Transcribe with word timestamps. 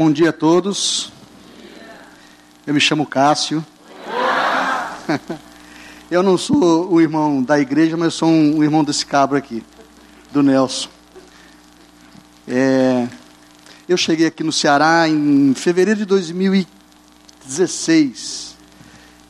Bom, 0.00 0.10
dia 0.10 0.30
a 0.30 0.32
todos. 0.32 1.12
Eu 2.66 2.72
me 2.72 2.80
chamo 2.80 3.04
Cássio. 3.04 3.62
Eu 6.10 6.22
não 6.22 6.38
sou 6.38 6.90
o 6.90 7.02
irmão 7.02 7.42
da 7.42 7.60
igreja, 7.60 7.98
mas 7.98 8.14
sou 8.14 8.30
um, 8.30 8.64
irmão 8.64 8.82
desse 8.82 9.04
cabra 9.04 9.36
aqui, 9.36 9.62
do 10.32 10.42
Nelson. 10.42 10.88
É, 12.48 13.06
eu 13.86 13.98
cheguei 13.98 14.26
aqui 14.26 14.42
no 14.42 14.52
Ceará 14.52 15.06
em 15.06 15.52
fevereiro 15.52 15.98
de 15.98 16.06
2016. 16.06 18.56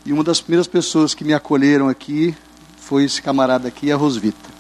E 0.07 0.13
uma 0.13 0.23
das 0.23 0.41
primeiras 0.41 0.69
pessoas 0.69 1.15
que 1.15 1.25
me 1.25 1.35
acolheram 1.35 1.89
aqui 1.89 2.33
foi 2.79 3.03
esse 3.03 3.21
camarada 3.21 3.67
aqui, 3.67 3.91
a 3.91 3.97
Rosvita. 3.97 4.51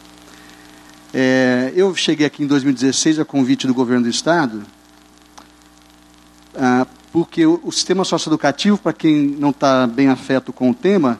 É, 1.14 1.72
eu 1.76 1.94
cheguei 1.94 2.26
aqui 2.26 2.42
em 2.42 2.48
2016 2.48 3.20
a 3.20 3.24
convite 3.24 3.68
do 3.68 3.72
governo 3.72 4.02
do 4.02 4.10
estado 4.10 4.66
ah, 6.56 6.86
porque 7.12 7.44
o, 7.46 7.70
sistema 7.72 8.04
socioeducativo, 8.04 8.78
para 8.78 8.92
quem 8.92 9.26
não 9.26 9.50
está 9.50 9.86
bem 9.86 10.08
afeto 10.08 10.52
com 10.52 10.70
o 10.70 10.74
tema, 10.74 11.18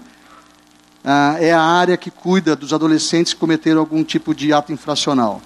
ah, 1.05 1.37
é 1.41 1.53
a 1.53 1.63
área 1.63 1.97
que 1.97 2.11
cuida 2.11 2.55
dos 2.55 2.73
adolescentes 2.73 3.33
que 3.33 3.41
cometeram 3.41 3.81
algum 3.81 4.05
tipo 4.05 4.35
de 4.35 4.53
ato 4.53 4.73
infracional. 4.73 5.41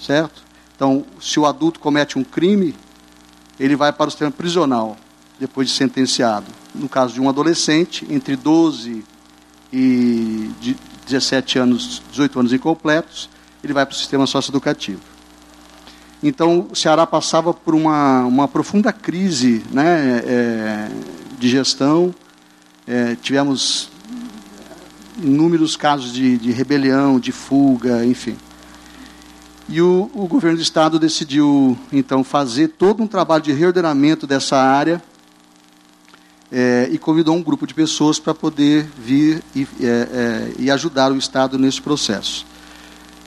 Certo? 0.00 0.42
Então, 0.74 1.04
se 1.20 1.38
o 1.38 1.46
adulto 1.46 1.78
comete 1.78 2.18
um 2.18 2.24
crime, 2.24 2.74
ele 3.58 3.76
vai 3.76 3.92
para 3.92 4.08
o 4.08 4.10
sistema 4.10 4.30
prisional, 4.30 4.96
depois 5.38 5.68
de 5.68 5.74
sentenciado. 5.74 6.46
No 6.74 6.88
caso 6.88 7.14
de 7.14 7.20
um 7.20 7.28
adolescente, 7.28 8.06
entre 8.10 8.34
12 8.34 9.04
e 9.72 10.50
17 11.06 11.58
anos, 11.58 12.02
18 12.10 12.40
anos 12.40 12.52
incompletos, 12.52 13.28
ele 13.62 13.72
vai 13.72 13.86
para 13.86 13.94
o 13.94 13.96
sistema 13.96 14.26
socioeducativo. 14.26 15.13
Então, 16.26 16.68
o 16.72 16.74
Ceará 16.74 17.06
passava 17.06 17.52
por 17.52 17.74
uma, 17.74 18.24
uma 18.24 18.48
profunda 18.48 18.90
crise 18.94 19.62
né, 19.70 20.22
é, 20.24 20.88
de 21.38 21.50
gestão. 21.50 22.14
É, 22.88 23.14
tivemos 23.20 23.90
inúmeros 25.22 25.76
casos 25.76 26.10
de, 26.14 26.38
de, 26.38 26.50
rebelião, 26.50 27.20
de 27.20 27.30
fuga, 27.30 28.06
enfim. 28.06 28.38
E 29.68 29.82
o, 29.82 30.10
o, 30.14 30.26
governo 30.26 30.56
do 30.56 30.62
estado 30.62 30.98
decidiu, 30.98 31.76
então, 31.92 32.24
fazer 32.24 32.68
todo 32.68 33.02
um 33.02 33.06
trabalho 33.06 33.42
de 33.42 33.52
reordenamento 33.52 34.26
dessa 34.26 34.56
área 34.56 35.02
é, 36.50 36.88
e 36.90 36.96
convidou 36.96 37.36
um 37.36 37.42
grupo 37.42 37.66
de 37.66 37.74
pessoas 37.74 38.18
para 38.18 38.34
poder 38.34 38.88
vir 38.98 39.42
e, 39.54 39.68
é, 39.78 39.86
é, 39.86 40.52
e, 40.58 40.70
ajudar 40.70 41.12
o 41.12 41.18
estado 41.18 41.58
nesse 41.58 41.82
processo. 41.82 42.46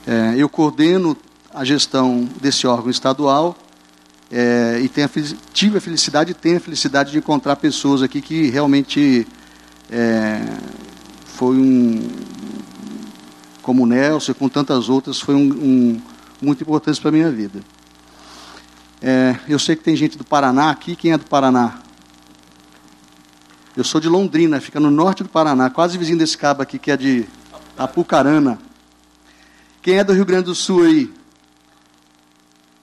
É, 0.04 0.34
eu 0.36 0.48
coordeno 0.48 1.16
a 1.58 1.64
gestão 1.64 2.28
desse 2.40 2.68
órgão 2.68 2.88
estadual 2.88 3.56
é, 4.30 4.78
e 4.80 4.88
tenho, 4.88 5.10
tive 5.52 5.78
a 5.78 5.80
felicidade 5.80 6.30
e 6.30 6.34
tenho 6.34 6.58
a 6.58 6.60
felicidade 6.60 7.10
de 7.10 7.18
encontrar 7.18 7.56
pessoas 7.56 8.00
aqui 8.00 8.20
que 8.20 8.48
realmente 8.48 9.26
é, 9.90 10.40
foi 11.24 11.56
um, 11.56 12.08
como 13.60 13.82
o 13.82 13.86
Nelson 13.86 14.30
e 14.30 14.34
com 14.36 14.48
tantas 14.48 14.88
outras, 14.88 15.20
foi 15.20 15.34
um, 15.34 15.50
um 15.50 16.02
muito 16.40 16.62
importante 16.62 17.00
para 17.00 17.08
a 17.08 17.12
minha 17.12 17.30
vida. 17.32 17.60
É, 19.02 19.34
eu 19.48 19.58
sei 19.58 19.74
que 19.74 19.82
tem 19.82 19.96
gente 19.96 20.16
do 20.16 20.24
Paraná 20.24 20.70
aqui. 20.70 20.94
Quem 20.94 21.10
é 21.10 21.18
do 21.18 21.24
Paraná? 21.24 21.80
Eu 23.76 23.82
sou 23.82 24.00
de 24.00 24.08
Londrina, 24.08 24.60
fica 24.60 24.78
no 24.78 24.92
norte 24.92 25.24
do 25.24 25.28
Paraná, 25.28 25.70
quase 25.70 25.98
vizinho 25.98 26.18
desse 26.18 26.38
cabo 26.38 26.62
aqui, 26.62 26.78
que 26.78 26.92
é 26.92 26.96
de 26.96 27.26
Apucarana. 27.76 28.60
Quem 29.82 29.98
é 29.98 30.04
do 30.04 30.12
Rio 30.12 30.24
Grande 30.24 30.44
do 30.44 30.54
Sul 30.54 30.84
aí? 30.84 31.17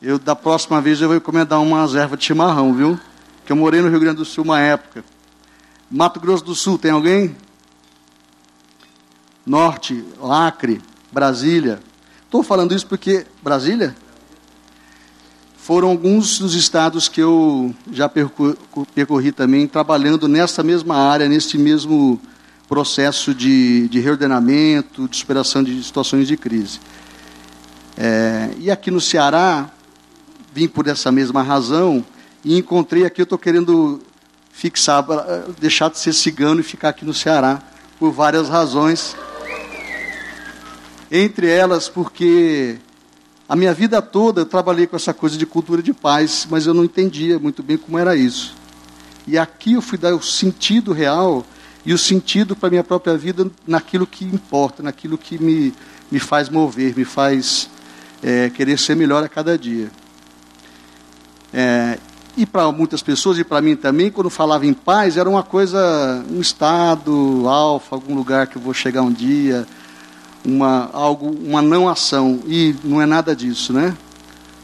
Eu, 0.07 0.19
da 0.19 0.35
próxima 0.35 0.79
vez, 0.79 1.01
eu 1.01 1.07
vou 1.07 1.17
encomendar 1.17 1.59
uma 1.59 1.79
ervas 1.97 2.19
de 2.19 2.25
chimarrão, 2.25 2.71
viu? 2.75 2.99
Que 3.43 3.51
eu 3.51 3.55
morei 3.55 3.81
no 3.81 3.89
Rio 3.89 3.99
Grande 3.99 4.17
do 4.17 4.25
Sul 4.25 4.43
uma 4.43 4.59
época. 4.59 5.03
Mato 5.89 6.19
Grosso 6.19 6.43
do 6.43 6.53
Sul, 6.53 6.77
tem 6.77 6.91
alguém? 6.91 7.35
Norte, 9.43 10.05
Acre, 10.21 10.79
Brasília. 11.11 11.79
Estou 12.23 12.43
falando 12.43 12.75
isso 12.75 12.85
porque. 12.85 13.25
Brasília? 13.41 13.95
Foram 15.57 15.87
alguns 15.87 16.37
dos 16.37 16.53
estados 16.53 17.09
que 17.09 17.21
eu 17.21 17.73
já 17.91 18.07
percorri, 18.07 18.55
percorri 18.93 19.31
também, 19.31 19.67
trabalhando 19.67 20.27
nessa 20.27 20.61
mesma 20.61 20.97
área, 20.97 21.27
nesse 21.27 21.57
mesmo 21.57 22.21
processo 22.69 23.33
de, 23.33 23.87
de 23.87 23.99
reordenamento, 23.99 25.07
de 25.07 25.17
superação 25.17 25.63
de 25.63 25.83
situações 25.83 26.27
de 26.27 26.37
crise. 26.37 26.79
É, 27.97 28.51
e 28.59 28.69
aqui 28.69 28.91
no 28.91 29.01
Ceará, 29.01 29.71
vim 30.55 30.69
por 30.69 30.87
essa 30.87 31.11
mesma 31.11 31.43
razão 31.43 32.03
e 32.41 32.57
encontrei 32.57 33.05
aqui, 33.05 33.19
eu 33.19 33.25
estou 33.25 33.37
querendo 33.37 33.99
fixar, 34.53 35.05
eh, 35.09 35.43
deixar 35.59 35.89
de 35.89 35.99
ser 35.99 36.13
cigano 36.13 36.61
e 36.61 36.63
ficar 36.63 36.89
aqui 36.89 37.03
no 37.03 37.13
Ceará, 37.13 37.61
por 37.99 38.09
várias 38.11 38.47
razões. 38.47 39.17
Entre 41.11 41.49
elas, 41.49 41.89
porque 41.89 42.77
a 43.49 43.55
minha 43.55 43.73
vida 43.73 44.01
toda 44.01 44.41
eu 44.41 44.45
trabalhei 44.45 44.87
com 44.87 44.95
essa 44.95 45.13
coisa 45.13 45.37
de 45.37 45.45
cultura 45.45 45.83
de 45.83 45.93
paz, 45.93 46.47
mas 46.49 46.65
eu 46.65 46.73
não 46.73 46.85
entendia 46.85 47.37
muito 47.37 47.61
bem 47.61 47.75
como 47.75 47.97
era 47.97 48.15
isso. 48.15 48.55
E 49.27 49.37
aqui 49.37 49.73
eu 49.73 49.81
fui 49.81 49.97
dar 49.97 50.15
o 50.15 50.23
sentido 50.23 50.93
real 50.93 51.45
e 51.85 51.93
o 51.93 51.97
sentido 51.97 52.55
para 52.55 52.67
a 52.67 52.71
minha 52.71 52.83
própria 52.83 53.17
vida 53.17 53.51
naquilo 53.67 54.07
que 54.07 54.23
importa, 54.23 54.81
naquilo 54.81 55.17
que 55.17 55.37
me, 55.37 55.73
me 56.09 56.19
faz 56.19 56.47
mover, 56.47 56.95
me 56.95 57.03
faz 57.03 57.69
é, 58.23 58.49
querer 58.49 58.79
ser 58.79 58.95
melhor 58.95 59.21
a 59.21 59.27
cada 59.27 59.57
dia. 59.57 59.91
É, 61.57 61.97
e 62.35 62.45
para 62.45 62.69
muitas 62.69 63.01
pessoas, 63.01 63.39
e 63.39 63.43
para 63.45 63.61
mim 63.61 63.77
também, 63.77 64.11
quando 64.11 64.29
falava 64.29 64.65
em 64.65 64.73
paz, 64.73 65.15
era 65.15 65.29
uma 65.29 65.41
coisa, 65.41 66.21
um 66.29 66.41
estado, 66.41 67.47
alfa, 67.47 67.95
algum 67.95 68.13
lugar 68.13 68.47
que 68.47 68.57
eu 68.57 68.61
vou 68.61 68.73
chegar 68.73 69.03
um 69.03 69.11
dia, 69.11 69.65
uma, 70.43 70.89
algo, 70.91 71.29
uma 71.29 71.61
não 71.61 71.87
ação. 71.87 72.41
E 72.45 72.75
não 72.83 73.01
é 73.01 73.05
nada 73.05 73.33
disso, 73.33 73.71
né? 73.71 73.95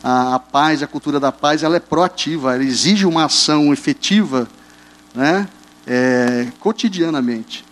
A, 0.03 0.35
a 0.35 0.39
paz, 0.39 0.83
a 0.83 0.87
cultura 0.87 1.17
da 1.17 1.31
paz, 1.31 1.63
ela 1.63 1.77
é 1.77 1.79
proativa, 1.79 2.53
ela 2.53 2.63
exige 2.63 3.05
uma 3.05 3.23
ação 3.23 3.71
efetiva, 3.71 4.49
né? 5.15 5.47
É, 5.87 6.47
cotidianamente. 6.59 7.63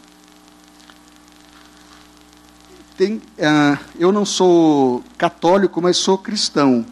Tem, 2.98 3.16
uh, 3.16 3.78
eu 4.00 4.14
não 4.14 4.24
sou 4.24 5.04
católico, 5.18 5.82
mas 5.82 5.98
sou 5.98 6.18
cristão. 6.18 6.86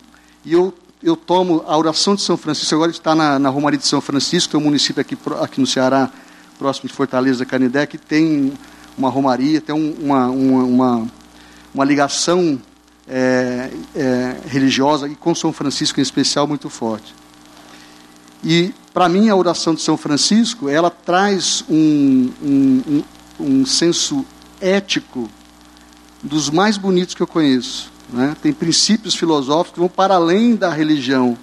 E 0.43 0.51
eu 0.51 0.73
eu 1.01 1.15
tomo 1.15 1.63
a 1.67 1.77
oração 1.77 2.15
de 2.15 2.21
São 2.21 2.35
Francisco, 2.35 2.75
agora 2.75 2.91
está 2.91 3.13
na, 3.13 3.37
na 3.37 3.49
Romaria 3.49 3.77
de 3.77 3.85
São 3.85 4.01
Francisco, 4.01 4.51
que 4.51 4.55
é 4.55 4.59
um 4.59 4.63
município 4.63 5.01
aqui, 5.01 5.17
aqui 5.41 5.61
no 5.61 5.67
Ceará, 5.67 6.09
próximo 6.57 6.89
de 6.89 6.95
Fortaleza, 6.95 7.45
Canidé, 7.45 7.85
que 7.85 7.97
tem 7.97 8.53
uma 8.97 9.09
romaria, 9.09 9.61
tem 9.61 9.75
uma, 9.75 10.27
uma, 10.27 10.63
uma, 10.63 11.07
uma 11.73 11.85
ligação 11.85 12.59
é, 13.07 13.69
é, 13.95 14.37
religiosa, 14.47 15.07
e 15.07 15.15
com 15.15 15.35
São 15.35 15.53
Francisco 15.53 15.99
em 15.99 16.03
especial, 16.03 16.47
muito 16.47 16.69
forte. 16.69 17.13
E, 18.43 18.73
para 18.93 19.07
mim, 19.07 19.29
a 19.29 19.35
oração 19.35 19.75
de 19.75 19.81
São 19.81 19.97
Francisco, 19.97 20.67
ela 20.67 20.89
traz 20.89 21.63
um, 21.69 22.31
um, 22.41 22.83
um, 22.87 23.03
um 23.39 23.65
senso 23.65 24.25
ético 24.59 25.29
dos 26.23 26.49
mais 26.49 26.77
bonitos 26.77 27.13
que 27.13 27.21
eu 27.21 27.27
conheço. 27.27 27.91
Né? 28.09 28.35
Tem 28.41 28.53
princípios 28.53 29.15
filosóficos 29.15 29.73
que 29.73 29.79
vão 29.79 29.89
para 29.89 30.15
além 30.15 30.55
da 30.55 30.69
religião, 30.69 31.37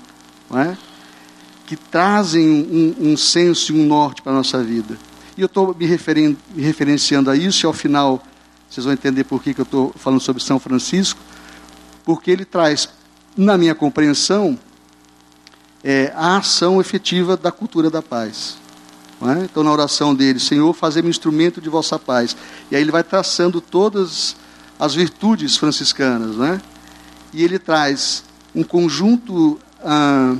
né? 0.50 0.76
que 1.66 1.76
trazem 1.76 2.48
um, 2.48 3.12
um 3.12 3.16
senso 3.16 3.72
e 3.72 3.80
um 3.80 3.86
norte 3.86 4.22
para 4.22 4.32
a 4.32 4.36
nossa 4.36 4.62
vida. 4.62 4.98
E 5.36 5.40
eu 5.40 5.46
estou 5.46 5.74
me, 5.74 5.86
me 6.54 6.62
referenciando 6.62 7.30
a 7.30 7.36
isso, 7.36 7.64
e 7.64 7.66
ao 7.66 7.72
final 7.72 8.22
vocês 8.68 8.84
vão 8.84 8.92
entender 8.92 9.24
por 9.24 9.42
que, 9.42 9.54
que 9.54 9.60
eu 9.60 9.64
estou 9.64 9.92
falando 9.96 10.20
sobre 10.20 10.42
São 10.42 10.58
Francisco, 10.58 11.20
porque 12.04 12.30
ele 12.30 12.44
traz, 12.44 12.88
na 13.36 13.56
minha 13.56 13.74
compreensão, 13.74 14.58
é, 15.82 16.12
a 16.16 16.38
ação 16.38 16.80
efetiva 16.80 17.36
da 17.36 17.52
cultura 17.52 17.90
da 17.90 18.02
paz. 18.02 18.56
É? 19.22 19.44
Então, 19.44 19.62
na 19.62 19.72
oração 19.72 20.14
dele, 20.14 20.40
Senhor, 20.40 20.72
fazemos 20.74 21.08
instrumento 21.10 21.60
de 21.60 21.68
vossa 21.68 21.98
paz. 21.98 22.36
E 22.70 22.76
aí 22.76 22.82
ele 22.82 22.90
vai 22.90 23.02
traçando 23.02 23.60
todas 23.60 24.36
as 24.78 24.94
virtudes 24.94 25.56
franciscanas, 25.56 26.36
né? 26.36 26.60
E 27.32 27.42
ele 27.42 27.58
traz 27.58 28.24
um 28.54 28.62
conjunto, 28.62 29.58
ah, 29.82 30.36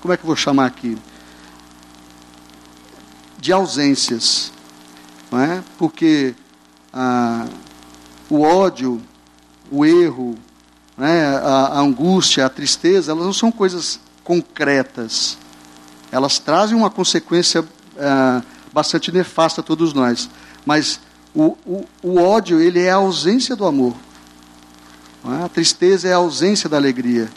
como 0.00 0.12
é 0.12 0.16
que 0.16 0.22
eu 0.22 0.26
vou 0.26 0.36
chamar 0.36 0.66
aqui? 0.66 0.98
De 3.38 3.52
ausências, 3.52 4.52
não 5.30 5.40
é? 5.40 5.62
Porque 5.78 6.34
ah, 6.92 7.46
o 8.28 8.42
ódio, 8.42 9.00
o 9.70 9.84
erro, 9.84 10.38
né? 10.96 11.26
a, 11.36 11.66
a 11.66 11.80
angústia, 11.80 12.46
a 12.46 12.50
tristeza, 12.50 13.12
elas 13.12 13.24
não 13.24 13.32
são 13.32 13.50
coisas 13.50 13.98
concretas. 14.22 15.38
Elas 16.10 16.38
trazem 16.38 16.76
uma 16.76 16.90
consequência 16.90 17.64
ah, 17.98 18.42
bastante 18.72 19.10
nefasta 19.10 19.60
a 19.60 19.64
todos 19.64 19.92
nós. 19.92 20.28
Mas 20.64 21.00
o, 21.34 21.56
o, 21.66 21.86
o 22.02 22.18
ódio, 22.18 22.60
ele 22.60 22.80
é 22.80 22.90
a 22.90 22.96
ausência 22.96 23.56
do 23.56 23.64
amor. 23.64 23.94
É? 25.24 25.44
A 25.44 25.48
tristeza 25.48 26.08
é 26.08 26.12
a 26.12 26.16
ausência 26.16 26.68
da 26.68 26.76
alegria. 26.76 27.30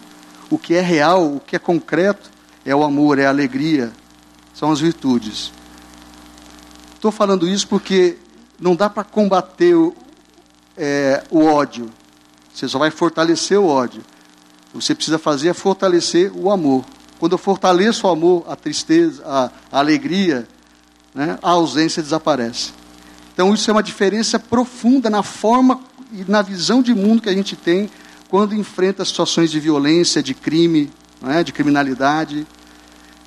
O 0.50 0.58
que 0.58 0.74
é 0.74 0.82
real, 0.82 1.36
o 1.36 1.40
que 1.40 1.56
é 1.56 1.60
concreto, 1.60 2.30
é 2.66 2.76
o 2.76 2.84
amor, 2.84 3.20
é 3.20 3.26
a 3.26 3.30
alegria, 3.30 3.92
são 4.54 4.72
as 4.72 4.80
virtudes. 4.80 5.52
Estou 6.94 7.12
falando 7.12 7.48
isso 7.48 7.68
porque 7.68 8.18
não 8.60 8.76
dá 8.76 8.90
para 8.90 9.04
combater 9.04 9.76
o, 9.76 9.96
é, 10.78 11.24
o 11.30 11.46
ódio, 11.46 11.92
você 12.56 12.70
só 12.70 12.80
vai 12.80 12.90
fortalecer 12.90 13.60
o 13.60 13.68
ódio. 13.68 14.02
O 14.74 14.80
que 14.80 14.86
você 14.86 14.96
precisa 14.96 15.20
fazer 15.20 15.50
é 15.50 15.54
fortalecer 15.54 16.32
o 16.34 16.50
amor. 16.50 16.86
Quando 17.20 17.34
eu 17.34 17.38
fortaleço 17.38 18.08
o 18.08 18.10
amor, 18.10 18.46
a 18.48 18.56
tristeza, 18.56 19.22
a, 19.26 19.52
a 19.70 19.80
alegria, 19.80 20.48
né, 21.14 21.38
a 21.42 21.50
ausência 21.50 22.02
desaparece. 22.02 22.72
Então, 23.36 23.54
isso 23.54 23.70
é 23.70 23.74
uma 23.74 23.84
diferença 23.84 24.40
profunda 24.40 25.10
na 25.10 25.22
forma 25.22 25.82
e 26.14 26.24
na 26.26 26.42
visão 26.42 26.82
de 26.82 26.96
mundo 26.96 27.22
que 27.22 27.28
a 27.28 27.34
gente 27.34 27.54
tem 27.54 27.90
quando 28.30 28.56
enfrenta 28.56 29.04
situações 29.04 29.52
de 29.52 29.60
violência, 29.60 30.24
de 30.24 30.34
crime, 30.34 30.90
é? 31.22 31.44
de 31.44 31.52
criminalidade, 31.52 32.48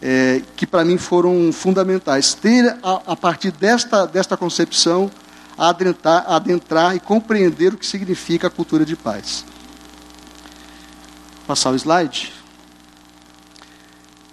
é, 0.01 0.41
que 0.57 0.67
para 0.67 0.83
mim 0.83 0.97
foram 0.97 1.53
fundamentais. 1.53 2.33
Ter, 2.33 2.75
a, 2.83 3.03
a, 3.09 3.17
partir 3.17 3.51
desta, 3.51 4.07
desta 4.07 4.35
concepção, 4.35 5.11
adentrar, 5.59 6.25
adentrar 6.27 6.97
e 6.97 7.01
compreender 7.01 7.75
o 7.75 7.77
que 7.77 7.87
significa 7.87 8.47
a 8.47 8.51
cultura 8.51 8.87
de 8.87 8.97
paz. 8.97 9.45
Passar 11.47 11.73
o 11.73 11.75
slide. 11.75 12.33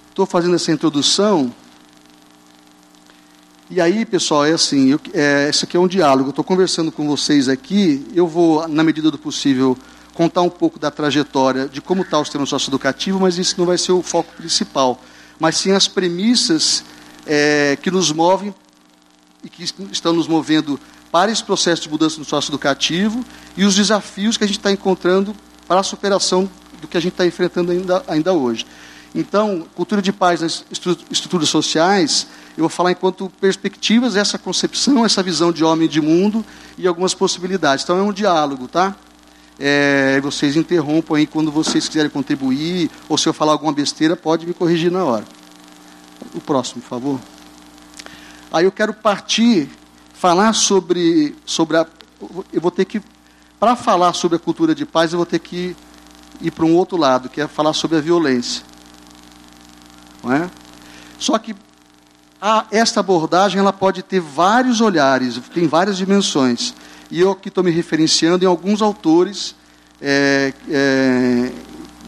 Estou 0.09 0.25
fazendo 0.25 0.55
essa 0.55 0.71
introdução 0.71 1.53
e 3.69 3.81
aí, 3.81 4.05
pessoal, 4.05 4.45
é 4.45 4.51
assim, 4.51 4.91
eu, 4.91 4.99
é, 5.11 5.49
isso 5.49 5.65
aqui 5.65 5.75
é 5.75 5.79
um 5.79 5.87
diálogo. 5.87 6.29
Estou 6.29 6.45
conversando 6.45 6.91
com 6.91 7.07
vocês 7.07 7.49
aqui. 7.49 8.05
Eu 8.13 8.27
vou, 8.27 8.67
na 8.67 8.83
medida 8.83 9.09
do 9.09 9.17
possível, 9.17 9.75
contar 10.13 10.43
um 10.43 10.49
pouco 10.49 10.77
da 10.77 10.91
trajetória 10.91 11.67
de 11.67 11.81
como 11.81 12.03
está 12.03 12.19
o 12.19 12.23
sistema 12.23 12.45
socioeducativo, 12.45 13.19
mas 13.19 13.39
isso 13.39 13.55
não 13.57 13.65
vai 13.65 13.77
ser 13.77 13.91
o 13.91 14.03
foco 14.03 14.31
principal. 14.37 15.01
Mas 15.39 15.57
sim 15.57 15.71
as 15.71 15.87
premissas 15.87 16.83
é, 17.25 17.75
que 17.81 17.89
nos 17.89 18.11
movem 18.11 18.53
e 19.43 19.49
que 19.49 19.63
estão 19.91 20.13
nos 20.13 20.27
movendo 20.27 20.79
para 21.11 21.31
esse 21.31 21.43
processo 21.43 21.81
de 21.81 21.89
mudança 21.89 22.19
no 22.19 22.25
socioeducativo 22.25 23.25
e 23.57 23.65
os 23.65 23.75
desafios 23.75 24.37
que 24.37 24.43
a 24.43 24.47
gente 24.47 24.57
está 24.57 24.71
encontrando 24.71 25.35
para 25.67 25.79
a 25.79 25.83
superação 25.83 26.47
do 26.79 26.87
que 26.87 26.97
a 26.97 26.99
gente 26.99 27.13
está 27.13 27.25
enfrentando 27.25 27.71
ainda, 27.71 28.03
ainda 28.07 28.31
hoje. 28.31 28.65
Então, 29.13 29.65
cultura 29.73 30.01
de 30.01 30.11
paz 30.11 30.41
nas 30.41 30.63
estruturas 31.09 31.49
sociais, 31.49 32.27
eu 32.57 32.61
vou 32.61 32.69
falar 32.69 32.91
enquanto 32.91 33.29
perspectivas 33.41 34.15
essa 34.15 34.37
concepção, 34.37 35.05
essa 35.05 35.21
visão 35.21 35.51
de 35.51 35.63
homem 35.63 35.89
de 35.89 35.99
mundo 35.99 36.43
e 36.77 36.87
algumas 36.87 37.13
possibilidades. 37.13 37.83
Então, 37.83 37.97
é 37.97 38.01
um 38.01 38.13
diálogo, 38.13 38.67
tá? 38.67 38.95
É, 39.59 40.19
vocês 40.21 40.55
interrompam 40.55 41.15
aí 41.15 41.27
quando 41.27 41.51
vocês 41.51 41.87
quiserem 41.87 42.09
contribuir, 42.09 42.89
ou 43.09 43.17
se 43.17 43.27
eu 43.27 43.33
falar 43.33 43.51
alguma 43.51 43.73
besteira, 43.73 44.15
pode 44.15 44.45
me 44.45 44.53
corrigir 44.53 44.91
na 44.91 45.03
hora. 45.03 45.25
O 46.33 46.39
próximo, 46.39 46.81
por 46.81 46.87
favor. 46.87 47.19
Aí 48.51 48.63
eu 48.63 48.71
quero 48.71 48.93
partir, 48.93 49.69
falar 50.13 50.53
sobre, 50.53 51.35
sobre 51.45 51.75
a. 51.75 51.85
Eu 52.53 52.61
vou 52.61 52.71
ter 52.71 52.85
que. 52.85 53.01
Para 53.59 53.75
falar 53.75 54.13
sobre 54.13 54.37
a 54.37 54.39
cultura 54.39 54.73
de 54.73 54.85
paz, 54.85 55.11
eu 55.11 55.17
vou 55.17 55.25
ter 55.25 55.39
que 55.39 55.75
ir 56.41 56.51
para 56.51 56.65
um 56.65 56.73
outro 56.75 56.97
lado, 56.97 57.29
que 57.29 57.41
é 57.41 57.47
falar 57.47 57.73
sobre 57.73 57.97
a 57.97 58.01
violência. 58.01 58.63
Não 60.23 60.31
é? 60.31 60.49
Só 61.17 61.37
que 61.37 61.55
a, 62.41 62.65
esta 62.71 62.99
abordagem 62.99 63.59
ela 63.59 63.73
pode 63.73 64.03
ter 64.03 64.19
vários 64.19 64.81
olhares, 64.81 65.39
tem 65.53 65.67
várias 65.67 65.97
dimensões. 65.97 66.73
E 67.09 67.19
eu 67.19 67.31
aqui 67.31 67.49
estou 67.49 67.63
me 67.63 67.71
referenciando 67.71 68.43
em 68.43 68.47
alguns 68.47 68.81
autores 68.81 69.55
é, 70.01 70.53
é, 70.69 71.51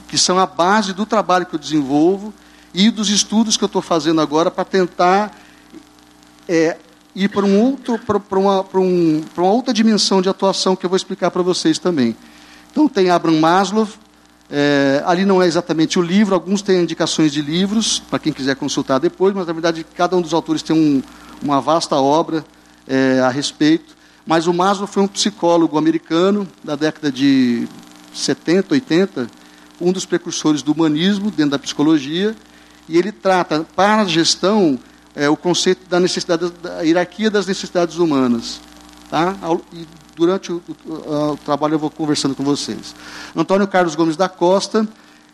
que 0.07 0.17
são 0.17 0.39
a 0.39 0.45
base 0.45 0.93
do 0.93 1.05
trabalho 1.05 1.45
que 1.45 1.55
eu 1.55 1.59
desenvolvo 1.59 2.33
e 2.73 2.89
dos 2.89 3.09
estudos 3.09 3.57
que 3.57 3.63
eu 3.63 3.67
estou 3.67 3.81
fazendo 3.81 4.21
agora 4.21 4.51
para 4.51 4.65
tentar 4.65 5.35
é, 6.47 6.77
ir 7.15 7.29
para 7.29 7.45
um 7.45 7.59
outro, 7.59 7.97
para 7.99 8.39
uma, 8.39 8.63
para 8.63 8.79
um, 8.79 9.23
para 9.33 9.43
uma 9.43 9.51
outra 9.51 9.73
dimensão 9.73 10.21
de 10.21 10.29
atuação 10.29 10.75
que 10.75 10.85
eu 10.85 10.89
vou 10.89 10.97
explicar 10.97 11.31
para 11.31 11.41
vocês 11.41 11.79
também. 11.79 12.15
Então 12.71 12.87
tem 12.87 13.09
Abraham 13.09 13.39
Maslow, 13.39 13.87
é, 14.49 15.03
ali 15.05 15.25
não 15.25 15.41
é 15.41 15.45
exatamente 15.45 15.99
o 15.99 16.01
livro, 16.01 16.33
alguns 16.33 16.61
têm 16.61 16.81
indicações 16.81 17.31
de 17.31 17.41
livros, 17.41 17.99
para 17.99 18.19
quem 18.19 18.31
quiser 18.31 18.55
consultar 18.55 18.99
depois, 18.99 19.33
mas 19.33 19.45
na 19.45 19.53
verdade 19.53 19.85
cada 19.95 20.15
um 20.15 20.21
dos 20.21 20.33
autores 20.33 20.61
tem 20.61 20.75
um, 20.75 21.03
uma 21.41 21.59
vasta 21.59 21.95
obra 21.95 22.45
é, 22.87 23.19
a 23.19 23.29
respeito. 23.29 23.95
Mas 24.25 24.47
o 24.47 24.53
Maslow 24.53 24.87
foi 24.87 25.03
um 25.03 25.07
psicólogo 25.07 25.77
americano 25.77 26.47
da 26.63 26.75
década 26.75 27.11
de 27.11 27.67
70, 28.13 28.73
80, 28.73 29.27
um 29.79 29.91
dos 29.91 30.05
precursores 30.05 30.61
do 30.61 30.71
humanismo 30.71 31.29
dentro 31.29 31.51
da 31.51 31.59
psicologia, 31.59 32.35
e 32.89 32.97
ele 32.97 33.11
trata 33.11 33.65
para 33.75 34.01
a 34.01 34.05
gestão 34.05 34.79
é, 35.15 35.29
o 35.29 35.35
conceito 35.35 35.87
da 35.89 35.99
necessidade 35.99 36.49
da 36.61 36.81
hierarquia 36.81 37.29
das 37.29 37.47
necessidades 37.47 37.97
humanas, 37.97 38.61
tá? 39.09 39.35
E 39.73 39.85
durante 40.17 40.51
o, 40.51 40.61
o, 40.83 40.93
o, 41.33 41.37
trabalho 41.37 41.75
eu 41.75 41.79
vou 41.79 41.91
conversando 41.91 42.33
com 42.33 42.43
vocês. 42.43 42.95
Antônio 43.35 43.67
Carlos 43.67 43.93
Gomes 43.93 44.17
da 44.17 44.27
Costa 44.27 44.87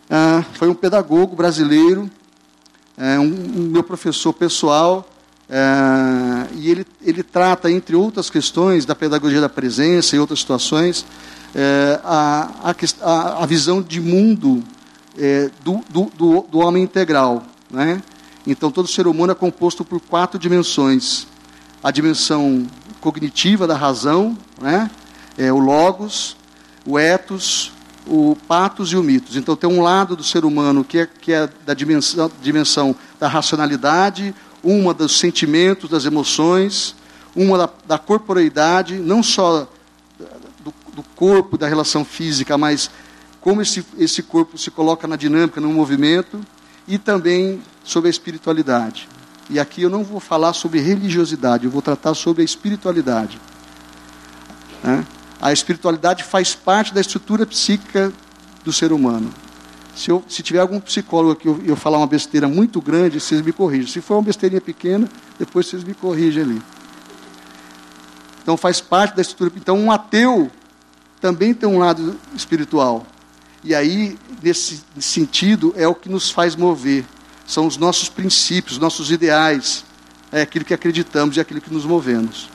ah, 0.09 0.44
foi 0.53 0.68
um 0.68 0.75
pedagogo 0.75 1.35
brasileiro, 1.35 2.12
é, 2.97 3.18
um, 3.18 3.24
um, 3.24 3.69
meu 3.71 3.81
professor 3.81 4.33
pessoal, 4.33 5.09
é, 5.50 6.47
e 6.56 6.69
ele, 6.69 6.85
ele 7.01 7.24
trata, 7.24 7.71
entre 7.71 7.95
outras 7.95 8.30
questões, 8.30 8.85
da 8.85 8.94
pedagogia 8.94 9.39
da 9.39 9.50
presença 9.50 10.15
e 10.15 10.19
outras 10.19 10.39
situações, 10.39 11.06
é, 11.56 12.00
a, 12.03 12.74
a, 13.01 13.44
a, 13.44 13.45
visão 13.45 13.81
de 13.81 14.01
mundo 14.01 14.63
do, 15.63 15.83
do, 15.89 16.12
do, 16.15 16.41
do, 16.50 16.59
homem 16.59 16.83
integral. 16.83 17.44
Né? 17.71 18.01
Então, 18.45 18.69
todo 18.69 18.88
ser 18.88 19.07
humano 19.07 19.31
é 19.31 19.36
composto 19.36 19.86
por 19.86 20.01
quatro 20.01 20.38
dimensões: 20.38 21.27
a 21.81 21.91
dimensão 21.91 22.68
cognitiva 23.00 23.68
da 23.68 23.75
razão, 23.75 24.38
né? 24.63 24.89
é, 25.38 25.51
o 25.51 25.60
logos, 25.60 26.36
o 26.86 26.98
ethos, 26.98 27.71
o 28.06 28.36
patos 28.48 28.92
e 28.92 28.98
o 28.98 29.04
mitos. 29.04 29.36
Então 29.36 29.56
tem 29.56 29.69
um 29.69 29.81
lado 29.81 30.15
do 30.15 30.24
ser 30.24 30.45
humano 30.45 30.83
que 30.83 31.00
é, 31.00 31.06
que 31.06 31.31
é 31.31 31.50
da 31.65 31.74
dimensão, 31.74 32.32
dimensão 32.41 32.96
da 33.20 33.27
racionalidade, 33.27 34.34
uma 34.63 34.93
dos 34.93 35.20
sentimentos, 35.20 35.89
das 35.89 36.05
emoções, 36.05 36.96
uma 37.36 37.58
da, 37.58 37.70
da 37.86 37.98
corporeidade, 37.98 38.96
não 38.96 39.24
só 39.24 39.67
do, 40.63 40.74
do, 40.96 41.03
corpo, 41.15 41.58
da 41.58 41.67
relação 41.67 42.05
física, 42.05 42.58
mas 42.58 42.89
como 43.41 43.62
esse, 43.62 43.86
esse 43.98 44.24
corpo 44.24 44.58
se 44.58 44.72
coloca 44.72 45.08
na 45.08 45.15
dinâmica, 45.15 45.60
no 45.60 45.70
movimento, 45.70 46.39
e 46.88 46.98
também 46.98 47.62
sobre 47.84 48.08
a 48.08 48.12
espiritualidade. 48.12 49.08
E 49.50 49.60
aqui 49.60 49.82
eu 49.82 49.89
não 49.89 50.03
vou 50.03 50.20
falar 50.20 50.53
sobre 50.53 50.79
religiosidade, 50.79 51.65
eu 51.65 51.72
vou 51.72 51.82
tratar 51.82 52.13
sobre 52.13 52.41
a 52.41 52.46
espiritualidade. 52.46 53.39
Né? 54.83 55.05
A 55.41 55.51
espiritualidade 55.51 56.23
faz 56.23 56.53
parte 56.55 56.93
da 56.93 57.01
estrutura 57.01 57.45
psíquica 57.45 58.11
do 58.63 58.71
ser 58.71 58.91
humano. 58.91 59.33
Se, 59.95 60.09
eu, 60.09 60.23
se 60.27 60.41
tiver 60.41 60.59
algum 60.59 60.79
psicólogo 60.79 61.35
que 61.35 61.47
eu, 61.47 61.61
eu 61.65 61.75
falar 61.75 61.97
uma 61.97 62.07
besteira 62.07 62.47
muito 62.47 62.81
grande, 62.81 63.19
vocês 63.19 63.41
me 63.41 63.51
corrigem. 63.51 63.87
Se 63.87 64.01
for 64.01 64.15
uma 64.15 64.23
besteirinha 64.23 64.61
pequena, 64.61 65.07
depois 65.37 65.67
vocês 65.67 65.83
me 65.83 65.93
corrigem 65.93 66.43
ali. 66.43 66.61
Então 68.41 68.57
faz 68.57 68.81
parte 68.81 69.15
da 69.15 69.21
estrutura. 69.21 69.51
Então 69.55 69.77
um 69.77 69.91
ateu 69.91 70.51
também 71.21 71.53
tem 71.53 71.69
um 71.69 71.79
lado 71.79 72.19
espiritual. 72.35 73.05
E 73.63 73.73
aí, 73.73 74.17
nesse 74.41 74.83
sentido, 74.99 75.73
é 75.77 75.87
o 75.87 75.95
que 75.95 76.09
nos 76.09 76.29
faz 76.29 76.55
mover 76.55 77.05
são 77.45 77.67
os 77.67 77.77
nossos 77.77 78.09
princípios, 78.09 78.77
nossos 78.77 79.11
ideais, 79.11 79.83
é 80.31 80.41
aquilo 80.41 80.65
que 80.65 80.73
acreditamos 80.73 81.37
e 81.37 81.39
aquilo 81.39 81.61
que 81.61 81.73
nos 81.73 81.85
movemos. 81.85 82.49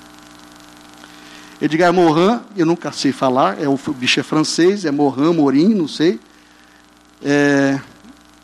Edgar 1.60 1.92
Morin, 1.92 2.40
eu 2.56 2.64
nunca 2.64 2.92
sei 2.92 3.10
falar, 3.10 3.60
é 3.60 3.68
o 3.68 3.76
bicho 3.88 4.20
é 4.20 4.22
francês, 4.22 4.84
é 4.84 4.90
Morin, 4.92 5.34
Morin, 5.34 5.74
não 5.74 5.88
sei. 5.88 6.20
É, 7.22 7.80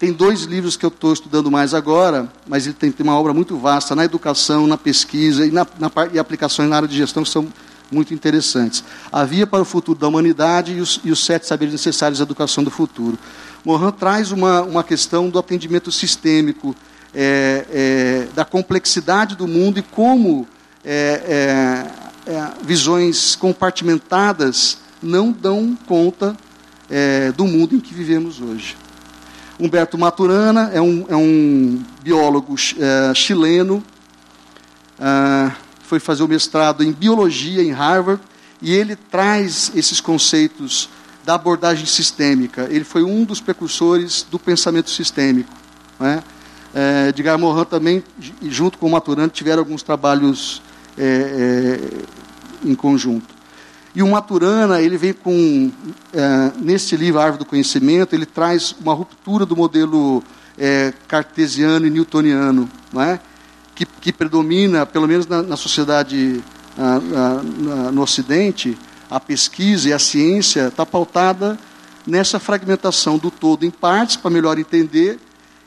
tem 0.01 0.13
dois 0.13 0.43
livros 0.43 0.77
que 0.77 0.85
eu 0.85 0.89
estou 0.89 1.13
estudando 1.13 1.49
mais 1.49 1.75
agora, 1.75 2.29
mas 2.47 2.67
ele 2.67 2.75
tem, 2.75 2.91
tem, 2.91 3.05
uma 3.07 3.17
obra 3.19 3.33
muito 3.33 3.57
vasta 3.57 3.95
na 3.95 4.05
educação, 4.05 4.67
na 4.67 4.77
pesquisa 4.77 5.47
e, 5.47 5.53
na, 5.53 5.65
na, 5.79 5.91
e 6.13 6.19
aplicações 6.19 6.69
na 6.69 6.77
área 6.77 6.89
de 6.89 6.97
gestão 6.97 7.23
que 7.23 7.31
são 7.31 7.47
muito 7.91 8.13
interessantes. 8.13 8.83
A 9.13 9.25
Via 9.25 9.47
para 9.47 9.63
o 9.63 9.65
Futuro 9.65 9.97
da 9.97 10.09
Humanidade 10.09 10.73
e 10.73 10.81
os, 10.81 11.01
e 11.05 11.13
os 11.13 11.25
Sete 11.25 11.47
Saberes 11.47 11.73
Necessários 11.73 12.21
à 12.21 12.25
Educação 12.25 12.65
do 12.65 12.71
Futuro. 12.71 13.17
Mohan 13.65 13.93
traz 13.93 14.33
uma, 14.33 14.63
uma 14.63 14.83
questão 14.83 15.31
do 15.31 15.39
atendimento 15.39 15.93
sistêmico, 15.93 16.75
é, 17.15 17.65
é, 17.71 18.29
da 18.35 18.45
complexidade 18.45 19.37
do 19.37 19.47
mundo 19.47 19.79
e 19.79 19.83
como 19.83 20.49
é, 20.85 21.87
é, 22.27 22.33
é 22.33 22.53
visões 22.63 23.37
compartimentadas 23.37 24.79
não 25.03 25.31
dão 25.31 25.77
conta 25.87 26.37
é, 26.89 27.33
do 27.33 27.47
mundo 27.47 27.75
em 27.75 27.81
que 27.81 27.93
vivemos 27.95 28.41
hoje. 28.41 28.77
Humberto 29.59 29.97
Maturana 29.97 30.71
é 30.73 30.81
um, 30.81 31.07
é 31.09 31.15
um 31.15 31.83
biólogo 32.03 32.57
chileno, 33.15 33.85
ah, 34.99 35.53
foi 35.83 36.01
fazer 36.01 36.23
o 36.23 36.29
mestrado 36.29 36.83
em 36.83 36.91
biologia 36.91 37.63
em 37.63 37.71
Harvard, 37.71 38.21
e 38.61 38.73
ele 38.73 38.97
traz 38.97 39.71
esses 39.75 40.01
conceitos 40.01 40.89
da 41.25 41.35
abordagem 41.35 41.87
sistêmica. 41.87 42.67
Ele 42.71 42.85
foi 42.85 43.03
um 43.03 43.25
dos 43.25 43.41
precursores 43.41 44.27
do 44.31 44.39
pensamento 44.39 44.91
sistêmico. 44.91 45.53
Né? 45.99 46.23
É, 46.75 47.09
Edgar 47.09 47.39
Morin 47.39 47.65
também, 47.65 48.03
junto 48.43 48.79
com 48.79 48.87
o 48.87 48.91
Maturana, 48.91 49.29
tiveram 49.29 49.61
alguns 49.61 49.83
trabalhos 49.83 50.61
é, 50.99 51.81
é, 52.65 52.69
em 52.69 52.75
conjunto. 52.75 53.35
E 53.95 54.03
o 54.03 54.09
Maturana, 54.09 54.81
ele 54.81 54.97
vem 54.97 55.13
com, 55.13 55.71
é, 56.13 56.53
nesse 56.61 56.97
livro, 56.97 57.21
Árvore 57.21 57.45
do 57.45 57.49
Conhecimento, 57.49 58.15
ele 58.15 58.27
traz 58.27 58.75
uma 58.81 58.93
ruptura 58.93 59.47
do 59.47 59.55
modelo 59.55 60.23
é, 60.59 60.93
cartesiano 61.07 61.87
e 61.87 61.91
newtoniano, 61.91 62.69
é? 62.97 63.21
que, 63.75 63.87
que 63.87 64.13
predomina, 64.13 64.85
pelo 64.85 65.07
menos 65.07 65.27
na, 65.27 65.43
na 65.43 65.57
sociedade 65.57 66.43
a, 66.77 66.97
a, 66.97 67.93
no 67.93 68.03
Ocidente, 68.03 68.77
a 69.11 69.21
pesquisa 69.21 69.89
e 69.89 69.93
a 69.93 69.99
ciência 69.99 70.69
está 70.69 70.85
pautada 70.85 71.59
nessa 72.07 72.39
fragmentação 72.39 73.17
do 73.17 73.31
todo 73.31 73.65
em 73.65 73.71
partes, 73.71 74.17
para 74.17 74.31
melhor 74.31 74.59
entender, 74.59 75.19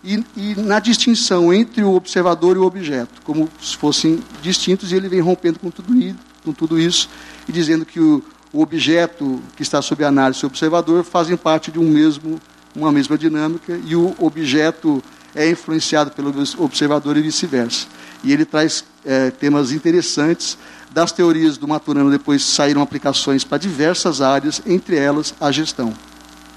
e, 0.04 0.24
e, 0.36 0.56
na 0.56 0.80
distinção 0.80 1.54
entre 1.54 1.84
o 1.84 1.94
observador 1.94 2.56
e 2.56 2.60
o 2.60 2.64
objeto, 2.64 3.22
como 3.24 3.50
se 3.62 3.76
fossem 3.76 4.20
distintos, 4.42 4.92
e 4.92 4.96
ele 4.96 5.10
vem 5.10 5.20
rompendo 5.20 5.60
com 5.60 5.70
tudo, 5.70 5.96
isso, 5.96 6.18
com 6.44 6.54
tudo 6.54 6.80
isso 6.80 7.10
e 7.48 7.52
dizendo 7.52 7.86
que 7.86 8.00
o, 8.00 8.24
o 8.54 8.62
objeto 8.62 9.42
que 9.56 9.64
está 9.64 9.82
sob 9.82 10.04
análise 10.04 10.42
e 10.42 10.46
o 10.46 10.48
observador 10.48 11.04
fazem 11.04 11.36
parte 11.36 11.72
de 11.72 11.80
um 11.80 11.90
mesmo, 11.90 12.40
uma 12.76 12.92
mesma 12.92 13.18
dinâmica, 13.18 13.80
e 13.86 13.96
o 13.96 14.16
objeto 14.20 15.04
é 15.36 15.50
influenciado 15.50 16.12
pelo 16.12 16.34
observador 16.58 17.18
e 17.18 17.22
vice-versa. 17.22 17.88
E 18.24 18.32
ele 18.32 18.46
traz 18.46 18.84
é, 19.06 19.30
temas 19.30 19.72
interessantes. 19.72 20.58
Das 20.90 21.12
teorias 21.12 21.58
do 21.58 21.68
Maturano, 21.68 22.10
depois 22.10 22.44
saíram 22.44 22.82
aplicações 22.82 23.44
para 23.44 23.58
diversas 23.58 24.22
áreas, 24.22 24.62
entre 24.66 24.96
elas 24.96 25.34
a 25.40 25.52
gestão, 25.52 25.94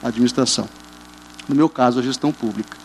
a 0.03 0.09
administração. 0.09 0.69
No 1.49 1.55
meu 1.55 1.69
caso, 1.69 1.99
a 1.99 2.03
gestão 2.03 2.33
pública. 2.33 2.80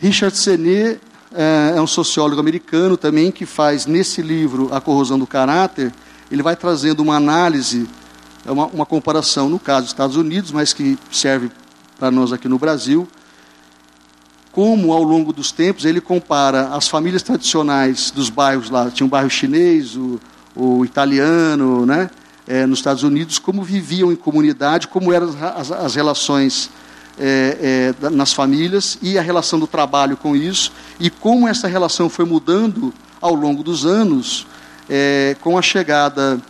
Richard 0.00 0.36
Senet 0.36 1.00
é, 1.34 1.74
é 1.76 1.80
um 1.80 1.86
sociólogo 1.86 2.40
americano 2.40 2.96
também 2.96 3.30
que 3.30 3.46
faz 3.46 3.86
nesse 3.86 4.22
livro 4.22 4.68
A 4.72 4.80
Corrosão 4.80 5.18
do 5.18 5.26
Caráter, 5.26 5.92
ele 6.30 6.42
vai 6.42 6.56
trazendo 6.56 7.00
uma 7.00 7.16
análise, 7.16 7.88
é 8.44 8.50
uma, 8.50 8.66
uma 8.66 8.86
comparação, 8.86 9.48
no 9.48 9.58
caso 9.58 9.82
dos 9.82 9.90
Estados 9.90 10.16
Unidos, 10.16 10.52
mas 10.52 10.72
que 10.72 10.98
serve 11.10 11.50
para 11.98 12.10
nós 12.10 12.32
aqui 12.32 12.48
no 12.48 12.58
Brasil, 12.58 13.08
como 14.52 14.92
ao 14.92 15.02
longo 15.02 15.32
dos 15.32 15.50
tempos 15.50 15.84
ele 15.84 16.00
compara 16.00 16.68
as 16.68 16.86
famílias 16.86 17.22
tradicionais 17.22 18.10
dos 18.10 18.30
bairros 18.30 18.70
lá, 18.70 18.90
tinha 18.90 19.06
um 19.06 19.10
bairro 19.10 19.28
chinês, 19.28 19.96
o, 19.96 20.20
o 20.54 20.84
italiano, 20.84 21.84
né, 21.84 22.08
é, 22.46 22.64
nos 22.66 22.78
Estados 22.78 23.02
Unidos, 23.02 23.38
como 23.38 23.62
viviam 23.62 24.12
em 24.12 24.16
comunidade, 24.16 24.86
como 24.86 25.12
eram 25.12 25.34
as, 25.56 25.72
as 25.72 25.94
relações 25.94 26.70
é, 27.18 27.92
é, 28.02 28.10
nas 28.10 28.32
famílias 28.32 28.98
e 29.00 29.18
a 29.18 29.22
relação 29.22 29.58
do 29.58 29.66
trabalho 29.66 30.16
com 30.16 30.34
isso, 30.34 30.72
e 30.98 31.10
como 31.10 31.48
essa 31.48 31.68
relação 31.68 32.08
foi 32.08 32.24
mudando 32.24 32.92
ao 33.20 33.34
longo 33.34 33.62
dos 33.62 33.86
anos 33.86 34.46
é, 34.88 35.36
com 35.40 35.56
a 35.56 35.62
chegada 35.62 36.40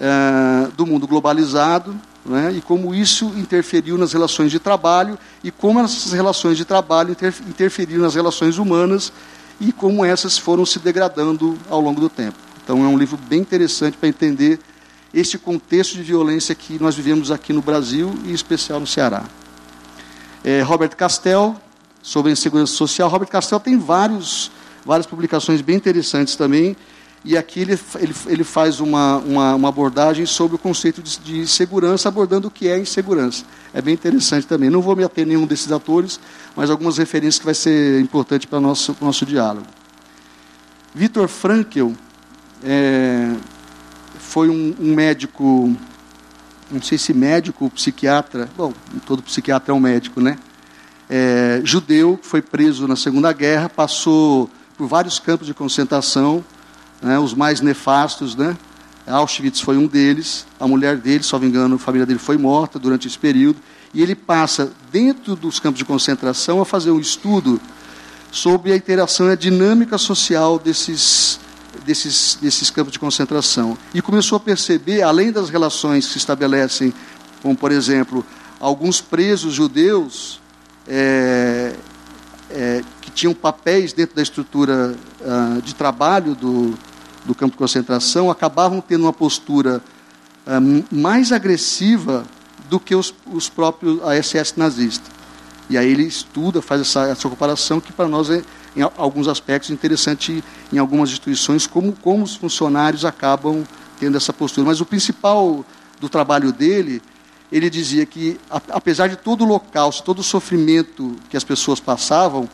é, 0.00 0.68
do 0.76 0.86
mundo 0.86 1.06
globalizado, 1.06 1.94
né, 2.24 2.52
e 2.56 2.60
como 2.60 2.94
isso 2.94 3.32
interferiu 3.36 3.98
nas 3.98 4.12
relações 4.12 4.50
de 4.50 4.60
trabalho 4.60 5.18
e 5.42 5.50
como 5.50 5.80
essas 5.80 6.12
relações 6.12 6.56
de 6.56 6.64
trabalho 6.64 7.16
interferiram 7.48 8.02
nas 8.02 8.14
relações 8.14 8.58
humanas 8.58 9.12
e 9.60 9.72
como 9.72 10.04
essas 10.04 10.38
foram 10.38 10.64
se 10.64 10.78
degradando 10.78 11.58
ao 11.68 11.80
longo 11.80 12.00
do 12.00 12.08
tempo. 12.08 12.36
Então 12.62 12.84
é 12.84 12.88
um 12.88 12.96
livro 12.96 13.16
bem 13.16 13.40
interessante 13.40 13.96
para 13.96 14.08
entender 14.08 14.60
esse 15.12 15.36
contexto 15.36 15.96
de 15.96 16.02
violência 16.02 16.54
que 16.54 16.80
nós 16.80 16.94
vivemos 16.94 17.30
aqui 17.30 17.52
no 17.52 17.60
Brasil 17.60 18.14
e 18.24 18.30
em 18.30 18.34
especial 18.34 18.78
no 18.78 18.86
Ceará. 18.86 19.24
É, 20.44 20.60
Robert 20.62 20.96
Castell, 20.96 21.56
sobre 22.02 22.30
a 22.30 22.32
insegurança 22.32 22.72
social. 22.72 23.08
Robert 23.08 23.28
Castell 23.28 23.60
tem 23.60 23.78
vários, 23.78 24.50
várias 24.84 25.06
publicações 25.06 25.60
bem 25.60 25.76
interessantes 25.76 26.36
também, 26.36 26.76
e 27.24 27.36
aqui 27.36 27.60
ele, 27.60 27.78
ele, 28.00 28.14
ele 28.26 28.44
faz 28.44 28.80
uma, 28.80 29.18
uma, 29.18 29.54
uma 29.54 29.68
abordagem 29.68 30.26
sobre 30.26 30.56
o 30.56 30.58
conceito 30.58 31.00
de, 31.00 31.18
de, 31.18 31.46
segurança, 31.46 32.08
abordando 32.08 32.48
o 32.48 32.50
que 32.50 32.66
é 32.66 32.76
insegurança. 32.76 33.44
É 33.72 33.80
bem 33.80 33.94
interessante 33.94 34.44
também. 34.44 34.68
Não 34.68 34.82
vou 34.82 34.96
me 34.96 35.04
ater 35.04 35.24
a 35.24 35.28
nenhum 35.28 35.46
desses 35.46 35.70
atores, 35.70 36.18
mas 36.56 36.68
algumas 36.68 36.98
referências 36.98 37.38
que 37.38 37.44
vai 37.44 37.54
ser 37.54 38.00
importante 38.00 38.48
para 38.48 38.58
o 38.58 38.60
nosso, 38.60 38.96
nosso 39.00 39.24
diálogo. 39.24 39.66
Vitor 40.92 41.28
Frankel 41.28 41.94
é, 42.64 43.32
foi 44.18 44.48
um, 44.48 44.74
um, 44.80 44.92
médico, 44.92 45.76
não 46.72 46.82
sei 46.82 46.98
se 46.98 47.12
médico 47.12 47.64
ou 47.64 47.70
psiquiatra, 47.70 48.48
bom, 48.56 48.72
todo 49.06 49.22
psiquiatra 49.22 49.72
é 49.72 49.74
um 49.74 49.80
médico, 49.80 50.20
né? 50.20 50.38
É, 51.08 51.60
judeu, 51.62 52.18
foi 52.22 52.40
preso 52.40 52.88
na 52.88 52.96
Segunda 52.96 53.32
Guerra, 53.32 53.68
passou 53.68 54.48
por 54.78 54.86
vários 54.86 55.18
campos 55.18 55.46
de 55.46 55.52
concentração, 55.52 56.42
né, 57.02 57.18
os 57.18 57.34
mais 57.34 57.60
nefastos, 57.60 58.34
né? 58.34 58.56
Auschwitz 59.06 59.60
foi 59.60 59.76
um 59.76 59.86
deles, 59.86 60.46
a 60.58 60.66
mulher 60.66 60.96
dele, 60.96 61.22
só 61.22 61.38
me 61.38 61.46
engano, 61.46 61.74
a 61.74 61.78
família 61.78 62.06
dele 62.06 62.18
foi 62.18 62.38
morta 62.38 62.78
durante 62.78 63.06
esse 63.06 63.18
período, 63.18 63.58
e 63.92 64.00
ele 64.00 64.14
passa, 64.14 64.72
dentro 64.90 65.36
dos 65.36 65.60
campos 65.60 65.78
de 65.78 65.84
concentração, 65.84 66.60
a 66.62 66.64
fazer 66.64 66.90
um 66.90 67.00
estudo 67.00 67.60
sobre 68.30 68.72
a 68.72 68.76
interação 68.76 69.28
e 69.28 69.32
a 69.32 69.36
dinâmica 69.36 69.98
social 69.98 70.58
desses, 70.58 71.38
desses, 71.84 72.38
desses 72.40 72.70
campos 72.70 72.92
de 72.92 72.98
concentração. 72.98 73.76
E 73.94 74.00
começou 74.02 74.36
a 74.36 74.40
perceber, 74.40 75.02
além 75.02 75.32
das 75.32 75.50
relações 75.50 76.06
que 76.06 76.12
se 76.12 76.18
estabelecem, 76.18 76.92
como, 77.42 77.56
por 77.56 77.72
exemplo, 77.72 78.24
alguns 78.60 79.00
presos 79.00 79.54
judeus 79.54 80.40
é, 80.86 81.74
é, 82.50 82.82
que 83.00 83.10
tinham 83.10 83.34
papéis 83.34 83.92
dentro 83.92 84.16
da 84.16 84.22
estrutura 84.22 84.94
uh, 85.20 85.62
de 85.62 85.74
trabalho 85.74 86.34
do, 86.34 86.74
do 87.24 87.34
campo 87.34 87.52
de 87.52 87.58
concentração 87.58 88.30
acabavam 88.30 88.80
tendo 88.80 89.04
uma 89.04 89.12
postura 89.12 89.82
uh, 90.46 90.94
mais 90.94 91.32
agressiva 91.32 92.24
do 92.68 92.78
que 92.78 92.94
os, 92.94 93.14
os 93.32 93.48
próprios 93.48 94.02
a 94.02 94.20
SS 94.20 94.54
nazista. 94.56 95.10
E 95.68 95.78
aí 95.78 95.88
ele 95.88 96.04
estuda, 96.04 96.60
faz 96.60 96.80
essa, 96.82 97.08
essa 97.08 97.28
comparação 97.28 97.80
que 97.80 97.92
para 97.92 98.08
nós 98.08 98.28
é, 98.30 98.42
em 98.76 98.82
alguns 98.82 99.28
aspectos, 99.28 99.70
interessante 99.70 100.42
em 100.72 100.78
algumas 100.78 101.10
instituições, 101.10 101.66
como, 101.66 101.92
como 101.92 102.24
os 102.24 102.36
funcionários 102.36 103.04
acabam 103.04 103.64
tendo 103.98 104.16
essa 104.16 104.32
postura. 104.32 104.66
Mas 104.66 104.80
o 104.80 104.86
principal 104.86 105.64
do 106.00 106.08
trabalho 106.08 106.52
dele, 106.52 107.02
ele 107.50 107.68
dizia 107.68 108.06
que, 108.06 108.38
apesar 108.70 109.08
de 109.08 109.16
todo 109.16 109.44
o 109.44 109.46
local, 109.46 109.92
todo 109.92 110.20
o 110.20 110.22
sofrimento 110.22 111.16
que 111.28 111.36
as 111.36 111.44
pessoas 111.44 111.78
passavam, 111.78 112.48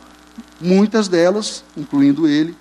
muitas 0.59 1.07
delas, 1.07 1.63
incluindo 1.75 2.27
ele, 2.27 2.55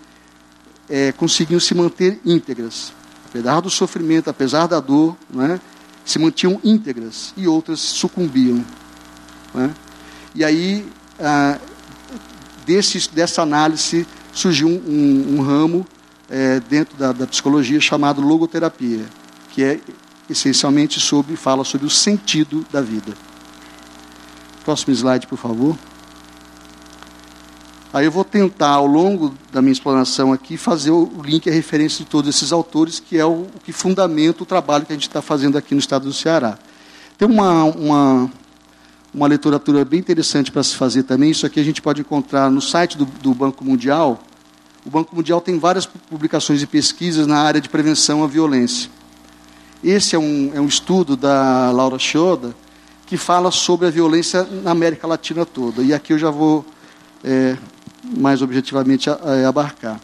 é, 0.88 1.12
conseguiam 1.12 1.61
se 1.61 1.75
manter 1.75 2.21
íntegras. 2.25 2.93
Apesar 3.29 3.61
do 3.61 3.69
sofrimento, 3.69 4.31
apesar 4.31 4.67
da 4.67 4.81
dor, 4.81 5.17
é, 5.41 5.61
se 6.05 6.19
mantinham 6.19 6.59
íntegras 6.65 7.35
e 7.37 7.47
outras 7.47 7.81
sucumbiam. 7.81 8.65
É? 9.55 9.71
E 10.35 10.45
aí, 10.45 10.88
ah, 11.21 11.59
desse, 12.68 13.08
dessa 13.10 13.40
análise, 13.40 14.06
surgiu 14.30 14.68
um, 14.68 14.82
um, 14.87 15.38
um 15.38 15.42
ramo 15.42 15.87
é, 16.28 16.60
dentro 16.60 16.94
da, 16.98 17.12
da, 17.12 17.26
psicologia 17.26 17.80
chamado 17.80 18.20
logoterapia, 18.20 19.06
que 19.50 19.64
é 19.64 19.80
essencialmente 20.28 21.00
sobre, 21.00 21.34
fala 21.34 21.64
sobre 21.64 21.87
o 21.87 21.90
sentido 21.90 22.66
da 22.70 22.82
vida. 22.82 23.14
Próximo 24.66 24.92
slide, 24.92 25.26
por 25.26 25.38
favor. 25.38 25.75
Aí 27.90 28.04
eu 28.04 28.12
vou 28.12 28.22
tentar, 28.22 28.72
ao 28.72 28.87
longo 28.87 29.34
da 29.50 29.62
minha 29.62 29.72
explanação 29.72 30.30
aqui, 30.30 30.58
fazer 30.58 30.90
o 30.90 31.10
link 31.25 31.48
a 31.48 31.52
referência 31.52 32.04
de 32.04 32.10
todos 32.10 32.28
esses 32.28 32.52
autores, 32.52 33.00
que 33.00 33.16
é 33.16 33.25
o, 33.25 33.44
o 33.44 33.60
que 33.64 33.72
fundamenta 33.72 34.42
o 34.42 34.46
trabalho 34.46 34.84
que 34.84 34.92
a 34.92 34.94
gente 34.94 35.08
está 35.08 35.22
fazendo 35.22 35.56
aqui 35.56 35.75
no 35.75 35.80
estado 35.80 36.04
do 36.04 36.12
Ceará. 36.12 36.58
Tem 37.16 37.26
uma, 37.26 37.64
uma, 37.64 38.30
uma 39.12 39.27
literatura 39.27 39.85
bem 39.85 40.00
interessante 40.00 40.53
para 40.53 40.62
se 40.62 40.77
fazer 40.77 41.03
também, 41.05 41.31
isso 41.31 41.47
aqui 41.47 41.59
a 41.59 41.65
gente 41.65 41.81
pode 41.81 42.00
encontrar 42.00 42.50
no 42.50 42.61
site 42.61 42.97
do, 42.97 43.05
do 43.05 43.35
Banco 43.35 43.65
Mundial. 43.65 44.23
O 44.85 44.91
Banco 44.91 45.15
Mundial 45.17 45.41
tem 45.41 45.59
várias 45.59 45.87
publicações 45.87 46.62
e 46.62 46.67
pesquisas 46.67 47.27
na 47.27 47.38
área 47.41 47.61
de 47.61 47.69
prevenção 47.69 48.23
à 48.23 48.27
violência. 48.27 48.91
Esse 49.83 50.17
é 50.17 50.19
um, 50.19 50.50
é 50.55 50.61
um 50.61 50.67
estudo 50.67 51.17
da 51.17 51.71
Laura 51.71 51.99
Schoda, 51.99 52.55
que 53.07 53.17
fala 53.17 53.50
sobre 53.50 53.87
a 53.87 53.91
violência 53.91 54.47
na 54.62 54.73
América 54.73 55.07
Latina 55.07 55.47
toda. 55.47 55.83
E 55.83 55.95
aqui 55.95 56.12
eu 56.12 56.19
já 56.19 56.31
vou 56.31 56.65
é, 57.25 57.57
mais 58.17 58.43
objetivamente 58.43 59.09
é, 59.09 59.45
abarcar. 59.47 60.00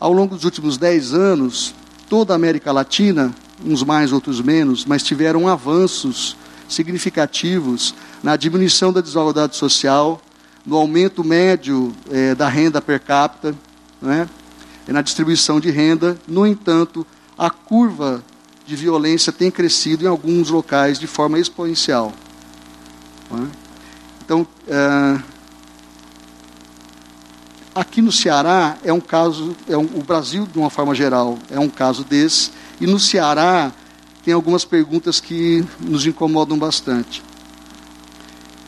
Ao 0.00 0.12
longo 0.12 0.34
dos 0.34 0.44
últimos 0.44 0.76
dez 0.76 1.12
anos, 1.12 1.74
toda 2.08 2.32
a 2.32 2.36
América 2.36 2.72
Latina, 2.72 3.34
uns 3.64 3.82
mais, 3.82 4.12
outros 4.12 4.40
menos, 4.40 4.84
mas 4.84 5.02
tiveram 5.02 5.46
avanços 5.48 6.36
significativos 6.68 7.94
na 8.22 8.36
diminuição 8.36 8.92
da 8.92 9.00
desigualdade 9.00 9.56
social, 9.56 10.20
no 10.64 10.76
aumento 10.76 11.24
médio 11.24 11.94
é, 12.10 12.34
da 12.34 12.48
renda 12.48 12.80
per 12.80 13.00
capita, 13.00 13.54
né, 14.00 14.28
na 14.86 15.02
distribuição 15.02 15.60
de 15.60 15.70
renda. 15.70 16.18
No 16.26 16.46
entanto, 16.46 17.06
a 17.36 17.50
curva 17.50 18.22
de 18.66 18.76
violência 18.76 19.32
tem 19.32 19.50
crescido 19.50 20.04
em 20.04 20.08
alguns 20.08 20.50
locais 20.50 20.98
de 20.98 21.06
forma 21.06 21.38
exponencial. 21.38 22.12
Né. 23.30 23.48
Então, 24.24 24.46
é, 24.66 25.18
aqui 27.74 28.02
no 28.02 28.12
Ceará 28.12 28.76
é 28.82 28.92
um 28.92 29.00
caso, 29.00 29.56
é 29.68 29.76
um, 29.76 29.84
o 29.94 30.02
Brasil 30.02 30.46
de 30.46 30.58
uma 30.58 30.68
forma 30.68 30.94
geral 30.94 31.38
é 31.50 31.58
um 31.58 31.68
caso 31.68 32.04
desse, 32.04 32.50
e 32.80 32.86
no 32.86 32.98
Ceará 32.98 33.72
tem 34.24 34.34
algumas 34.34 34.64
perguntas 34.64 35.20
que 35.20 35.64
nos 35.80 36.04
incomodam 36.04 36.58
bastante. 36.58 37.22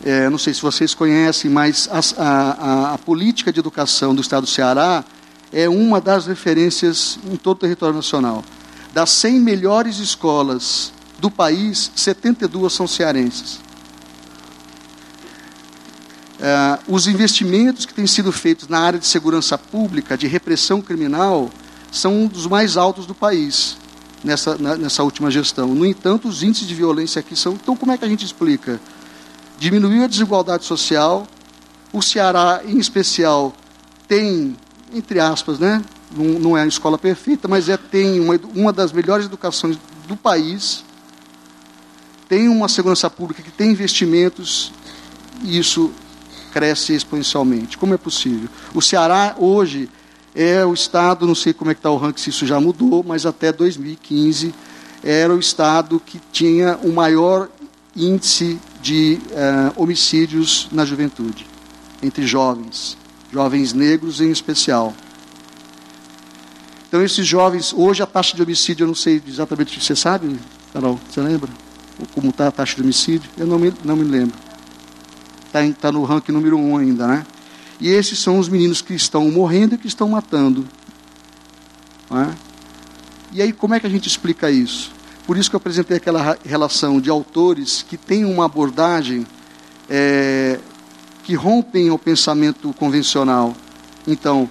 É, 0.03 0.31
não 0.31 0.39
sei 0.39 0.55
se 0.55 0.63
vocês 0.63 0.95
conhecem, 0.95 1.51
mas 1.51 1.89
a, 1.93 2.01
a, 2.23 2.95
a, 2.95 2.99
política 2.99 3.53
de 3.53 3.61
educação 3.61 4.15
do 4.15 4.23
Estado 4.23 4.45
do 4.45 4.49
Ceará 4.49 5.05
é 5.53 5.69
uma 5.69 6.01
das 6.01 6.27
referências 6.27 7.19
em 7.31 7.37
todo 7.37 7.59
o 7.59 7.61
território 7.61 7.95
nacional. 7.95 8.43
Das 8.95 9.11
100 9.11 9.41
melhores 9.41 9.99
escolas 9.99 10.93
do 11.19 11.31
país, 11.31 11.91
72 11.95 12.73
são 12.73 12.87
cearenses. 12.89 13.61
É, 16.41 16.79
os 16.89 17.07
investimentos 17.07 17.85
que 17.85 17.93
têm 17.93 18.07
sido 18.07 18.33
feitos 18.33 18.69
na 18.69 18.81
área 18.81 18.99
de 18.99 19.07
segurança 19.07 19.59
pública, 19.59 20.17
de 20.17 20.27
repressão 20.27 20.81
criminal, 20.81 21.51
são 21.93 22.23
um 22.23 22.27
dos 22.27 22.47
mais 22.47 22.79
altos 22.79 23.05
do 23.05 23.15
país 23.15 23.77
nessa, 24.25 24.57
na, 24.57 24.77
nessa 24.77 25.03
última 25.03 25.31
gestão. 25.31 25.69
No 25.75 25.85
entanto, 25.85 26.27
os 26.27 26.43
índices 26.43 26.67
de 26.67 26.75
violência 26.75 27.21
aqui 27.21 27.37
são. 27.37 27.53
Então, 27.53 27.77
como 27.77 27.93
é 27.93 27.99
que 27.99 28.05
a 28.07 28.09
gente 28.09 28.25
explica? 28.25 28.81
Diminuiu 29.61 30.05
a 30.05 30.07
desigualdade 30.07 30.65
social, 30.65 31.27
o 31.93 32.01
Ceará, 32.01 32.63
em 32.65 32.79
especial, 32.79 33.53
tem, 34.09 34.57
entre 34.95 35.21
aspas, 35.21 35.59
né, 35.59 35.85
não, 36.17 36.25
não 36.39 36.57
é 36.57 36.63
a 36.63 36.67
escola 36.67 36.97
perfeita, 36.97 37.47
mas 37.47 37.69
é, 37.69 37.77
tem 37.77 38.19
uma, 38.21 38.41
uma 38.55 38.73
das 38.73 38.91
melhores 38.91 39.27
educações 39.27 39.79
do 40.09 40.17
país, 40.17 40.83
tem 42.27 42.49
uma 42.49 42.71
segurança 42.71 43.11
pública 43.11 43.43
que 43.43 43.51
tem 43.51 43.73
investimentos, 43.73 44.73
e 45.43 45.59
isso 45.59 45.93
cresce 46.55 46.95
exponencialmente. 46.95 47.77
Como 47.77 47.93
é 47.93 47.99
possível? 47.99 48.49
O 48.75 48.81
Ceará, 48.81 49.37
hoje, 49.39 49.91
é 50.35 50.65
o 50.65 50.73
estado, 50.73 51.27
não 51.27 51.35
sei 51.35 51.53
como 51.53 51.71
é 51.71 51.75
que 51.75 51.81
está 51.81 51.91
o 51.91 51.99
ranking, 51.99 52.23
se 52.23 52.31
isso 52.31 52.47
já 52.47 52.59
mudou, 52.59 53.05
mas 53.07 53.27
até 53.27 53.53
2015 53.53 54.55
era 55.05 55.35
o 55.35 55.39
estado 55.39 56.01
que 56.01 56.19
tinha 56.33 56.79
o 56.83 56.91
maior 56.91 57.51
índice 57.95 58.59
de 58.83 59.19
uh, 59.31 59.83
homicídios 59.83 60.69
na 60.73 60.85
juventude, 60.85 61.47
entre 62.03 62.27
jovens, 62.27 62.97
jovens 63.33 63.73
negros 63.73 64.21
em 64.21 64.31
especial. 64.31 64.95
Então, 66.89 67.03
esses 67.05 67.27
jovens, 67.27 67.73
hoje 67.73 68.03
a 68.03 68.07
taxa 68.07 68.35
de 68.35 68.43
homicídio, 68.43 68.85
eu 68.85 68.89
não 68.89 68.95
sei 68.95 69.23
exatamente, 69.27 69.81
você 69.81 69.95
sabe, 69.95 70.37
Carol, 70.73 70.99
você 71.09 71.21
lembra? 71.21 71.51
Como 72.15 72.31
está 72.31 72.49
a 72.49 72.51
taxa 72.51 72.75
de 72.75 72.83
homicídio? 72.83 73.31
Eu 73.37 73.47
não 73.47 73.59
me, 73.59 73.73
não 73.85 73.95
me 73.95 74.05
lembro. 74.05 74.37
Está 75.47 75.61
tá 75.81 75.93
no 75.93 76.03
ranking 76.05 76.33
número 76.33 76.57
um 76.57 76.77
ainda, 76.77 77.07
né? 77.07 77.27
E 77.81 77.89
esses 77.89 78.19
são 78.19 78.39
os 78.39 78.49
meninos 78.49 78.83
que 78.83 78.95
estão 78.95 79.31
morrendo 79.31 79.75
e 79.75 79.79
que 79.79 79.87
estão 79.87 80.09
matando. 80.09 80.67
É? 82.11 82.35
E 83.33 83.43
aí, 83.43 83.53
como 83.53 83.75
é 83.75 83.81
que 83.81 83.87
a 83.87 83.91
gente 83.91 84.09
explica 84.09 84.51
isso? 84.51 84.93
Por 85.31 85.39
isso 85.39 85.49
que 85.49 85.55
eu 85.55 85.59
apresentei 85.59 85.97
aquela 85.97 86.37
relação 86.45 87.01
de 87.01 87.09
autores 87.09 87.85
que 87.89 87.97
têm 87.97 88.25
uma 88.25 88.47
abordagem 88.47 89.25
é, 89.89 90.59
que 91.23 91.37
rompem 91.37 91.89
o 91.89 91.97
pensamento 91.97 92.73
convencional. 92.73 93.55
Então, 94.09 94.51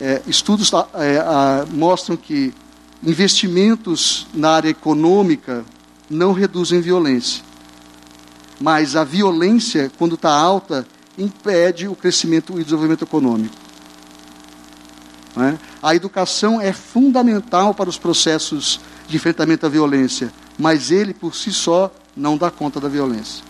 é, 0.00 0.22
estudos 0.26 0.72
é, 0.94 1.18
a, 1.18 1.66
mostram 1.70 2.16
que 2.16 2.54
investimentos 3.02 4.26
na 4.32 4.52
área 4.52 4.70
econômica 4.70 5.62
não 6.08 6.32
reduzem 6.32 6.80
violência. 6.80 7.44
Mas 8.58 8.96
a 8.96 9.04
violência, 9.04 9.92
quando 9.98 10.14
está 10.14 10.32
alta, 10.32 10.86
impede 11.18 11.86
o 11.86 11.94
crescimento 11.94 12.58
e 12.58 12.64
desenvolvimento 12.64 13.04
econômico. 13.04 13.54
É? 15.36 15.58
A 15.82 15.94
educação 15.94 16.58
é 16.58 16.72
fundamental 16.72 17.74
para 17.74 17.90
os 17.90 17.98
processos 17.98 18.80
de 19.10 19.16
enfrentamento 19.16 19.66
à 19.66 19.68
violência, 19.68 20.32
mas 20.58 20.90
ele 20.90 21.12
por 21.12 21.34
si 21.34 21.52
só 21.52 21.92
não 22.16 22.38
dá 22.38 22.50
conta 22.50 22.80
da 22.80 22.88
violência. 22.88 23.44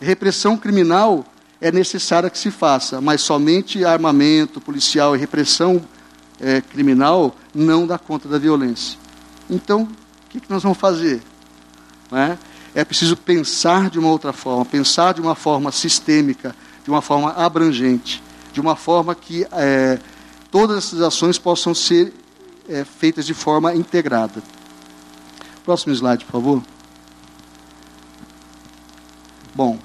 Repressão 0.00 0.56
criminal 0.56 1.24
é 1.60 1.70
necessária 1.70 2.30
que 2.30 2.38
se 2.38 2.50
faça, 2.50 3.00
mas 3.00 3.20
somente 3.20 3.84
armamento 3.84 4.60
policial 4.60 5.14
e 5.14 5.18
repressão 5.18 5.82
é, 6.40 6.62
criminal 6.62 7.36
não 7.54 7.86
dá 7.86 7.98
conta 7.98 8.28
da 8.28 8.38
violência. 8.38 8.98
Então, 9.48 9.82
o 9.82 10.30
que, 10.30 10.40
que 10.40 10.50
nós 10.50 10.62
vamos 10.62 10.78
fazer? 10.78 11.20
É? 12.12 12.38
é 12.74 12.84
preciso 12.84 13.16
pensar 13.16 13.90
de 13.90 13.98
uma 13.98 14.08
outra 14.08 14.32
forma, 14.32 14.64
pensar 14.64 15.12
de 15.12 15.20
uma 15.20 15.34
forma 15.34 15.70
sistêmica, 15.70 16.54
de 16.82 16.90
uma 16.90 17.02
forma 17.02 17.32
abrangente, 17.32 18.22
de 18.52 18.60
uma 18.60 18.76
forma 18.76 19.14
que 19.14 19.46
é, 19.52 19.98
todas 20.50 20.78
essas 20.78 21.02
ações 21.02 21.38
possam 21.38 21.74
ser 21.74 22.12
é, 22.68 22.84
feitas 22.84 23.26
de 23.26 23.34
forma 23.34 23.74
integrada. 23.74 24.42
Próximo 25.64 25.94
slide, 25.94 26.24
por 26.24 26.32
favor. 26.32 26.62
Bom, 29.54 29.78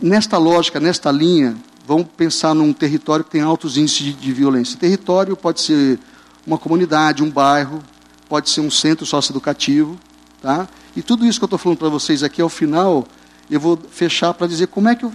nesta 0.00 0.38
lógica, 0.38 0.80
nesta 0.80 1.10
linha, 1.10 1.56
vamos 1.86 2.06
pensar 2.16 2.54
num 2.54 2.72
território 2.72 3.24
que 3.24 3.30
tem 3.30 3.40
altos 3.40 3.76
índices 3.76 3.98
de, 3.98 4.12
de 4.12 4.32
violência. 4.32 4.78
Território 4.78 5.36
pode 5.36 5.60
ser 5.60 5.98
uma 6.46 6.58
comunidade, 6.58 7.22
um 7.22 7.30
bairro, 7.30 7.82
pode 8.28 8.50
ser 8.50 8.60
um 8.60 8.70
centro 8.70 9.04
socioeducativo, 9.04 9.98
tá? 10.40 10.68
E 10.94 11.02
tudo 11.02 11.26
isso 11.26 11.38
que 11.38 11.44
eu 11.44 11.46
estou 11.46 11.58
falando 11.58 11.78
para 11.78 11.88
vocês 11.88 12.22
aqui, 12.22 12.40
ao 12.40 12.48
final, 12.48 13.06
eu 13.50 13.60
vou 13.60 13.78
fechar 13.90 14.32
para 14.32 14.46
dizer 14.46 14.68
como 14.68 14.88
é 14.88 14.94
que 14.94 15.04
eu 15.04 15.12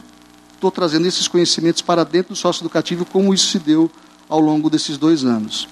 estou 0.53 0.69
trazendo 0.69 1.07
esses 1.07 1.27
conhecimentos 1.27 1.81
para 1.81 2.03
dentro 2.03 2.33
do 2.33 2.37
socioeducativo, 2.37 3.05
como 3.05 3.33
isso 3.33 3.47
se 3.47 3.59
deu 3.59 3.89
ao 4.29 4.39
longo 4.39 4.69
desses 4.69 4.97
dois 4.97 5.25
anos. 5.25 5.67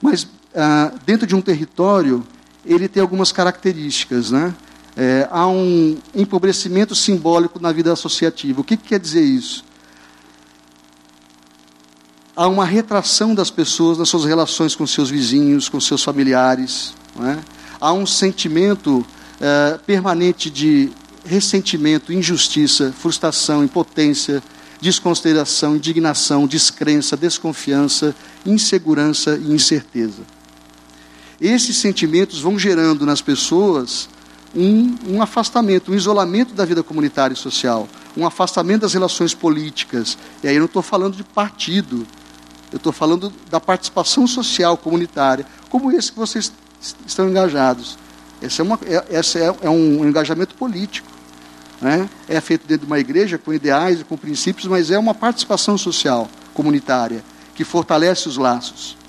Mas, 0.00 0.26
ah, 0.54 0.92
dentro 1.04 1.26
de 1.26 1.34
um 1.34 1.40
território, 1.40 2.26
ele 2.64 2.88
tem 2.88 3.00
algumas 3.00 3.32
características, 3.32 4.30
né? 4.30 4.54
É, 4.94 5.26
há 5.30 5.46
um 5.48 5.96
empobrecimento 6.14 6.94
simbólico 6.94 7.58
na 7.58 7.72
vida 7.72 7.92
associativa. 7.92 8.60
O 8.60 8.64
que, 8.64 8.76
que 8.76 8.88
quer 8.88 9.00
dizer 9.00 9.22
isso? 9.22 9.64
Há 12.36 12.46
uma 12.46 12.64
retração 12.64 13.34
das 13.34 13.50
pessoas 13.50 13.96
nas 13.96 14.08
suas 14.08 14.24
relações 14.24 14.74
com 14.74 14.86
seus 14.86 15.08
vizinhos, 15.08 15.68
com 15.68 15.80
seus 15.80 16.02
familiares. 16.02 16.94
É? 17.20 17.38
Há 17.80 17.92
um 17.92 18.06
sentimento 18.06 19.04
é, 19.40 19.78
permanente 19.86 20.50
de 20.50 20.90
ressentimento, 21.24 22.12
injustiça, 22.12 22.92
frustração, 22.92 23.64
impotência, 23.64 24.42
desconsideração, 24.80 25.76
indignação, 25.76 26.46
descrença, 26.46 27.16
desconfiança, 27.16 28.14
insegurança 28.44 29.36
e 29.36 29.52
incerteza. 29.52 30.22
Esses 31.42 31.76
sentimentos 31.76 32.40
vão 32.40 32.56
gerando 32.56 33.04
nas 33.04 33.20
pessoas 33.20 34.08
um, 34.54 34.96
um, 35.08 35.20
afastamento, 35.20 35.90
um 35.90 35.94
isolamento 35.96 36.54
da 36.54 36.64
vida 36.64 36.84
comunitária 36.84 37.34
e 37.34 37.36
social, 37.36 37.88
um 38.16 38.24
afastamento 38.24 38.82
das 38.82 38.94
relações 38.94 39.34
políticas. 39.34 40.16
E 40.40 40.46
aí 40.46 40.54
eu 40.54 40.60
não 40.60 40.66
estou 40.66 40.82
falando 40.82 41.16
de 41.16 41.24
partido, 41.24 42.06
eu 42.70 42.76
estou 42.76 42.92
falando 42.92 43.32
da 43.50 43.58
participação 43.58 44.24
social 44.24 44.76
comunitária, 44.76 45.44
como 45.68 45.90
esse 45.90 46.12
que 46.12 46.18
vocês 46.18 46.52
estão 47.04 47.28
engajados. 47.28 47.98
Esse 48.40 48.60
é, 48.60 48.64
uma, 48.64 48.78
é, 48.86 49.18
esse 49.18 49.40
é, 49.40 49.52
é 49.62 49.68
um 49.68 50.06
engajamento 50.06 50.54
político. 50.54 51.08
Né? 51.80 52.08
É 52.28 52.40
feito 52.40 52.68
dentro 52.68 52.86
de 52.86 52.92
uma 52.92 53.00
igreja 53.00 53.36
com 53.36 53.52
ideais 53.52 54.00
e 54.00 54.04
com 54.04 54.16
princípios, 54.16 54.68
mas 54.68 54.92
é 54.92 54.98
uma 54.98 55.12
participação 55.12 55.76
social 55.76 56.30
comunitária 56.54 57.24
que 57.52 57.64
fortalece 57.64 58.28
os 58.28 58.36
laços. 58.36 59.01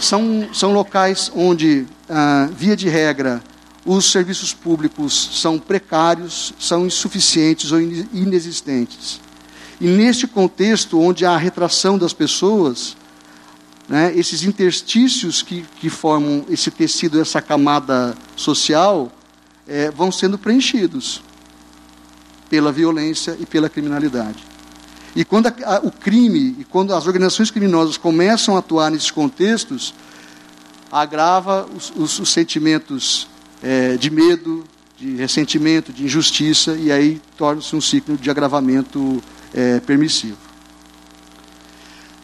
São, 0.00 0.48
são 0.52 0.72
locais 0.72 1.30
onde, 1.34 1.86
ah, 2.08 2.48
via 2.56 2.76
de 2.76 2.88
regra, 2.88 3.42
os 3.86 4.10
serviços 4.10 4.52
públicos 4.52 5.30
são 5.34 5.58
precários, 5.58 6.54
são 6.58 6.86
insuficientes 6.86 7.70
ou 7.70 7.80
inexistentes. 7.80 9.20
E 9.80 9.86
neste 9.86 10.26
contexto, 10.26 10.98
onde 11.00 11.26
há 11.26 11.32
a 11.32 11.38
retração 11.38 11.98
das 11.98 12.12
pessoas, 12.12 12.96
né, 13.88 14.12
esses 14.16 14.42
interstícios 14.42 15.42
que, 15.42 15.64
que 15.80 15.90
formam 15.90 16.44
esse 16.48 16.70
tecido, 16.70 17.20
essa 17.20 17.42
camada 17.42 18.14
social, 18.34 19.12
é, 19.66 19.90
vão 19.90 20.10
sendo 20.10 20.38
preenchidos 20.38 21.22
pela 22.48 22.72
violência 22.72 23.36
e 23.38 23.44
pela 23.44 23.68
criminalidade. 23.68 24.53
E 25.14 25.24
quando 25.24 25.46
a, 25.46 25.54
a, 25.64 25.78
o 25.80 25.90
crime 25.90 26.56
e 26.58 26.64
quando 26.64 26.92
as 26.92 27.06
organizações 27.06 27.50
criminosas 27.50 27.96
começam 27.96 28.56
a 28.56 28.58
atuar 28.58 28.90
nesses 28.90 29.10
contextos, 29.10 29.94
agrava 30.90 31.66
os, 31.74 31.92
os, 31.96 32.18
os 32.18 32.32
sentimentos 32.32 33.28
é, 33.62 33.96
de 33.96 34.10
medo, 34.10 34.64
de 34.98 35.16
ressentimento, 35.16 35.92
de 35.92 36.04
injustiça, 36.04 36.74
e 36.74 36.90
aí 36.90 37.20
torna-se 37.36 37.74
um 37.74 37.80
ciclo 37.80 38.16
de 38.16 38.30
agravamento 38.30 39.22
é, 39.52 39.80
permissivo. 39.80 40.38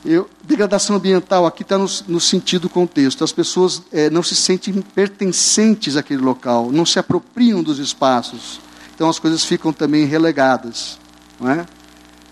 Eu, 0.04 0.30
degradação 0.42 0.96
ambiental 0.96 1.46
aqui 1.46 1.62
está 1.62 1.76
no, 1.76 1.86
no, 2.08 2.20
sentido 2.20 2.70
contexto. 2.70 3.22
As 3.22 3.32
pessoas 3.32 3.82
é, 3.92 4.08
não 4.08 4.22
se 4.22 4.34
sentem 4.34 4.80
pertencentes 4.80 5.96
àquele 5.96 6.22
local, 6.22 6.72
não 6.72 6.86
se 6.86 6.98
apropriam 6.98 7.62
dos 7.62 7.78
espaços. 7.78 8.60
Então 8.94 9.10
as 9.10 9.18
coisas 9.18 9.44
ficam 9.44 9.72
também 9.72 10.06
relegadas. 10.06 10.98
Não 11.38 11.50
é? 11.50 11.66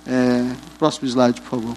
É, 0.08 0.56
próximo 0.78 1.06
slide, 1.06 1.40
por 1.42 1.50
favor. 1.50 1.74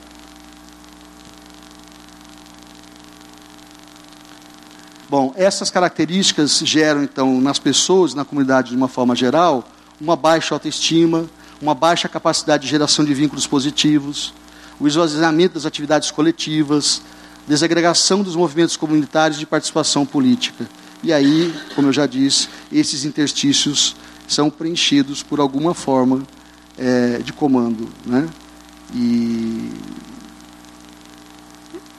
Bom, 5.10 5.34
essas 5.36 5.70
características 5.70 6.60
geram, 6.60 7.04
então, 7.04 7.41
nas 7.41 7.60
pessoas, 7.60 8.13
na 8.13 8.24
comunidade 8.24 8.70
de 8.70 8.78
uma 8.78 8.88
forma 8.88 9.13
geral, 9.13 9.67
uma 10.00 10.15
baixa 10.15 10.56
autoestima, 10.56 11.30
uma 11.62 11.76
baixa 11.76 12.08
capacidade 12.08 12.63
de 12.63 12.70
geração 12.70 13.04
de 13.04 13.13
vínculos 13.13 13.46
positivos, 13.46 14.34
o 14.80 14.88
esvaziamento 14.88 15.56
das 15.56 15.65
atividades 15.65 16.10
coletivas, 16.10 17.02
desagregação 17.46 18.24
dos 18.24 18.38
movimentos 18.38 18.78
comunitários 18.78 19.38
de 19.38 19.46
participação 19.46 20.06
política. 20.06 20.65
E 21.04 21.12
aí, 21.12 21.54
como 21.76 21.89
eu 21.89 21.94
já 21.94 22.06
disse, 22.06 22.48
esses 22.72 23.04
interstícios 23.04 23.94
são 24.26 24.50
preenchidos 24.50 25.22
por 25.22 25.41
alguma 25.41 25.74
forma 25.74 26.24
é, 26.82 27.20
de 27.20 27.32
comando. 27.32 27.88
Né? 28.06 28.28
E 28.94 29.72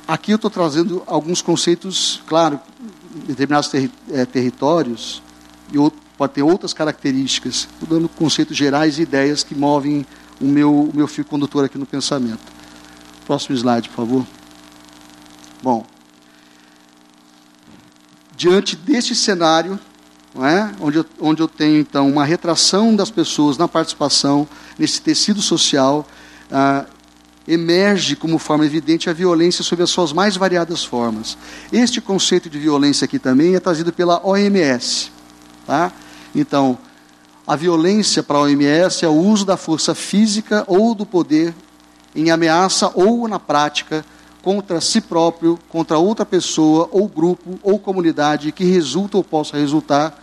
aqui 0.06 0.32
eu 0.32 0.36
estou 0.36 0.50
trazendo 0.50 1.02
alguns 1.06 1.40
conceitos, 1.40 2.20
claro, 2.26 2.60
determinados 3.26 3.68
terri 3.68 3.90
é, 4.10 4.26
territórios, 4.26 5.22
e 5.72 5.76
pode 6.18 6.32
ter 6.34 6.42
outras 6.42 6.74
características, 6.74 7.68
estou 7.80 7.96
dando 7.96 8.08
conceitos 8.08 8.56
gerais 8.56 8.98
e 8.98 9.02
ideias 9.02 9.44
que 9.44 9.54
movem 9.54 10.04
o 10.40 10.44
meu, 10.44 10.74
o 10.74 10.92
meu 10.94 11.06
fio 11.06 11.24
condutor 11.24 11.64
aqui 11.64 11.78
no 11.78 11.86
pensamento. 11.86 12.52
Próximo 13.24 13.56
slide, 13.56 13.88
por 13.88 13.96
favor. 13.96 14.26
Bom, 15.62 15.86
diante 18.36 18.74
deste 18.74 19.14
cenário, 19.14 19.78
é? 20.40 20.70
onde, 20.80 20.98
eu, 20.98 21.06
onde 21.20 21.42
eu 21.42 21.48
tenho 21.48 21.78
então 21.78 22.08
uma 22.08 22.24
retração 22.24 22.96
das 22.96 23.10
pessoas 23.10 23.58
na 23.58 23.68
participação, 23.68 24.48
nesse 24.78 25.00
tecido 25.00 25.42
social, 25.42 26.06
ah, 26.50 26.86
emerge 27.46 28.16
como 28.16 28.38
forma 28.38 28.64
evidente 28.64 29.10
a 29.10 29.12
violência 29.12 29.64
sob 29.64 29.82
as 29.82 29.90
suas 29.90 30.12
mais 30.12 30.36
variadas 30.36 30.84
formas. 30.84 31.36
Este 31.72 32.00
conceito 32.00 32.48
de 32.48 32.58
violência 32.58 33.04
aqui 33.04 33.18
também 33.18 33.54
é 33.54 33.60
trazido 33.60 33.92
pela 33.92 34.24
OMS. 34.26 35.10
Tá? 35.66 35.92
Então, 36.34 36.78
a 37.46 37.56
violência 37.56 38.22
para 38.22 38.38
a 38.38 38.42
OMS 38.42 39.04
é 39.04 39.08
o 39.08 39.12
uso 39.12 39.44
da 39.44 39.56
força 39.56 39.94
física 39.94 40.64
ou 40.66 40.94
do 40.94 41.04
poder 41.04 41.54
em 42.14 42.30
ameaça 42.30 42.90
ou 42.94 43.26
na 43.26 43.38
prática 43.38 44.04
contra 44.42 44.80
si 44.80 45.00
próprio, 45.00 45.58
contra 45.68 45.98
outra 45.98 46.26
pessoa, 46.26 46.88
ou 46.90 47.08
grupo, 47.08 47.58
ou 47.62 47.78
comunidade 47.78 48.50
que 48.52 48.64
resulta 48.64 49.16
ou 49.16 49.24
possa 49.24 49.56
resultar 49.56 50.21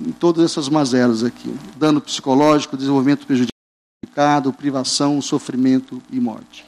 em 0.00 0.12
todas 0.12 0.44
essas 0.44 0.68
mazelas 0.68 1.22
aqui: 1.22 1.54
dano 1.76 2.00
psicológico, 2.00 2.76
desenvolvimento 2.76 3.26
prejudicado, 3.26 4.52
privação, 4.52 5.20
sofrimento 5.20 6.02
e 6.10 6.18
morte. 6.18 6.64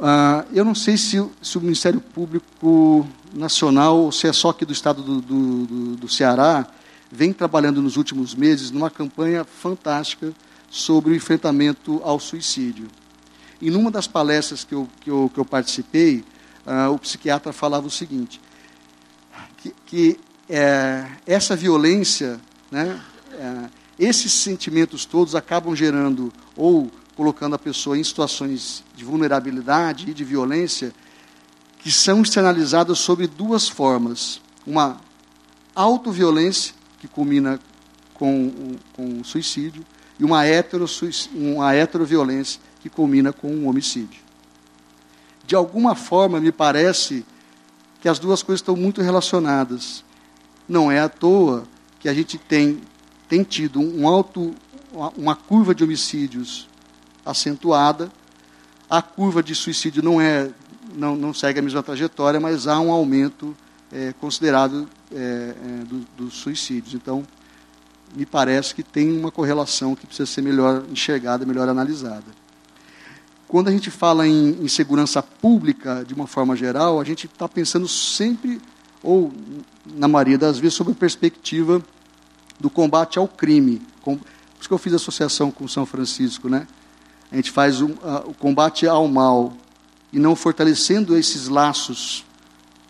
Ah, 0.00 0.44
eu 0.52 0.64
não 0.64 0.74
sei 0.74 0.96
se, 0.96 1.24
se, 1.42 1.58
o 1.58 1.60
Ministério 1.60 2.00
Público 2.00 3.06
Nacional, 3.34 3.98
ou 3.98 4.12
se 4.12 4.28
é 4.28 4.32
só 4.32 4.50
aqui 4.50 4.64
do 4.64 4.72
estado 4.72 5.02
do, 5.02 5.20
do, 5.20 5.66
do, 5.66 5.96
do 5.96 6.08
Ceará, 6.08 6.66
vem 7.10 7.32
trabalhando 7.32 7.82
nos 7.82 7.96
últimos 7.96 8.34
meses 8.34 8.70
numa 8.70 8.90
campanha 8.90 9.44
fantástica 9.44 10.32
sobre 10.70 11.12
o 11.12 11.16
enfrentamento 11.16 12.00
ao 12.04 12.20
suicídio. 12.20 12.86
E 13.60 13.70
numa 13.70 13.90
das 13.90 14.06
palestras 14.06 14.62
que 14.62 14.74
eu, 14.74 14.88
que 15.00 15.10
eu, 15.10 15.30
que 15.34 15.40
eu 15.40 15.44
participei, 15.44 16.24
uh, 16.64 16.92
o 16.92 16.98
psiquiatra 16.98 17.52
falava 17.52 17.86
o 17.86 17.90
seguinte: 17.90 18.40
que, 19.58 19.74
que 19.86 20.20
é, 20.48 21.06
essa 21.26 21.54
violência, 21.54 22.40
né, 22.70 23.00
é, 23.32 23.68
esses 23.98 24.32
sentimentos 24.32 25.04
todos 25.04 25.34
acabam 25.34 25.74
gerando 25.74 26.32
ou 26.56 26.90
colocando 27.16 27.54
a 27.54 27.58
pessoa 27.58 27.98
em 27.98 28.04
situações 28.04 28.84
de 28.96 29.04
vulnerabilidade 29.04 30.08
e 30.10 30.14
de 30.14 30.24
violência 30.24 30.92
que 31.80 31.90
são 31.90 32.22
externalizadas 32.22 32.98
sobre 32.98 33.26
duas 33.26 33.68
formas. 33.68 34.40
Uma 34.66 35.00
autoviolência, 35.74 36.74
que 37.00 37.08
culmina 37.08 37.60
com, 38.14 38.76
com 38.94 39.20
o 39.20 39.24
suicídio, 39.24 39.84
e 40.18 40.24
uma, 40.24 40.42
uma 41.34 41.74
heteroviolência, 41.74 42.60
que 42.80 42.88
culmina 42.88 43.32
com 43.32 43.50
um 43.50 43.68
homicídio. 43.68 44.20
De 45.46 45.54
alguma 45.54 45.94
forma, 45.94 46.40
me 46.40 46.52
parece 46.52 47.24
que 48.00 48.08
as 48.08 48.18
duas 48.18 48.42
coisas 48.42 48.60
estão 48.60 48.76
muito 48.76 49.00
relacionadas. 49.00 50.04
Não 50.68 50.92
é 50.92 51.00
à 51.00 51.08
toa 51.08 51.64
que 51.98 52.08
a 52.08 52.14
gente 52.14 52.36
tem, 52.36 52.80
tem 53.28 53.42
tido 53.42 53.80
um 53.80 54.06
alto, 54.06 54.54
uma 55.16 55.34
curva 55.34 55.74
de 55.74 55.82
homicídios 55.82 56.68
acentuada. 57.24 58.10
A 58.88 59.02
curva 59.02 59.42
de 59.42 59.54
suicídio 59.54 60.02
não, 60.02 60.20
é, 60.20 60.50
não, 60.94 61.16
não 61.16 61.32
segue 61.32 61.58
a 61.58 61.62
mesma 61.62 61.82
trajetória, 61.82 62.38
mas 62.38 62.66
há 62.66 62.78
um 62.80 62.90
aumento 62.90 63.56
é, 63.92 64.12
considerável 64.20 64.86
é, 65.12 65.16
é, 65.16 65.84
dos 65.84 66.04
do 66.16 66.30
suicídios. 66.30 66.94
Então, 66.94 67.26
me 68.14 68.24
parece 68.24 68.74
que 68.74 68.82
tem 68.82 69.16
uma 69.18 69.30
correlação 69.30 69.94
que 69.94 70.06
precisa 70.06 70.26
ser 70.26 70.42
melhor 70.42 70.84
enxergada, 70.90 71.44
melhor 71.44 71.68
analisada. 71.68 72.26
Quando 73.46 73.68
a 73.68 73.70
gente 73.70 73.90
fala 73.90 74.26
em, 74.26 74.62
em 74.62 74.68
segurança 74.68 75.22
pública, 75.22 76.04
de 76.06 76.12
uma 76.12 76.26
forma 76.26 76.54
geral, 76.54 77.00
a 77.00 77.04
gente 77.04 77.26
está 77.26 77.48
pensando 77.48 77.88
sempre, 77.88 78.60
ou 79.02 79.32
na 79.94 80.08
maioria 80.08 80.38
das 80.38 80.58
vezes, 80.58 80.74
sobre 80.74 80.92
a 80.92 80.96
perspectiva 80.96 81.82
do 82.58 82.68
combate 82.68 83.18
ao 83.18 83.28
crime. 83.28 83.80
por 84.02 84.18
isso 84.58 84.68
que 84.68 84.74
eu 84.74 84.78
fiz 84.78 84.92
associação 84.92 85.50
com 85.50 85.68
São 85.68 85.86
Francisco, 85.86 86.48
né? 86.48 86.66
A 87.30 87.36
gente 87.36 87.50
faz 87.50 87.80
um, 87.80 87.90
uh, 87.90 88.24
o 88.26 88.34
combate 88.34 88.86
ao 88.86 89.06
mal 89.06 89.52
e 90.12 90.18
não 90.18 90.34
fortalecendo 90.34 91.16
esses 91.16 91.48
laços 91.48 92.24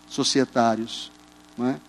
societários. 0.07 1.11
Não 1.57 1.67
é? 1.67 1.79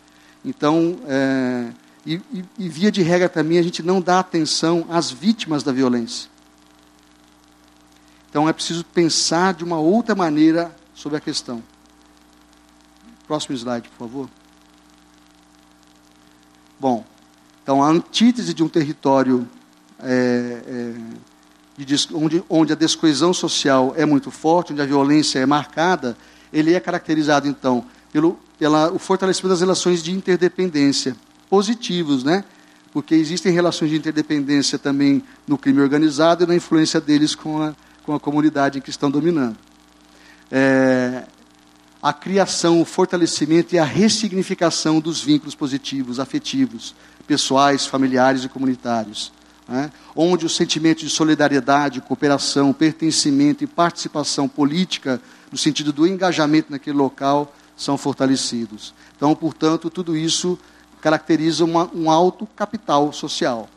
Então, 0.44 0.98
é, 1.06 1.70
e, 2.04 2.14
e, 2.32 2.44
e, 2.58 2.68
via 2.68 2.90
de 2.90 3.02
regra 3.02 3.28
também, 3.28 3.58
a 3.58 3.62
gente 3.62 3.82
não 3.82 4.00
dá 4.00 4.18
atenção 4.18 4.86
às 4.88 5.10
vítimas 5.10 5.62
da 5.62 5.70
violência. 5.70 6.28
Então 8.28 8.48
é 8.48 8.52
preciso 8.52 8.84
pensar 8.84 9.54
de 9.54 9.64
uma 9.64 9.78
outra 9.78 10.14
maneira 10.14 10.74
sobre 10.94 11.18
a 11.18 11.20
questão. 11.20 11.62
Próximo 13.26 13.54
slide, 13.54 13.88
por 13.90 13.98
favor. 13.98 14.30
Bom, 16.80 17.04
então 17.62 17.82
a 17.82 17.88
antítese 17.88 18.54
de 18.54 18.64
um 18.64 18.68
território 18.68 19.46
é, 20.02 20.62
é, 20.66 21.84
de, 21.84 22.08
onde, 22.14 22.42
onde 22.48 22.72
a 22.72 22.76
descoesão 22.76 23.32
social 23.32 23.92
é 23.96 24.06
muito 24.06 24.30
forte, 24.30 24.72
onde 24.72 24.80
a 24.80 24.86
violência 24.86 25.38
é 25.38 25.46
marcada, 25.46 26.16
ele 26.52 26.74
é 26.74 26.80
caracterizado 26.80 27.46
então 27.46 27.84
pelo 28.12 28.38
pela, 28.58 28.92
o 28.92 28.98
fortalecimento 28.98 29.50
das 29.50 29.60
relações 29.60 30.02
de 30.02 30.12
interdependência, 30.12 31.16
positivos, 31.48 32.22
né? 32.22 32.44
Porque 32.92 33.14
existem 33.14 33.52
relações 33.52 33.90
de 33.90 33.96
interdependência 33.96 34.78
também 34.78 35.22
no 35.46 35.56
crime 35.56 35.80
organizado 35.80 36.44
e 36.44 36.46
na 36.46 36.54
influência 36.54 37.00
deles 37.00 37.34
com 37.34 37.62
a 37.62 37.74
com 38.10 38.14
a 38.14 38.20
comunidade 38.20 38.78
em 38.78 38.80
que 38.80 38.90
estão 38.90 39.10
dominando. 39.10 39.56
É, 40.50 41.24
a 42.02 42.12
criação, 42.12 42.80
o 42.80 42.84
fortalecimento 42.84 43.74
e 43.74 43.78
a 43.78 43.84
ressignificação 43.84 45.00
dos 45.00 45.22
vínculos 45.22 45.54
positivos, 45.54 46.18
afetivos, 46.18 46.94
pessoais, 47.26 47.86
familiares 47.86 48.44
e 48.44 48.48
comunitários. 48.48 49.32
Né? 49.68 49.90
Onde 50.16 50.46
o 50.46 50.48
sentimento 50.48 51.00
de 51.00 51.10
solidariedade, 51.10 52.00
cooperação, 52.00 52.72
pertencimento 52.72 53.62
e 53.62 53.66
participação 53.66 54.48
política, 54.48 55.20
no 55.52 55.58
sentido 55.58 55.92
do 55.92 56.06
engajamento 56.06 56.72
naquele 56.72 56.96
local, 56.96 57.54
são 57.76 57.96
fortalecidos. 57.96 58.94
Então, 59.16 59.34
portanto, 59.34 59.90
tudo 59.90 60.16
isso 60.16 60.58
caracteriza 61.00 61.64
uma, 61.64 61.90
um 61.94 62.10
alto 62.10 62.46
capital 62.56 63.12
social 63.12 63.68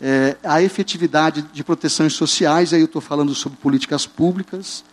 é, 0.00 0.36
a 0.42 0.62
efetividade 0.62 1.42
de 1.52 1.64
proteções 1.64 2.12
sociais, 2.12 2.74
aí 2.74 2.80
eu 2.80 2.86
estou 2.86 3.00
falando 3.00 3.34
sobre 3.34 3.58
políticas 3.58 4.06
públicas, 4.06 4.84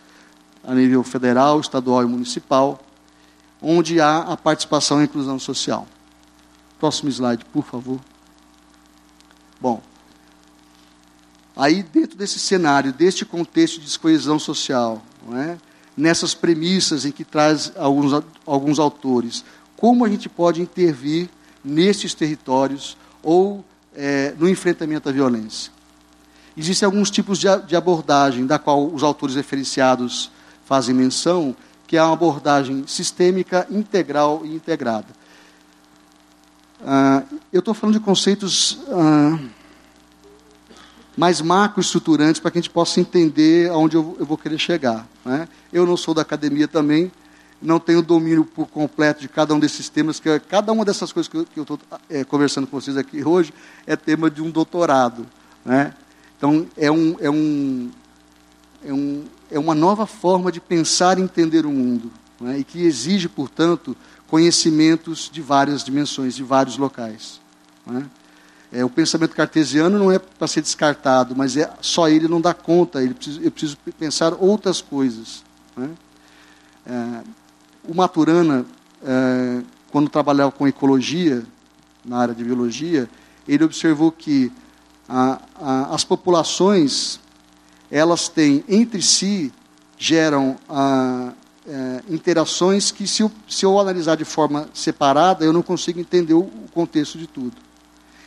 a 0.64 0.74
nível 0.74 1.02
federal, 1.02 1.60
estadual 1.60 2.02
e 2.02 2.06
municipal, 2.06 2.80
onde 3.60 4.00
há 4.00 4.18
a 4.18 4.36
participação 4.36 4.98
e 4.98 5.02
a 5.02 5.04
inclusão 5.04 5.38
social. 5.38 5.86
Próximo 6.78 7.08
slide, 7.10 7.44
por 7.46 7.64
favor. 7.64 8.00
Bom, 9.60 9.80
aí 11.56 11.82
dentro 11.82 12.16
desse 12.16 12.38
cenário, 12.38 12.92
deste 12.92 13.24
contexto 13.24 13.78
de 13.78 13.86
descoesão 13.86 14.38
social, 14.38 15.02
é? 15.32 15.56
nessas 15.96 16.34
premissas 16.34 17.04
em 17.04 17.12
que 17.12 17.24
traz 17.24 17.72
alguns, 17.76 18.24
alguns 18.44 18.78
autores, 18.78 19.44
como 19.76 20.04
a 20.04 20.08
gente 20.08 20.28
pode 20.28 20.60
intervir 20.60 21.28
nesses 21.64 22.14
territórios 22.14 22.96
ou 23.22 23.64
é, 23.94 24.34
no 24.38 24.48
enfrentamento 24.48 25.08
à 25.08 25.12
violência. 25.12 25.70
Existem 26.56 26.86
alguns 26.86 27.10
tipos 27.10 27.38
de, 27.38 27.46
de 27.66 27.76
abordagem, 27.76 28.46
da 28.46 28.58
qual 28.58 28.86
os 28.86 29.02
autores 29.02 29.36
referenciados 29.36 30.30
fazem 30.72 30.94
menção, 30.94 31.54
que 31.86 31.98
é 31.98 32.02
uma 32.02 32.14
abordagem 32.14 32.86
sistêmica, 32.86 33.66
integral 33.70 34.40
e 34.42 34.54
integrada. 34.54 35.08
Ah, 36.82 37.24
eu 37.52 37.58
estou 37.58 37.74
falando 37.74 37.98
de 37.98 38.00
conceitos 38.02 38.80
ah, 38.88 39.38
mais 41.14 41.42
macroestruturantes 41.42 42.40
para 42.40 42.50
que 42.50 42.56
a 42.56 42.62
gente 42.62 42.70
possa 42.70 43.00
entender 43.00 43.68
aonde 43.68 43.98
eu, 43.98 44.16
eu 44.18 44.24
vou 44.24 44.38
querer 44.38 44.56
chegar. 44.56 45.06
Né? 45.22 45.46
Eu 45.70 45.84
não 45.84 45.94
sou 45.94 46.14
da 46.14 46.22
academia 46.22 46.66
também, 46.66 47.12
não 47.60 47.78
tenho 47.78 48.00
domínio 48.00 48.42
por 48.42 48.66
completo 48.66 49.20
de 49.20 49.28
cada 49.28 49.52
um 49.52 49.60
desses 49.60 49.90
temas, 49.90 50.18
que 50.18 50.40
cada 50.40 50.72
uma 50.72 50.86
dessas 50.86 51.12
coisas 51.12 51.30
que 51.30 51.36
eu 51.36 51.64
estou 51.64 51.78
é, 52.08 52.24
conversando 52.24 52.66
com 52.66 52.80
vocês 52.80 52.96
aqui 52.96 53.22
hoje 53.22 53.52
é 53.86 53.94
tema 53.94 54.30
de 54.30 54.40
um 54.40 54.50
doutorado. 54.50 55.26
Né? 55.66 55.92
Então, 56.38 56.66
é, 56.78 56.90
um, 56.90 57.16
é, 57.20 57.28
um, 57.28 57.90
é, 58.82 58.90
um, 58.90 59.24
é 59.52 59.58
uma 59.58 59.74
nova 59.74 60.06
forma 60.06 60.50
de 60.50 60.60
pensar 60.60 61.18
e 61.18 61.22
entender 61.22 61.66
o 61.66 61.70
mundo, 61.70 62.10
né? 62.40 62.58
e 62.58 62.64
que 62.64 62.82
exige, 62.82 63.28
portanto, 63.28 63.96
conhecimentos 64.26 65.30
de 65.30 65.42
várias 65.42 65.84
dimensões, 65.84 66.34
de 66.34 66.42
vários 66.42 66.78
locais. 66.78 67.40
Né? 67.86 68.08
É, 68.72 68.82
o 68.82 68.88
pensamento 68.88 69.36
cartesiano 69.36 69.98
não 69.98 70.10
é 70.10 70.18
para 70.18 70.48
ser 70.48 70.62
descartado, 70.62 71.36
mas 71.36 71.56
é 71.56 71.70
só 71.82 72.08
ele 72.08 72.26
não 72.26 72.40
dá 72.40 72.54
conta, 72.54 73.02
ele 73.02 73.12
precisa, 73.12 73.40
eu 73.42 73.50
preciso 73.50 73.76
pensar 73.98 74.32
outras 74.32 74.80
coisas. 74.80 75.44
Né? 75.76 75.90
É, 76.86 77.22
o 77.86 77.94
Maturana, 77.94 78.64
é, 79.04 79.62
quando 79.90 80.08
trabalhava 80.08 80.50
com 80.50 80.66
ecologia, 80.66 81.44
na 82.04 82.18
área 82.18 82.34
de 82.34 82.42
biologia, 82.42 83.08
ele 83.46 83.62
observou 83.64 84.10
que 84.10 84.50
a, 85.08 85.40
a, 85.60 85.94
as 85.94 86.04
populações, 86.04 87.20
elas 87.92 88.26
têm 88.26 88.64
entre 88.66 89.02
si, 89.02 89.52
geram 89.98 90.56
a, 90.66 91.32
é, 91.68 92.02
interações 92.08 92.90
que, 92.90 93.06
se 93.06 93.22
eu, 93.22 93.30
se 93.46 93.66
eu 93.66 93.78
analisar 93.78 94.16
de 94.16 94.24
forma 94.24 94.66
separada, 94.72 95.44
eu 95.44 95.52
não 95.52 95.62
consigo 95.62 96.00
entender 96.00 96.32
o, 96.32 96.40
o 96.40 96.68
contexto 96.72 97.18
de 97.18 97.26
tudo. 97.26 97.52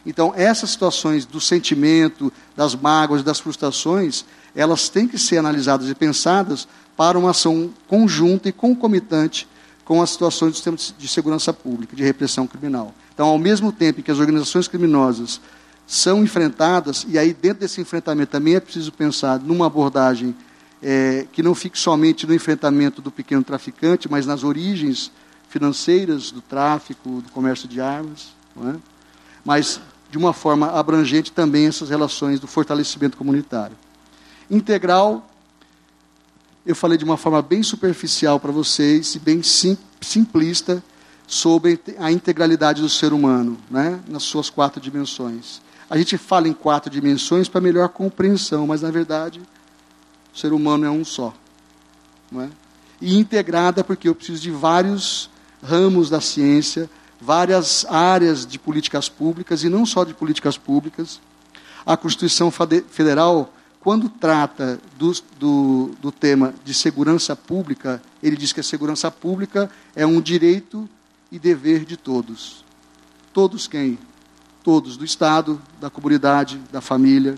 Então, 0.05 0.31
essas 0.37 0.69
situações 0.69 1.25
do 1.25 1.41
sentimento, 1.41 2.31
das 2.55 2.75
mágoas, 2.75 3.23
das 3.23 3.39
frustrações, 3.39 4.23
elas 4.55 4.87
têm 4.87 5.07
que 5.07 5.17
ser 5.17 5.39
analisadas 5.39 5.89
e 5.89 5.95
pensadas 5.95 6.67
para 6.95 7.17
uma 7.17 7.31
ação 7.31 7.71
conjunta 7.87 8.47
e 8.47 8.51
concomitante 8.51 9.47
com 9.83 9.99
as 9.99 10.11
situações 10.11 10.51
do 10.51 10.55
sistema 10.55 10.77
de 10.77 11.07
segurança 11.07 11.51
pública, 11.51 11.95
de 11.95 12.03
repressão 12.03 12.45
criminal. 12.45 12.93
Então, 13.15 13.27
ao 13.27 13.39
mesmo 13.39 13.71
tempo 13.71 14.03
que 14.03 14.11
as 14.11 14.19
organizações 14.19 14.67
criminosas 14.67 15.41
são 15.87 16.23
enfrentadas, 16.23 17.05
e 17.07 17.17
aí 17.17 17.33
dentro 17.33 17.59
desse 17.59 17.79
enfrentamento 17.79 18.31
também 18.31 18.55
é 18.55 18.59
preciso 18.59 18.91
pensar 18.91 19.39
numa 19.39 19.67
abordagem 19.67 20.35
é, 20.81 21.27
que 21.31 21.43
não 21.43 21.53
fique 21.53 21.77
somente 21.77 22.25
no 22.25 22.33
enfrentamento 22.33 23.01
do 23.01 23.11
pequeno 23.11 23.43
traficante, 23.43 24.09
mas 24.09 24.25
nas 24.25 24.43
origens 24.43 25.11
financeiras 25.49 26.31
do 26.31 26.41
tráfico, 26.41 27.21
do 27.21 27.31
comércio 27.31 27.67
de 27.67 27.79
armas, 27.79 28.33
é? 28.57 28.75
mas 29.43 29.79
de 30.09 30.17
uma 30.17 30.33
forma 30.33 30.71
abrangente 30.71 31.31
também 31.31 31.67
essas 31.67 31.89
relações 31.89 32.39
do 32.39 32.47
fortalecimento 32.47 33.17
comunitário. 33.17 33.75
Integral, 34.49 35.27
eu 36.65 36.75
falei 36.75 36.97
de 36.97 37.03
uma 37.03 37.17
forma 37.17 37.41
bem 37.41 37.61
superficial 37.61 38.39
para 38.39 38.51
vocês 38.51 39.15
e 39.15 39.19
bem 39.19 39.43
sim, 39.43 39.77
simplista 40.01 40.83
sobre 41.27 41.79
a 41.97 42.11
integralidade 42.11 42.81
do 42.81 42.89
ser 42.89 43.13
humano, 43.13 43.57
né, 43.69 43.99
nas 44.07 44.23
suas 44.23 44.49
quatro 44.49 44.79
dimensões. 44.79 45.61
A 45.89 45.97
gente 45.97 46.17
fala 46.17 46.47
em 46.47 46.53
quatro 46.53 46.89
dimensões 46.89 47.47
para 47.47 47.61
melhor 47.61 47.89
compreensão, 47.89 48.65
mas 48.65 48.81
na 48.81 48.89
verdade 48.89 49.41
o 50.33 50.37
ser 50.37 50.51
humano 50.51 50.85
é 50.85 50.89
um 50.89 51.05
só. 51.05 51.33
Não 52.31 52.41
é? 52.41 52.49
E 52.99 53.17
integrada 53.17 53.83
porque 53.83 54.09
eu 54.09 54.15
preciso 54.15 54.41
de 54.41 54.51
vários 54.51 55.29
ramos 55.61 56.09
da 56.09 56.19
ciência, 56.19 56.89
várias 57.19 57.85
áreas 57.85 58.45
de 58.45 58.57
políticas 58.57 59.09
públicas, 59.09 59.63
e 59.63 59.69
não 59.69 59.85
só 59.85 60.03
de 60.03 60.13
políticas 60.13 60.57
públicas. 60.57 61.19
A 61.85 61.95
Constituição 61.95 62.51
Federal, 62.51 63.53
quando 63.79 64.09
trata 64.09 64.79
do, 64.97 65.13
do, 65.39 65.91
do 66.01 66.11
tema 66.11 66.53
de 66.63 66.73
segurança 66.73 67.35
pública, 67.35 68.01
ele 68.23 68.35
diz 68.35 68.51
que 68.51 68.59
a 68.59 68.63
segurança 68.63 69.11
pública 69.11 69.69
é 69.95 70.05
um 70.05 70.19
direito 70.19 70.89
e 71.31 71.37
dever 71.37 71.85
de 71.85 71.95
todos. 71.95 72.65
Todos 73.31 73.67
quem? 73.67 73.99
Todos, 74.65 74.97
do 74.97 75.05
Estado, 75.05 75.61
da 75.79 75.91
comunidade, 75.91 76.59
da 76.71 76.81
família. 76.81 77.35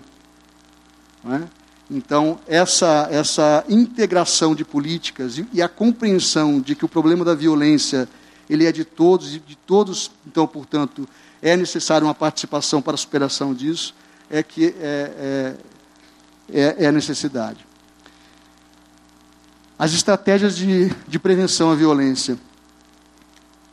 É? 1.30 1.42
Então, 1.90 2.40
essa, 2.46 3.06
essa 3.10 3.64
integração 3.68 4.54
de 4.54 4.64
políticas 4.64 5.36
e, 5.36 5.46
e, 5.52 5.60
a 5.60 5.68
compreensão 5.68 6.58
de 6.58 6.74
que 6.74 6.86
o 6.86 6.88
problema 6.88 7.26
da 7.26 7.34
violência 7.34 8.08
ele 8.48 8.64
é 8.64 8.72
de 8.72 8.82
todos, 8.82 9.34
e 9.34 9.40
de 9.40 9.54
todos, 9.54 10.10
então, 10.26 10.46
portanto, 10.46 11.06
é 11.42 11.54
necessária 11.54 12.06
uma 12.06 12.14
participação 12.14 12.80
para 12.80 12.94
a 12.94 12.96
superação 12.96 13.52
disso, 13.52 13.94
é 14.30 14.42
que 14.42 14.74
é, 14.80 15.54
é, 16.50 16.60
é, 16.60 16.76
é 16.78 16.86
a 16.86 16.92
necessidade. 16.92 17.66
As 19.78 19.92
estratégias 19.92 20.56
de, 20.56 20.88
de 21.06 21.18
prevenção 21.18 21.70
à 21.70 21.74
violência. 21.74 22.38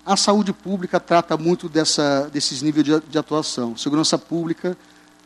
A 0.05 0.15
saúde 0.15 0.53
pública 0.53 0.99
trata 0.99 1.35
muito 1.35 1.67
dessa, 1.67 2.29
desses 2.31 2.61
níveis 2.61 2.85
de, 2.85 2.99
de 3.09 3.17
atuação. 3.17 3.75
Segurança 3.75 4.19
pública, 4.19 4.77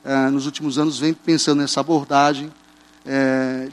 eh, 0.06 0.30
nos 0.30 0.46
últimos 0.46 0.78
anos, 0.78 0.98
vem 0.98 1.14
pensando 1.14 1.60
nessa 1.60 1.82
abordagem 1.82 2.50
eh, 3.06 3.68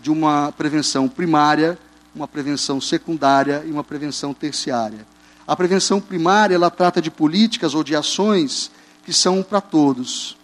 de 0.00 0.08
uma 0.08 0.52
prevenção 0.52 1.08
primária, 1.08 1.76
uma 2.14 2.28
prevenção 2.28 2.80
secundária 2.80 3.64
e 3.66 3.72
uma 3.72 3.82
prevenção 3.82 4.32
terciária. 4.32 5.04
A 5.48 5.56
prevenção 5.56 6.00
primária, 6.00 6.54
ela 6.54 6.70
trata 6.70 7.02
de 7.02 7.10
políticas 7.10 7.74
ou 7.74 7.82
de 7.82 7.96
ações 7.96 8.70
que 9.04 9.12
são 9.12 9.42
para 9.42 9.60
todos, 9.60 10.36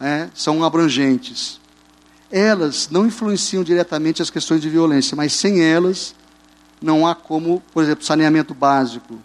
né, 0.00 0.32
são 0.34 0.64
abrangentes. 0.64 1.60
Elas 2.28 2.88
não 2.90 3.06
influenciam 3.06 3.62
diretamente 3.62 4.20
as 4.20 4.30
questões 4.30 4.60
de 4.60 4.68
violência, 4.68 5.16
mas 5.16 5.32
sem 5.32 5.62
elas 5.62 6.12
não 6.82 7.06
há 7.06 7.14
como, 7.14 7.62
por 7.72 7.84
exemplo, 7.84 8.04
saneamento 8.04 8.52
básico, 8.52 9.20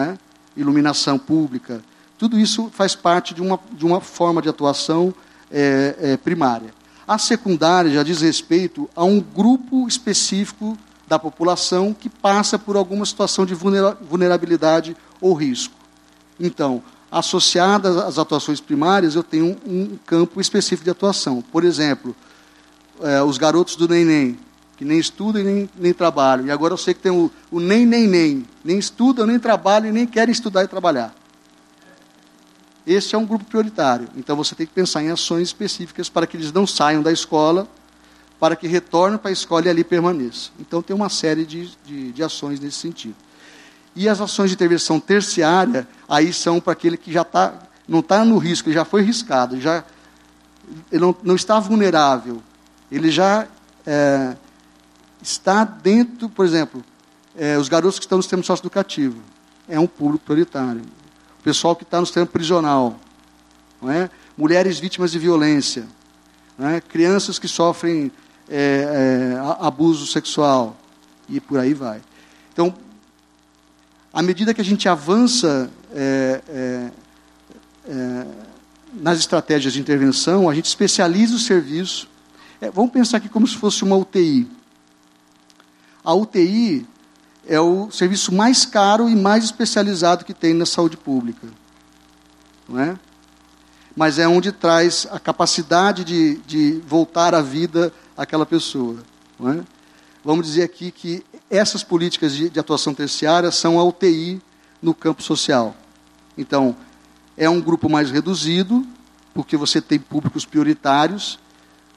é? 0.00 0.18
iluminação 0.56 1.18
pública. 1.18 1.82
Tudo 2.18 2.38
isso 2.38 2.70
faz 2.72 2.94
parte 2.94 3.34
de 3.34 3.42
uma, 3.42 3.60
de 3.72 3.84
uma 3.84 4.00
forma 4.00 4.40
de 4.40 4.48
atuação 4.48 5.14
é, 5.50 5.96
é, 6.00 6.16
primária. 6.16 6.74
A 7.06 7.18
secundária 7.18 7.90
já 7.90 8.02
diz 8.02 8.20
respeito 8.20 8.88
a 8.96 9.04
um 9.04 9.20
grupo 9.20 9.86
específico 9.86 10.76
da 11.06 11.18
população 11.18 11.94
que 11.94 12.08
passa 12.08 12.58
por 12.58 12.76
alguma 12.76 13.06
situação 13.06 13.46
de 13.46 13.54
vulnerabilidade 13.54 14.96
ou 15.20 15.34
risco. 15.34 15.74
Então, 16.40 16.82
associada 17.10 18.04
às 18.06 18.18
atuações 18.18 18.60
primárias, 18.60 19.14
eu 19.14 19.22
tenho 19.22 19.56
um, 19.64 19.82
um 19.82 19.98
campo 20.04 20.40
específico 20.40 20.84
de 20.84 20.90
atuação. 20.90 21.42
Por 21.42 21.64
exemplo, 21.64 22.16
é, 23.02 23.22
os 23.22 23.38
garotos 23.38 23.76
do 23.76 23.86
neném, 23.86 24.36
que 24.76 24.84
nem 24.84 24.98
estudam 24.98 25.40
e 25.40 25.44
nem, 25.44 25.70
nem 25.76 25.92
trabalham. 25.92 26.46
E 26.46 26.50
agora 26.50 26.74
eu 26.74 26.78
sei 26.78 26.92
que 26.92 27.00
tem 27.00 27.12
o, 27.12 27.30
o 27.50 27.58
nem, 27.58 27.86
nem, 27.86 28.06
nem. 28.06 28.46
Nem 28.64 28.78
estudam, 28.78 29.26
nem 29.26 29.38
trabalham 29.38 29.88
e 29.88 29.92
nem 29.92 30.06
querem 30.06 30.32
estudar 30.32 30.64
e 30.64 30.68
trabalhar. 30.68 31.14
Esse 32.86 33.14
é 33.14 33.18
um 33.18 33.26
grupo 33.26 33.44
prioritário. 33.44 34.08
Então 34.16 34.36
você 34.36 34.54
tem 34.54 34.66
que 34.66 34.72
pensar 34.72 35.02
em 35.02 35.10
ações 35.10 35.48
específicas 35.48 36.08
para 36.08 36.26
que 36.26 36.36
eles 36.36 36.52
não 36.52 36.66
saiam 36.66 37.02
da 37.02 37.10
escola, 37.10 37.66
para 38.38 38.54
que 38.54 38.68
retornem 38.68 39.18
para 39.18 39.30
a 39.30 39.32
escola 39.32 39.66
e 39.66 39.68
ali 39.70 39.82
permaneçam. 39.82 40.52
Então 40.60 40.82
tem 40.82 40.94
uma 40.94 41.08
série 41.08 41.44
de, 41.46 41.70
de, 41.84 42.12
de 42.12 42.22
ações 42.22 42.60
nesse 42.60 42.76
sentido. 42.76 43.16
E 43.94 44.08
as 44.08 44.20
ações 44.20 44.50
de 44.50 44.54
intervenção 44.54 45.00
terciária, 45.00 45.88
aí 46.06 46.32
são 46.32 46.60
para 46.60 46.74
aquele 46.74 46.98
que 46.98 47.10
já 47.10 47.24
tá, 47.24 47.54
não 47.88 48.00
está 48.00 48.24
no 48.26 48.36
risco, 48.36 48.70
já 48.70 48.84
foi 48.84 49.00
riscado, 49.00 49.58
já, 49.58 49.82
ele 50.92 51.00
não, 51.00 51.16
não 51.22 51.34
está 51.34 51.58
vulnerável, 51.58 52.42
ele 52.92 53.10
já 53.10 53.48
é, 53.86 54.36
está 55.26 55.64
dentro, 55.64 56.28
por 56.28 56.44
exemplo, 56.44 56.84
é, 57.36 57.58
os 57.58 57.68
garotos 57.68 57.98
que 57.98 58.04
estão 58.04 58.16
no 58.16 58.22
sistema 58.22 58.42
socioeducativo. 58.42 59.20
É 59.68 59.78
um 59.78 59.86
público 59.86 60.24
prioritário. 60.24 60.82
O 61.40 61.42
pessoal 61.42 61.74
que 61.74 61.82
está 61.82 62.00
no 62.00 62.06
sistema 62.06 62.26
prisional. 62.26 62.98
Não 63.82 63.90
é? 63.90 64.08
Mulheres 64.36 64.78
vítimas 64.78 65.10
de 65.10 65.18
violência. 65.18 65.86
Não 66.56 66.68
é? 66.68 66.80
Crianças 66.80 67.38
que 67.38 67.48
sofrem 67.48 68.10
é, 68.48 69.34
é, 69.34 69.64
abuso 69.64 70.06
sexual. 70.06 70.76
E 71.28 71.40
por 71.40 71.58
aí 71.58 71.74
vai. 71.74 72.00
Então, 72.52 72.72
à 74.12 74.22
medida 74.22 74.54
que 74.54 74.60
a 74.60 74.64
gente 74.64 74.88
avança 74.88 75.70
é, 75.92 76.40
é, 76.48 76.90
é, 77.88 78.26
nas 78.94 79.18
estratégias 79.18 79.72
de 79.72 79.80
intervenção, 79.80 80.48
a 80.48 80.54
gente 80.54 80.66
especializa 80.66 81.34
o 81.34 81.38
serviço. 81.38 82.08
vamos 82.72 82.92
pensar 82.92 83.16
aqui 83.16 83.28
como 83.28 83.46
se 83.46 83.56
fosse 83.56 83.82
uma 83.82 83.96
UTI. 83.96 84.55
A 86.06 86.14
UTI 86.14 86.86
é 87.48 87.60
o 87.60 87.90
serviço 87.90 88.32
mais 88.32 88.64
caro 88.64 89.08
e 89.08 89.16
mais 89.16 89.42
especializado 89.42 90.24
que 90.24 90.32
tem 90.32 90.54
na 90.54 90.64
saúde 90.64 90.96
pública. 90.96 91.48
Não 92.68 92.78
é? 92.78 92.96
Mas 93.96 94.16
é 94.16 94.28
onde 94.28 94.52
traz 94.52 95.08
a 95.10 95.18
capacidade 95.18 96.04
de, 96.04 96.36
de 96.46 96.80
voltar 96.86 97.34
à 97.34 97.42
vida 97.42 97.92
aquela 98.16 98.46
pessoa. 98.46 98.98
Não 99.36 99.50
é? 99.50 99.64
Vamos 100.24 100.46
dizer 100.46 100.62
aqui 100.62 100.92
que 100.92 101.24
essas 101.50 101.82
políticas 101.82 102.32
de, 102.36 102.50
de 102.50 102.60
atuação 102.60 102.94
terciária 102.94 103.50
são 103.50 103.76
a 103.76 103.82
UTI 103.82 104.40
no 104.80 104.94
campo 104.94 105.24
social. 105.24 105.74
Então, 106.38 106.76
é 107.36 107.50
um 107.50 107.60
grupo 107.60 107.88
mais 107.88 108.12
reduzido, 108.12 108.86
porque 109.34 109.56
você 109.56 109.80
tem 109.80 109.98
públicos 109.98 110.44
prioritários. 110.44 111.36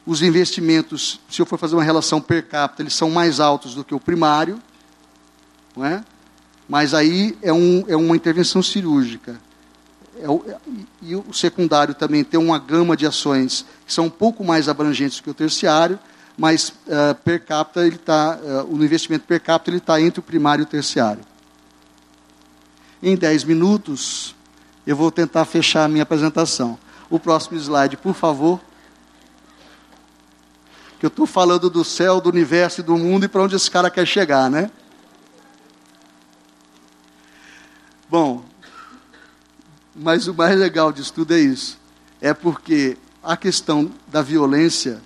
Os 0.10 0.24
investimentos, 0.24 1.20
se 1.30 1.40
eu 1.40 1.46
for 1.46 1.60
fazer 1.60 1.76
uma 1.76 1.84
relação 1.84 2.20
per 2.20 2.48
capita, 2.48 2.82
eles 2.82 2.96
são 2.96 3.12
mais 3.12 3.40
altos 3.40 3.76
do 3.76 3.84
que 3.84 3.94
o 3.94 4.00
primário, 4.00 4.60
não 5.78 5.86
é? 5.86 6.04
Mas 6.68 6.96
aí 6.96 7.38
é, 7.44 7.54
um, 7.54 7.86
é 7.88 7.96
uma 7.96 8.16
intervenção 8.16 8.64
cirúrgica. 8.64 9.40
É 10.20 10.28
o, 10.28 10.44
e 11.04 11.16
o 11.16 11.32
secundário 11.32 11.94
também 11.94 12.24
tem 12.24 12.40
uma 12.40 12.58
gama 12.58 12.98
de 12.98 13.06
ações 13.06 13.64
que 13.86 13.94
são 13.94 14.06
um 14.06 14.10
pouco 14.10 14.44
mais 14.44 14.68
abrangentes 14.68 15.20
que 15.20 15.30
o 15.30 15.34
terciário, 15.34 16.00
mas 16.36 16.70
uh, 16.70 17.14
per 17.24 17.46
capita 17.46 17.86
ele 17.86 18.00
tá, 18.00 18.40
uh, 18.42 18.76
o 18.76 18.84
investimento 18.84 19.28
per 19.28 19.40
capita 19.40 19.78
está 19.78 20.02
entre 20.02 20.22
o 20.22 20.24
primário 20.24 20.64
e 20.64 20.66
o 20.66 20.68
terciário. 20.68 21.22
Em 23.04 23.16
10 23.16 23.44
minutos, 23.44 24.36
eu 24.88 24.96
vou 24.96 25.12
tentar 25.12 25.46
fechar 25.46 25.86
a 25.86 25.88
minha 25.88 26.02
apresentação. 26.02 26.80
O 27.12 27.20
próximo 27.20 27.60
slide, 27.60 27.96
por 27.96 28.16
favor. 28.16 28.60
Que 31.00 31.06
eu 31.06 31.10
estou 31.10 31.26
falando 31.26 31.70
do 31.70 31.84
céu, 31.84 32.20
do 32.20 32.30
universo 32.30 32.82
e 32.82 32.84
do 32.84 32.98
mundo 32.98 33.26
e 33.26 33.28
para 33.28 33.42
onde 33.42 33.56
esse 33.56 33.72
cara 33.72 33.90
quer 33.90 34.06
chegar, 34.06 34.50
né? 34.50 34.70
Bom, 38.10 38.44
mas 39.96 40.28
o 40.28 40.34
mais 40.34 40.58
legal 40.58 40.92
disso 40.92 41.14
tudo 41.14 41.34
é 41.34 41.40
isso. 41.40 41.78
É 42.20 42.34
porque 42.34 42.98
a 43.24 43.38
questão 43.38 43.92
da 44.08 44.22
violência, 44.22 45.02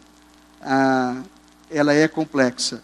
ah, 0.61 1.21
ela 1.69 1.93
é 1.93 2.07
complexa. 2.07 2.81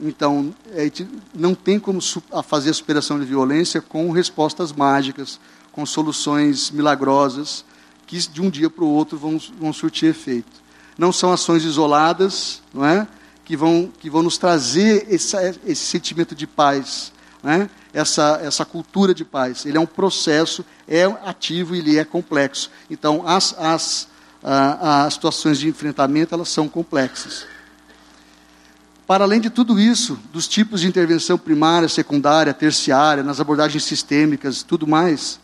Então, 0.00 0.54
é, 0.72 0.90
não 1.34 1.54
tem 1.54 1.78
como 1.78 2.00
fazer 2.44 2.70
a 2.70 2.74
superação 2.74 3.20
de 3.20 3.24
violência 3.24 3.80
com 3.80 4.10
respostas 4.10 4.72
mágicas, 4.72 5.38
com 5.70 5.86
soluções 5.86 6.70
milagrosas, 6.70 7.64
que 8.06 8.18
de 8.18 8.42
um 8.42 8.50
dia 8.50 8.68
para 8.68 8.84
o 8.84 8.88
outro 8.88 9.16
vão, 9.16 9.38
vão 9.58 9.72
surtir 9.72 10.08
efeito. 10.08 10.61
Não 11.02 11.10
são 11.10 11.32
ações 11.32 11.64
isoladas, 11.64 12.62
não 12.72 12.86
é? 12.86 13.08
Que 13.44 13.56
vão, 13.56 13.90
que 13.98 14.08
vão 14.08 14.22
nos 14.22 14.38
trazer 14.38 15.04
esse, 15.10 15.34
sentimento 15.74 16.32
de 16.32 16.46
paz, 16.46 17.12
né? 17.42 17.68
essa, 17.92 18.38
essa 18.40 18.64
cultura 18.64 19.12
de 19.12 19.24
paz. 19.24 19.66
Ele 19.66 19.76
é 19.76 19.80
um 19.80 19.84
processo, 19.84 20.64
é 20.86 21.02
ativo 21.24 21.74
e 21.74 21.80
ele 21.80 21.98
é 21.98 22.04
complexo. 22.04 22.70
Então, 22.88 23.26
as, 23.26 23.52
as, 23.58 24.08
as 24.44 25.14
situações 25.14 25.58
de 25.58 25.66
enfrentamento 25.66 26.36
elas 26.36 26.48
são 26.50 26.68
complexas. 26.68 27.46
Para 29.04 29.24
além 29.24 29.40
de 29.40 29.50
tudo 29.50 29.80
isso, 29.80 30.16
dos 30.32 30.46
tipos 30.46 30.82
de 30.82 30.86
intervenção 30.86 31.36
primária, 31.36 31.88
secundária, 31.88 32.54
terciária, 32.54 33.24
nas 33.24 33.40
abordagens 33.40 33.82
sistêmicas, 33.82 34.62
tudo 34.62 34.86
mais, 34.86 35.40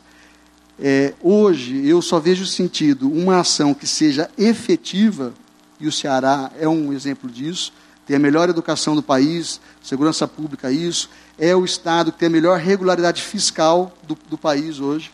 é, 0.79 1.15
hoje 1.21 1.85
eu 1.85 2.01
só 2.01 2.21
vejo 2.21 2.47
sentido 2.47 3.11
uma 3.11 3.41
ação 3.41 3.75
que 3.75 3.89
seja 3.89 4.31
efetiva, 4.39 5.35
e 5.81 5.87
o 5.87 5.93
Ceará 5.93 6.51
é 6.59 6.69
um 6.69 6.93
exemplo 6.93 7.31
disso, 7.31 7.73
tem 8.07 8.17
a 8.17 8.19
melhor 8.19 8.49
educação 8.49 8.95
do 8.95 9.03
país, 9.03 9.61
segurança 9.83 10.27
pública, 10.27 10.73
isso, 10.73 11.11
é 11.39 11.55
o 11.55 11.65
estado 11.65 12.11
que 12.11 12.19
tem 12.19 12.29
a 12.29 12.31
melhor 12.31 12.59
regularidade 12.59 13.23
fiscal 13.23 13.93
do, 14.07 14.17
do 14.29 14.39
país 14.39 14.81
hoje. 14.81 15.13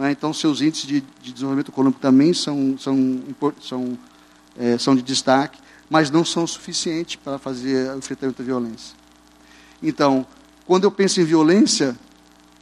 É? 0.00 0.10
Então, 0.10 0.34
seus 0.34 0.60
índices 0.60 0.86
de, 0.86 1.02
de, 1.22 1.32
desenvolvimento 1.32 1.70
econômico 1.70 2.00
também 2.00 2.34
são, 2.34 2.76
são, 2.78 3.22
são, 3.60 3.98
é, 4.58 4.76
são 4.76 4.94
de 4.94 5.02
destaque 5.02 5.64
mas 5.88 6.10
não 6.10 6.24
são 6.24 6.46
suficientes 6.46 7.16
para 7.16 7.38
fazer 7.38 7.90
o 7.92 7.98
enfrentamento 7.98 8.42
da 8.42 8.44
violência. 8.44 8.96
Então, 9.82 10.26
quando 10.66 10.84
eu 10.84 10.90
penso 10.90 11.20
em 11.20 11.24
violência, 11.24 11.96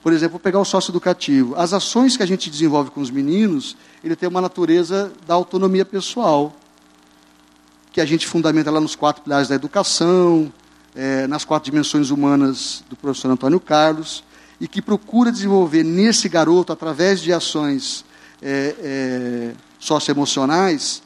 por 0.02 0.12
exemplo, 0.12 0.32
vou 0.32 0.40
pegar 0.40 0.58
o 0.58 0.64
sócio 0.64 0.90
educativo. 0.90 1.54
As 1.56 1.72
ações 1.72 2.16
que 2.16 2.22
a 2.22 2.26
gente 2.26 2.50
desenvolve 2.50 2.90
com 2.90 3.00
os 3.00 3.10
meninos, 3.10 3.76
ele 4.02 4.16
tem 4.16 4.28
uma 4.28 4.40
natureza 4.40 5.12
da 5.26 5.34
autonomia 5.34 5.84
pessoal, 5.84 6.54
que 7.92 8.00
a 8.00 8.06
gente 8.06 8.26
fundamenta 8.26 8.70
lá 8.70 8.80
nos 8.80 8.96
quatro 8.96 9.22
pilares 9.22 9.48
da 9.48 9.54
educação, 9.54 10.52
é, 10.94 11.26
nas 11.26 11.44
quatro 11.44 11.70
dimensões 11.70 12.10
humanas 12.10 12.82
do 12.88 12.96
professor 12.96 13.30
Antônio 13.30 13.60
Carlos, 13.60 14.24
e 14.58 14.66
que 14.66 14.80
procura 14.80 15.30
desenvolver 15.30 15.82
nesse 15.82 16.28
garoto, 16.28 16.72
através 16.72 17.20
de 17.20 17.32
ações 17.32 18.04
é, 18.40 18.74
é, 18.78 19.54
socioemocionais, 19.78 21.02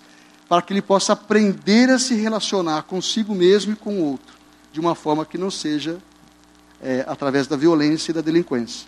para 0.48 0.62
que 0.62 0.72
ele 0.72 0.82
possa 0.82 1.14
aprender 1.14 1.90
a 1.90 1.98
se 1.98 2.14
relacionar 2.14 2.82
consigo 2.82 3.34
mesmo 3.34 3.72
e 3.72 3.76
com 3.76 3.98
o 3.98 4.04
outro, 4.04 4.36
de 4.72 4.78
uma 4.78 4.94
forma 4.94 5.26
que 5.26 5.36
não 5.36 5.50
seja 5.50 5.98
é, 6.80 7.04
através 7.08 7.48
da 7.48 7.56
violência 7.56 8.12
e 8.12 8.14
da 8.14 8.20
delinquência. 8.20 8.86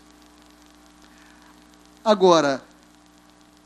Agora, 2.05 2.63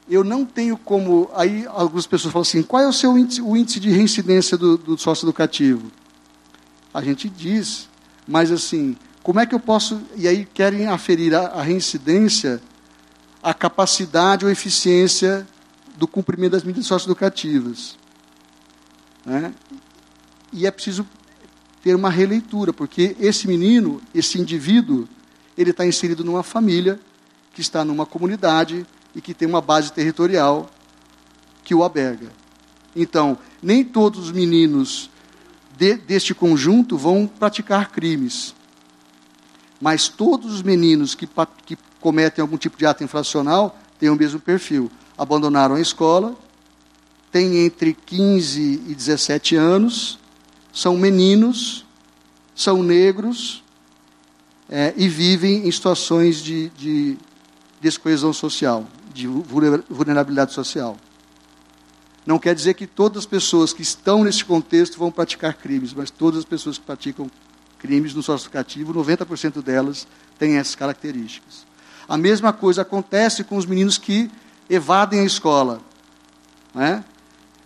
eu 0.09 0.25
não 0.25 0.45
tenho 0.45 0.77
como. 0.77 1.31
Aí 1.35 1.67
algumas 1.67 2.07
pessoas 2.07 2.33
falam 2.33 2.43
assim: 2.43 2.63
qual 2.63 2.83
é 2.83 2.89
o 2.89 2.93
seu 2.93 3.17
índice, 3.17 3.41
o 3.41 3.57
índice 3.57 3.81
de 3.81 3.91
reincidência 3.91 4.57
do, 4.57 4.77
do 4.77 4.99
sócio 4.99 5.25
educativo? 5.25 5.91
A 6.93 7.03
gente 7.03 7.29
diz, 7.29 7.89
mas 8.27 8.51
assim, 8.51 8.97
como 9.23 9.41
é 9.41 9.47
que 9.47 9.55
eu 9.55 9.61
posso. 9.61 10.01
E 10.17 10.29
aí 10.29 10.45
querem 10.45 10.87
aferir 10.87 11.35
a, 11.35 11.49
a 11.49 11.63
reincidência, 11.63 12.61
a 13.43 13.55
capacidade 13.55 14.45
ou 14.45 14.51
eficiência 14.51 15.47
do 15.97 16.07
cumprimento 16.07 16.53
das 16.53 16.65
medidas 16.65 16.87
socioeducativas. 16.87 17.97
Né? 19.25 19.53
E 20.53 20.67
é 20.67 20.71
preciso 20.71 21.07
ter 21.83 21.95
uma 21.95 22.11
releitura, 22.11 22.73
porque 22.73 23.17
esse 23.19 23.49
menino, 23.49 24.01
esse 24.15 24.41
indivíduo, 24.41 25.09
ele 25.57 25.71
está 25.71 25.87
inserido 25.87 26.25
numa 26.25 26.43
família, 26.43 27.01
que 27.55 27.61
está 27.61 27.85
numa 27.85 28.07
comunidade 28.07 28.87
e 29.15 29.21
que 29.21 29.35
tem 29.35 29.49
uma 29.49 29.61
base 29.61 29.93
territorial 29.93 30.71
que 31.65 31.75
o 31.75 31.85
aberga. 31.85 32.29
Então, 32.95 33.39
nem 33.63 33.85
todos 33.85 34.27
os 34.27 34.33
meninos 34.33 35.11
de, 35.77 35.95
deste 35.95 36.35
conjunto 36.35 36.97
vão 36.97 37.27
praticar 37.27 37.91
crimes. 37.91 38.55
Mas 39.81 40.09
todos 40.09 40.53
os 40.53 40.63
meninos 40.63 41.15
que, 41.15 41.29
que 41.65 41.77
cometem 42.01 42.43
algum 42.43 42.57
tipo 42.57 42.77
de 42.77 42.87
ato 42.87 43.03
infracional 43.03 43.79
têm 43.99 44.11
o 44.11 44.17
mesmo 44.17 44.41
perfil 44.41 44.91
abandonaram 45.17 45.75
a 45.75 45.81
escola, 45.81 46.35
têm 47.31 47.65
entre 47.65 47.95
15 47.95 48.61
e 48.89 48.95
17 48.95 49.57
anos, 49.57 50.19
são 50.73 50.97
meninos, 50.97 51.85
são 52.55 52.83
negros 52.83 53.63
é, 54.69 54.93
e 54.97 55.09
vivem 55.09 55.67
em 55.67 55.71
situações 55.71 56.43
de, 56.43 56.71
de 56.71 57.17
descoesão 57.81 58.33
social, 58.33 58.87
de 59.13 59.27
vulnerabilidade 59.27 60.53
social. 60.53 60.97
Não 62.25 62.39
quer 62.39 62.55
dizer 62.55 62.75
que 62.75 62.87
todas 62.87 63.19
as 63.19 63.27
pessoas 63.27 63.73
que 63.73 63.83
estão 63.83 64.23
nesse 64.23 64.45
contexto 64.45 64.99
vão 64.99 65.11
praticar 65.11 65.55
crimes, 65.55 65.93
mas 65.93 66.11
todas 66.11 66.41
as 66.41 66.45
pessoas 66.45 66.79
que 66.79 66.85
praticam 66.85 67.31
crimes 67.79 68.15
no 68.15 68.23
sócio 68.23 68.47
educativo, 68.47 68.95
90% 68.95 69.61
delas 69.61 70.07
têm 70.39 70.57
essas 70.57 70.77
características. 70.77 71.67
A 72.09 72.17
mesma 72.17 72.53
coisa 72.53 72.83
acontece 72.83 73.43
com 73.43 73.57
os 73.57 73.67
meninos 73.67 73.99
que 73.99 74.31
evadem 74.71 75.21
a 75.21 75.25
escola. 75.25 75.81
Né? 76.73 77.05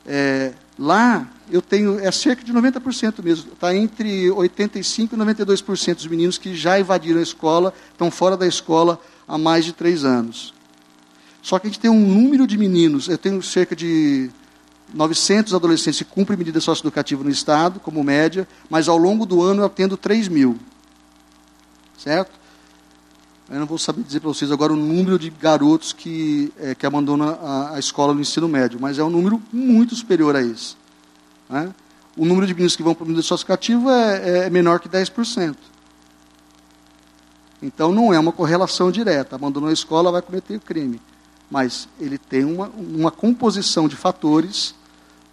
É, 0.07 0.55
lá 0.79 1.29
eu 1.51 1.61
tenho, 1.61 2.01
é 2.01 2.11
cerca 2.11 2.43
de 2.43 2.53
90% 2.53 3.23
mesmo, 3.23 3.53
está 3.53 3.75
entre 3.75 4.29
85% 4.29 5.13
e 5.13 5.17
92% 5.17 5.94
dos 5.94 6.07
meninos 6.07 6.38
que 6.38 6.55
já 6.57 6.79
evadiram 6.79 7.21
a 7.21 7.23
escola, 7.23 7.73
estão 7.92 8.11
fora 8.11 8.37
da 8.37 8.47
escola 8.47 9.01
há 9.29 9.38
mais 9.38 9.65
de 9.65 9.73
três 9.73 10.05
anos. 10.05 10.56
Só 11.47 11.61
que 11.61 11.69
a 11.69 11.71
gente 11.71 11.79
tem 11.79 11.88
um 11.88 12.01
número 12.01 12.44
de 12.44 12.59
meninos, 12.59 13.07
eu 13.07 13.17
tenho 13.17 13.40
cerca 13.40 13.77
de 13.77 14.29
900 14.92 15.55
adolescentes 15.55 16.01
que 16.01 16.05
cumprem 16.05 16.37
medida 16.37 16.61
socioeducativa 16.61 17.23
no 17.23 17.31
Estado, 17.31 17.79
como 17.79 18.03
média, 18.03 18.49
mas 18.69 18.88
ao 18.88 18.99
longo 18.99 19.25
do 19.25 19.40
ano 19.40 19.63
eu 19.63 19.67
atendo 19.67 19.97
3 19.97 20.27
mil. 20.27 20.59
Certo? 21.97 22.33
Eu 23.49 23.61
não 23.61 23.67
vou 23.67 23.79
saber 23.79 24.03
dizer 24.03 24.19
para 24.19 24.29
vocês 24.29 24.51
agora 24.51 24.73
o 24.73 24.77
número 24.77 25.21
de 25.21 25.31
garotos 25.31 25.92
que, 25.92 26.53
é, 26.59 26.75
que 26.75 26.85
abandonam 26.85 27.38
a, 27.40 27.77
a, 27.77 27.79
escola 27.79 28.13
no 28.13 28.21
ensino 28.21 28.49
médio, 28.49 28.81
mas 28.81 28.99
é 28.99 29.05
um 29.05 29.11
número 29.11 29.40
muito 29.53 29.94
superior 29.94 30.35
a 30.35 30.42
isso. 30.42 30.77
Né? 31.49 31.73
O 32.17 32.25
número 32.25 32.49
de 32.49 32.55
meninos 32.55 32.75
que 32.75 32.83
vão 32.83 32.92
para 32.92 33.05
o 33.05 33.07
medida 33.07 33.23
socioeducativa 33.23 33.92
é, 34.17 34.47
é 34.47 34.51
menor 34.51 34.81
que 34.81 34.88
10%. 34.88 35.55
Então 37.63 37.92
não 37.92 38.13
é 38.13 38.19
uma 38.19 38.33
correlação 38.33 38.90
direta. 38.90 39.37
Abandonou 39.37 39.71
a 39.71 39.73
escola, 39.73 40.11
vai 40.11 40.23
cometer 40.23 40.59
crime. 40.59 41.01
Mas 41.51 41.88
ele 42.01 42.19
tem 42.19 42.44
uma, 42.44 42.69
uma 42.69 43.11
composição 43.11 43.87
de 43.87 43.97
fatores 43.97 44.75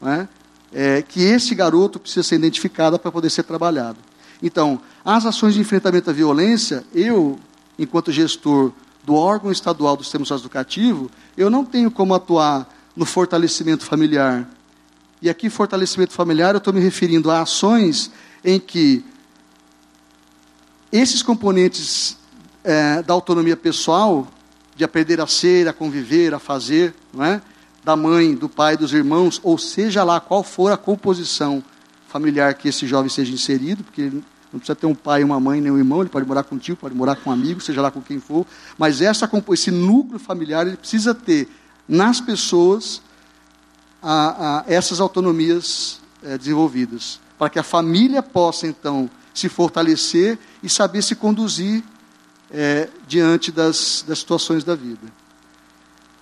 né, 0.01 0.27
é, 0.71 1.01
que 1.01 1.21
esse 1.21 1.55
garoto 1.55 1.99
precisa 1.99 2.23
ser 2.23 2.35
identificado 2.35 2.99
para 2.99 3.11
poder 3.11 3.29
ser 3.29 3.43
trabalhado. 3.43 3.97
Então, 4.41 4.79
as 5.03 5.25
ações 5.25 5.53
de 5.53 5.61
enfrentamento 5.61 6.09
à 6.09 6.13
violência, 6.13 6.83
eu 6.93 7.39
enquanto 7.77 8.11
gestor 8.11 8.71
do 9.03 9.15
órgão 9.15 9.51
estadual 9.51 9.97
do 9.97 10.03
sistema 10.03 10.25
socioeducativo, 10.25 11.09
eu 11.35 11.49
não 11.49 11.65
tenho 11.65 11.91
como 11.91 12.13
atuar 12.13 12.67
no 12.95 13.05
fortalecimento 13.05 13.85
familiar. 13.85 14.47
E 15.21 15.29
aqui, 15.29 15.49
fortalecimento 15.49 16.13
familiar, 16.13 16.53
eu 16.53 16.57
estou 16.57 16.73
me 16.73 16.79
referindo 16.79 17.31
a 17.31 17.41
ações 17.41 18.11
em 18.43 18.59
que 18.59 19.03
esses 20.91 21.23
componentes 21.23 22.17
é, 22.63 23.01
da 23.01 23.13
autonomia 23.13 23.57
pessoal 23.57 24.27
de 24.75 24.83
aprender 24.83 25.21
a 25.21 25.27
ser, 25.27 25.67
a 25.67 25.73
conviver, 25.73 26.33
a 26.33 26.39
fazer, 26.39 26.93
não 27.13 27.23
é? 27.23 27.41
da 27.83 27.95
mãe, 27.95 28.33
do 28.33 28.47
pai, 28.47 28.77
dos 28.77 28.93
irmãos, 28.93 29.39
ou 29.43 29.57
seja 29.57 30.03
lá 30.03 30.19
qual 30.19 30.43
for 30.43 30.71
a 30.71 30.77
composição 30.77 31.63
familiar 32.07 32.53
que 32.53 32.69
esse 32.69 32.87
jovem 32.87 33.09
seja 33.09 33.33
inserido, 33.33 33.83
porque 33.83 34.03
não 34.03 34.59
precisa 34.59 34.75
ter 34.75 34.85
um 34.85 34.95
pai, 34.95 35.23
uma 35.23 35.39
mãe, 35.39 35.59
nem 35.59 35.71
um 35.71 35.77
irmão, 35.77 36.01
ele 36.01 36.09
pode 36.09 36.27
morar 36.27 36.43
com 36.43 36.57
tio, 36.57 36.77
pode 36.77 36.95
morar 36.95 37.15
com 37.15 37.29
um 37.29 37.33
amigo, 37.33 37.59
seja 37.59 37.81
lá 37.81 37.91
com 37.91 38.01
quem 38.01 38.19
for, 38.19 38.45
mas 38.77 39.01
essa, 39.01 39.29
esse 39.51 39.71
núcleo 39.71 40.19
familiar 40.19 40.65
ele 40.65 40.77
precisa 40.77 41.13
ter 41.13 41.49
nas 41.87 42.21
pessoas 42.21 43.01
a, 44.01 44.59
a 44.59 44.63
essas 44.67 45.01
autonomias 45.01 45.99
é, 46.21 46.37
desenvolvidas, 46.37 47.19
para 47.37 47.49
que 47.49 47.59
a 47.59 47.63
família 47.63 48.23
possa 48.23 48.67
então 48.67 49.09
se 49.33 49.49
fortalecer 49.49 50.37
e 50.61 50.69
saber 50.69 51.01
se 51.01 51.15
conduzir 51.15 51.83
é, 52.53 52.87
diante 53.07 53.51
das, 53.51 54.05
das 54.07 54.19
situações 54.19 54.63
da 54.63 54.75
vida. 54.75 55.11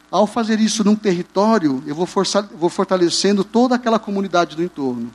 Ao 0.10 0.26
fazer 0.26 0.60
isso 0.60 0.84
num 0.84 0.96
território, 0.96 1.84
eu 1.86 1.94
vou, 1.94 2.06
forçar, 2.06 2.44
vou 2.44 2.70
fortalecendo 2.70 3.44
toda 3.44 3.76
aquela 3.76 4.00
comunidade 4.00 4.56
do 4.56 4.64
entorno. 4.64 5.12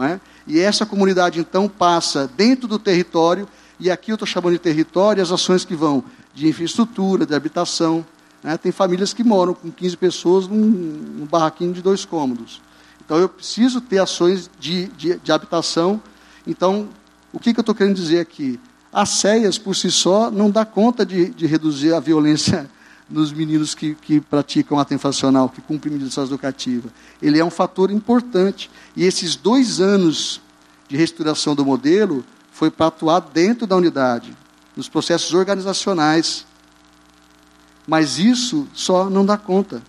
É? 0.00 0.20
E 0.46 0.60
essa 0.60 0.84
comunidade, 0.84 1.40
então, 1.40 1.68
passa 1.68 2.30
dentro 2.36 2.68
do 2.68 2.78
território, 2.78 3.48
e 3.80 3.90
aqui 3.90 4.12
eu 4.12 4.14
estou 4.14 4.26
chamando 4.26 4.52
de 4.52 4.58
território 4.58 5.22
as 5.22 5.32
ações 5.32 5.64
que 5.64 5.74
vão 5.74 6.04
de 6.34 6.46
infraestrutura, 6.48 7.24
de 7.24 7.34
habitação. 7.34 8.04
Né? 8.42 8.56
Tem 8.56 8.70
famílias 8.70 9.12
que 9.12 9.24
moram 9.24 9.54
com 9.54 9.70
15 9.70 9.96
pessoas 9.96 10.46
num, 10.46 10.56
num 10.56 11.26
barraquinho 11.26 11.72
de 11.72 11.80
dois 11.80 12.04
cômodos. 12.04 12.60
Então, 13.04 13.18
eu 13.18 13.28
preciso 13.28 13.80
ter 13.80 13.98
ações 13.98 14.50
de, 14.58 14.88
de, 14.88 15.18
de 15.18 15.32
habitação. 15.32 16.00
Então, 16.46 16.88
o 17.32 17.38
que, 17.38 17.54
que 17.54 17.60
eu 17.60 17.62
estou 17.62 17.74
querendo 17.74 17.94
dizer 17.94 18.20
aqui? 18.20 18.60
As 18.96 19.10
ceias, 19.10 19.58
por 19.58 19.76
si 19.76 19.90
só, 19.90 20.30
não 20.30 20.50
dá 20.50 20.64
conta 20.64 21.04
de, 21.04 21.28
de 21.28 21.46
reduzir 21.46 21.92
a 21.92 22.00
violência 22.00 22.66
nos 23.10 23.30
meninos 23.30 23.74
que, 23.74 23.94
que 23.94 24.22
praticam 24.22 24.78
ato 24.78 24.94
infracional, 24.94 25.50
que 25.50 25.60
cumprem 25.60 25.92
medida 25.92 26.22
educativa. 26.22 26.88
Ele 27.20 27.38
é 27.38 27.44
um 27.44 27.50
fator 27.50 27.90
importante. 27.90 28.70
E 28.96 29.04
esses 29.04 29.36
dois 29.36 29.82
anos 29.82 30.40
de 30.88 30.96
reestruturação 30.96 31.54
do 31.54 31.62
modelo 31.62 32.24
foi 32.50 32.70
para 32.70 32.86
atuar 32.86 33.20
dentro 33.20 33.66
da 33.66 33.76
unidade, 33.76 34.34
nos 34.74 34.88
processos 34.88 35.34
organizacionais. 35.34 36.46
Mas 37.86 38.18
isso 38.18 38.66
só 38.72 39.10
não 39.10 39.26
dá 39.26 39.36
conta. 39.36 39.82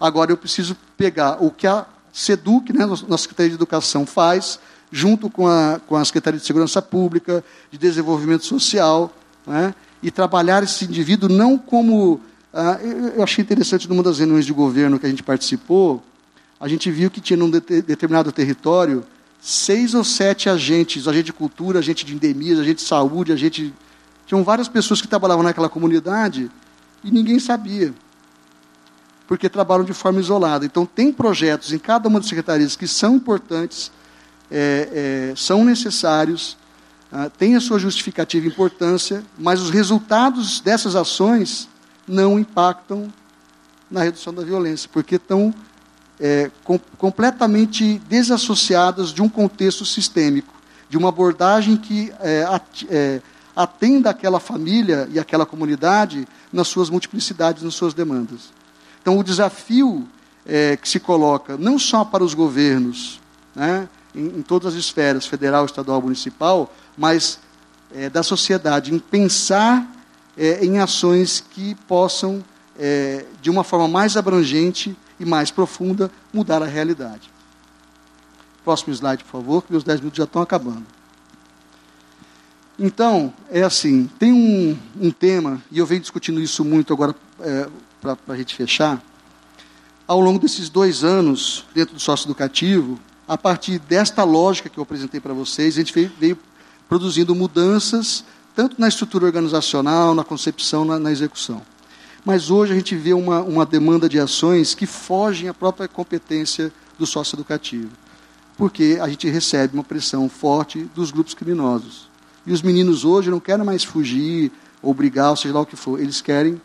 Agora 0.00 0.32
eu 0.32 0.38
preciso 0.38 0.74
pegar 0.96 1.44
o 1.44 1.50
que 1.50 1.66
a 1.66 1.84
SEDUC, 2.10 2.72
né, 2.72 2.86
nossa 2.86 3.18
Secretaria 3.18 3.50
de 3.50 3.56
Educação, 3.56 4.06
faz, 4.06 4.58
junto 4.94 5.28
com 5.28 5.48
a, 5.48 5.80
com 5.88 5.96
a 5.96 6.04
Secretaria 6.04 6.38
de 6.38 6.46
Segurança 6.46 6.80
Pública, 6.80 7.42
de 7.68 7.76
Desenvolvimento 7.76 8.46
Social, 8.46 9.12
né, 9.44 9.74
e 10.00 10.08
trabalhar 10.08 10.62
esse 10.62 10.84
indivíduo 10.84 11.28
não 11.28 11.58
como. 11.58 12.20
Ah, 12.52 12.78
eu 13.16 13.20
achei 13.20 13.42
interessante 13.42 13.88
numa 13.88 14.04
das 14.04 14.20
reuniões 14.20 14.46
de 14.46 14.52
governo 14.52 14.96
que 15.00 15.06
a 15.06 15.08
gente 15.08 15.24
participou, 15.24 16.00
a 16.60 16.68
gente 16.68 16.88
viu 16.92 17.10
que 17.10 17.20
tinha 17.20 17.36
num 17.36 17.50
determinado 17.50 18.30
território 18.30 19.04
seis 19.40 19.94
ou 19.94 20.04
sete 20.04 20.48
agentes, 20.48 21.08
agente 21.08 21.24
de 21.24 21.32
cultura, 21.32 21.80
agente 21.80 22.06
de 22.06 22.14
endemias, 22.14 22.60
agente 22.60 22.76
de 22.76 22.88
saúde, 22.88 23.32
agente. 23.32 23.74
Tinham 24.26 24.44
várias 24.44 24.68
pessoas 24.68 25.02
que 25.02 25.08
trabalhavam 25.08 25.42
naquela 25.42 25.68
comunidade 25.68 26.48
e 27.02 27.10
ninguém 27.10 27.40
sabia. 27.40 27.92
Porque 29.26 29.48
trabalham 29.48 29.84
de 29.84 29.92
forma 29.92 30.20
isolada. 30.20 30.64
Então, 30.64 30.86
tem 30.86 31.12
projetos 31.12 31.72
em 31.72 31.78
cada 31.78 32.08
uma 32.08 32.20
das 32.20 32.28
secretarias 32.28 32.76
que 32.76 32.86
são 32.86 33.16
importantes 33.16 33.90
é, 34.50 35.30
é, 35.30 35.36
são 35.36 35.64
necessários, 35.64 36.56
ah, 37.12 37.30
têm 37.30 37.54
a 37.54 37.60
sua 37.60 37.78
justificativa 37.78 38.46
importância, 38.46 39.22
mas 39.38 39.60
os 39.60 39.70
resultados 39.70 40.60
dessas 40.60 40.96
ações 40.96 41.68
não 42.08 42.38
impactam 42.38 43.12
na 43.90 44.02
redução 44.02 44.34
da 44.34 44.42
violência, 44.42 44.88
porque 44.92 45.14
estão 45.16 45.54
é, 46.18 46.50
com, 46.64 46.78
completamente 46.98 47.98
desassociadas 48.08 49.12
de 49.12 49.22
um 49.22 49.28
contexto 49.28 49.84
sistêmico, 49.84 50.52
de 50.88 50.96
uma 50.96 51.08
abordagem 51.08 51.76
que 51.76 52.12
é, 52.20 52.44
é, 52.90 53.22
atenda 53.54 54.10
aquela 54.10 54.40
família 54.40 55.08
e 55.12 55.18
aquela 55.18 55.46
comunidade 55.46 56.26
nas 56.52 56.68
suas 56.68 56.90
multiplicidades, 56.90 57.62
nas 57.62 57.74
suas 57.74 57.94
demandas. 57.94 58.52
Então, 59.00 59.18
o 59.18 59.24
desafio 59.24 60.06
é, 60.46 60.76
que 60.76 60.88
se 60.88 60.98
coloca, 60.98 61.56
não 61.56 61.78
só 61.78 62.04
para 62.04 62.24
os 62.24 62.34
governos, 62.34 63.20
né, 63.54 63.88
em, 64.14 64.38
em 64.38 64.42
todas 64.42 64.74
as 64.74 64.78
esferas, 64.78 65.26
federal, 65.26 65.64
estadual, 65.64 66.00
municipal, 66.00 66.72
mas 66.96 67.38
é, 67.94 68.08
da 68.08 68.22
sociedade, 68.22 68.92
em 68.92 68.98
pensar 68.98 69.90
é, 70.36 70.64
em 70.64 70.78
ações 70.78 71.44
que 71.50 71.74
possam, 71.86 72.44
é, 72.78 73.24
de 73.40 73.50
uma 73.50 73.64
forma 73.64 73.88
mais 73.88 74.16
abrangente 74.16 74.96
e 75.18 75.24
mais 75.24 75.50
profunda, 75.50 76.10
mudar 76.32 76.62
a 76.62 76.66
realidade. 76.66 77.30
Próximo 78.64 78.92
slide, 78.92 79.22
por 79.24 79.30
favor, 79.30 79.62
que 79.62 79.70
meus 79.70 79.84
10 79.84 80.00
minutos 80.00 80.18
já 80.18 80.24
estão 80.24 80.42
acabando. 80.42 80.84
Então, 82.78 83.32
é 83.50 83.62
assim, 83.62 84.10
tem 84.18 84.32
um, 84.32 84.76
um 85.00 85.10
tema, 85.10 85.62
e 85.70 85.78
eu 85.78 85.86
venho 85.86 86.00
discutindo 86.00 86.40
isso 86.40 86.64
muito 86.64 86.92
agora 86.92 87.14
é, 87.40 87.68
para 88.00 88.16
a 88.28 88.36
gente 88.36 88.54
fechar. 88.54 89.00
Ao 90.06 90.20
longo 90.20 90.38
desses 90.40 90.68
dois 90.68 91.04
anos, 91.04 91.64
dentro 91.72 91.94
do 91.94 92.00
sócio 92.00 92.26
educativo, 92.26 92.98
a 93.26 93.38
partir 93.38 93.78
desta 93.78 94.22
lógica 94.24 94.68
que 94.68 94.78
eu 94.78 94.82
apresentei 94.82 95.20
para 95.20 95.32
vocês, 95.32 95.74
a 95.74 95.78
gente 95.78 95.92
veio, 96.18 96.38
produzindo 96.88 97.34
mudanças, 97.34 98.24
tanto 98.54 98.78
na 98.78 98.88
estrutura 98.88 99.26
organizacional, 99.26 100.14
na 100.14 100.22
concepção, 100.22 100.84
na, 100.84 100.98
na 100.98 101.10
execução. 101.10 101.62
Mas 102.24 102.50
hoje 102.50 102.72
a 102.72 102.76
gente 102.76 102.94
vê 102.94 103.12
uma, 103.12 103.40
uma 103.42 103.66
demanda 103.66 104.08
de 104.08 104.18
ações 104.18 104.74
que 104.74 104.86
fogem 104.86 105.48
à 105.48 105.54
própria 105.54 105.88
competência 105.88 106.72
do 106.98 107.06
sócio 107.06 107.36
educativo. 107.36 107.90
Porque 108.56 108.98
a 109.00 109.08
gente 109.08 109.28
recebe 109.28 109.74
uma 109.74 109.84
pressão 109.84 110.28
forte 110.28 110.88
dos 110.94 111.10
grupos 111.10 111.34
criminosos. 111.34 112.08
E 112.46 112.52
os 112.52 112.62
meninos 112.62 113.04
hoje 113.04 113.30
não 113.30 113.40
querem 113.40 113.64
mais 113.64 113.84
fugir, 113.84 114.52
ou 114.80 114.94
brigar, 114.94 115.30
ou 115.30 115.36
seja 115.36 115.54
lá 115.54 115.60
o 115.60 115.66
que 115.66 115.76
for. 115.76 115.98
Eles 115.98 116.20
querem 116.20 116.60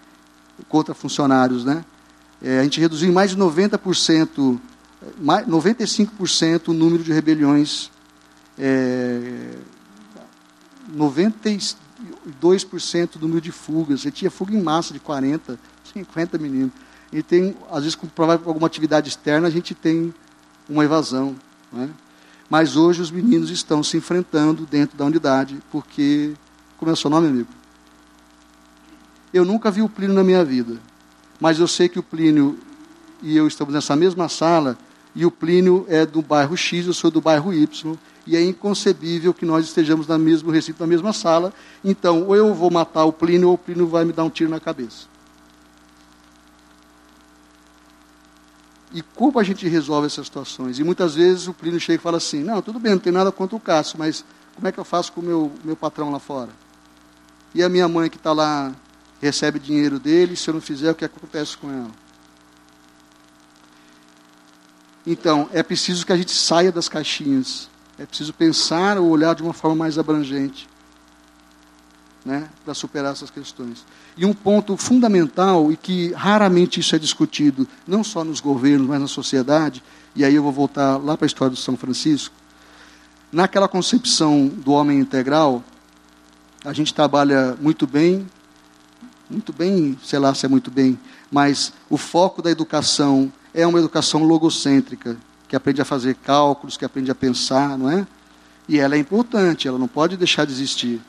contra 0.68 0.93
funcionários, 0.93 1.64
né? 1.64 1.84
É, 2.41 2.60
a 2.60 2.64
gente 2.64 2.80
reduziu 2.80 3.10
em 3.10 3.12
mais 3.12 3.32
de 3.32 3.38
90% 3.38 4.60
95% 5.22 6.70
o 6.70 6.74
número 6.74 7.03
de 7.03 7.12
rebeliões, 7.12 7.91
é, 8.57 9.51
92% 10.95 11.76
o 13.16 13.20
número 13.20 13.41
de 13.41 13.51
fugas. 13.51 14.01
Você 14.01 14.12
tinha 14.12 14.32
fuga 14.32 14.53
em 14.53 14.62
massa 14.62 14.93
de 14.93 14.99
40, 14.99 15.60
50 15.93 16.38
meninos. 16.38 16.72
E 17.12 17.24
tem, 17.24 17.55
às 17.72 17.84
vezes, 17.84 17.95
com 17.95 18.07
alguma 18.18 18.68
atividade 18.68 19.10
externa, 19.10 19.47
a 19.47 19.51
gente 19.51 19.74
tem 19.74 20.14
uma 20.68 20.84
evasão. 20.84 21.36
Né? 21.72 21.89
Mas 22.49 22.76
hoje 22.76 23.01
os 23.01 23.12
meninos 23.12 23.49
estão 23.49 23.84
se 23.84 23.97
enfrentando 23.97 24.66
dentro 24.66 24.97
da 24.97 25.05
unidade, 25.05 25.62
porque. 25.72 26.34
Como 26.78 26.89
é 26.89 26.93
o 26.93 26.97
seu 26.97 27.10
nome, 27.10 27.28
amigo? 27.28 27.49
Eu 29.34 29.43
nunca 29.43 29.70
vi 29.70 29.82
o 29.82 29.89
Plínio 29.89 30.16
na 30.16 30.24
minha 30.24 30.45
vida, 30.45 30.78
mas 31.39 31.60
eu 31.60 31.68
sei 31.68 31.89
que 31.89 31.99
o 31.99 32.03
Plínio 32.03 32.57
e 33.22 33.36
eu 33.36 33.47
estamos 33.47 33.74
nessa 33.74 33.95
mesma 33.95 34.30
sala 34.30 34.78
e 35.16 35.26
o 35.26 35.32
Plínio 35.32 35.86
é 35.89 36.05
do 36.05 36.22
bairro 36.22 36.55
X, 36.55 36.86
eu 36.86 36.93
sou 36.93 37.10
do 37.10 37.20
bairro 37.20 37.53
Y, 37.53 37.97
e 38.28 38.36
é 38.36 38.43
inconcebível 38.43 39.34
que 39.34 39.45
nós 39.45 39.66
estejamos 39.66 40.07
no 40.07 40.20
mesmo 40.20 40.51
recinto, 40.51 40.80
na 40.80 40.88
mesma 40.88 41.12
sala. 41.14 41.51
Então, 41.84 42.28
ou 42.28 42.36
eu 42.36 42.53
vou 42.53 42.70
matar 42.70 43.05
o 43.05 43.12
Plínio, 43.12 43.47
ou 43.47 43.55
o 43.55 43.57
Plínio 43.57 43.88
vai 43.88 44.05
me 44.05 44.14
dar 44.14 44.24
um 44.24 44.30
tiro 44.30 44.49
na 44.49 44.60
cabeça. 44.60 45.07
E 48.93 49.01
como 49.01 49.39
a 49.39 49.43
gente 49.43 49.68
resolve 49.68 50.07
essas 50.07 50.26
situações? 50.26 50.80
E 50.80 50.84
muitas 50.84 51.16
vezes 51.16 51.47
o 51.47 51.53
Plínio 51.53 51.80
chega 51.80 51.99
e 51.99 52.03
fala 52.03 52.18
assim: 52.18 52.43
Não, 52.43 52.62
tudo 52.62 52.80
bem, 52.80 52.93
não 52.93 52.99
tem 52.99 53.14
nada 53.14 53.32
contra 53.32 53.55
o 53.55 53.60
Cássio, 53.60 53.97
mas 53.99 54.26
como 54.55 54.68
é 54.68 54.72
que 54.72 54.80
eu 54.80 54.86
faço 54.86 55.12
com 55.12 55.22
o 55.22 55.24
meu, 55.24 55.51
meu 55.64 55.76
patrão 55.76 56.12
lá 56.12 56.20
fora? 56.20 56.49
E 57.53 57.64
a 57.64 57.70
minha 57.70 57.88
mãe 57.88 58.10
que 58.10 58.18
está 58.18 58.32
lá 58.32 58.74
recebe 59.22 59.60
dinheiro 59.60 59.99
dele, 59.99 60.36
se 60.36 60.49
eu 60.49 60.53
não 60.53 60.62
fizer, 60.62 60.91
o 60.91 60.95
que 60.95 61.05
acontece 61.05 61.57
com 61.57 61.70
ela? 61.70 62.09
Então, 65.12 65.49
é 65.51 65.64
preciso 65.64 66.05
que 66.05 66.14
a 66.14 66.16
gente 66.18 66.32
saia 66.32 66.72
das 66.72 66.88
caixinhas. 66.88 67.68
É 67.97 68.05
preciso 68.05 68.32
pensar 68.32 68.99
ou 68.99 69.10
olhar 69.10 69.34
de 69.34 69.41
uma 69.41 69.53
forma 69.53 69.78
mais 69.78 69.97
abrangente. 69.97 70.70
Né, 72.24 72.47
para 72.64 72.76
superar 72.76 73.14
essas 73.14 73.32
questões. 73.32 73.84
E 74.16 74.24
um 74.24 74.34
ponto 74.34 74.78
fundamental, 74.78 75.72
e 75.72 75.78
que 75.78 76.12
raramente 76.14 76.80
isso 76.80 76.95
é 76.95 76.99
discutido, 76.99 77.68
não 77.88 78.03
só 78.03 78.24
nos 78.24 78.39
governos, 78.39 78.88
mas 78.88 79.01
na 79.01 79.07
sociedade, 79.07 79.82
e 80.16 80.24
aí 80.24 80.36
eu 80.36 80.43
vou 80.43 80.51
voltar 80.51 80.97
lá 80.97 81.18
para 81.18 81.26
a 81.26 81.28
história 81.28 81.49
do 81.49 81.57
São 81.57 81.76
Francisco, 81.76 82.36
naquela 83.32 83.68
concepção 83.68 84.47
do 84.47 84.74
homem 84.74 84.99
integral, 84.99 85.64
a 86.64 86.74
gente 86.74 86.93
trabalha 86.93 87.57
muito 87.60 87.88
bem, 87.88 88.28
muito 89.30 89.53
bem, 89.53 89.97
sei 90.03 90.20
lá 90.20 90.36
se 90.36 90.45
é 90.45 90.49
muito 90.49 90.70
bem, 90.70 90.99
mas 91.32 91.74
o 91.89 91.97
foco 91.97 92.41
da 92.41 92.51
educação 92.51 93.32
é 93.53 93.65
uma 93.65 93.79
educação 93.79 94.23
logocêntrica, 94.23 95.17
que 95.47 95.55
aprende 95.55 95.81
a 95.81 95.85
fazer 95.85 96.15
cálculos, 96.15 96.77
que 96.77 96.85
aprende 96.85 97.09
a 97.09 97.15
pensar, 97.15 97.77
não 97.77 97.89
é? 97.89 98.05
E 98.67 98.79
ela 98.79 98.95
é 98.95 98.99
importante, 98.99 99.67
ela 99.67 99.79
não 99.79 99.87
pode 99.87 100.15
deixar 100.15 100.45
de 100.45 100.51
existir. 100.51 101.01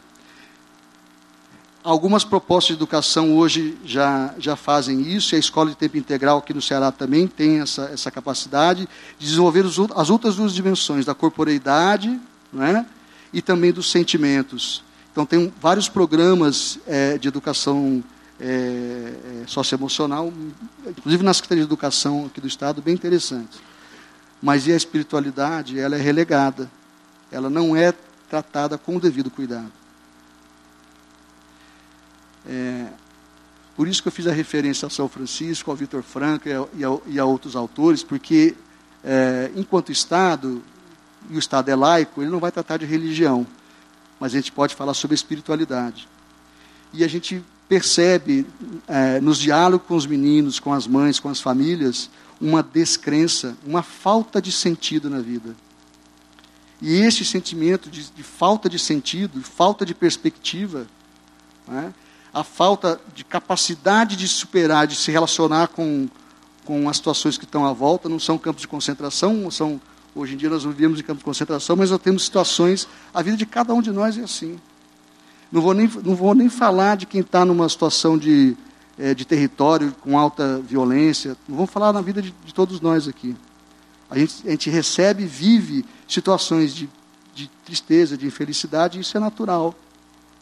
Algumas 1.84 2.24
propostas 2.24 2.68
de 2.68 2.82
educação 2.82 3.36
hoje 3.36 3.76
já, 3.84 4.34
já 4.38 4.56
fazem 4.56 5.02
isso, 5.02 5.34
e 5.34 5.36
a 5.36 5.38
escola 5.38 5.70
de 5.70 5.76
tempo 5.76 5.96
integral 5.96 6.38
aqui 6.38 6.54
no 6.54 6.62
Ceará 6.62 6.90
também 6.90 7.26
tem 7.26 7.60
essa, 7.60 7.90
essa 7.92 8.10
capacidade 8.10 8.88
de 9.18 9.26
desenvolver 9.26 9.64
os, 9.64 9.78
as 9.94 10.08
outras 10.10 10.36
duas 10.36 10.54
dimensões, 10.54 11.04
da 11.04 11.14
corporeidade 11.14 12.18
né, 12.52 12.86
e 13.32 13.42
também 13.42 13.72
dos 13.72 13.90
sentimentos. 13.90 14.82
Então, 15.12 15.26
tem 15.26 15.52
vários 15.60 15.88
programas 15.88 16.78
é, 16.86 17.18
de 17.18 17.28
educação 17.28 18.02
é, 18.40 19.42
é, 19.42 19.46
socioemocional, 19.46 20.32
inclusive 20.86 21.22
na 21.22 21.34
Secretaria 21.34 21.62
de 21.62 21.68
Educação 21.68 22.26
aqui 22.26 22.40
do 22.40 22.46
Estado, 22.46 22.80
bem 22.80 22.94
interessantes. 22.94 23.60
Mas 24.42 24.66
e 24.66 24.72
a 24.72 24.76
espiritualidade, 24.76 25.78
ela 25.78 25.96
é 25.96 26.00
relegada. 26.00 26.70
Ela 27.30 27.50
não 27.50 27.76
é 27.76 27.92
tratada 28.30 28.78
com 28.78 28.96
o 28.96 29.00
devido 29.00 29.30
cuidado. 29.30 29.70
É, 32.46 32.86
por 33.76 33.86
isso 33.86 34.00
que 34.02 34.08
eu 34.08 34.12
fiz 34.12 34.26
a 34.26 34.32
referência 34.32 34.86
a 34.86 34.90
São 34.90 35.08
Francisco, 35.08 35.70
ao 35.70 35.76
Vitor 35.76 36.02
Franco 36.02 36.48
e 36.48 36.52
a, 36.52 36.66
e, 36.74 36.84
a, 36.84 36.98
e 37.06 37.18
a, 37.18 37.24
outros 37.26 37.54
autores, 37.54 38.02
porque 38.02 38.54
é, 39.04 39.50
enquanto 39.54 39.92
Estado, 39.92 40.62
e 41.28 41.36
o 41.36 41.38
Estado 41.38 41.70
é 41.70 41.74
laico, 41.74 42.22
ele 42.22 42.30
não 42.30 42.40
vai 42.40 42.50
tratar 42.50 42.78
de 42.78 42.86
religião, 42.86 43.46
mas 44.18 44.32
a 44.32 44.36
gente 44.36 44.50
pode 44.50 44.74
falar 44.74 44.94
sobre 44.94 45.14
espiritualidade. 45.14 46.08
E 46.92 47.04
a 47.04 47.08
gente 47.08 47.44
percebe 47.70 48.44
é, 48.88 49.20
nos 49.20 49.38
diálogos 49.38 49.86
com 49.86 49.94
os 49.94 50.04
meninos, 50.04 50.58
com 50.58 50.72
as 50.72 50.88
mães, 50.88 51.20
com 51.20 51.28
as 51.28 51.40
famílias, 51.40 52.10
uma 52.40 52.64
descrença, 52.64 53.56
uma 53.64 53.80
falta 53.80 54.42
de 54.42 54.50
sentido 54.50 55.08
na 55.08 55.20
vida. 55.20 55.54
E 56.82 56.96
esse 56.96 57.24
sentimento 57.24 57.88
de, 57.88 58.10
de 58.10 58.24
falta 58.24 58.68
de 58.68 58.76
sentido, 58.76 59.40
falta 59.40 59.86
de 59.86 59.94
perspectiva, 59.94 60.88
né, 61.68 61.94
a 62.34 62.42
falta 62.42 63.00
de 63.14 63.22
capacidade 63.22 64.16
de 64.16 64.26
superar, 64.26 64.88
de 64.88 64.96
se 64.96 65.12
relacionar 65.12 65.68
com, 65.68 66.08
com 66.64 66.88
as 66.88 66.96
situações 66.96 67.38
que 67.38 67.44
estão 67.44 67.64
à 67.64 67.72
volta, 67.72 68.08
não 68.08 68.18
são 68.18 68.36
campos 68.36 68.62
de 68.62 68.68
concentração, 68.68 69.48
são 69.48 69.80
hoje 70.12 70.34
em 70.34 70.36
dia 70.36 70.50
nós 70.50 70.64
não 70.64 70.72
vivemos 70.72 70.98
em 70.98 71.04
campos 71.04 71.20
de 71.20 71.24
concentração, 71.24 71.76
mas 71.76 71.92
nós 71.92 72.00
temos 72.00 72.24
situações, 72.24 72.88
a 73.14 73.22
vida 73.22 73.36
de 73.36 73.46
cada 73.46 73.72
um 73.72 73.80
de 73.80 73.92
nós 73.92 74.18
é 74.18 74.22
assim. 74.22 74.58
Não 75.50 75.60
vou 75.60 75.74
nem, 75.74 75.88
não 76.04 76.14
vou 76.14 76.34
nem 76.34 76.48
falar 76.48 76.96
de 76.96 77.06
quem 77.06 77.20
está 77.20 77.44
numa 77.44 77.68
situação 77.68 78.16
de, 78.16 78.56
é, 78.98 79.14
de 79.14 79.24
território 79.24 79.94
com 80.00 80.18
alta 80.18 80.60
violência, 80.60 81.36
não 81.48 81.56
vamos 81.56 81.70
falar 81.70 81.92
na 81.92 82.00
vida 82.00 82.22
de, 82.22 82.34
de 82.44 82.54
todos 82.54 82.80
nós 82.80 83.08
aqui. 83.08 83.34
A 84.08 84.18
gente, 84.18 84.46
a 84.46 84.50
gente 84.50 84.70
recebe, 84.70 85.24
vive 85.24 85.84
situações 86.06 86.74
de, 86.74 86.88
de 87.34 87.48
tristeza, 87.64 88.16
de 88.16 88.26
infelicidade, 88.26 88.98
e 88.98 89.00
isso 89.00 89.16
é 89.16 89.20
natural, 89.20 89.74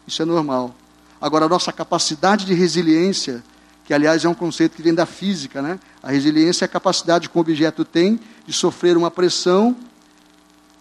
isso 0.06 0.20
é 0.22 0.24
normal. 0.24 0.74
Agora, 1.20 1.46
a 1.46 1.48
nossa 1.48 1.72
capacidade 1.72 2.44
de 2.44 2.54
resiliência, 2.54 3.42
que 3.84 3.92
aliás 3.92 4.24
é 4.24 4.28
um 4.28 4.34
conceito 4.34 4.76
que 4.76 4.82
vem 4.82 4.94
da 4.94 5.06
física, 5.06 5.60
né? 5.60 5.78
A 6.02 6.10
resiliência 6.10 6.64
é 6.64 6.66
a 6.66 6.68
capacidade 6.68 7.28
que 7.28 7.36
o 7.36 7.40
objeto 7.40 7.84
tem 7.84 8.20
de 8.46 8.52
sofrer 8.52 8.96
uma 8.96 9.10
pressão 9.10 9.76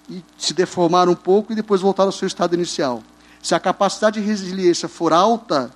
e 0.09 0.23
se 0.37 0.53
deformar 0.53 1.09
um 1.09 1.15
pouco 1.15 1.51
e 1.51 1.55
depois 1.55 1.81
voltar 1.81 2.03
ao 2.03 2.11
seu 2.11 2.27
estado 2.27 2.53
inicial. 2.53 3.01
Se 3.47 3.55
a 3.55 3.61
capacidade 3.61 4.19
de 4.19 4.27
resiliência 4.27 4.89
for 4.89 5.13
alta, 5.13 5.71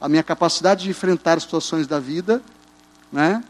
a 0.00 0.08
minha 0.08 0.22
capacidade 0.22 0.84
de 0.84 0.90
enfrentar 0.90 1.36
as 1.36 1.42
situações 1.42 1.84
da 1.84 1.98
vida 1.98 2.40
né, 3.10 3.42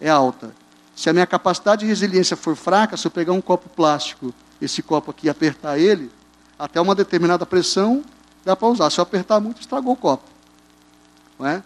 é 0.00 0.08
alta. 0.08 0.54
Se 0.94 1.10
a 1.10 1.12
minha 1.12 1.26
capacidade 1.26 1.80
de 1.80 1.86
resiliência 1.86 2.36
for 2.36 2.54
fraca, 2.54 2.96
se 2.96 3.04
eu 3.04 3.10
pegar 3.10 3.32
um 3.32 3.40
copo 3.40 3.68
plástico, 3.70 4.32
esse 4.62 4.82
copo 4.82 5.10
aqui 5.10 5.28
apertar 5.28 5.80
ele, 5.80 6.12
até 6.56 6.80
uma 6.80 6.94
determinada 6.94 7.44
pressão, 7.44 8.04
dá 8.44 8.54
para 8.54 8.68
usar. 8.68 8.88
Se 8.88 9.00
eu 9.00 9.02
apertar 9.02 9.40
muito, 9.40 9.60
estragou 9.60 9.94
o 9.94 9.96
copo. 9.96 10.22
Não 11.36 11.48
é? 11.48 11.60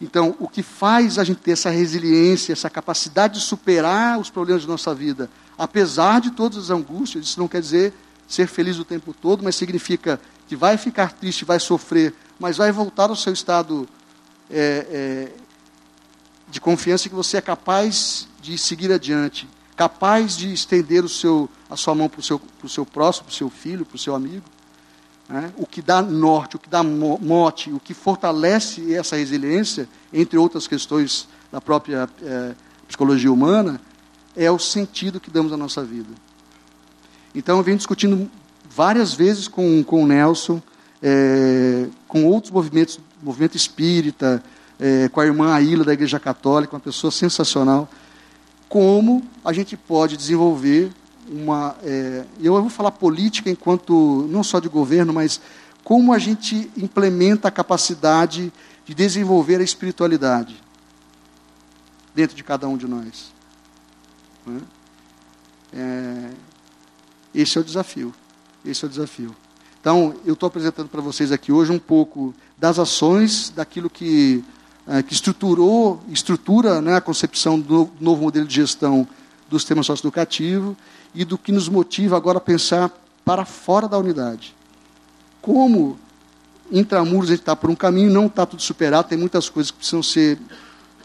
Então, 0.00 0.36
o 0.38 0.46
que 0.46 0.62
faz 0.62 1.18
a 1.18 1.24
gente 1.24 1.40
ter 1.40 1.50
essa 1.50 1.70
resiliência, 1.70 2.52
essa 2.52 2.70
capacidade 2.70 3.40
de 3.40 3.40
superar 3.40 4.20
os 4.20 4.30
problemas 4.30 4.62
de 4.62 4.68
nossa 4.68 4.94
vida, 4.94 5.28
apesar 5.58 6.20
de 6.20 6.30
todas 6.30 6.58
as 6.58 6.70
angústias, 6.70 7.24
isso 7.24 7.40
não 7.40 7.48
quer 7.48 7.60
dizer 7.60 7.92
ser 8.28 8.46
feliz 8.46 8.78
o 8.78 8.84
tempo 8.84 9.12
todo, 9.12 9.42
mas 9.42 9.56
significa 9.56 10.20
que 10.52 10.56
vai 10.56 10.76
ficar 10.76 11.12
triste, 11.12 11.46
vai 11.46 11.58
sofrer, 11.58 12.12
mas 12.38 12.58
vai 12.58 12.70
voltar 12.70 13.08
ao 13.08 13.16
seu 13.16 13.32
estado 13.32 13.88
é, 14.50 14.86
é, 14.90 15.32
de 16.50 16.60
confiança 16.60 17.08
que 17.08 17.14
você 17.14 17.38
é 17.38 17.40
capaz 17.40 18.28
de 18.42 18.58
seguir 18.58 18.92
adiante, 18.92 19.48
capaz 19.74 20.36
de 20.36 20.52
estender 20.52 21.06
o 21.06 21.08
seu, 21.08 21.48
a 21.70 21.76
sua 21.78 21.94
mão 21.94 22.06
para 22.06 22.20
o 22.20 22.22
seu, 22.22 22.38
seu 22.68 22.84
próximo, 22.84 23.24
para 23.24 23.32
o 23.32 23.34
seu 23.34 23.48
filho, 23.48 23.86
para 23.86 23.96
o 23.96 23.98
seu 23.98 24.14
amigo. 24.14 24.44
Né? 25.26 25.50
O 25.56 25.66
que 25.66 25.80
dá 25.80 26.02
norte, 26.02 26.56
o 26.56 26.58
que 26.58 26.68
dá 26.68 26.82
mote, 26.82 27.72
o 27.72 27.80
que 27.80 27.94
fortalece 27.94 28.94
essa 28.94 29.16
resiliência, 29.16 29.88
entre 30.12 30.36
outras 30.36 30.66
questões 30.66 31.26
da 31.50 31.62
própria 31.62 32.06
é, 32.22 32.54
psicologia 32.86 33.32
humana, 33.32 33.80
é 34.36 34.50
o 34.50 34.58
sentido 34.58 35.18
que 35.18 35.30
damos 35.30 35.50
à 35.50 35.56
nossa 35.56 35.82
vida. 35.82 36.12
Então, 37.34 37.56
eu 37.56 37.64
venho 37.64 37.78
discutindo 37.78 38.30
várias 38.74 39.12
vezes 39.12 39.48
com, 39.48 39.82
com 39.82 40.02
o 40.02 40.06
Nelson, 40.06 40.60
é, 41.02 41.86
com 42.08 42.24
outros 42.24 42.50
movimentos, 42.50 42.98
movimento 43.22 43.56
espírita, 43.56 44.42
é, 44.80 45.08
com 45.08 45.20
a 45.20 45.26
irmã 45.26 45.52
Aila 45.52 45.84
da 45.84 45.92
Igreja 45.92 46.18
Católica, 46.18 46.74
uma 46.74 46.80
pessoa 46.80 47.10
sensacional, 47.10 47.88
como 48.68 49.22
a 49.44 49.52
gente 49.52 49.76
pode 49.76 50.16
desenvolver 50.16 50.90
uma. 51.28 51.76
É, 51.82 52.24
eu 52.40 52.60
vou 52.60 52.70
falar 52.70 52.90
política 52.92 53.50
enquanto, 53.50 54.26
não 54.30 54.42
só 54.42 54.58
de 54.58 54.68
governo, 54.68 55.12
mas 55.12 55.40
como 55.84 56.12
a 56.12 56.18
gente 56.18 56.70
implementa 56.76 57.48
a 57.48 57.50
capacidade 57.50 58.52
de 58.86 58.94
desenvolver 58.94 59.60
a 59.60 59.64
espiritualidade 59.64 60.56
dentro 62.14 62.34
de 62.36 62.42
cada 62.42 62.66
um 62.68 62.76
de 62.76 62.86
nós. 62.86 63.32
Né? 64.46 64.60
É, 65.74 66.30
esse 67.34 67.58
é 67.58 67.60
o 67.60 67.64
desafio. 67.64 68.14
Esse 68.64 68.84
é 68.84 68.86
o 68.86 68.90
desafio. 68.90 69.34
Então, 69.80 70.14
eu 70.24 70.34
estou 70.34 70.46
apresentando 70.46 70.88
para 70.88 71.00
vocês 71.00 71.32
aqui 71.32 71.50
hoje 71.50 71.72
um 71.72 71.78
pouco 71.78 72.32
das 72.56 72.78
ações, 72.78 73.50
daquilo 73.50 73.90
que, 73.90 74.44
é, 74.86 75.02
que 75.02 75.12
estruturou, 75.12 76.00
estrutura 76.08 76.80
né, 76.80 76.94
a 76.94 77.00
concepção 77.00 77.58
do 77.58 77.90
novo 78.00 78.22
modelo 78.22 78.46
de 78.46 78.54
gestão 78.54 79.06
do 79.50 79.58
sistema 79.58 79.82
socioeducativo 79.82 80.76
e 81.12 81.24
do 81.24 81.36
que 81.36 81.50
nos 81.50 81.68
motiva 81.68 82.16
agora 82.16 82.38
a 82.38 82.40
pensar 82.40 82.90
para 83.24 83.44
fora 83.44 83.88
da 83.88 83.98
unidade. 83.98 84.54
Como 85.40 85.98
intramuros 86.70 87.28
a 87.28 87.32
gente 87.32 87.40
está 87.40 87.56
por 87.56 87.68
um 87.68 87.74
caminho, 87.74 88.12
não 88.12 88.26
está 88.26 88.46
tudo 88.46 88.62
superado, 88.62 89.08
tem 89.08 89.18
muitas 89.18 89.48
coisas 89.48 89.72
que 89.72 89.78
precisam 89.78 90.02
ser 90.02 90.38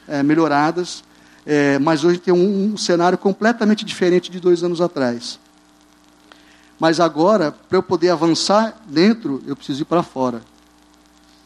é, 0.07 0.21
melhoradas, 0.21 1.03
é, 1.45 1.79
mas 1.79 2.03
hoje 2.03 2.19
tem 2.19 2.33
um, 2.33 2.73
um 2.73 2.77
cenário 2.77 3.17
completamente 3.17 3.83
diferente 3.83 4.29
de 4.29 4.39
dois 4.39 4.63
anos 4.63 4.81
atrás. 4.81 5.39
Mas 6.79 6.99
agora, 6.99 7.51
para 7.51 7.77
eu 7.77 7.83
poder 7.83 8.09
avançar 8.09 8.79
dentro, 8.87 9.41
eu 9.47 9.55
preciso 9.55 9.81
ir 9.81 9.85
para 9.85 10.03
fora. 10.03 10.41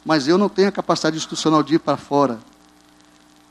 Mas 0.04 0.28
eu 0.28 0.38
não 0.38 0.50
tenho 0.50 0.68
a 0.68 0.72
capacidade 0.72 1.18
institucional 1.18 1.64
de 1.64 1.76
ir 1.76 1.80
para 1.80 1.96
fora. 1.96 2.40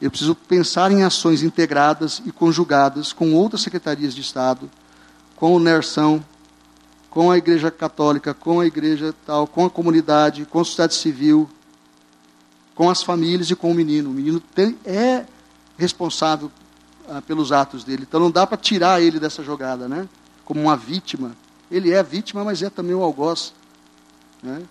Eu 0.00 0.10
preciso 0.10 0.34
pensar 0.34 0.90
em 0.90 1.02
ações 1.02 1.42
integradas 1.42 2.22
e 2.24 2.32
conjugadas 2.32 3.12
com 3.12 3.34
outras 3.34 3.62
secretarias 3.62 4.14
de 4.14 4.20
Estado, 4.20 4.70
com 5.36 5.54
o 5.54 5.60
NERSão, 5.60 6.24
com 7.08 7.30
a 7.30 7.38
Igreja 7.38 7.70
Católica, 7.70 8.32
com 8.32 8.60
a 8.60 8.66
Igreja 8.66 9.14
tal, 9.26 9.46
com 9.46 9.66
a 9.66 9.70
comunidade, 9.70 10.46
com 10.46 10.60
a 10.60 10.64
sociedade 10.64 10.94
civil, 10.94 11.48
com 12.74 12.88
as 12.88 13.02
famílias 13.02 13.50
e 13.50 13.56
com 13.56 13.70
o 13.70 13.74
menino. 13.74 14.10
O 14.10 14.12
menino 14.12 14.40
tem, 14.40 14.78
é 14.84 15.24
responsável 15.76 16.50
ah, 17.08 17.20
pelos 17.20 17.52
atos 17.52 17.84
dele. 17.84 18.04
Então 18.08 18.20
não 18.20 18.30
dá 18.30 18.46
para 18.46 18.56
tirar 18.56 19.02
ele 19.02 19.18
dessa 19.18 19.42
jogada, 19.42 19.88
né? 19.88 20.08
Como 20.44 20.60
uma 20.60 20.76
vítima. 20.76 21.32
Ele 21.70 21.92
é 21.92 22.02
vítima, 22.02 22.44
mas 22.44 22.62
é 22.62 22.70
também 22.70 22.94
o 22.94 23.02
algoz. 23.02 23.52
Né? 24.42 24.62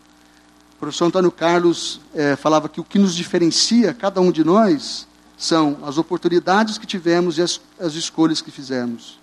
O 0.75 0.79
professor 0.79 1.05
Antônio 1.05 1.31
Carlos 1.31 2.01
é, 2.13 2.35
falava 2.35 2.67
que 2.67 2.81
o 2.81 2.83
que 2.83 2.99
nos 2.99 3.15
diferencia, 3.15 3.93
cada 3.93 4.19
um 4.21 4.31
de 4.31 4.43
nós, 4.43 5.07
são 5.37 5.77
as 5.83 5.97
oportunidades 5.97 6.77
que 6.77 6.85
tivemos 6.85 7.37
e 7.37 7.41
as, 7.41 7.61
as 7.79 7.93
escolhas 7.93 8.41
que 8.41 8.51
fizemos. 8.51 9.17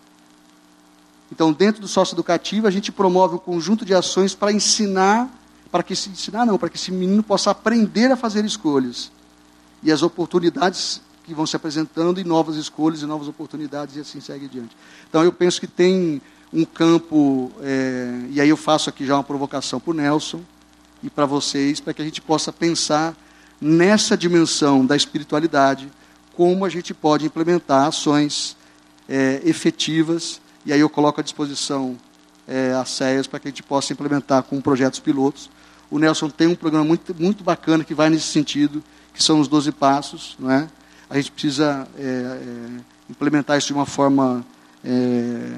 Então, 1.30 1.52
dentro 1.52 1.80
do 1.80 1.88
sócio 1.88 2.14
educativo, 2.14 2.66
a 2.66 2.70
gente 2.70 2.92
promove 2.92 3.34
um 3.34 3.38
conjunto 3.38 3.84
de 3.84 3.94
ações 3.94 4.34
para 4.34 4.52
ensinar, 4.52 5.28
para 5.70 5.82
que 5.82 5.94
se 5.94 6.08
ensinar 6.08 6.46
não, 6.46 6.56
para 6.56 6.68
que 6.68 6.76
esse 6.76 6.92
menino 6.92 7.22
possa 7.22 7.50
aprender 7.50 8.10
a 8.10 8.16
fazer 8.16 8.44
escolhas. 8.44 9.10
E 9.82 9.92
as 9.92 10.02
oportunidades 10.02 11.02
que 11.26 11.34
vão 11.34 11.46
se 11.46 11.56
apresentando 11.56 12.20
e 12.20 12.24
novas 12.24 12.56
escolhas 12.56 13.02
e 13.02 13.06
novas 13.06 13.28
oportunidades 13.28 13.96
e 13.96 14.00
assim 14.00 14.20
segue 14.20 14.46
adiante. 14.46 14.76
Então, 15.08 15.24
eu 15.24 15.32
penso 15.32 15.60
que 15.60 15.66
tem 15.66 16.22
um 16.52 16.64
campo, 16.64 17.50
é, 17.60 18.20
e 18.30 18.40
aí 18.40 18.48
eu 18.48 18.56
faço 18.56 18.88
aqui 18.88 19.04
já 19.04 19.16
uma 19.16 19.24
provocação 19.24 19.80
para 19.80 19.90
o 19.90 19.94
Nelson 19.94 20.40
e 21.02 21.10
para 21.10 21.26
vocês, 21.26 21.80
para 21.80 21.92
que 21.92 22.00
a 22.00 22.04
gente 22.04 22.22
possa 22.22 22.52
pensar 22.52 23.16
nessa 23.60 24.16
dimensão 24.16 24.86
da 24.86 24.96
espiritualidade, 24.96 25.90
como 26.34 26.64
a 26.64 26.68
gente 26.68 26.94
pode 26.94 27.26
implementar 27.26 27.86
ações 27.86 28.56
é, 29.08 29.40
efetivas 29.44 30.40
e 30.66 30.72
aí 30.72 30.80
eu 30.80 30.90
coloco 30.90 31.20
à 31.20 31.22
disposição 31.22 31.96
é, 32.46 32.72
as 32.72 32.90
CEAs 32.90 33.28
para 33.28 33.38
que 33.38 33.46
a 33.46 33.50
gente 33.50 33.62
possa 33.62 33.92
implementar 33.92 34.42
com 34.42 34.60
projetos 34.60 34.98
pilotos, 34.98 35.48
O 35.88 35.96
Nelson 35.96 36.28
tem 36.28 36.48
um 36.48 36.56
programa 36.56 36.84
muito, 36.84 37.14
muito 37.14 37.44
bacana 37.44 37.84
que 37.84 37.94
vai 37.94 38.10
nesse 38.10 38.26
sentido, 38.26 38.82
que 39.14 39.22
são 39.22 39.38
os 39.38 39.46
12 39.46 39.70
passos. 39.70 40.36
Não 40.40 40.50
é? 40.50 40.68
A 41.08 41.16
gente 41.16 41.30
precisa 41.30 41.86
é, 41.98 42.02
é, 42.02 42.80
implementar 43.08 43.56
isso 43.56 43.68
de 43.68 43.72
uma 43.72 43.86
forma 43.86 44.44
é, 44.84 45.50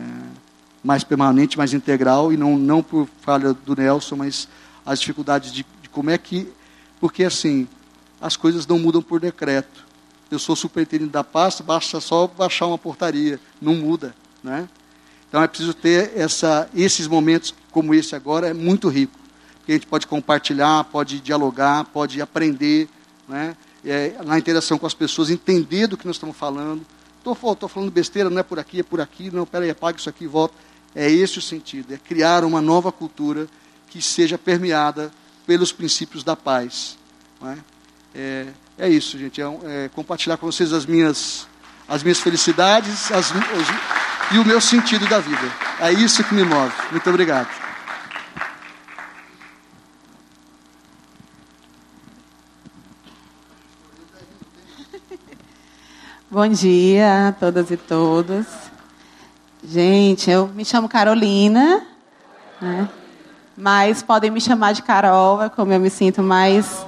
mais 0.84 1.02
permanente, 1.04 1.56
mais 1.56 1.72
integral, 1.72 2.32
e 2.32 2.36
não, 2.36 2.58
não 2.58 2.82
por 2.82 3.08
falha 3.20 3.52
do 3.52 3.74
Nelson, 3.74 4.16
mas 4.16 4.48
as 4.84 5.00
dificuldades 5.00 5.52
de, 5.52 5.66
de 5.82 5.88
como 5.88 6.10
é 6.10 6.18
que. 6.18 6.52
Porque, 7.00 7.24
assim, 7.24 7.66
as 8.20 8.36
coisas 8.36 8.66
não 8.66 8.78
mudam 8.78 9.02
por 9.02 9.20
decreto. 9.20 9.86
Eu 10.30 10.38
sou 10.38 10.54
superintendente 10.54 11.10
da 11.10 11.24
pasta, 11.24 11.62
basta 11.62 12.00
só 12.00 12.26
baixar 12.26 12.66
uma 12.66 12.78
portaria, 12.78 13.40
não 13.60 13.74
muda. 13.74 14.14
Né? 14.42 14.68
Então 15.28 15.42
é 15.42 15.46
preciso 15.46 15.74
ter 15.74 16.12
essa, 16.16 16.68
esses 16.74 17.06
momentos 17.06 17.54
como 17.70 17.94
esse 17.94 18.14
agora, 18.14 18.48
é 18.48 18.54
muito 18.54 18.88
rico. 18.88 19.18
Porque 19.58 19.72
a 19.72 19.74
gente 19.74 19.86
pode 19.86 20.06
compartilhar, 20.06 20.84
pode 20.84 21.20
dialogar, 21.20 21.84
pode 21.84 22.20
aprender, 22.20 22.88
né? 23.28 23.56
É, 23.84 24.16
na 24.24 24.38
interação 24.38 24.76
com 24.76 24.86
as 24.86 24.94
pessoas, 24.94 25.30
entender 25.30 25.86
do 25.86 25.96
que 25.96 26.06
nós 26.06 26.16
estamos 26.16 26.36
falando. 26.36 26.84
Estou 27.18 27.68
falando 27.68 27.90
besteira, 27.90 28.30
não 28.30 28.38
é 28.38 28.42
por 28.42 28.58
aqui, 28.58 28.80
é 28.80 28.82
por 28.82 29.00
aqui, 29.00 29.30
não, 29.30 29.44
peraí, 29.44 29.70
apaga 29.70 29.98
isso 29.98 30.08
aqui 30.08 30.24
e 30.24 30.28
volta. 30.28 30.54
É 30.94 31.10
esse 31.10 31.38
o 31.38 31.42
sentido, 31.42 31.92
é 31.92 31.98
criar 31.98 32.44
uma 32.44 32.60
nova 32.60 32.90
cultura 32.90 33.46
que 33.88 34.00
seja 34.00 34.38
permeada 34.38 35.10
pelos 35.46 35.72
princípios 35.72 36.24
da 36.24 36.34
paz. 36.34 36.96
É? 37.42 37.58
é? 38.14 38.46
É, 38.78 38.88
isso, 38.88 39.18
gente, 39.18 39.42
é, 39.42 39.44
é, 39.44 39.90
compartilhar 39.92 40.36
com 40.36 40.46
vocês 40.46 40.72
as 40.72 40.86
minhas, 40.86 41.48
as 41.88 42.02
minhas 42.02 42.20
felicidades 42.20 43.10
as, 43.10 43.30
os, 43.32 43.36
e 44.32 44.38
o 44.38 44.44
meu 44.44 44.60
sentido 44.60 45.06
da 45.08 45.18
vida. 45.18 45.52
É 45.80 45.92
isso 45.92 46.22
que 46.22 46.34
me 46.34 46.44
move. 46.44 46.72
Muito 46.92 47.08
obrigado. 47.10 47.67
Bom 56.30 56.46
dia 56.46 57.28
a 57.28 57.32
todas 57.32 57.70
e 57.70 57.76
todos. 57.78 58.44
Gente, 59.64 60.30
eu 60.30 60.46
me 60.48 60.62
chamo 60.62 60.86
Carolina, 60.86 61.86
né? 62.60 62.86
mas 63.56 64.02
podem 64.02 64.30
me 64.30 64.38
chamar 64.38 64.72
de 64.72 64.82
Carol, 64.82 65.42
é 65.42 65.48
como 65.48 65.72
eu 65.72 65.80
me 65.80 65.88
sinto 65.88 66.22
mais. 66.22 66.84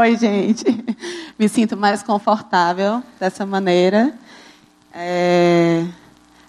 Oi, 0.00 0.16
gente. 0.16 0.64
Me 1.38 1.48
sinto 1.48 1.76
mais 1.76 2.02
confortável 2.02 3.02
dessa 3.20 3.46
maneira. 3.46 4.12
É... 4.92 5.86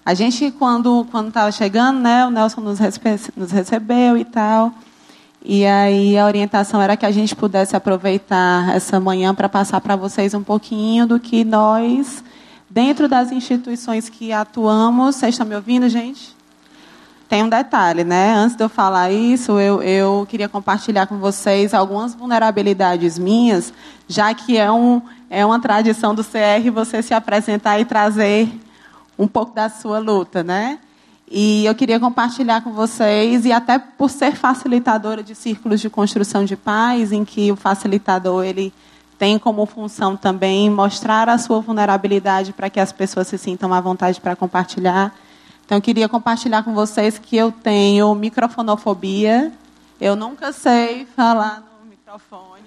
A 0.03 0.15
gente, 0.15 0.49
quando 0.49 1.05
estava 1.27 1.51
chegando, 1.51 1.99
né, 1.99 2.25
o 2.25 2.31
Nelson 2.31 2.61
nos, 2.61 2.79
nos 3.35 3.51
recebeu 3.51 4.17
e 4.17 4.25
tal. 4.25 4.73
E 5.49 5.65
aí 5.65 6.17
a 6.17 6.25
orientação 6.25 6.81
era 6.81 6.97
que 6.97 7.05
a 7.05 7.11
gente 7.11 7.33
pudesse 7.33 7.73
aproveitar 7.73 8.75
essa 8.75 8.99
manhã 8.99 9.33
para 9.33 9.47
passar 9.47 9.79
para 9.79 9.95
vocês 9.95 10.33
um 10.33 10.43
pouquinho 10.43 11.07
do 11.07 11.21
que 11.21 11.45
nós, 11.45 12.21
dentro 12.69 13.07
das 13.07 13.31
instituições 13.31 14.09
que 14.09 14.33
atuamos, 14.33 15.15
vocês 15.15 15.35
estão 15.35 15.47
me 15.47 15.55
ouvindo, 15.55 15.87
gente? 15.87 16.35
Tem 17.29 17.43
um 17.43 17.47
detalhe, 17.47 18.03
né? 18.03 18.33
Antes 18.33 18.57
de 18.57 18.63
eu 18.65 18.67
falar 18.67 19.09
isso, 19.09 19.57
eu, 19.57 19.81
eu 19.81 20.27
queria 20.29 20.49
compartilhar 20.49 21.07
com 21.07 21.17
vocês 21.17 21.73
algumas 21.73 22.13
vulnerabilidades 22.13 23.17
minhas, 23.17 23.71
já 24.05 24.33
que 24.33 24.57
é, 24.57 24.69
um, 24.69 25.01
é 25.29 25.45
uma 25.45 25.61
tradição 25.61 26.13
do 26.13 26.25
CR 26.25 26.69
você 26.73 27.01
se 27.01 27.13
apresentar 27.13 27.79
e 27.79 27.85
trazer 27.85 28.49
um 29.17 29.29
pouco 29.29 29.55
da 29.55 29.69
sua 29.69 29.97
luta, 29.97 30.43
né? 30.43 30.77
E 31.29 31.65
eu 31.65 31.75
queria 31.75 31.99
compartilhar 31.99 32.61
com 32.61 32.71
vocês, 32.71 33.45
e 33.45 33.51
até 33.51 33.77
por 33.77 34.09
ser 34.09 34.35
facilitadora 34.35 35.21
de 35.21 35.35
círculos 35.35 35.81
de 35.81 35.89
construção 35.89 36.45
de 36.45 36.55
paz, 36.55 37.11
em 37.11 37.25
que 37.25 37.51
o 37.51 37.55
facilitador 37.55 38.45
ele 38.45 38.73
tem 39.17 39.37
como 39.37 39.65
função 39.65 40.15
também 40.15 40.69
mostrar 40.69 41.27
a 41.27 41.37
sua 41.37 41.59
vulnerabilidade 41.59 42.53
para 42.53 42.69
que 42.69 42.79
as 42.79 42.91
pessoas 42.91 43.27
se 43.27 43.37
sintam 43.37 43.73
à 43.73 43.81
vontade 43.81 44.21
para 44.21 44.35
compartilhar. 44.35 45.13
Então, 45.65 45.77
eu 45.77 45.81
queria 45.81 46.07
compartilhar 46.07 46.63
com 46.63 46.73
vocês 46.73 47.19
que 47.19 47.35
eu 47.35 47.51
tenho 47.51 48.13
microfonofobia. 48.15 49.51
Eu 49.99 50.15
nunca 50.15 50.53
sei 50.53 51.05
falar 51.13 51.61
no 51.61 51.89
microfone. 51.89 52.63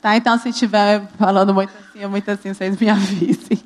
Tá? 0.00 0.16
Então, 0.16 0.38
se 0.38 0.48
estiver 0.48 1.06
falando 1.18 1.52
muito 1.52 1.72
assim, 1.76 2.06
muito 2.06 2.30
assim, 2.30 2.54
vocês 2.54 2.78
me 2.80 2.88
avisem. 2.88 3.62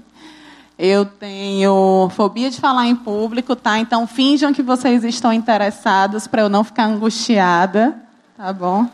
Eu 0.79 1.05
tenho 1.05 2.11
fobia 2.14 2.51
de 2.51 2.61
falar 2.61 2.87
em 2.87 2.97
público, 2.97 3.55
tá? 3.55 3.79
Então 3.79 4.07
finjam 4.07 4.53
que 4.53 4.62
vocês 4.62 5.05
estão 5.05 5.33
interessados 5.33 6.27
para 6.27 6.43
eu 6.43 6.49
não 6.49 6.64
ficar 6.64 6.87
angustiada, 6.87 7.95
tá 8.37 8.53
bom? 8.53 8.89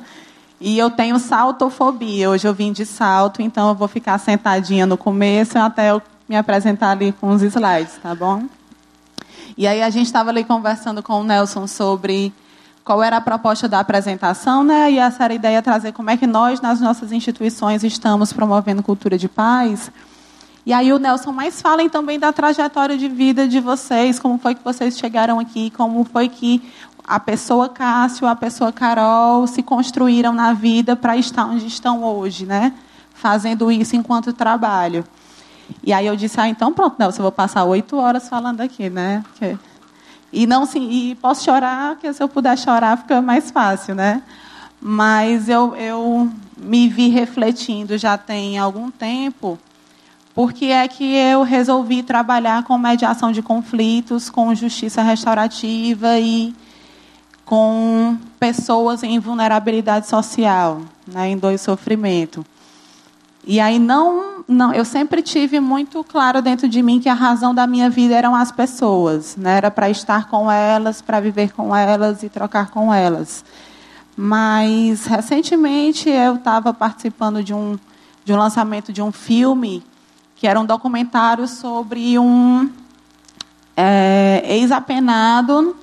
E 0.61 0.77
eu 0.77 0.91
tenho 0.91 1.19
saltofobia. 1.19 2.31
Hoje 2.31 2.47
eu 2.47 2.53
vim 2.53 2.73
de 2.73 2.85
salto, 2.85 3.41
então 3.41 3.69
eu 3.69 3.75
vou 3.75 3.89
ficar 3.89 4.19
sentadinha 4.19 4.87
no 4.87 4.97
começo 4.97 5.59
até 5.59 5.91
eu 5.91 6.03
me 6.29 6.37
apresentar 6.37 6.91
ali 6.91 7.13
com 7.13 7.31
os 7.31 7.43
slides, 7.43 7.97
tá 8.03 8.15
bom? 8.15 8.45
E 9.57 9.67
aí 9.67 9.83
a 9.83 9.91
gente 9.91 10.07
estava 10.07 10.31
ali 10.31 10.45
conversando 10.45 11.03
com 11.03 11.21
o 11.21 11.25
Nelson 11.25 11.67
sobre 11.67 12.33
qual 12.85 13.03
era 13.03 13.17
a 13.19 13.21
proposta 13.21 13.69
da 13.69 13.81
apresentação, 13.81 14.65
né? 14.65 14.91
E 14.91 14.99
essa 14.99 15.25
era 15.25 15.33
a 15.33 15.37
ideia 15.37 15.63
trazer 15.63 15.93
como 15.93 16.11
é 16.11 16.17
que 16.17 16.27
nós 16.27 16.61
nas 16.61 16.81
nossas 16.81 17.13
instituições 17.13 17.85
estamos 17.85 18.33
promovendo 18.33 18.83
cultura 18.83 19.17
de 19.17 19.29
paz. 19.29 19.91
E 20.69 20.73
aí 20.75 20.93
o 20.93 20.99
Nelson 20.99 21.33
mais 21.33 21.63
falem 21.63 21.89
também 21.89 22.19
da 22.19 22.31
trajetória 22.31 22.99
de 22.99 23.09
vida 23.09 23.49
de 23.49 23.59
vocês, 23.59 24.19
como 24.19 24.37
foi 24.37 24.55
que 24.55 24.63
vocês 24.63 24.99
chegaram 24.99 25.41
aqui, 25.41 25.71
como 25.71 26.05
foi 26.05 26.29
que 26.29 26.63
a 27.05 27.19
pessoa 27.19 27.71
Cássio, 27.71 28.27
a 28.27 28.37
pessoa 28.37 28.71
Carol 28.71 29.47
se 29.47 29.63
construíram 29.63 30.35
na 30.35 30.53
vida 30.53 30.95
para 30.95 31.17
estar 31.17 31.47
onde 31.47 31.67
estão 31.67 32.05
hoje, 32.05 32.45
né? 32.45 32.75
Fazendo 33.15 33.73
isso 33.73 33.97
enquanto 33.97 34.31
trabalho. 34.35 35.07
E 35.83 35.91
aí 35.91 36.07
eu 36.07 36.15
disse, 36.15 36.39
ah, 36.39 36.47
então 36.47 36.71
pronto, 36.71 36.97
Nelson, 36.99 37.21
eu 37.21 37.23
vou 37.23 37.33
passar 37.33 37.65
oito 37.65 37.97
horas 37.97 38.29
falando 38.29 38.61
aqui, 38.61 38.91
né? 38.91 39.25
E 40.31 40.47
não 40.47 40.67
sim, 40.67 40.87
e 40.91 41.15
posso 41.15 41.45
chorar, 41.45 41.95
porque 41.95 42.13
se 42.13 42.23
eu 42.23 42.29
puder 42.29 42.59
chorar 42.59 42.99
fica 42.99 43.23
mais 43.23 43.51
fácil, 43.51 43.95
né? 43.95 44.23
Mas 44.79 45.49
eu, 45.49 45.75
eu 45.77 46.31
me 46.59 46.91
vi 46.91 47.09
refletindo 47.09 47.97
já 47.97 48.19
tem 48.19 48.59
algum 48.59 48.91
tempo 48.91 49.59
porque 50.39 50.67
é 50.67 50.87
que 50.87 51.17
eu 51.17 51.43
resolvi 51.43 52.01
trabalhar 52.01 52.63
com 52.63 52.79
mediação 52.79 53.33
de 53.33 53.43
conflitos, 53.43 54.31
com 54.31 54.55
justiça 54.55 55.03
restaurativa 55.03 56.17
e 56.17 56.55
com 57.45 58.17
pessoas 58.39 59.03
em 59.03 59.19
vulnerabilidade 59.19 60.07
social, 60.07 60.83
né, 61.09 61.31
em 61.31 61.37
dor 61.37 61.53
e 61.53 61.59
sofrimento. 61.59 62.47
E 63.45 63.59
aí 63.59 63.81
não, 63.81 64.45
não, 64.47 64.73
eu 64.73 64.85
sempre 64.85 65.23
tive 65.23 65.59
muito 65.59 66.05
claro 66.05 66.41
dentro 66.41 66.69
de 66.69 66.85
mim 66.85 67.01
que 67.01 67.09
a 67.09 67.15
razão 67.15 67.53
da 67.53 67.67
minha 67.67 67.91
vida 67.91 68.15
eram 68.15 68.33
as 68.33 68.53
pessoas, 68.53 69.37
né? 69.37 69.57
Era 69.57 69.73
para 69.73 69.91
estar 69.91 70.29
com 70.29 70.49
elas, 70.49 71.03
para 71.03 71.19
viver 71.19 71.51
com 71.51 71.75
elas 71.75 72.23
e 72.23 72.29
trocar 72.29 72.71
com 72.71 72.95
elas. 72.95 73.45
Mas 74.17 75.05
recentemente 75.05 76.09
eu 76.09 76.37
estava 76.37 76.73
participando 76.73 77.43
de 77.43 77.53
um 77.53 77.77
de 78.25 78.33
um 78.33 78.37
lançamento 78.37 78.93
de 78.93 79.03
um 79.03 79.11
filme 79.11 79.83
que 80.39 80.47
era 80.47 80.59
um 80.59 80.65
documentário 80.65 81.49
sobre 81.49 82.17
um 82.17 82.71
é, 83.77 84.41
ex-apenado, 84.47 85.77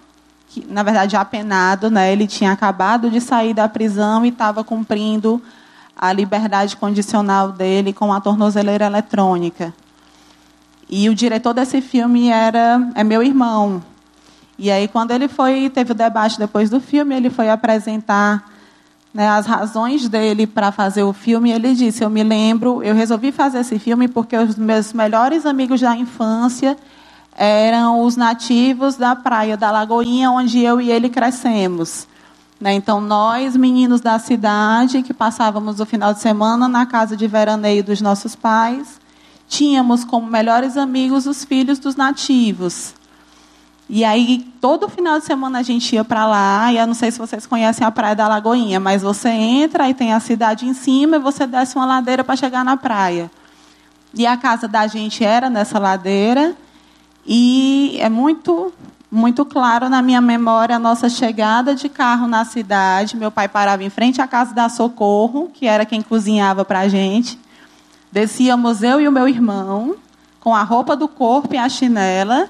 que 0.48 0.66
na 0.70 0.82
verdade 0.82 1.18
apenado, 1.18 1.92
né? 1.92 2.14
Ele 2.14 2.26
tinha 2.26 2.54
acabado 2.54 3.10
de 3.10 3.20
sair 3.20 3.54
da 3.54 3.68
prisão 3.68 4.26
e 4.26 4.30
estava 4.30 4.64
cumprindo 4.64 5.42
a 5.94 6.14
liberdade 6.14 6.78
condicional 6.78 7.52
dele 7.52 7.92
com 7.92 8.14
a 8.14 8.22
tornozeleira 8.22 8.86
eletrônica. 8.86 9.74
E 10.90 11.10
o 11.10 11.16
diretor 11.16 11.54
desse 11.54 11.82
filme 11.82 12.30
era 12.30 12.80
é 12.96 13.04
meu 13.04 13.22
irmão. 13.22 13.84
E 14.58 14.72
aí 14.72 14.88
quando 14.88 15.12
ele 15.12 15.28
foi 15.28 15.70
teve 15.70 15.92
o 15.92 15.96
debate 15.96 16.40
depois 16.40 16.70
do 16.70 16.80
filme, 16.80 17.14
ele 17.14 17.30
foi 17.30 17.50
apresentar 17.50 18.50
né, 19.16 19.30
as 19.30 19.46
razões 19.46 20.10
dele 20.10 20.46
para 20.46 20.74
fazer 20.74 21.04
o 21.04 21.14
filme, 21.14 21.50
ele 21.50 21.74
disse: 21.74 22.04
Eu 22.04 22.10
me 22.10 22.22
lembro, 22.22 22.84
eu 22.84 22.94
resolvi 22.94 23.32
fazer 23.32 23.60
esse 23.60 23.80
filme 23.80 24.10
porque 24.10 24.36
os 24.36 24.58
meus 24.58 24.92
melhores 24.92 25.46
amigos 25.46 25.80
da 25.80 25.96
infância 25.96 26.76
eram 27.34 28.02
os 28.02 28.18
nativos 28.18 28.98
da 28.98 29.16
praia 29.16 29.56
da 29.56 29.72
Lagoinha, 29.72 30.30
onde 30.32 30.60
eu 30.60 30.82
e 30.82 30.92
ele 30.92 31.08
crescemos. 31.08 32.10
Né, 32.60 32.74
então, 32.74 33.00
nós, 33.00 33.56
meninos 33.56 34.02
da 34.02 34.20
cidade, 34.20 35.02
que 35.02 35.14
passávamos 35.14 35.80
o 35.80 35.86
final 35.86 36.14
de 36.14 36.20
semana 36.20 36.68
na 36.68 36.86
casa 36.86 37.16
de 37.16 37.26
veraneio 37.26 37.86
dos 37.86 38.02
nossos 38.02 38.36
pais, 38.36 39.00
tínhamos 39.48 40.04
como 40.04 40.28
melhores 40.28 40.76
amigos 40.76 41.26
os 41.26 41.46
filhos 41.46 41.80
dos 41.80 41.96
nativos. 41.96 42.94
E 43.88 44.04
aí, 44.04 44.40
todo 44.60 44.90
final 44.90 45.20
de 45.20 45.26
semana 45.26 45.60
a 45.60 45.64
gente 45.64 45.94
ia 45.94 46.04
para 46.04 46.26
lá, 46.26 46.74
e 46.74 46.78
eu 46.78 46.88
não 46.88 46.96
sei 46.96 47.12
se 47.12 47.20
vocês 47.20 47.46
conhecem 47.46 47.86
a 47.86 47.92
Praia 47.92 48.16
da 48.16 48.28
Lagoinha, 48.28 48.80
mas 48.80 49.04
você 49.04 49.30
entra 49.30 49.88
e 49.88 49.94
tem 49.94 50.12
a 50.12 50.20
cidade 50.20 50.66
em 50.66 50.74
cima 50.74 51.18
e 51.18 51.20
você 51.20 51.46
desce 51.46 51.76
uma 51.76 51.86
ladeira 51.86 52.24
para 52.24 52.36
chegar 52.36 52.66
na 52.66 52.76
praia. 52.76 53.30
E 54.12 54.26
a 54.26 54.36
casa 54.36 54.68
da 54.68 54.88
gente 54.88 55.24
era 55.24 55.52
nessa 55.52 55.78
ladeira, 55.78 56.56
e 57.26 57.98
é 58.00 58.10
muito 58.10 58.74
muito 59.12 59.46
claro 59.46 59.88
na 59.88 60.02
minha 60.02 60.20
memória 60.20 60.76
a 60.76 60.80
nossa 60.80 61.08
chegada 61.08 61.74
de 61.74 61.88
carro 61.88 62.28
na 62.28 62.44
cidade. 62.44 63.16
Meu 63.16 63.32
pai 63.32 63.48
parava 63.48 63.82
em 63.82 63.90
frente 63.90 64.22
à 64.22 64.28
casa 64.28 64.54
da 64.54 64.68
Socorro, 64.68 65.50
que 65.54 65.66
era 65.66 65.86
quem 65.86 66.02
cozinhava 66.02 66.66
para 66.66 66.82
a 66.82 66.88
gente. 66.90 67.40
Descíamos 68.12 68.84
eu 68.84 69.00
e 69.00 69.08
o 69.08 69.12
meu 69.12 69.28
irmão, 69.30 69.96
com 70.42 70.54
a 70.54 70.64
roupa 70.64 70.98
do 70.98 71.08
corpo 71.08 71.54
e 71.54 71.58
a 71.58 71.70
chinela, 71.70 72.50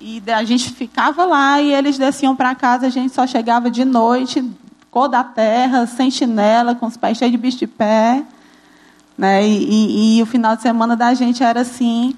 e 0.00 0.22
a 0.30 0.42
gente 0.44 0.70
ficava 0.70 1.24
lá 1.24 1.60
e 1.60 1.74
eles 1.74 1.98
desciam 1.98 2.34
para 2.34 2.54
casa. 2.54 2.86
A 2.86 2.90
gente 2.90 3.14
só 3.14 3.26
chegava 3.26 3.70
de 3.70 3.84
noite, 3.84 4.48
cor 4.90 5.08
da 5.08 5.22
terra, 5.22 5.86
sem 5.86 6.10
chinela, 6.10 6.74
com 6.74 6.86
os 6.86 6.96
pés 6.96 7.18
cheios 7.18 7.32
de 7.32 7.38
bicho 7.38 7.58
de 7.58 7.66
pé. 7.66 8.22
Né? 9.16 9.46
E, 9.46 10.16
e, 10.16 10.18
e 10.18 10.22
o 10.22 10.26
final 10.26 10.56
de 10.56 10.62
semana 10.62 10.96
da 10.96 11.12
gente 11.12 11.42
era 11.42 11.60
assim. 11.60 12.14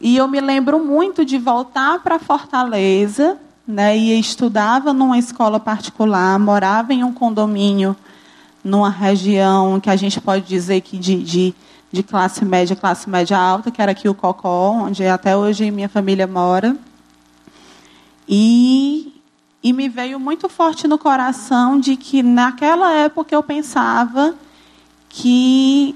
E 0.00 0.16
eu 0.16 0.26
me 0.26 0.40
lembro 0.40 0.84
muito 0.84 1.24
de 1.24 1.38
voltar 1.38 2.00
para 2.00 2.18
Fortaleza, 2.18 3.38
né, 3.64 3.96
e 3.96 4.18
estudava 4.18 4.92
numa 4.92 5.16
escola 5.16 5.60
particular, 5.60 6.36
morava 6.40 6.92
em 6.92 7.04
um 7.04 7.12
condomínio, 7.12 7.94
numa 8.64 8.90
região 8.90 9.78
que 9.78 9.88
a 9.88 9.94
gente 9.94 10.20
pode 10.20 10.44
dizer 10.44 10.80
que 10.80 10.98
de, 10.98 11.22
de, 11.22 11.54
de 11.92 12.02
classe 12.02 12.44
média, 12.44 12.74
classe 12.74 13.08
média 13.08 13.38
alta, 13.38 13.70
que 13.70 13.80
era 13.80 13.92
aqui 13.92 14.08
o 14.08 14.14
Cocó, 14.14 14.70
onde 14.70 15.06
até 15.06 15.36
hoje 15.36 15.70
minha 15.70 15.88
família 15.88 16.26
mora. 16.26 16.76
E, 18.28 19.20
e 19.62 19.72
me 19.72 19.88
veio 19.88 20.18
muito 20.18 20.48
forte 20.48 20.86
no 20.86 20.98
coração 20.98 21.78
de 21.78 21.96
que 21.96 22.22
naquela 22.22 22.92
época 22.92 23.34
eu 23.34 23.42
pensava 23.42 24.34
que 25.08 25.94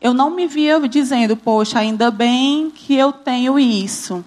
eu 0.00 0.12
não 0.12 0.30
me 0.30 0.46
via 0.46 0.78
dizendo, 0.88 1.36
poxa, 1.36 1.78
ainda 1.78 2.10
bem 2.10 2.70
que 2.70 2.94
eu 2.94 3.12
tenho 3.12 3.58
isso. 3.58 4.24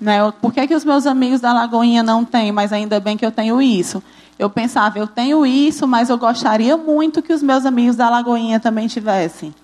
Né? 0.00 0.18
Por 0.40 0.52
que, 0.52 0.66
que 0.66 0.74
os 0.74 0.84
meus 0.84 1.06
amigos 1.06 1.40
da 1.40 1.52
Lagoinha 1.52 2.02
não 2.02 2.24
têm, 2.24 2.52
mas 2.52 2.72
ainda 2.72 3.00
bem 3.00 3.16
que 3.16 3.24
eu 3.24 3.32
tenho 3.32 3.60
isso? 3.60 4.02
Eu 4.38 4.50
pensava, 4.50 4.98
eu 4.98 5.06
tenho 5.06 5.46
isso, 5.46 5.86
mas 5.86 6.10
eu 6.10 6.18
gostaria 6.18 6.76
muito 6.76 7.22
que 7.22 7.32
os 7.32 7.42
meus 7.42 7.64
amigos 7.64 7.96
da 7.96 8.10
Lagoinha 8.10 8.58
também 8.58 8.86
tivessem. 8.86 9.54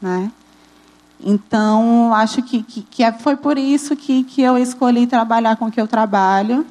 Né? 0.00 0.30
Então, 1.22 2.12
acho 2.14 2.42
que, 2.42 2.62
que, 2.62 2.82
que 2.82 3.02
é, 3.02 3.12
foi 3.12 3.36
por 3.36 3.56
isso 3.56 3.96
que, 3.96 4.24
que 4.24 4.42
eu 4.42 4.58
escolhi 4.58 5.06
trabalhar 5.06 5.56
com 5.56 5.66
o 5.66 5.70
que 5.70 5.80
eu 5.80 5.86
trabalho, 5.86 6.66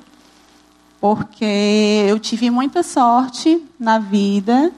porque 1.00 2.06
eu 2.08 2.20
tive 2.20 2.50
muita 2.50 2.84
sorte 2.84 3.64
na 3.80 4.00
vida 4.00 4.72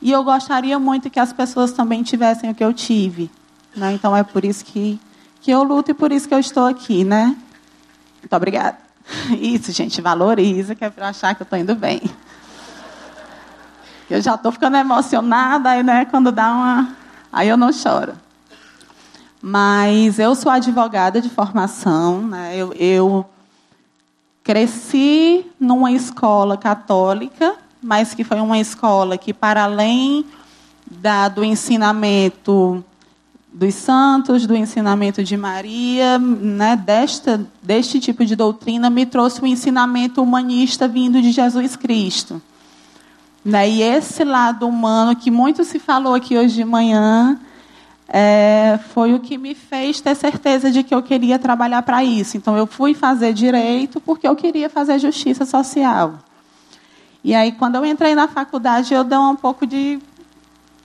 e 0.00 0.12
eu 0.12 0.22
gostaria 0.22 0.78
muito 0.78 1.08
que 1.10 1.18
as 1.18 1.32
pessoas 1.32 1.72
também 1.72 2.02
tivessem 2.02 2.50
o 2.50 2.54
que 2.54 2.62
eu 2.62 2.72
tive. 2.72 3.30
Né? 3.74 3.92
Então 3.92 4.14
é 4.14 4.22
por 4.22 4.44
isso 4.44 4.64
que, 4.64 5.00
que 5.40 5.50
eu 5.50 5.62
luto 5.62 5.90
e 5.90 5.94
por 5.94 6.12
isso 6.12 6.28
que 6.28 6.34
eu 6.34 6.38
estou 6.38 6.66
aqui, 6.66 7.04
né? 7.04 7.36
Muito 8.20 8.36
obrigada. 8.36 8.78
Isso, 9.38 9.70
gente, 9.72 10.00
valoriza, 10.00 10.74
que 10.74 10.84
é 10.84 10.88
para 10.88 11.08
achar 11.08 11.34
que 11.34 11.42
eu 11.42 11.44
estou 11.44 11.58
indo 11.58 11.74
bem. 11.74 12.00
Eu 14.08 14.20
já 14.20 14.34
estou 14.34 14.52
ficando 14.52 14.76
emocionada, 14.76 15.70
aí, 15.70 15.82
né, 15.82 16.04
quando 16.06 16.30
dá 16.30 16.52
uma. 16.52 16.96
Aí 17.32 17.48
eu 17.48 17.56
não 17.56 17.72
choro. 17.72 18.14
Mas 19.46 20.18
eu 20.18 20.34
sou 20.34 20.50
advogada 20.50 21.20
de 21.20 21.28
formação, 21.28 22.22
né? 22.22 22.56
eu, 22.56 22.72
eu 22.78 23.26
cresci 24.42 25.44
numa 25.60 25.92
escola 25.92 26.56
católica, 26.56 27.54
mas 27.82 28.14
que 28.14 28.24
foi 28.24 28.40
uma 28.40 28.58
escola 28.58 29.18
que, 29.18 29.34
para 29.34 29.64
além 29.64 30.24
da, 30.90 31.28
do 31.28 31.44
ensinamento 31.44 32.82
dos 33.52 33.74
santos, 33.74 34.46
do 34.46 34.56
ensinamento 34.56 35.22
de 35.22 35.36
Maria, 35.36 36.18
né, 36.18 36.74
desta, 36.74 37.46
deste 37.62 38.00
tipo 38.00 38.24
de 38.24 38.34
doutrina, 38.34 38.88
me 38.88 39.04
trouxe 39.04 39.42
o 39.42 39.44
um 39.44 39.46
ensinamento 39.46 40.22
humanista 40.22 40.88
vindo 40.88 41.20
de 41.20 41.30
Jesus 41.30 41.76
Cristo. 41.76 42.40
Né, 43.44 43.68
e 43.68 43.82
esse 43.82 44.24
lado 44.24 44.66
humano, 44.66 45.14
que 45.14 45.30
muito 45.30 45.64
se 45.64 45.78
falou 45.78 46.14
aqui 46.14 46.34
hoje 46.34 46.54
de 46.54 46.64
manhã, 46.64 47.38
é, 48.16 48.78
foi 48.90 49.12
o 49.12 49.18
que 49.18 49.36
me 49.36 49.56
fez 49.56 50.00
ter 50.00 50.14
certeza 50.14 50.70
de 50.70 50.84
que 50.84 50.94
eu 50.94 51.02
queria 51.02 51.36
trabalhar 51.36 51.82
para 51.82 52.04
isso. 52.04 52.36
Então, 52.36 52.56
eu 52.56 52.64
fui 52.64 52.94
fazer 52.94 53.32
direito 53.32 54.00
porque 54.00 54.28
eu 54.28 54.36
queria 54.36 54.70
fazer 54.70 55.00
justiça 55.00 55.44
social. 55.44 56.20
E 57.24 57.34
aí, 57.34 57.50
quando 57.50 57.74
eu 57.74 57.84
entrei 57.84 58.14
na 58.14 58.28
faculdade, 58.28 58.94
eu 58.94 59.02
dei 59.02 59.18
um 59.18 59.34
pouco 59.34 59.66
de. 59.66 59.98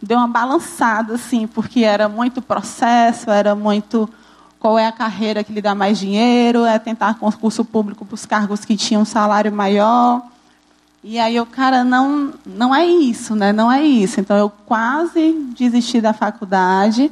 Deu 0.01 0.17
uma 0.17 0.27
balançada, 0.27 1.13
assim, 1.13 1.45
porque 1.45 1.83
era 1.83 2.09
muito 2.09 2.41
processo, 2.41 3.29
era 3.29 3.53
muito. 3.53 4.09
Qual 4.59 4.79
é 4.79 4.87
a 4.87 4.91
carreira 4.91 5.43
que 5.43 5.53
lhe 5.53 5.61
dá 5.61 5.75
mais 5.75 5.99
dinheiro? 5.99 6.65
É 6.65 6.79
tentar 6.79 7.19
concurso 7.19 7.63
público 7.63 8.07
para 8.07 8.15
os 8.15 8.25
cargos 8.25 8.65
que 8.65 8.75
tinham 8.75 9.03
um 9.03 9.05
salário 9.05 9.51
maior. 9.51 10.23
E 11.03 11.17
aí 11.17 11.35
eu, 11.35 11.45
cara, 11.45 11.83
não, 11.83 12.33
não 12.45 12.75
é 12.75 12.85
isso, 12.85 13.33
né? 13.35 13.53
Não 13.53 13.71
é 13.71 13.81
isso. 13.83 14.19
Então 14.19 14.35
eu 14.35 14.49
quase 14.49 15.31
desisti 15.57 16.01
da 16.01 16.11
faculdade. 16.11 17.09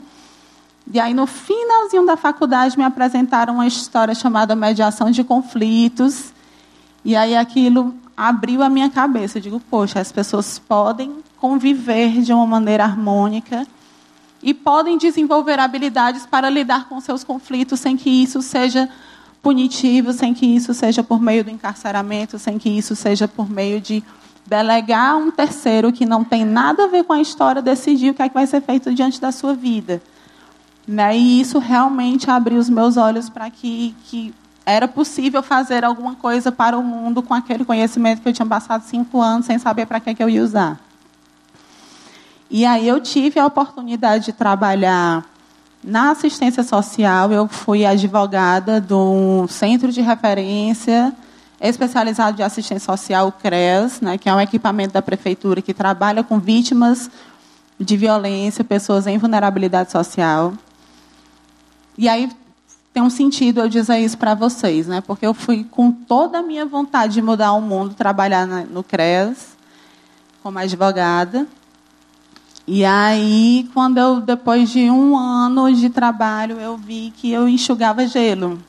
E 0.91 0.99
aí 0.99 1.13
no 1.13 1.25
finalzinho 1.25 2.05
da 2.05 2.17
faculdade 2.17 2.77
me 2.77 2.83
apresentaram 2.83 3.55
uma 3.55 3.67
história 3.67 4.13
chamada 4.13 4.55
mediação 4.55 5.09
de 5.09 5.23
conflitos. 5.23 6.33
E 7.05 7.15
aí 7.15 7.35
aquilo 7.35 7.95
abriu 8.15 8.61
a 8.61 8.69
minha 8.69 8.89
cabeça. 8.89 9.37
Eu 9.37 9.41
digo, 9.41 9.59
poxa, 9.69 9.99
as 10.01 10.11
pessoas 10.11 10.59
podem 10.59 11.23
conviver 11.39 12.21
de 12.21 12.33
uma 12.33 12.45
maneira 12.45 12.83
harmônica 12.83 13.65
e 14.43 14.53
podem 14.53 14.97
desenvolver 14.97 15.59
habilidades 15.59 16.25
para 16.25 16.49
lidar 16.49 16.89
com 16.89 16.99
seus 16.99 17.23
conflitos 17.23 17.79
sem 17.79 17.95
que 17.95 18.09
isso 18.09 18.41
seja 18.41 18.89
punitivo, 19.41 20.13
sem 20.13 20.33
que 20.33 20.45
isso 20.45 20.73
seja 20.73 21.03
por 21.03 21.21
meio 21.21 21.43
do 21.43 21.49
encarceramento, 21.49 22.37
sem 22.37 22.57
que 22.57 22.69
isso 22.69 22.95
seja 22.95 23.27
por 23.27 23.49
meio 23.49 23.79
de 23.79 24.03
delegar 24.45 25.17
um 25.17 25.29
terceiro 25.29 25.91
que 25.91 26.05
não 26.05 26.23
tem 26.23 26.45
nada 26.45 26.85
a 26.85 26.87
ver 26.87 27.03
com 27.03 27.13
a 27.13 27.21
história 27.21 27.61
decidir 27.61 28.11
o 28.11 28.13
que 28.13 28.21
é 28.21 28.29
que 28.29 28.33
vai 28.33 28.47
ser 28.47 28.61
feito 28.61 28.93
diante 28.93 29.19
da 29.19 29.31
sua 29.31 29.53
vida. 29.53 30.01
Né? 30.87 31.17
E 31.17 31.41
isso 31.41 31.59
realmente 31.59 32.29
abriu 32.31 32.57
os 32.57 32.69
meus 32.69 32.95
olhos 32.95 33.29
para 33.29 33.49
que, 33.49 33.93
que 34.05 34.33
era 34.65 34.87
possível 34.87 35.43
fazer 35.43 35.83
alguma 35.83 36.15
coisa 36.15 36.51
para 36.51 36.77
o 36.77 36.83
mundo 36.83 37.21
com 37.21 37.33
aquele 37.33 37.65
conhecimento 37.65 38.21
que 38.21 38.29
eu 38.29 38.33
tinha 38.33 38.45
passado 38.45 38.83
cinco 38.83 39.21
anos 39.21 39.45
sem 39.45 39.57
saber 39.59 39.85
para 39.85 39.99
que, 39.99 40.15
que 40.15 40.23
eu 40.23 40.29
ia 40.29 40.43
usar. 40.43 40.79
E 42.49 42.65
aí 42.65 42.87
eu 42.87 43.01
tive 43.01 43.39
a 43.39 43.45
oportunidade 43.45 44.25
de 44.25 44.33
trabalhar 44.33 45.25
na 45.83 46.11
assistência 46.11 46.63
social. 46.63 47.31
Eu 47.31 47.47
fui 47.47 47.85
advogada 47.85 48.81
do 48.81 49.47
Centro 49.47 49.91
de 49.91 50.01
Referência 50.01 51.13
Especializado 51.59 52.37
de 52.37 52.43
Assistência 52.43 52.85
Social, 52.85 53.29
o 53.29 53.31
CREAS, 53.31 53.99
né, 53.99 54.17
que 54.17 54.29
é 54.29 54.33
um 54.33 54.39
equipamento 54.39 54.93
da 54.93 55.01
prefeitura 55.01 55.59
que 55.59 55.73
trabalha 55.73 56.23
com 56.23 56.39
vítimas 56.39 57.09
de 57.79 57.97
violência, 57.97 58.63
pessoas 58.63 59.07
em 59.07 59.17
vulnerabilidade 59.17 59.91
social. 59.91 60.53
E 61.97 62.07
aí 62.07 62.29
tem 62.93 63.01
um 63.01 63.09
sentido 63.09 63.61
eu 63.61 63.69
dizer 63.69 63.97
isso 63.99 64.17
para 64.17 64.35
vocês, 64.35 64.87
né? 64.87 65.01
Porque 65.01 65.25
eu 65.25 65.33
fui 65.33 65.63
com 65.63 65.91
toda 65.91 66.39
a 66.39 66.43
minha 66.43 66.65
vontade 66.65 67.13
de 67.13 67.21
mudar 67.21 67.53
o 67.53 67.61
mundo, 67.61 67.93
trabalhar 67.93 68.45
no 68.45 68.83
CRES 68.83 69.55
como 70.41 70.59
advogada. 70.59 71.47
E 72.69 72.83
aí, 72.83 73.69
quando 73.73 73.97
eu, 73.97 74.19
depois 74.19 74.69
de 74.69 74.91
um 74.91 75.17
ano 75.17 75.73
de 75.73 75.89
trabalho, 75.89 76.59
eu 76.59 76.75
vi 76.75 77.13
que 77.15 77.31
eu 77.31 77.47
enxugava 77.47 78.05
gelo. 78.05 78.59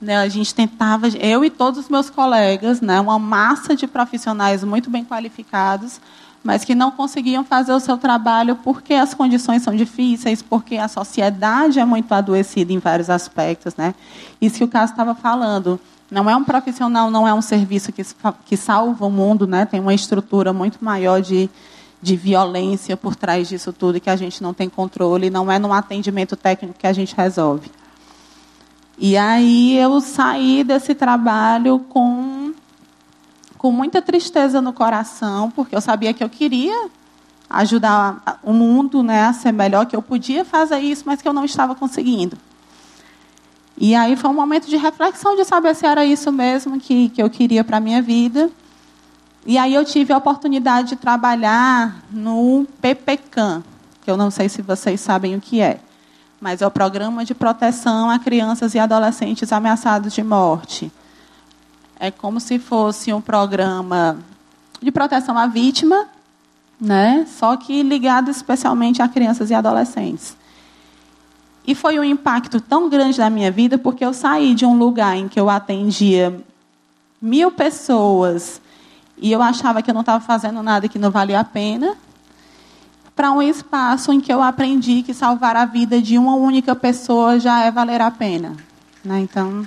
Né? 0.00 0.16
A 0.16 0.28
gente 0.30 0.54
tentava, 0.54 1.08
eu 1.08 1.44
e 1.44 1.50
todos 1.50 1.80
os 1.80 1.88
meus 1.90 2.08
colegas, 2.08 2.80
né? 2.80 2.98
uma 2.98 3.18
massa 3.18 3.76
de 3.76 3.86
profissionais 3.86 4.64
muito 4.64 4.88
bem 4.88 5.04
qualificados, 5.04 6.00
mas 6.42 6.64
que 6.64 6.74
não 6.74 6.90
conseguiam 6.90 7.44
fazer 7.44 7.74
o 7.74 7.80
seu 7.80 7.98
trabalho 7.98 8.56
porque 8.56 8.94
as 8.94 9.12
condições 9.12 9.60
são 9.60 9.76
difíceis, 9.76 10.40
porque 10.40 10.78
a 10.78 10.88
sociedade 10.88 11.78
é 11.78 11.84
muito 11.84 12.10
adoecida 12.12 12.72
em 12.72 12.78
vários 12.78 13.10
aspectos, 13.10 13.76
né? 13.76 13.94
Isso 14.40 14.56
que 14.56 14.64
o 14.64 14.68
caso 14.68 14.92
estava 14.92 15.14
falando. 15.14 15.78
Não 16.10 16.28
é 16.30 16.34
um 16.34 16.44
profissional, 16.44 17.10
não 17.10 17.28
é 17.28 17.34
um 17.34 17.42
serviço 17.42 17.92
que, 17.92 18.02
que 18.46 18.56
salva 18.56 19.06
o 19.06 19.10
mundo, 19.10 19.46
né? 19.46 19.66
Tem 19.66 19.80
uma 19.80 19.94
estrutura 19.94 20.52
muito 20.52 20.82
maior 20.82 21.20
de, 21.20 21.48
de 22.02 22.16
violência 22.16 22.96
por 22.96 23.14
trás 23.14 23.48
disso 23.48 23.72
tudo 23.72 24.00
que 24.00 24.10
a 24.10 24.16
gente 24.16 24.42
não 24.42 24.52
tem 24.52 24.68
controle, 24.68 25.30
não 25.30 25.50
é 25.50 25.58
num 25.58 25.72
atendimento 25.72 26.34
técnico 26.34 26.78
que 26.78 26.86
a 26.86 26.92
gente 26.92 27.14
resolve. 27.14 27.70
E 28.98 29.16
aí 29.16 29.78
eu 29.78 30.00
saí 30.00 30.64
desse 30.64 30.94
trabalho 30.94 31.78
com 31.88 32.52
com 33.56 33.70
muita 33.70 34.02
tristeza 34.02 34.60
no 34.60 34.72
coração, 34.72 35.48
porque 35.48 35.76
eu 35.76 35.80
sabia 35.80 36.12
que 36.12 36.24
eu 36.24 36.28
queria 36.28 36.90
ajudar 37.48 38.40
o 38.42 38.52
mundo 38.52 39.04
né, 39.04 39.22
a 39.22 39.32
ser 39.32 39.52
melhor, 39.52 39.86
que 39.86 39.94
eu 39.94 40.02
podia 40.02 40.44
fazer 40.44 40.80
isso, 40.80 41.04
mas 41.06 41.22
que 41.22 41.28
eu 41.28 41.32
não 41.32 41.44
estava 41.44 41.72
conseguindo. 41.72 42.36
E 43.78 43.94
aí 43.94 44.16
foi 44.16 44.30
um 44.30 44.34
momento 44.34 44.68
de 44.68 44.76
reflexão 44.76 45.36
de 45.36 45.44
saber 45.44 45.76
se 45.76 45.86
era 45.86 46.04
isso 46.04 46.32
mesmo 46.32 46.80
que, 46.80 47.08
que 47.10 47.22
eu 47.22 47.30
queria 47.30 47.62
para 47.62 47.76
a 47.76 47.80
minha 47.80 48.02
vida. 48.02 48.50
E 49.44 49.58
aí 49.58 49.74
eu 49.74 49.84
tive 49.84 50.12
a 50.12 50.18
oportunidade 50.18 50.90
de 50.90 50.96
trabalhar 50.96 52.02
no 52.10 52.66
PPCAM, 52.80 53.62
que 54.04 54.10
eu 54.10 54.16
não 54.16 54.30
sei 54.30 54.48
se 54.48 54.62
vocês 54.62 55.00
sabem 55.00 55.34
o 55.34 55.40
que 55.40 55.60
é, 55.60 55.80
mas 56.40 56.62
é 56.62 56.66
o 56.66 56.70
Programa 56.70 57.24
de 57.24 57.34
Proteção 57.34 58.10
a 58.10 58.18
Crianças 58.18 58.74
e 58.74 58.78
Adolescentes 58.78 59.52
Ameaçados 59.52 60.12
de 60.12 60.22
Morte 60.22 60.92
é 62.02 62.10
como 62.10 62.40
se 62.40 62.58
fosse 62.58 63.12
um 63.12 63.20
programa 63.20 64.18
de 64.82 64.90
proteção 64.90 65.38
à 65.38 65.46
vítima, 65.46 66.08
né? 66.80 67.24
Só 67.28 67.56
que 67.56 67.80
ligado 67.80 68.28
especialmente 68.28 69.00
a 69.00 69.06
crianças 69.06 69.50
e 69.50 69.54
adolescentes. 69.54 70.36
E 71.64 71.76
foi 71.76 72.00
um 72.00 72.02
impacto 72.02 72.60
tão 72.60 72.88
grande 72.88 73.20
na 73.20 73.30
minha 73.30 73.52
vida 73.52 73.78
porque 73.78 74.04
eu 74.04 74.12
saí 74.12 74.52
de 74.52 74.66
um 74.66 74.76
lugar 74.76 75.16
em 75.16 75.28
que 75.28 75.38
eu 75.38 75.48
atendia 75.48 76.36
mil 77.20 77.52
pessoas 77.52 78.60
e 79.22 79.30
eu 79.30 79.40
achava 79.40 79.80
que 79.80 79.88
eu 79.88 79.94
não 79.94 80.00
estava 80.00 80.22
fazendo 80.22 80.60
nada 80.64 80.88
que 80.88 80.98
não 80.98 81.08
valia 81.08 81.38
a 81.38 81.44
pena, 81.44 81.96
para 83.14 83.30
um 83.30 83.40
espaço 83.40 84.12
em 84.12 84.20
que 84.20 84.32
eu 84.32 84.42
aprendi 84.42 85.02
que 85.02 85.14
salvar 85.14 85.54
a 85.54 85.64
vida 85.64 86.02
de 86.02 86.18
uma 86.18 86.34
única 86.34 86.74
pessoa 86.74 87.38
já 87.38 87.60
é 87.60 87.70
valer 87.70 88.00
a 88.00 88.10
pena. 88.10 88.56
Né? 89.04 89.20
Então, 89.20 89.64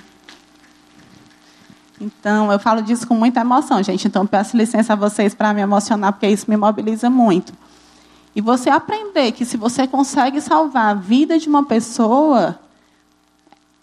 então, 2.02 2.52
eu 2.52 2.60
falo 2.60 2.82
disso 2.82 3.08
com 3.08 3.16
muita 3.16 3.40
emoção, 3.40 3.82
gente. 3.82 4.06
Então, 4.06 4.28
peço 4.28 4.58
licença 4.58 4.92
a 4.92 4.96
vocês 4.98 5.34
para 5.34 5.54
me 5.54 5.62
emocionar, 5.62 6.12
porque 6.12 6.28
isso 6.28 6.50
me 6.50 6.58
mobiliza 6.58 7.10
muito. 7.10 7.54
E 8.36 8.42
você 8.42 8.70
aprender 8.70 9.32
que 9.32 9.46
se 9.46 9.56
você 9.56 9.88
consegue 9.88 10.42
salvar 10.42 10.92
a 10.92 10.94
vida 10.94 11.40
de 11.40 11.48
uma 11.48 11.64
pessoa, 11.64 12.60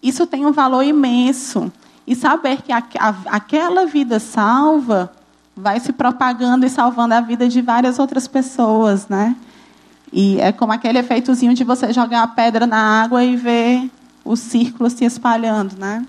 isso 0.03 0.27
tem 0.27 0.45
um 0.45 0.53
valor 0.53 0.83
imenso. 0.83 1.73
E 2.07 2.14
saber 2.14 2.61
que 2.61 2.70
a, 2.70 2.83
a, 2.99 3.14
aquela 3.37 3.87
vida 3.87 4.20
salva 4.20 5.11
vai 5.57 5.79
se 5.81 5.93
propagando 5.93 6.67
e 6.67 6.71
salvando 6.71 7.15
a 7.15 7.21
vida 7.21 7.49
de 7.49 7.61
várias 7.61 7.99
outras 7.99 8.27
pessoas, 8.27 9.09
né? 9.09 9.37
E 10.13 10.41
é 10.41 10.53
como 10.53 10.73
aquele 10.73 10.99
efeitozinho 10.99 11.55
de 11.55 11.65
você 11.65 11.93
jogar 11.93 12.23
a 12.23 12.27
pedra 12.27 12.67
na 12.67 13.03
água 13.03 13.25
e 13.25 13.37
ver 13.37 13.91
o 14.25 14.37
círculo 14.37 14.89
se 14.91 15.05
espalhando, 15.05 15.77
né? 15.79 16.05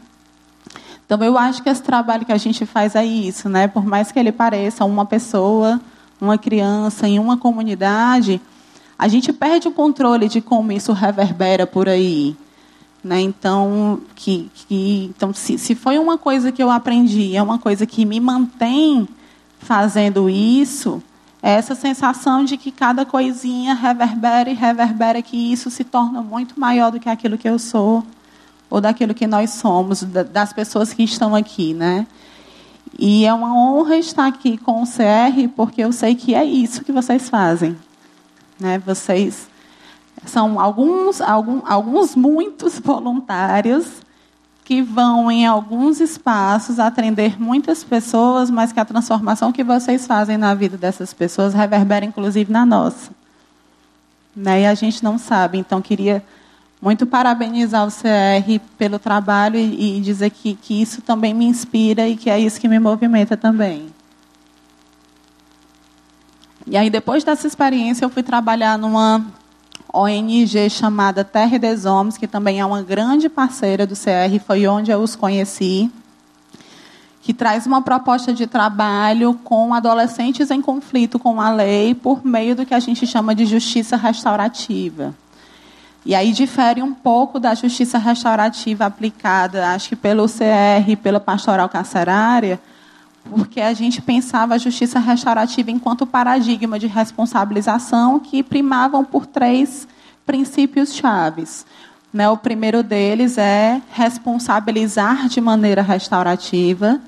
Então 1.06 1.22
eu 1.24 1.38
acho 1.38 1.62
que 1.62 1.70
esse 1.70 1.82
trabalho 1.82 2.26
que 2.26 2.32
a 2.32 2.38
gente 2.38 2.66
faz 2.66 2.96
é 2.96 3.06
isso, 3.06 3.50
né? 3.50 3.68
Por 3.68 3.86
mais 3.86 4.12
que 4.12 4.20
ele 4.20 4.32
pareça 4.32 4.86
uma 4.86 5.06
pessoa, 5.06 5.80
uma 6.20 6.38
criança 6.38 7.08
em 7.08 7.20
uma 7.20 7.38
comunidade, 7.38 8.42
a 8.98 9.08
gente 9.08 9.34
perde 9.34 9.68
o 9.68 9.72
controle 9.72 10.28
de 10.28 10.42
como 10.42 10.72
isso 10.72 10.94
reverbera 10.94 11.68
por 11.68 11.90
aí. 11.90 12.36
Né? 13.04 13.20
Então, 13.20 14.00
que, 14.16 14.50
que, 14.54 15.12
então 15.16 15.34
se, 15.34 15.58
se 15.58 15.76
foi 15.76 16.00
uma 16.00 16.18
coisa 16.18 16.54
que 16.54 16.64
eu 16.64 16.72
aprendi, 16.72 17.36
é 17.36 17.44
uma 17.44 17.60
coisa 17.60 17.86
que 17.86 18.06
me 18.06 18.18
mantém 18.18 19.08
fazendo 19.64 20.30
isso, 20.30 21.02
é 21.42 21.52
essa 21.52 21.76
sensação 21.76 22.46
de 22.46 22.56
que 22.58 22.72
cada 22.72 23.06
coisinha 23.06 23.74
reverbera 23.74 24.50
e 24.50 24.54
reverbera, 24.54 25.22
que 25.22 25.52
isso 25.52 25.70
se 25.70 25.84
torna 25.84 26.22
muito 26.22 26.60
maior 26.60 26.92
do 26.92 27.00
que 27.00 27.10
aquilo 27.10 27.38
que 27.38 27.50
eu 27.50 27.58
sou 27.58 28.04
ou 28.70 28.80
daquilo 28.80 29.14
que 29.14 29.28
nós 29.28 29.52
somos, 29.52 30.04
das 30.04 30.54
pessoas 30.54 30.94
que 30.94 31.04
estão 31.04 31.36
aqui, 31.36 31.74
né? 31.74 32.08
E 32.98 33.26
é 33.26 33.34
uma 33.34 33.56
honra 33.56 33.98
estar 33.98 34.28
aqui 34.28 34.58
com 34.58 34.84
o 34.84 34.86
CR, 34.86 35.50
porque 35.56 35.84
eu 35.84 35.92
sei 35.92 36.16
que 36.16 36.36
é 36.36 36.46
isso 36.46 36.84
que 36.84 36.92
vocês 36.92 37.30
fazem. 37.30 37.76
Né? 38.60 38.78
Vocês 38.86 39.50
são 40.26 40.60
alguns, 40.60 41.20
alguns, 41.20 41.64
alguns 41.66 42.16
muitos 42.16 42.78
voluntários 42.84 44.03
que 44.64 44.82
vão 44.82 45.30
em 45.30 45.46
alguns 45.46 46.00
espaços 46.00 46.80
atender 46.80 47.40
muitas 47.40 47.84
pessoas, 47.84 48.50
mas 48.50 48.72
que 48.72 48.80
a 48.80 48.86
transformação 48.86 49.52
que 49.52 49.64
vocês 49.64 50.08
fazem 50.08 50.38
na 50.38 50.54
vida 50.54 50.78
dessas 50.78 51.14
pessoas 51.14 51.54
reverbera 51.54 52.06
inclusive 52.06 52.52
na 52.52 52.66
nossa. 52.66 53.12
Né? 54.36 54.62
E 54.62 54.66
a 54.66 54.74
gente 54.74 55.04
não 55.04 55.18
sabe, 55.18 55.58
então 55.58 55.82
queria 55.82 56.24
muito 56.82 57.06
parabenizar 57.06 57.88
o 57.88 57.92
CR 57.92 58.60
pelo 58.78 59.00
trabalho 59.00 59.58
e, 59.58 59.98
e 59.98 60.02
dizer 60.02 60.30
que, 60.30 60.56
que 60.56 60.82
isso 60.82 61.02
também 61.02 61.34
me 61.34 61.46
inspira 61.46 62.08
e 62.08 62.16
que 62.16 62.30
é 62.30 62.40
isso 62.40 62.60
que 62.60 62.68
me 62.68 62.80
movimenta 62.80 63.38
também. 63.38 63.88
E 66.66 66.78
aí, 66.78 66.90
depois 66.90 67.24
dessa 67.24 67.46
experiência, 67.46 68.06
eu 68.06 68.10
fui 68.10 68.24
trabalhar 68.24 68.78
numa 68.78 69.26
ONG 69.94 70.72
chamada 70.72 71.24
Terra 71.24 71.60
des 71.60 71.86
Homens, 71.86 72.18
que 72.18 72.28
também 72.28 72.60
é 72.60 72.66
uma 72.66 72.82
grande 72.82 73.30
parceira 73.30 73.86
do 73.86 73.94
CR, 73.94 74.44
foi 74.44 74.68
onde 74.68 74.90
eu 74.90 75.00
os 75.00 75.16
conheci, 75.16 75.92
que 77.22 77.32
traz 77.32 77.68
uma 77.68 77.80
proposta 77.80 78.34
de 78.34 78.48
trabalho 78.48 79.36
com 79.44 79.72
adolescentes 79.72 80.50
em 80.50 80.62
conflito 80.62 81.20
com 81.20 81.40
a 81.40 81.52
lei 81.52 81.94
por 81.94 82.26
meio 82.26 82.56
do 82.56 82.66
que 82.66 82.74
a 82.74 82.80
gente 82.80 83.06
chama 83.06 83.36
de 83.36 83.46
justiça 83.46 83.96
restaurativa. 83.96 85.14
E 86.04 86.16
aí 86.16 86.34
difere 86.34 86.82
um 86.82 86.94
pouco 86.94 87.40
da 87.40 87.54
justiça 87.54 88.00
restaurativa 88.00 88.86
aplicada, 88.86 89.70
acho 89.70 89.90
que 89.90 89.96
pelo 89.96 90.28
CR, 90.28 90.98
pela 91.02 91.20
pastoral 91.20 91.70
carcerária, 91.70 92.60
porque 93.30 93.62
a 93.62 93.74
gente 93.74 94.02
pensava 94.02 94.56
a 94.56 94.58
justiça 94.58 95.00
restaurativa 95.00 95.72
enquanto 95.72 96.06
paradigma 96.06 96.78
de 96.78 96.88
responsabilização 96.88 98.20
que 98.20 98.44
primavam 98.44 99.04
por 99.04 99.26
três 99.26 99.88
princípios 100.26 100.94
chaves. 100.94 101.66
Né, 102.14 102.30
o 102.30 102.38
primeiro 102.38 102.84
deles 102.84 103.40
é 103.40 103.82
responsabilizar 103.92 105.28
de 105.28 105.42
maneira 105.42 105.82
restaurativa, 105.82 107.02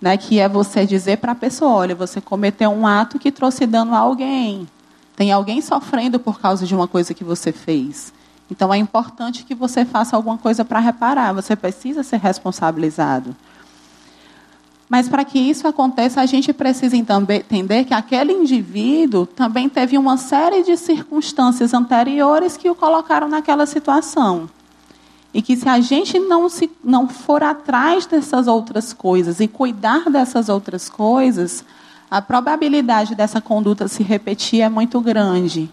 né, 0.00 0.16
que 0.16 0.38
é 0.38 0.48
você 0.48 0.86
dizer 0.86 1.18
para 1.18 1.32
a 1.32 1.34
pessoa: 1.34 1.72
olha, 1.72 1.96
você 1.96 2.20
cometeu 2.20 2.70
um 2.70 2.86
ato 2.86 3.18
que 3.18 3.32
trouxe 3.32 3.66
dano 3.66 3.92
a 3.92 3.98
alguém. 3.98 4.68
Tem 5.16 5.32
alguém 5.32 5.60
sofrendo 5.60 6.20
por 6.20 6.38
causa 6.38 6.64
de 6.64 6.74
uma 6.76 6.86
coisa 6.86 7.12
que 7.12 7.24
você 7.24 7.50
fez. 7.50 8.12
Então 8.48 8.72
é 8.72 8.76
importante 8.76 9.44
que 9.44 9.54
você 9.54 9.84
faça 9.84 10.14
alguma 10.14 10.38
coisa 10.38 10.64
para 10.64 10.78
reparar. 10.78 11.32
Você 11.32 11.56
precisa 11.56 12.04
ser 12.04 12.20
responsabilizado. 12.20 13.34
Mas 14.88 15.08
para 15.08 15.24
que 15.24 15.38
isso 15.38 15.66
aconteça, 15.66 16.20
a 16.20 16.26
gente 16.26 16.52
precisa 16.52 16.96
entender 16.96 17.84
que 17.84 17.94
aquele 17.94 18.32
indivíduo 18.32 19.26
também 19.26 19.68
teve 19.68 19.98
uma 19.98 20.16
série 20.16 20.62
de 20.62 20.76
circunstâncias 20.76 21.74
anteriores 21.74 22.56
que 22.56 22.70
o 22.70 22.74
colocaram 22.74 23.28
naquela 23.28 23.66
situação. 23.66 24.48
E 25.34 25.42
que 25.42 25.56
se 25.56 25.68
a 25.68 25.80
gente 25.80 26.18
não, 26.18 26.48
se, 26.48 26.70
não 26.84 27.08
for 27.08 27.42
atrás 27.42 28.06
dessas 28.06 28.46
outras 28.46 28.92
coisas 28.92 29.40
e 29.40 29.48
cuidar 29.48 30.08
dessas 30.08 30.48
outras 30.48 30.88
coisas, 30.88 31.64
a 32.08 32.22
probabilidade 32.22 33.14
dessa 33.14 33.40
conduta 33.40 33.88
se 33.88 34.04
repetir 34.04 34.60
é 34.60 34.68
muito 34.68 35.00
grande 35.00 35.68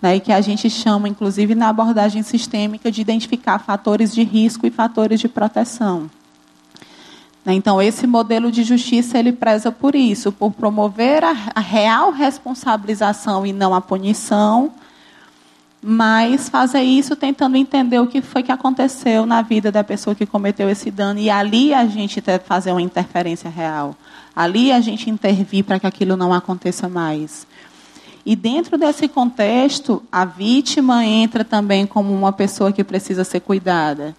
né, 0.00 0.16
e 0.16 0.20
que 0.20 0.32
a 0.32 0.40
gente 0.40 0.70
chama, 0.70 1.08
inclusive 1.08 1.54
na 1.54 1.68
abordagem 1.68 2.22
sistêmica, 2.22 2.90
de 2.90 3.00
identificar 3.00 3.58
fatores 3.58 4.14
de 4.14 4.22
risco 4.22 4.66
e 4.66 4.70
fatores 4.70 5.20
de 5.20 5.28
proteção. 5.28 6.10
Né, 7.48 7.54
então, 7.54 7.80
esse 7.80 8.06
modelo 8.06 8.52
de 8.52 8.62
justiça 8.62 9.18
ele 9.18 9.32
preza 9.32 9.72
por 9.72 9.94
isso, 9.94 10.30
por 10.30 10.52
promover 10.52 11.24
a, 11.24 11.34
a 11.54 11.60
real 11.60 12.12
responsabilização 12.12 13.46
e 13.46 13.54
não 13.54 13.74
a 13.74 13.80
punição, 13.80 14.70
mas 15.80 16.50
fazer 16.50 16.82
isso 16.82 17.16
tentando 17.16 17.56
entender 17.56 18.00
o 18.00 18.06
que 18.06 18.20
foi 18.20 18.42
que 18.42 18.52
aconteceu 18.52 19.24
na 19.24 19.40
vida 19.40 19.72
da 19.72 19.82
pessoa 19.82 20.14
que 20.14 20.26
cometeu 20.26 20.68
esse 20.68 20.90
dano 20.90 21.20
e 21.20 21.30
ali 21.30 21.72
a 21.72 21.86
gente 21.86 22.22
fazer 22.44 22.70
uma 22.70 22.82
interferência 22.82 23.48
real, 23.48 23.96
ali 24.36 24.70
a 24.70 24.82
gente 24.82 25.08
intervir 25.08 25.64
para 25.64 25.80
que 25.80 25.86
aquilo 25.86 26.18
não 26.18 26.34
aconteça 26.34 26.86
mais. 26.86 27.46
E 28.26 28.36
dentro 28.36 28.76
desse 28.76 29.08
contexto, 29.08 30.02
a 30.12 30.26
vítima 30.26 31.02
entra 31.02 31.42
também 31.46 31.86
como 31.86 32.12
uma 32.12 32.30
pessoa 32.30 32.70
que 32.70 32.84
precisa 32.84 33.24
ser 33.24 33.40
cuidada. 33.40 34.14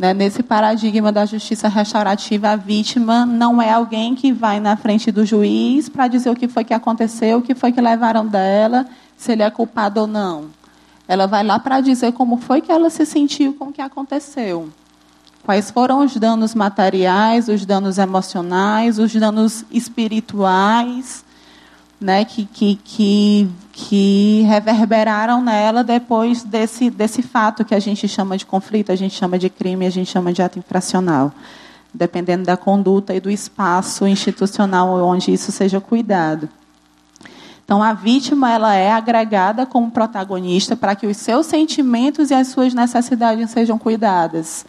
Né? 0.00 0.14
Nesse 0.14 0.42
paradigma 0.42 1.12
da 1.12 1.26
justiça 1.26 1.68
restaurativa, 1.68 2.48
a 2.48 2.56
vítima 2.56 3.26
não 3.26 3.60
é 3.60 3.70
alguém 3.70 4.14
que 4.14 4.32
vai 4.32 4.58
na 4.58 4.74
frente 4.74 5.12
do 5.12 5.26
juiz 5.26 5.90
para 5.90 6.08
dizer 6.08 6.30
o 6.30 6.34
que 6.34 6.48
foi 6.48 6.64
que 6.64 6.72
aconteceu, 6.72 7.36
o 7.36 7.42
que 7.42 7.54
foi 7.54 7.70
que 7.70 7.82
levaram 7.82 8.26
dela, 8.26 8.86
se 9.14 9.32
ele 9.32 9.42
é 9.42 9.50
culpado 9.50 10.00
ou 10.00 10.06
não. 10.06 10.46
Ela 11.06 11.26
vai 11.26 11.44
lá 11.44 11.58
para 11.58 11.82
dizer 11.82 12.12
como 12.14 12.38
foi 12.38 12.62
que 12.62 12.72
ela 12.72 12.88
se 12.88 13.04
sentiu 13.04 13.52
com 13.52 13.66
o 13.66 13.72
que 13.72 13.82
aconteceu. 13.82 14.70
Quais 15.44 15.70
foram 15.70 16.02
os 16.02 16.16
danos 16.16 16.54
materiais, 16.54 17.48
os 17.48 17.66
danos 17.66 17.98
emocionais, 17.98 18.98
os 18.98 19.12
danos 19.12 19.66
espirituais, 19.70 21.22
né, 22.00 22.24
que, 22.24 22.46
que, 22.46 22.76
que, 22.82 23.50
que 23.72 24.42
reverberaram 24.48 25.42
nela 25.42 25.84
depois 25.84 26.42
desse, 26.42 26.88
desse 26.88 27.22
fato 27.22 27.64
que 27.64 27.74
a 27.74 27.80
gente 27.80 28.08
chama 28.08 28.38
de 28.38 28.46
conflito, 28.46 28.90
a 28.90 28.96
gente 28.96 29.14
chama 29.14 29.38
de 29.38 29.50
crime, 29.50 29.86
a 29.86 29.90
gente 29.90 30.10
chama 30.10 30.32
de 30.32 30.40
ato 30.40 30.58
infracional, 30.58 31.30
dependendo 31.92 32.44
da 32.44 32.56
conduta 32.56 33.14
e 33.14 33.20
do 33.20 33.30
espaço 33.30 34.06
institucional 34.06 34.88
onde 35.04 35.30
isso 35.30 35.52
seja 35.52 35.80
cuidado. 35.80 36.48
Então, 37.62 37.82
a 37.82 37.92
vítima 37.92 38.50
ela 38.50 38.74
é 38.74 38.90
agregada 38.90 39.64
como 39.64 39.92
protagonista 39.92 40.74
para 40.74 40.96
que 40.96 41.06
os 41.06 41.18
seus 41.18 41.46
sentimentos 41.46 42.30
e 42.30 42.34
as 42.34 42.48
suas 42.48 42.74
necessidades 42.74 43.50
sejam 43.50 43.78
cuidadas. 43.78 44.66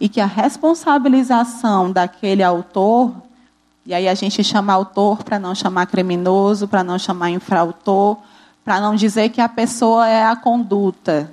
E 0.00 0.08
que 0.08 0.20
a 0.20 0.26
responsabilização 0.26 1.92
daquele 1.92 2.42
autor 2.42 3.14
e 3.90 3.94
aí 3.94 4.06
a 4.06 4.14
gente 4.14 4.44
chama 4.44 4.72
autor 4.72 5.24
para 5.24 5.36
não 5.36 5.52
chamar 5.52 5.84
criminoso, 5.86 6.68
para 6.68 6.84
não 6.84 6.96
chamar 6.96 7.30
infrautor, 7.30 8.18
para 8.64 8.78
não 8.78 8.94
dizer 8.94 9.30
que 9.30 9.40
a 9.40 9.48
pessoa 9.48 10.06
é 10.06 10.24
a 10.24 10.36
conduta. 10.36 11.28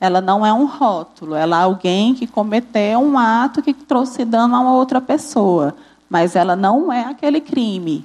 Ela 0.00 0.20
não 0.20 0.46
é 0.46 0.52
um 0.52 0.64
rótulo, 0.64 1.34
ela 1.34 1.58
é 1.58 1.64
alguém 1.64 2.14
que 2.14 2.24
cometeu 2.24 3.00
um 3.00 3.18
ato 3.18 3.60
que 3.60 3.74
trouxe 3.74 4.24
dano 4.24 4.54
a 4.54 4.60
uma 4.60 4.74
outra 4.74 5.00
pessoa. 5.00 5.74
mas 6.08 6.36
ela 6.36 6.54
não 6.54 6.92
é 6.92 7.04
aquele 7.04 7.40
crime. 7.40 8.04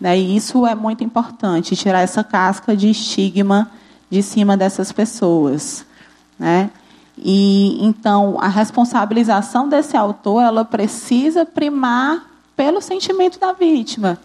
Né? 0.00 0.18
E 0.18 0.36
isso 0.36 0.66
é 0.66 0.74
muito 0.74 1.04
importante, 1.04 1.76
tirar 1.76 2.00
essa 2.00 2.24
casca 2.24 2.76
de 2.76 2.90
estigma 2.90 3.70
de 4.10 4.24
cima 4.24 4.56
dessas 4.56 4.90
pessoas. 4.90 5.86
Né? 6.36 6.68
E 7.16 7.78
então 7.86 8.40
a 8.40 8.48
responsabilização 8.48 9.68
desse 9.68 9.96
autor 9.96 10.42
ela 10.42 10.64
precisa 10.64 11.46
primar 11.46 12.29
pelo 12.60 12.82
sentimento 12.82 13.40
da 13.40 13.54
vítima. 13.54 14.18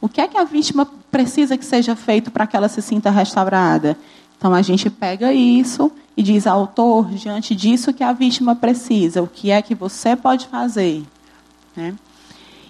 O 0.00 0.08
que 0.08 0.20
é 0.20 0.28
que 0.28 0.38
a 0.38 0.44
vítima 0.44 0.86
precisa 1.10 1.58
que 1.58 1.64
seja 1.64 1.96
feito 1.96 2.30
para 2.30 2.46
que 2.46 2.56
ela 2.56 2.68
se 2.68 2.80
sinta 2.80 3.10
restaurada? 3.10 3.98
Então 4.38 4.54
a 4.54 4.62
gente 4.62 4.88
pega 4.88 5.32
isso 5.32 5.90
e 6.16 6.22
diz, 6.22 6.46
autor, 6.46 7.08
diante 7.08 7.52
disso 7.52 7.92
que 7.92 8.04
a 8.04 8.12
vítima 8.12 8.54
precisa, 8.54 9.20
o 9.20 9.26
que 9.26 9.50
é 9.50 9.60
que 9.60 9.74
você 9.74 10.14
pode 10.14 10.46
fazer? 10.46 11.02
Né? 11.74 11.96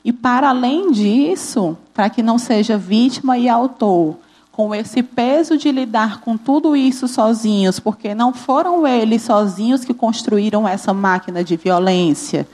E 0.02 0.10
para 0.10 0.48
além 0.48 0.90
disso, 0.90 1.76
para 1.92 2.08
que 2.08 2.22
não 2.22 2.38
seja 2.38 2.78
vítima 2.78 3.36
e 3.36 3.46
autor, 3.46 4.16
com 4.50 4.74
esse 4.74 5.02
peso 5.02 5.58
de 5.58 5.70
lidar 5.70 6.22
com 6.22 6.38
tudo 6.38 6.74
isso 6.74 7.06
sozinhos, 7.06 7.78
porque 7.78 8.14
não 8.14 8.32
foram 8.32 8.86
eles 8.86 9.20
sozinhos 9.20 9.84
que 9.84 9.92
construíram 9.92 10.66
essa 10.66 10.94
máquina 10.94 11.44
de 11.44 11.58
violência. 11.58 12.48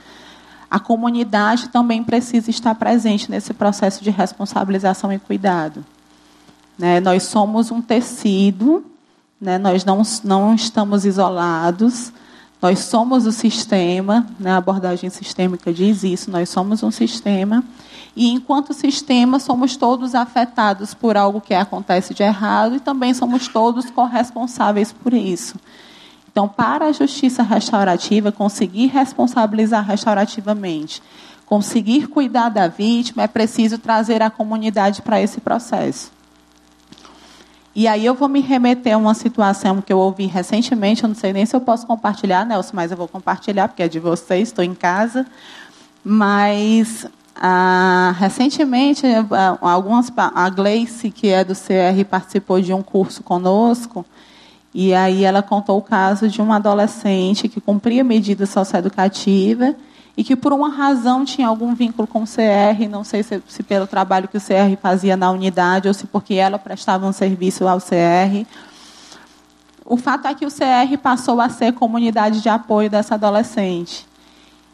A 0.69 0.79
comunidade 0.79 1.69
também 1.69 2.03
precisa 2.03 2.49
estar 2.49 2.75
presente 2.75 3.31
nesse 3.31 3.53
processo 3.53 4.03
de 4.03 4.09
responsabilização 4.09 5.11
e 5.13 5.19
cuidado. 5.19 5.85
Né? 6.77 6.99
Nós 6.99 7.23
somos 7.23 7.71
um 7.71 7.81
tecido, 7.81 8.85
né? 9.39 9.57
nós 9.57 9.85
não, 9.85 10.01
não 10.23 10.53
estamos 10.53 11.05
isolados, 11.05 12.11
nós 12.61 12.79
somos 12.79 13.25
o 13.25 13.31
sistema, 13.31 14.27
né? 14.39 14.51
a 14.51 14.57
abordagem 14.57 15.09
sistêmica 15.09 15.71
diz 15.71 16.03
isso, 16.03 16.29
nós 16.29 16.49
somos 16.49 16.83
um 16.83 16.91
sistema. 16.91 17.63
E 18.15 18.31
enquanto 18.31 18.73
sistema, 18.73 19.39
somos 19.39 19.77
todos 19.77 20.15
afetados 20.15 20.93
por 20.93 21.15
algo 21.15 21.39
que 21.39 21.53
acontece 21.53 22.15
de 22.15 22.23
errado 22.23 22.75
e 22.75 22.79
também 22.79 23.13
somos 23.13 23.47
todos 23.47 23.89
corresponsáveis 23.91 24.91
por 24.91 25.13
isso. 25.13 25.55
Então, 26.37 26.47
para 26.47 26.85
a 26.85 26.91
justiça 26.91 27.41
restaurativa, 27.41 28.31
conseguir 28.31 28.85
responsabilizar 28.85 29.83
restaurativamente, 29.83 31.01
conseguir 31.47 32.05
cuidar 32.05 32.49
da 32.49 32.67
vítima, 32.67 33.23
é 33.23 33.27
preciso 33.27 33.79
trazer 33.79 34.21
a 34.21 34.29
comunidade 34.29 35.01
para 35.01 35.19
esse 35.19 35.41
processo. 35.41 36.11
E 37.73 37.87
aí 37.87 38.05
eu 38.05 38.13
vou 38.13 38.29
me 38.29 38.39
remeter 38.39 38.93
a 38.93 38.97
uma 38.99 39.15
situação 39.15 39.81
que 39.81 39.91
eu 39.91 39.97
ouvi 39.97 40.27
recentemente, 40.27 41.01
eu 41.01 41.09
não 41.09 41.15
sei 41.15 41.33
nem 41.33 41.43
se 41.43 41.55
eu 41.55 41.59
posso 41.59 41.87
compartilhar, 41.87 42.45
Nelson, 42.45 42.75
mas 42.75 42.91
eu 42.91 42.97
vou 42.97 43.07
compartilhar, 43.07 43.67
porque 43.69 43.81
é 43.81 43.87
de 43.87 43.99
vocês, 43.99 44.49
estou 44.49 44.63
em 44.63 44.75
casa. 44.75 45.25
Mas 46.03 47.07
ah, 47.35 48.13
recentemente, 48.19 49.07
ah, 49.31 49.57
algumas, 49.59 50.11
a 50.15 50.49
Gleice, 50.51 51.09
que 51.09 51.29
é 51.29 51.43
do 51.43 51.55
CR, 51.55 52.05
participou 52.07 52.61
de 52.61 52.71
um 52.75 52.83
curso 52.83 53.23
conosco, 53.23 54.05
e 54.73 54.93
aí 54.93 55.23
ela 55.23 55.41
contou 55.41 55.77
o 55.77 55.81
caso 55.81 56.27
de 56.27 56.41
uma 56.41 56.57
adolescente 56.57 57.47
que 57.47 57.61
cumpria 57.61 58.03
medida 58.03 58.45
socioeducativa 58.45 59.75
e 60.15 60.23
que, 60.23 60.35
por 60.35 60.51
uma 60.51 60.69
razão, 60.69 61.23
tinha 61.23 61.47
algum 61.47 61.75
vínculo 61.75 62.07
com 62.07 62.23
o 62.23 62.25
CR, 62.25 62.89
não 62.89 63.03
sei 63.03 63.21
se, 63.23 63.41
se 63.47 63.63
pelo 63.63 63.85
trabalho 63.85 64.27
que 64.27 64.37
o 64.37 64.41
CR 64.41 64.75
fazia 64.81 65.15
na 65.15 65.29
unidade 65.31 65.87
ou 65.87 65.93
se 65.93 66.07
porque 66.07 66.33
ela 66.33 66.57
prestava 66.57 67.05
um 67.05 67.13
serviço 67.13 67.67
ao 67.67 67.79
CR. 67.79 68.45
O 69.85 69.95
fato 69.95 70.27
é 70.27 70.33
que 70.33 70.45
o 70.45 70.49
CR 70.49 70.97
passou 71.01 71.39
a 71.39 71.49
ser 71.49 71.73
comunidade 71.73 72.41
de 72.41 72.49
apoio 72.49 72.89
dessa 72.89 73.13
adolescente. 73.13 74.07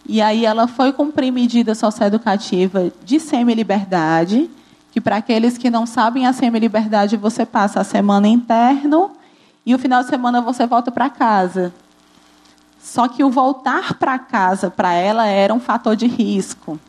E 0.07 0.21
aí 0.21 0.45
ela 0.45 0.67
foi 0.67 0.91
cumprir 0.91 1.31
medida 1.31 1.75
socioeducativa 1.75 2.91
de 3.05 3.19
semi-liberdade, 3.19 4.49
que 4.91 4.99
para 4.99 5.17
aqueles 5.17 5.57
que 5.57 5.69
não 5.69 5.85
sabem, 5.85 6.25
a 6.25 6.33
semi-liberdade 6.33 7.15
você 7.15 7.45
passa 7.45 7.81
a 7.81 7.83
semana 7.83 8.27
interno 8.27 9.11
e 9.65 9.73
o 9.73 9.79
final 9.79 10.03
de 10.03 10.09
semana 10.09 10.41
você 10.41 10.65
volta 10.65 10.91
para 10.91 11.09
casa. 11.09 11.73
Só 12.81 13.07
que 13.07 13.23
o 13.23 13.29
voltar 13.29 13.93
para 13.93 14.19
casa 14.19 14.69
para 14.69 14.93
ela 14.93 15.25
era 15.25 15.53
um 15.53 15.59
fator 15.59 15.95
de 15.95 16.05
risco. 16.05 16.79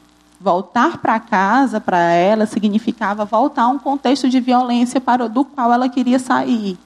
Voltar 0.40 0.98
para 0.98 1.20
casa 1.20 1.80
para 1.80 1.98
ela 1.98 2.46
significava 2.46 3.24
voltar 3.24 3.62
a 3.62 3.68
um 3.68 3.78
contexto 3.78 4.28
de 4.28 4.40
violência 4.40 5.00
para 5.00 5.28
do 5.28 5.44
qual 5.44 5.72
ela 5.72 5.88
queria 5.88 6.18
sair. 6.18 6.76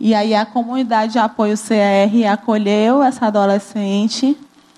E 0.00 0.14
aí 0.14 0.34
a 0.34 0.44
comunidade 0.44 1.12
de 1.12 1.18
apoio 1.18 1.56
CR 1.56 2.26
acolheu 2.32 3.02
essa 3.02 3.26
adolescente 3.26 4.36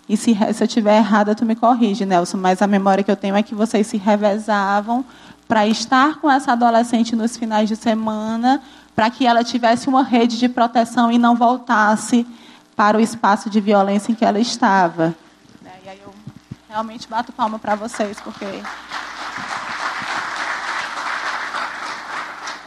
e 0.09 0.17
se, 0.17 0.35
se 0.35 0.63
eu 0.63 0.67
estiver 0.67 0.99
errada, 0.99 1.35
tu 1.35 1.45
me 1.45 1.57
corrige, 1.57 2.07
Nelson, 2.07 2.37
mas 2.37 2.63
a 2.63 2.67
memória 2.67 3.03
que 3.03 3.11
eu 3.11 3.17
tenho 3.17 3.35
é 3.35 3.43
que 3.43 3.55
vocês 3.55 3.87
se 3.87 3.97
revezavam 3.97 5.05
para 5.49 5.67
estar 5.67 6.21
com 6.21 6.31
essa 6.31 6.53
adolescente 6.53 7.17
nos 7.17 7.37
finais 7.37 7.69
de 7.69 7.77
semana, 7.77 8.63
para 8.97 9.11
que 9.11 9.27
ela 9.27 9.45
tivesse 9.45 9.89
uma 9.91 10.03
rede 10.03 10.39
de 10.39 10.49
proteção 10.49 11.13
e 11.13 11.19
não 11.19 11.37
voltasse 11.37 12.27
para 12.75 12.97
o 12.97 13.01
espaço 13.01 13.51
de 13.51 13.61
violência 13.61 14.11
em 14.11 14.15
que 14.15 14.25
ela 14.25 14.41
estava. 14.41 15.15
É, 15.63 15.85
e 15.85 15.89
aí 15.91 16.01
eu 16.03 16.15
realmente 16.67 17.07
bato 17.07 17.31
palma 17.31 17.59
para 17.59 17.75
vocês, 17.75 18.19
porque. 18.19 18.47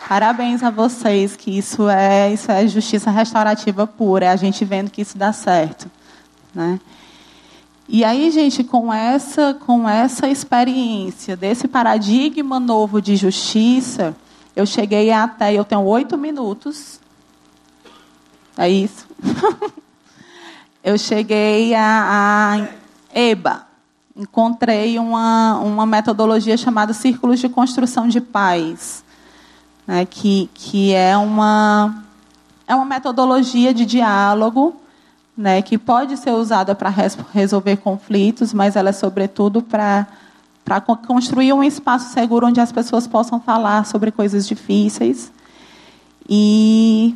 Parabéns 0.07 0.63
a 0.63 0.69
vocês, 0.69 1.35
que 1.35 1.57
isso 1.57 1.89
é, 1.89 2.31
isso 2.31 2.51
é 2.51 2.67
justiça 2.67 3.11
restaurativa 3.11 3.85
pura, 3.85 4.25
é 4.25 4.29
a 4.29 4.35
gente 4.35 4.63
vendo 4.63 4.89
que 4.89 5.01
isso 5.01 5.17
dá 5.17 5.33
certo. 5.33 5.89
Né? 6.53 6.79
E 7.87 8.03
aí, 8.03 8.29
gente, 8.29 8.63
com 8.63 8.93
essa, 8.93 9.53
com 9.53 9.89
essa 9.89 10.27
experiência 10.27 11.35
desse 11.35 11.67
paradigma 11.67 12.59
novo 12.59 13.01
de 13.01 13.15
justiça, 13.15 14.15
eu 14.59 14.65
cheguei 14.65 15.09
até, 15.09 15.53
eu 15.53 15.63
tenho 15.63 15.81
oito 15.83 16.17
minutos. 16.17 16.99
É 18.57 18.67
isso. 18.67 19.07
eu 20.83 20.97
cheguei 20.97 21.73
a, 21.73 22.57
a 22.57 22.67
EBA. 23.17 23.65
Encontrei 24.13 24.99
uma, 24.99 25.59
uma 25.59 25.85
metodologia 25.85 26.57
chamada 26.57 26.91
Círculos 26.91 27.39
de 27.39 27.47
Construção 27.47 28.05
de 28.09 28.19
Paz, 28.19 29.01
né, 29.87 30.05
que, 30.05 30.49
que 30.53 30.93
é, 30.93 31.15
uma, 31.15 32.03
é 32.67 32.75
uma 32.75 32.83
metodologia 32.83 33.73
de 33.73 33.85
diálogo 33.85 34.75
né, 35.37 35.61
que 35.61 35.77
pode 35.77 36.17
ser 36.17 36.31
usada 36.31 36.75
para 36.75 36.93
resolver 37.31 37.77
conflitos, 37.77 38.53
mas 38.53 38.75
ela 38.75 38.89
é 38.89 38.93
sobretudo 38.93 39.61
para 39.61 40.05
para 40.69 40.79
construir 40.81 41.51
um 41.51 41.63
espaço 41.63 42.13
seguro 42.13 42.45
onde 42.45 42.61
as 42.61 42.71
pessoas 42.71 43.07
possam 43.07 43.39
falar 43.39 43.87
sobre 43.87 44.11
coisas 44.11 44.47
difíceis. 44.47 45.31
E, 46.29 47.15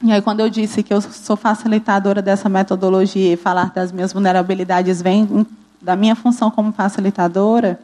e 0.00 0.12
aí, 0.12 0.22
quando 0.22 0.38
eu 0.38 0.48
disse 0.48 0.84
que 0.84 0.94
eu 0.94 1.00
sou 1.00 1.36
facilitadora 1.36 2.22
dessa 2.22 2.48
metodologia 2.48 3.32
e 3.32 3.36
falar 3.36 3.72
das 3.72 3.90
minhas 3.90 4.12
vulnerabilidades 4.12 5.02
vem 5.02 5.44
da 5.82 5.96
minha 5.96 6.14
função 6.14 6.52
como 6.52 6.70
facilitadora, 6.70 7.80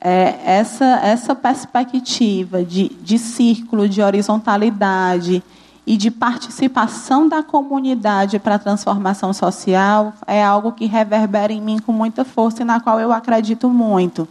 é, 0.00 0.38
essa, 0.44 1.00
essa 1.02 1.34
perspectiva 1.34 2.62
de, 2.62 2.90
de 3.02 3.18
círculo, 3.18 3.88
de 3.88 4.00
horizontalidade, 4.00 5.42
e 5.86 5.96
de 5.96 6.10
participação 6.10 7.28
da 7.28 7.42
comunidade 7.42 8.38
para 8.38 8.56
a 8.56 8.58
transformação 8.58 9.32
social 9.32 10.12
é 10.26 10.42
algo 10.42 10.72
que 10.72 10.86
reverbera 10.86 11.52
em 11.52 11.60
mim 11.60 11.78
com 11.78 11.92
muita 11.92 12.24
força 12.24 12.62
e 12.62 12.64
na 12.64 12.80
qual 12.80 13.00
eu 13.00 13.12
acredito 13.12 13.68
muito, 13.68 14.28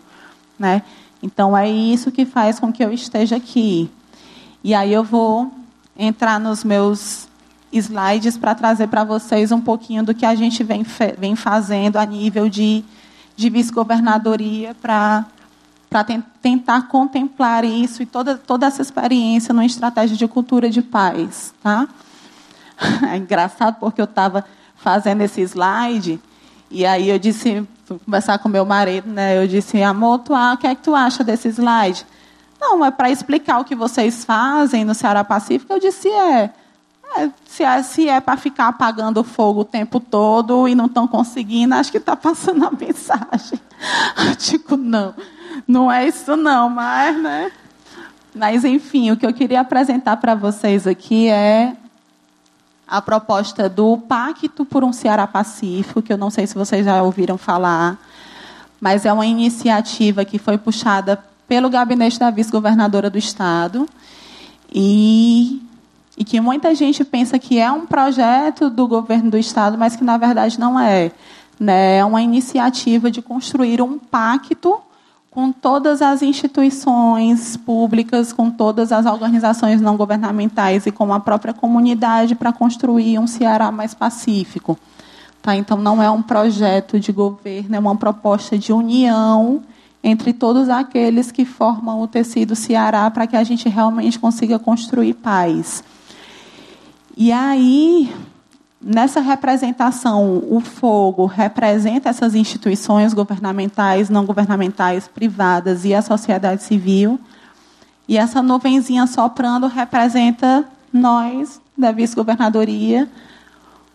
né? 0.57 0.83
Então 1.21 1.57
é 1.57 1.69
isso 1.69 2.11
que 2.11 2.25
faz 2.25 2.59
com 2.59 2.71
que 2.71 2.83
eu 2.83 2.91
esteja 2.93 3.35
aqui. 3.35 3.89
E 4.63 4.73
aí 4.73 4.93
eu 4.93 5.03
vou 5.03 5.51
entrar 5.97 6.39
nos 6.39 6.63
meus 6.63 7.27
slides 7.71 8.37
para 8.37 8.55
trazer 8.55 8.87
para 8.87 9.03
vocês 9.03 9.51
um 9.51 9.61
pouquinho 9.61 10.03
do 10.03 10.13
que 10.13 10.25
a 10.25 10.33
gente 10.35 10.63
vem, 10.63 10.85
vem 11.17 11.35
fazendo 11.35 11.97
a 11.97 12.05
nível 12.05 12.49
de, 12.49 12.83
de 13.35 13.49
vice-governadoria 13.49 14.75
para 14.81 15.25
para 15.89 16.05
tentar 16.41 16.87
contemplar 16.87 17.65
isso 17.65 18.03
e 18.03 18.05
toda, 18.05 18.37
toda 18.37 18.67
essa 18.67 18.81
experiência 18.81 19.53
numa 19.53 19.65
estratégia 19.65 20.15
de 20.15 20.27
cultura 20.27 20.69
de 20.69 20.81
paz. 20.81 21.53
Tá? 21.61 21.87
É 23.11 23.17
engraçado 23.17 23.75
porque 23.77 23.99
eu 23.99 24.05
estava 24.05 24.45
fazendo 24.77 25.19
esse 25.21 25.41
slide 25.41 26.17
e 26.71 26.85
aí 26.85 27.09
eu 27.09 27.19
disse, 27.19 27.67
conversar 28.05 28.37
com 28.39 28.47
meu 28.47 28.63
marido, 28.63 29.09
né? 29.09 29.41
Eu 29.41 29.47
disse, 29.47 29.81
amor, 29.81 30.19
tu, 30.19 30.33
o 30.33 30.57
que 30.57 30.67
é 30.67 30.75
que 30.75 30.83
tu 30.83 30.93
acha 30.93 31.23
desse 31.23 31.49
slide? 31.49 32.05
Não, 32.59 32.85
é 32.85 32.91
para 32.91 33.09
explicar 33.09 33.59
o 33.59 33.65
que 33.65 33.75
vocês 33.75 34.23
fazem 34.23 34.85
no 34.85 34.93
Ceará 34.93 35.23
Pacífico. 35.23 35.73
Eu 35.73 35.79
disse, 35.79 36.07
é. 36.09 36.53
é 37.17 37.29
se 37.45 37.63
é, 37.63 37.81
se 37.81 38.07
é 38.07 38.19
para 38.21 38.37
ficar 38.37 38.67
apagando 38.67 39.23
fogo 39.23 39.61
o 39.61 39.65
tempo 39.65 39.99
todo 39.99 40.67
e 40.67 40.75
não 40.75 40.85
estão 40.85 41.07
conseguindo, 41.07 41.73
acho 41.73 41.91
que 41.91 41.97
está 41.97 42.15
passando 42.15 42.65
a 42.65 42.71
mensagem. 42.77 43.59
Eu 44.17 44.35
digo, 44.37 44.77
não. 44.77 45.15
Não 45.67 45.91
é 45.91 46.07
isso 46.07 46.35
não, 46.35 46.69
mas, 46.69 47.21
né? 47.21 47.51
Mas, 48.33 48.63
enfim, 48.63 49.11
o 49.11 49.17
que 49.17 49.25
eu 49.25 49.33
queria 49.33 49.61
apresentar 49.61 50.17
para 50.17 50.35
vocês 50.35 50.85
aqui 50.85 51.27
é 51.27 51.75
a 52.87 53.01
proposta 53.01 53.69
do 53.69 53.97
Pacto 53.97 54.65
por 54.65 54.83
um 54.83 54.91
Ceará 54.91 55.27
Pacífico, 55.27 56.01
que 56.01 56.11
eu 56.11 56.17
não 56.17 56.29
sei 56.29 56.47
se 56.47 56.55
vocês 56.55 56.85
já 56.85 57.01
ouviram 57.03 57.37
falar. 57.37 57.97
mas 58.81 59.05
é 59.05 59.11
uma 59.11 59.25
iniciativa 59.25 60.23
que 60.23 60.39
foi 60.39 60.57
puxada 60.57 61.21
pelo 61.47 61.69
gabinete 61.69 62.17
da 62.17 62.29
vice-governadora 62.29 63.09
do 63.09 63.17
Estado 63.17 63.87
e, 64.73 65.61
e 66.17 66.23
que 66.23 66.39
muita 66.39 66.73
gente 66.73 67.03
pensa 67.03 67.37
que 67.37 67.59
é 67.59 67.69
um 67.71 67.85
projeto 67.85 68.69
do 68.69 68.87
governo 68.87 69.31
do 69.31 69.37
Estado, 69.37 69.77
mas 69.77 69.95
que, 69.95 70.03
na 70.03 70.17
verdade, 70.17 70.59
não 70.59 70.79
é. 70.79 71.11
Né? 71.59 71.97
É 71.97 72.05
uma 72.05 72.21
iniciativa 72.21 73.11
de 73.11 73.21
construir 73.21 73.81
um 73.81 73.99
pacto 73.99 74.79
com 75.31 75.51
todas 75.51 76.01
as 76.01 76.21
instituições 76.21 77.55
públicas, 77.55 78.33
com 78.33 78.49
todas 78.49 78.91
as 78.91 79.05
organizações 79.05 79.79
não 79.79 79.95
governamentais 79.95 80.85
e 80.85 80.91
com 80.91 81.13
a 81.13 81.19
própria 81.19 81.53
comunidade 81.53 82.35
para 82.35 82.51
construir 82.51 83.19
um 83.19 83.27
Ceará 83.27 83.71
mais 83.71 83.93
pacífico. 83.93 84.77
Tá? 85.41 85.55
Então, 85.55 85.77
não 85.77 86.01
é 86.01 86.09
um 86.09 86.21
projeto 86.21 86.99
de 86.99 87.11
governo, 87.11 87.75
é 87.75 87.79
uma 87.79 87.95
proposta 87.95 88.57
de 88.57 88.73
união 88.73 89.61
entre 90.03 90.33
todos 90.33 90.69
aqueles 90.69 91.31
que 91.31 91.45
formam 91.45 92.01
o 92.01 92.07
tecido 92.07 92.55
Ceará 92.55 93.09
para 93.11 93.27
que 93.27 93.35
a 93.35 93.43
gente 93.43 93.69
realmente 93.69 94.17
consiga 94.17 94.57
construir 94.57 95.13
paz. 95.13 95.83
E 97.15 97.31
aí, 97.31 98.11
Nessa 98.81 99.19
representação, 99.19 100.41
o 100.49 100.61
fogo 100.61 101.25
representa 101.25 102.07
essas 102.07 102.33
instituições 102.33 103.13
governamentais, 103.13 104.09
não 104.09 104.25
governamentais, 104.25 105.07
privadas 105.07 105.83
e 105.83 105.93
a 105.93 106.01
sociedade 106.01 106.63
civil. 106.63 107.19
E 108.07 108.17
essa 108.17 108.41
nuvenzinha 108.41 109.05
soprando 109.05 109.67
representa 109.67 110.63
nós, 110.93 111.59
da 111.77 111.91
vice-governadoria, 111.91 113.09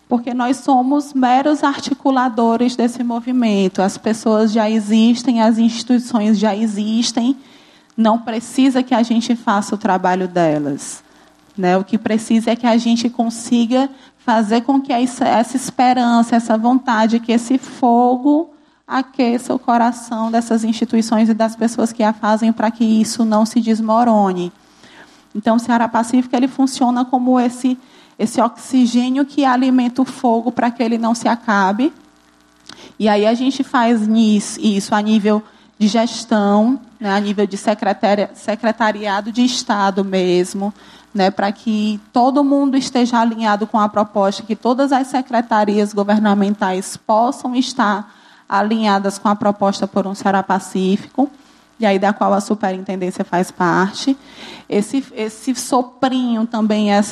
porque 0.06 0.34
nós 0.34 0.58
somos 0.58 1.14
meros 1.14 1.64
articuladores 1.64 2.76
desse 2.76 3.02
movimento. 3.02 3.80
As 3.80 3.96
pessoas 3.96 4.52
já 4.52 4.70
existem, 4.70 5.40
as 5.40 5.58
instituições 5.58 6.38
já 6.38 6.54
existem, 6.54 7.36
não 7.96 8.18
precisa 8.18 8.82
que 8.82 8.94
a 8.94 9.02
gente 9.02 9.34
faça 9.34 9.74
o 9.74 9.78
trabalho 9.78 10.28
delas. 10.28 11.02
Né? 11.56 11.76
O 11.76 11.84
que 11.84 11.96
precisa 11.96 12.50
é 12.50 12.56
que 12.56 12.66
a 12.66 12.76
gente 12.76 13.08
consiga 13.08 13.88
fazer 14.24 14.62
com 14.62 14.80
que 14.80 14.92
essa 14.92 15.54
esperança, 15.54 16.36
essa 16.36 16.56
vontade, 16.56 17.20
que 17.20 17.30
esse 17.32 17.58
fogo 17.58 18.50
aqueça 18.86 19.54
o 19.54 19.58
coração 19.58 20.30
dessas 20.30 20.64
instituições 20.64 21.28
e 21.28 21.34
das 21.34 21.56
pessoas 21.56 21.92
que 21.92 22.02
a 22.02 22.12
fazem 22.12 22.52
para 22.52 22.70
que 22.70 22.84
isso 22.84 23.24
não 23.24 23.46
se 23.46 23.60
desmorone. 23.60 24.52
Então, 25.34 25.56
o 25.56 25.58
Ceará 25.58 25.88
Pacífico 25.88 26.34
ele 26.36 26.48
funciona 26.48 27.04
como 27.04 27.38
esse 27.38 27.78
esse 28.16 28.40
oxigênio 28.40 29.24
que 29.24 29.44
alimenta 29.44 30.00
o 30.00 30.04
fogo 30.04 30.52
para 30.52 30.70
que 30.70 30.80
ele 30.82 30.96
não 30.96 31.14
se 31.16 31.26
acabe. 31.26 31.92
E 32.96 33.08
aí 33.08 33.26
a 33.26 33.34
gente 33.34 33.64
faz 33.64 34.02
isso 34.58 34.94
a 34.94 35.02
nível 35.02 35.42
de 35.76 35.88
gestão, 35.88 36.78
né, 37.00 37.12
a 37.12 37.18
nível 37.18 37.44
de 37.44 37.56
secretariado 37.56 39.32
de 39.32 39.44
Estado 39.44 40.04
mesmo, 40.04 40.72
né, 41.14 41.30
para 41.30 41.52
que 41.52 42.00
todo 42.12 42.42
mundo 42.42 42.76
esteja 42.76 43.20
alinhado 43.20 43.66
com 43.66 43.78
a 43.78 43.88
proposta, 43.88 44.42
que 44.42 44.56
todas 44.56 44.90
as 44.90 45.06
secretarias 45.06 45.92
governamentais 45.92 46.96
possam 46.96 47.54
estar 47.54 48.12
alinhadas 48.48 49.16
com 49.16 49.28
a 49.28 49.36
proposta 49.36 49.86
por 49.86 50.06
um 50.06 50.14
Ceará 50.14 50.42
Pacífico, 50.42 51.30
e 51.78 51.86
aí 51.86 51.98
da 51.98 52.12
qual 52.12 52.32
a 52.32 52.40
superintendência 52.40 53.24
faz 53.24 53.50
parte. 53.50 54.16
Esse, 54.68 55.04
esse 55.14 55.54
soprinho 55.54 56.46
também 56.46 56.92
é 56.92 57.02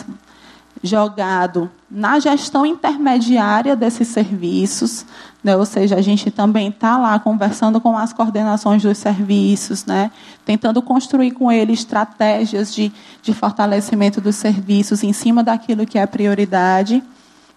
jogado 0.82 1.70
na 1.88 2.18
gestão 2.18 2.66
intermediária 2.66 3.76
desses 3.76 4.08
serviços, 4.08 5.06
né? 5.42 5.56
ou 5.56 5.64
seja, 5.64 5.96
a 5.96 6.00
gente 6.00 6.30
também 6.30 6.68
está 6.68 6.96
lá 6.96 7.18
conversando 7.18 7.80
com 7.80 7.96
as 7.96 8.12
coordenações 8.12 8.82
dos 8.82 8.98
serviços, 8.98 9.84
né? 9.84 10.10
tentando 10.44 10.80
construir 10.80 11.32
com 11.32 11.50
eles 11.50 11.80
estratégias 11.80 12.74
de, 12.74 12.92
de 13.22 13.34
fortalecimento 13.34 14.20
dos 14.20 14.36
serviços 14.36 15.02
em 15.02 15.12
cima 15.12 15.42
daquilo 15.42 15.86
que 15.86 15.98
é 15.98 16.06
prioridade, 16.06 17.02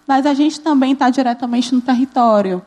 mas 0.06 0.26
a 0.26 0.34
gente 0.34 0.60
também 0.60 0.92
está 0.92 1.10
diretamente 1.10 1.74
no 1.74 1.80
território. 1.80 2.62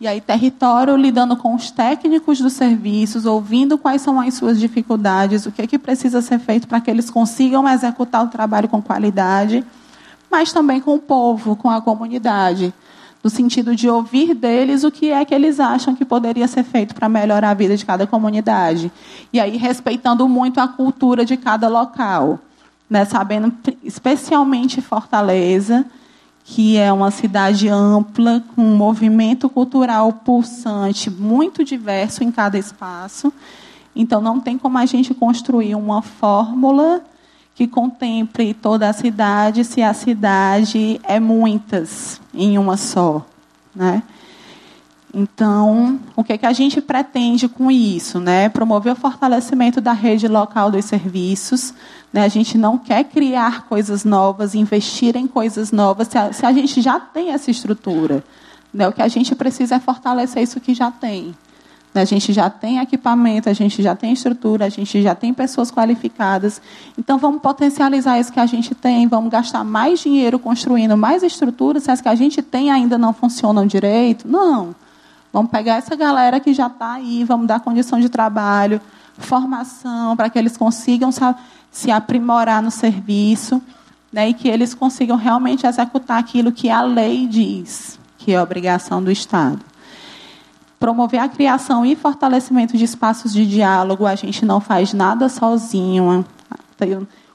E 0.00 0.06
aí, 0.06 0.20
território 0.20 0.96
lidando 0.96 1.36
com 1.36 1.56
os 1.56 1.72
técnicos 1.72 2.38
dos 2.38 2.52
serviços, 2.52 3.26
ouvindo 3.26 3.76
quais 3.76 4.00
são 4.00 4.20
as 4.20 4.34
suas 4.34 4.60
dificuldades, 4.60 5.44
o 5.44 5.50
que, 5.50 5.62
é 5.62 5.66
que 5.66 5.78
precisa 5.78 6.22
ser 6.22 6.38
feito 6.38 6.68
para 6.68 6.80
que 6.80 6.88
eles 6.88 7.10
consigam 7.10 7.68
executar 7.68 8.24
o 8.24 8.28
trabalho 8.28 8.68
com 8.68 8.80
qualidade 8.80 9.64
mas 10.30 10.52
também 10.52 10.80
com 10.80 10.94
o 10.94 10.98
povo, 10.98 11.56
com 11.56 11.70
a 11.70 11.80
comunidade, 11.80 12.72
no 13.28 13.30
sentido 13.30 13.76
de 13.76 13.90
ouvir 13.90 14.34
deles 14.34 14.84
o 14.84 14.90
que 14.90 15.10
é 15.10 15.22
que 15.22 15.34
eles 15.34 15.60
acham 15.60 15.94
que 15.94 16.02
poderia 16.02 16.48
ser 16.48 16.64
feito 16.64 16.94
para 16.94 17.10
melhorar 17.10 17.50
a 17.50 17.54
vida 17.54 17.76
de 17.76 17.84
cada 17.84 18.06
comunidade. 18.06 18.90
E 19.30 19.38
aí 19.38 19.58
respeitando 19.58 20.26
muito 20.26 20.58
a 20.58 20.66
cultura 20.66 21.26
de 21.26 21.36
cada 21.36 21.68
local, 21.68 22.38
né? 22.88 23.04
sabendo 23.04 23.52
especialmente 23.84 24.80
Fortaleza, 24.80 25.84
que 26.42 26.78
é 26.78 26.90
uma 26.90 27.10
cidade 27.10 27.68
ampla, 27.68 28.42
com 28.56 28.62
um 28.62 28.76
movimento 28.78 29.50
cultural 29.50 30.10
pulsante, 30.10 31.10
muito 31.10 31.62
diverso 31.62 32.24
em 32.24 32.32
cada 32.32 32.56
espaço. 32.56 33.30
Então, 33.94 34.22
não 34.22 34.40
tem 34.40 34.56
como 34.56 34.78
a 34.78 34.86
gente 34.86 35.12
construir 35.12 35.74
uma 35.74 36.00
fórmula 36.00 37.02
que 37.58 37.66
contemple 37.66 38.54
toda 38.54 38.88
a 38.88 38.92
cidade, 38.92 39.64
se 39.64 39.82
a 39.82 39.92
cidade 39.92 41.00
é 41.02 41.18
muitas 41.18 42.20
em 42.32 42.56
uma 42.56 42.76
só, 42.76 43.26
né? 43.74 44.00
Então, 45.12 45.98
o 46.14 46.22
que, 46.22 46.34
é 46.34 46.38
que 46.38 46.46
a 46.46 46.52
gente 46.52 46.80
pretende 46.80 47.48
com 47.48 47.68
isso? 47.68 48.20
Né? 48.20 48.48
Promover 48.48 48.92
o 48.92 48.96
fortalecimento 48.96 49.80
da 49.80 49.92
rede 49.92 50.28
local 50.28 50.70
dos 50.70 50.84
serviços. 50.84 51.74
Né? 52.12 52.22
A 52.22 52.28
gente 52.28 52.56
não 52.56 52.78
quer 52.78 53.02
criar 53.02 53.66
coisas 53.66 54.04
novas, 54.04 54.54
investir 54.54 55.16
em 55.16 55.26
coisas 55.26 55.72
novas, 55.72 56.06
se 56.06 56.16
a, 56.16 56.32
se 56.32 56.46
a 56.46 56.52
gente 56.52 56.80
já 56.80 57.00
tem 57.00 57.30
essa 57.30 57.50
estrutura. 57.50 58.22
Né? 58.72 58.86
O 58.86 58.92
que 58.92 59.02
a 59.02 59.08
gente 59.08 59.34
precisa 59.34 59.76
é 59.76 59.80
fortalecer 59.80 60.44
isso 60.44 60.60
que 60.60 60.74
já 60.74 60.92
tem. 60.92 61.34
A 62.00 62.04
gente 62.04 62.32
já 62.32 62.48
tem 62.48 62.78
equipamento, 62.78 63.48
a 63.48 63.52
gente 63.52 63.82
já 63.82 63.94
tem 63.94 64.12
estrutura, 64.12 64.66
a 64.66 64.68
gente 64.68 65.02
já 65.02 65.14
tem 65.14 65.32
pessoas 65.34 65.70
qualificadas. 65.70 66.60
Então, 66.96 67.18
vamos 67.18 67.42
potencializar 67.42 68.18
isso 68.18 68.32
que 68.32 68.40
a 68.40 68.46
gente 68.46 68.74
tem, 68.74 69.06
vamos 69.06 69.30
gastar 69.30 69.64
mais 69.64 70.00
dinheiro 70.00 70.38
construindo 70.38 70.96
mais 70.96 71.22
estruturas, 71.22 71.84
se 71.84 71.90
as 71.90 72.00
que 72.00 72.08
a 72.08 72.14
gente 72.14 72.42
tem 72.42 72.70
ainda 72.70 72.96
não 72.96 73.12
funcionam 73.12 73.66
direito. 73.66 74.26
Não. 74.28 74.74
Vamos 75.32 75.50
pegar 75.50 75.76
essa 75.76 75.94
galera 75.94 76.40
que 76.40 76.54
já 76.54 76.68
está 76.68 76.94
aí, 76.94 77.24
vamos 77.24 77.46
dar 77.46 77.60
condição 77.60 78.00
de 78.00 78.08
trabalho, 78.08 78.80
formação, 79.18 80.16
para 80.16 80.30
que 80.30 80.38
eles 80.38 80.56
consigam 80.56 81.10
se 81.70 81.90
aprimorar 81.90 82.62
no 82.62 82.70
serviço 82.70 83.60
né, 84.12 84.30
e 84.30 84.34
que 84.34 84.48
eles 84.48 84.74
consigam 84.74 85.16
realmente 85.16 85.66
executar 85.66 86.18
aquilo 86.18 86.50
que 86.50 86.70
a 86.70 86.82
lei 86.82 87.26
diz, 87.26 87.98
que 88.16 88.32
é 88.32 88.40
obrigação 88.40 89.02
do 89.02 89.10
Estado 89.10 89.60
promover 90.78 91.20
a 91.20 91.28
criação 91.28 91.84
e 91.84 91.96
fortalecimento 91.96 92.76
de 92.76 92.84
espaços 92.84 93.32
de 93.32 93.46
diálogo. 93.46 94.06
A 94.06 94.14
gente 94.14 94.44
não 94.44 94.60
faz 94.60 94.92
nada 94.92 95.28
sozinho. 95.28 96.24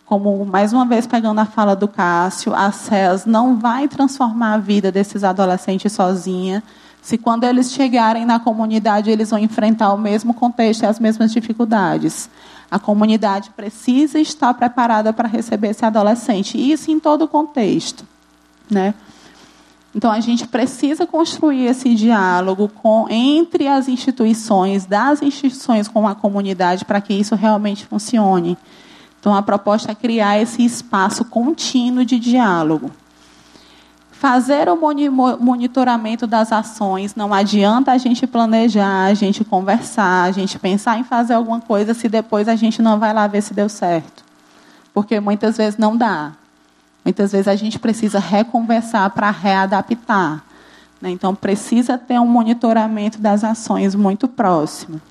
Como, 0.05 0.45
mais 0.45 0.73
uma 0.73 0.85
vez, 0.85 1.07
pegando 1.07 1.39
a 1.39 1.45
fala 1.45 1.75
do 1.75 1.87
Cássio, 1.87 2.53
a 2.53 2.71
SES 2.71 3.25
não 3.25 3.57
vai 3.57 3.87
transformar 3.87 4.53
a 4.53 4.57
vida 4.57 4.91
desses 4.91 5.23
adolescentes 5.23 5.91
sozinha. 5.91 6.63
Se 7.01 7.17
quando 7.17 7.43
eles 7.43 7.71
chegarem 7.71 8.25
na 8.25 8.39
comunidade, 8.39 9.09
eles 9.09 9.29
vão 9.29 9.39
enfrentar 9.39 9.91
o 9.93 9.97
mesmo 9.97 10.33
contexto 10.33 10.83
e 10.83 10.85
as 10.85 10.99
mesmas 10.99 11.33
dificuldades. 11.33 12.29
A 12.71 12.79
comunidade 12.79 13.49
precisa 13.55 14.19
estar 14.19 14.53
preparada 14.53 15.11
para 15.11 15.27
receber 15.27 15.69
esse 15.69 15.83
adolescente. 15.83 16.57
E 16.57 16.71
isso 16.71 16.89
em 16.89 16.99
todo 16.99 17.23
o 17.23 17.27
contexto. 17.27 18.05
Né? 18.71 18.93
Então, 19.95 20.11
a 20.11 20.19
gente 20.19 20.47
precisa 20.47 21.05
construir 21.05 21.65
esse 21.67 21.93
diálogo 21.93 22.67
com, 22.67 23.05
entre 23.09 23.67
as 23.67 23.87
instituições, 23.87 24.85
das 24.85 25.21
instituições 25.21 25.87
com 25.87 26.07
a 26.07 26.15
comunidade, 26.15 26.83
para 26.83 26.99
que 26.99 27.13
isso 27.13 27.35
realmente 27.35 27.85
funcione. 27.85 28.57
Então, 29.19 29.35
a 29.35 29.41
proposta 29.41 29.91
é 29.91 29.95
criar 29.95 30.39
esse 30.39 30.65
espaço 30.65 31.23
contínuo 31.23 32.03
de 32.03 32.17
diálogo. 32.17 32.89
Fazer 34.11 34.67
o 34.67 34.75
monitoramento 34.75 36.25
das 36.25 36.51
ações, 36.51 37.13
não 37.13 37.33
adianta 37.33 37.91
a 37.91 37.97
gente 37.97 38.25
planejar, 38.25 39.05
a 39.05 39.13
gente 39.13 39.43
conversar, 39.43 40.23
a 40.23 40.31
gente 40.31 40.57
pensar 40.57 40.97
em 40.97 41.03
fazer 41.03 41.35
alguma 41.35 41.61
coisa 41.61 41.93
se 41.93 42.09
depois 42.09 42.47
a 42.47 42.55
gente 42.55 42.81
não 42.81 42.97
vai 42.97 43.13
lá 43.13 43.27
ver 43.27 43.41
se 43.41 43.53
deu 43.53 43.69
certo. 43.69 44.23
Porque 44.93 45.19
muitas 45.19 45.57
vezes 45.57 45.77
não 45.77 45.95
dá. 45.95 46.31
Muitas 47.03 47.31
vezes 47.31 47.47
a 47.47 47.55
gente 47.55 47.77
precisa 47.79 48.19
reconversar 48.19 49.09
para 49.09 49.29
readaptar. 49.29 50.43
Né? 51.01 51.09
Então, 51.11 51.35
precisa 51.35 51.97
ter 51.97 52.19
um 52.19 52.27
monitoramento 52.27 53.19
das 53.19 53.43
ações 53.43 53.93
muito 53.93 54.27
próximo. 54.27 55.01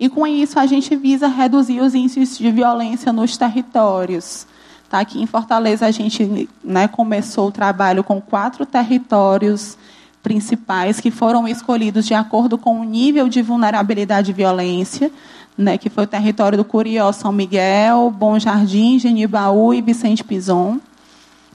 E 0.00 0.08
com 0.08 0.26
isso, 0.26 0.58
a 0.58 0.66
gente 0.66 0.96
visa 0.96 1.28
reduzir 1.28 1.80
os 1.80 1.94
índices 1.94 2.36
de 2.38 2.50
violência 2.50 3.12
nos 3.12 3.36
territórios. 3.36 4.46
Tá? 4.88 5.00
Aqui 5.00 5.20
em 5.20 5.26
Fortaleza, 5.26 5.86
a 5.86 5.90
gente 5.90 6.48
né, 6.62 6.88
começou 6.88 7.48
o 7.48 7.52
trabalho 7.52 8.02
com 8.02 8.20
quatro 8.20 8.64
territórios 8.64 9.76
principais 10.22 11.00
que 11.00 11.10
foram 11.10 11.46
escolhidos 11.46 12.06
de 12.06 12.14
acordo 12.14 12.56
com 12.56 12.80
o 12.80 12.84
nível 12.84 13.28
de 13.28 13.42
vulnerabilidade 13.42 14.30
e 14.30 14.34
violência, 14.34 15.12
né, 15.56 15.78
que 15.78 15.88
foi 15.88 16.04
o 16.04 16.06
território 16.06 16.58
do 16.58 16.64
Curió, 16.64 17.12
São 17.12 17.32
Miguel, 17.32 18.10
Bom 18.10 18.38
Jardim, 18.38 18.98
Genibaú 18.98 19.72
e 19.72 19.80
Vicente 19.80 20.24
Pison. 20.24 20.80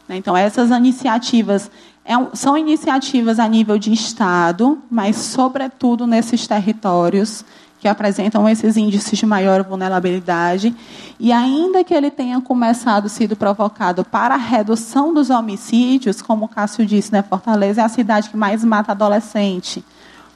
Né, 0.07 0.17
então, 0.17 0.35
essas 0.35 0.69
iniciativas 0.69 1.69
é, 2.05 2.13
são 2.33 2.57
iniciativas 2.57 3.39
a 3.39 3.47
nível 3.47 3.77
de 3.77 3.93
Estado, 3.93 4.79
mas, 4.89 5.15
sobretudo, 5.15 6.07
nesses 6.07 6.47
territórios 6.47 7.45
que 7.79 7.87
apresentam 7.87 8.49
esses 8.49 8.75
índices 8.75 9.17
de 9.17 9.25
maior 9.25 9.63
vulnerabilidade. 9.63 10.75
E 11.19 11.31
ainda 11.31 11.83
que 11.83 11.93
ele 11.93 12.09
tenha 12.09 12.41
começado, 12.41 13.07
sido 13.07 13.35
provocado 13.35 14.03
para 14.03 14.33
a 14.33 14.37
redução 14.37 15.13
dos 15.13 15.29
homicídios, 15.29 16.21
como 16.21 16.45
o 16.45 16.47
Cássio 16.47 16.85
disse, 16.85 17.11
né, 17.11 17.21
Fortaleza 17.21 17.81
é 17.81 17.85
a 17.85 17.89
cidade 17.89 18.29
que 18.29 18.35
mais 18.35 18.63
mata 18.63 18.91
adolescente. 18.91 19.83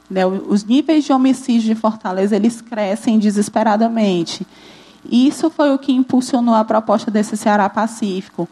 Né, 0.09 0.25
os 0.25 0.63
níveis 0.63 1.05
de 1.05 1.13
homicídio 1.13 1.73
de 1.73 1.80
Fortaleza 1.80 2.35
eles 2.35 2.61
crescem 2.61 3.17
desesperadamente. 3.17 4.45
Isso 5.09 5.49
foi 5.49 5.73
o 5.73 5.77
que 5.77 5.91
impulsionou 5.91 6.55
a 6.55 6.63
proposta 6.63 7.09
desse 7.09 7.35
Ceará 7.35 7.69
Pacífico. 7.69 8.47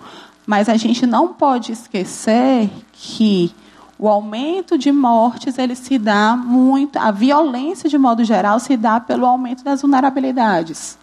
Mas 0.45 0.67
a 0.67 0.75
gente 0.75 1.05
não 1.05 1.29
pode 1.29 1.71
esquecer 1.71 2.69
que 2.91 3.53
o 3.97 4.07
aumento 4.07 4.77
de 4.77 4.91
mortes 4.91 5.57
ele 5.57 5.75
se 5.75 5.99
dá 5.99 6.35
muito, 6.35 6.97
a 6.97 7.11
violência 7.11 7.87
de 7.87 7.97
modo 7.97 8.23
geral 8.23 8.59
se 8.59 8.75
dá 8.75 8.99
pelo 8.99 9.25
aumento 9.25 9.63
das 9.63 9.81
vulnerabilidades. 9.81 10.97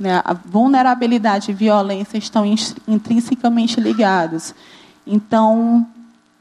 Né? 0.00 0.22
A 0.24 0.32
vulnerabilidade 0.32 1.50
e 1.50 1.54
violência 1.54 2.16
estão 2.16 2.44
intrinsecamente 2.88 3.78
ligados. 3.80 4.54
Então, 5.06 5.86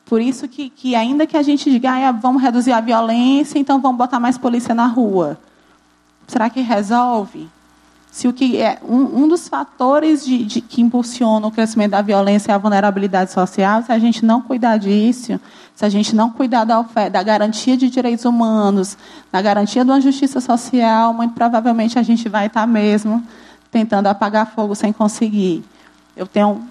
por 0.06 0.22
isso 0.22 0.48
que, 0.48 0.70
que 0.70 0.96
ainda 0.96 1.26
que 1.26 1.36
a 1.36 1.42
gente 1.42 1.70
diga, 1.70 1.92
ah, 1.92 2.12
vamos 2.12 2.42
reduzir 2.42 2.72
a 2.72 2.82
violência, 2.82 3.58
então 3.58 3.82
vamos 3.82 3.98
botar 3.98 4.20
mais 4.20 4.38
polícia 4.38 4.74
na 4.74 4.86
rua. 4.86 5.38
Será 6.28 6.50
que 6.50 6.62
resolve? 6.62 7.50
se 8.16 8.30
o 8.30 8.34
que 8.34 8.62
é 8.62 8.80
um, 8.82 9.24
um 9.24 9.28
dos 9.28 9.50
fatores 9.50 10.24
de, 10.24 10.46
de, 10.46 10.62
que 10.62 10.82
impulsiona 10.82 11.46
o 11.46 11.52
crescimento 11.52 11.92
da 11.92 12.02
violência 12.02 12.50
é 12.50 12.56
a 12.56 12.58
vulnerabilidade 12.58 13.30
social, 13.30 13.84
se 13.84 13.92
a 13.92 14.00
gente 14.00 14.24
não 14.24 14.42
cuidar 14.42 14.78
disso, 14.78 15.38
se 15.76 15.84
a 15.84 15.90
gente 15.90 16.16
não 16.16 16.30
cuidar 16.30 16.64
da, 16.64 16.80
oferta, 16.80 17.10
da 17.10 17.22
garantia 17.22 17.76
de 17.76 17.90
direitos 17.90 18.24
humanos, 18.24 18.98
da 19.30 19.42
garantia 19.42 19.84
de 19.84 19.92
uma 19.92 20.00
justiça 20.00 20.40
social, 20.40 21.14
muito 21.14 21.34
provavelmente 21.34 22.00
a 22.00 22.04
gente 22.04 22.30
vai 22.30 22.46
estar 22.46 22.66
mesmo 22.66 23.22
tentando 23.70 24.08
apagar 24.08 24.50
fogo 24.50 24.76
sem 24.76 24.94
conseguir. 24.94 25.62
Eu 26.16 26.26
tenho 26.26 26.66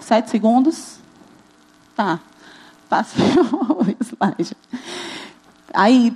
sete 0.00 0.30
segundos? 0.30 0.96
Tá. 1.94 2.20
Passei 2.90 3.24
o 3.54 3.86
slide. 4.02 4.56
Aí, 5.72 6.12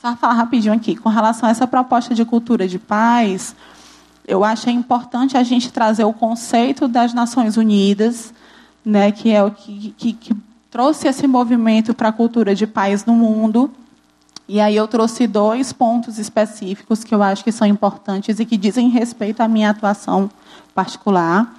só 0.00 0.14
falar 0.14 0.34
rapidinho 0.34 0.72
aqui. 0.72 0.94
Com 0.94 1.08
relação 1.08 1.48
a 1.48 1.52
essa 1.52 1.66
proposta 1.66 2.14
de 2.14 2.24
cultura 2.24 2.68
de 2.68 2.78
paz, 2.78 3.56
eu 4.26 4.44
acho 4.44 4.68
é 4.68 4.72
importante 4.72 5.36
a 5.36 5.42
gente 5.42 5.72
trazer 5.72 6.04
o 6.04 6.12
conceito 6.12 6.86
das 6.86 7.12
Nações 7.12 7.56
Unidas, 7.56 8.32
né, 8.84 9.10
que 9.10 9.32
é 9.32 9.42
o 9.42 9.50
que, 9.50 9.92
que, 9.98 10.12
que 10.12 10.36
trouxe 10.70 11.08
esse 11.08 11.26
movimento 11.26 11.92
para 11.92 12.10
a 12.10 12.12
cultura 12.12 12.54
de 12.54 12.68
paz 12.68 13.04
no 13.04 13.14
mundo. 13.14 13.68
E 14.48 14.60
aí 14.60 14.76
eu 14.76 14.86
trouxe 14.86 15.26
dois 15.26 15.72
pontos 15.72 16.20
específicos 16.20 17.02
que 17.02 17.12
eu 17.12 17.20
acho 17.20 17.42
que 17.42 17.50
são 17.50 17.66
importantes 17.66 18.38
e 18.38 18.44
que 18.44 18.56
dizem 18.56 18.88
respeito 18.90 19.40
à 19.40 19.48
minha 19.48 19.70
atuação 19.70 20.30
particular. 20.72 21.52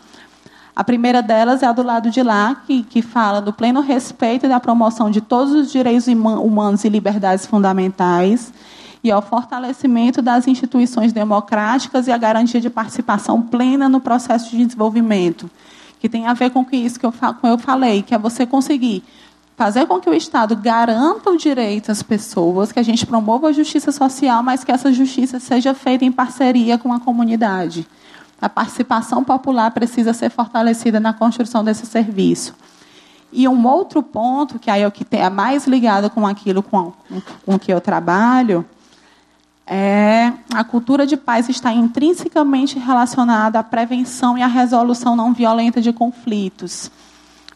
A 0.78 0.84
primeira 0.84 1.24
delas 1.24 1.64
é 1.64 1.66
a 1.66 1.72
do 1.72 1.82
lado 1.82 2.12
de 2.12 2.22
lá, 2.22 2.62
que, 2.68 2.84
que 2.84 3.02
fala 3.02 3.41
do 3.41 3.52
pleno 3.52 3.82
respeito 3.82 4.45
e 4.45 4.49
da 4.49 4.60
promoção 4.60 5.10
de 5.10 5.20
todos 5.20 5.52
os 5.52 5.72
direitos 5.72 6.06
humanos 6.06 6.84
e 6.84 6.90
liberdades 6.90 7.48
fundamentais 7.48 8.54
e 9.04 9.10
ao 9.10 9.20
fortalecimento 9.20 10.22
das 10.22 10.48
instituições 10.48 11.12
democráticas 11.12 12.06
e 12.06 12.12
a 12.12 12.18
garantia 12.20 12.62
de 12.62 12.70
participação 12.70 13.41
plena 13.41 13.90
no 13.90 13.99
processo 13.99 14.52
de 14.52 14.64
desenvolvimento, 14.64 15.49
que 15.99 16.08
tem 16.08 16.28
a 16.28 16.34
ver 16.36 16.52
com 16.52 16.64
isso 16.72 16.99
que 16.99 17.08
eu, 17.08 17.12
como 17.12 17.52
eu 17.52 17.58
falei, 17.58 18.04
que 18.04 18.14
é 18.14 18.18
você 18.20 18.45
conseguir 18.45 19.04
fazer 19.56 19.88
com 19.88 19.99
que 19.99 20.08
o 20.08 20.14
Estado 20.14 20.56
garanta 20.56 21.32
o 21.32 21.38
direito 21.38 21.91
às 21.91 22.04
pessoas, 22.04 22.72
que 22.72 22.78
a 22.80 22.84
gente 22.84 23.04
promova 23.04 23.48
a 23.48 23.52
justiça 23.52 23.91
social, 23.91 24.44
mas 24.44 24.64
que 24.64 24.72
essa 24.72 24.94
justiça 24.94 25.40
seja 25.40 25.74
feita 25.74 26.06
em 26.06 26.12
parceria 26.12 26.78
com 26.78 26.94
a 26.94 26.99
comunidade. 26.99 27.88
A 28.42 28.48
participação 28.48 29.24
popular 29.24 29.72
precisa 29.72 30.14
ser 30.14 30.30
fortalecida 30.30 31.00
na 31.00 31.14
construção 31.14 31.64
desse 31.64 31.86
serviço. 31.86 32.56
E 33.32 33.48
um 33.48 33.68
outro 33.68 34.02
ponto, 34.02 34.60
que 34.60 34.70
aí 34.70 34.84
é 34.84 34.88
o 34.88 34.92
que 34.92 35.06
é 35.12 35.30
mais 35.30 35.68
ligado 35.68 36.10
com 36.10 36.26
aquilo 36.26 36.64
com, 36.64 36.94
com 37.46 37.60
que 37.60 37.72
eu 37.72 37.82
trabalho, 37.82 38.66
é, 39.66 40.32
a 40.54 40.64
cultura 40.64 41.06
de 41.06 41.18
paz 41.18 41.50
está 41.50 41.74
intrinsecamente 41.74 42.80
relacionada 42.80 43.60
à 43.60 43.64
prevenção 43.64 44.38
e 44.38 44.42
à 44.42 44.48
resolução 44.48 45.14
não 45.14 45.34
violenta 45.34 45.82
de 45.82 45.92
conflitos. 45.92 46.90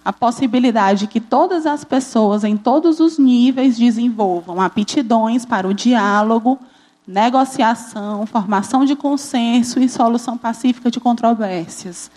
A 0.03 0.11
possibilidade 0.11 1.01
de 1.01 1.07
que 1.07 1.21
todas 1.21 1.65
as 1.65 1.85
pessoas, 1.85 2.43
em 2.43 2.57
todos 2.57 2.99
os 2.99 3.17
níveis, 3.17 3.77
desenvolvam 3.77 4.59
aptidões 4.59 5.45
para 5.45 5.67
o 5.67 5.73
diálogo, 5.73 6.59
negociação, 7.07 8.25
formação 8.25 8.85
de 8.85 8.95
consenso 8.95 9.79
e 9.79 9.89
solução 9.89 10.37
pacífica 10.37 10.89
de 10.91 10.99
controvérsias. 10.99 12.11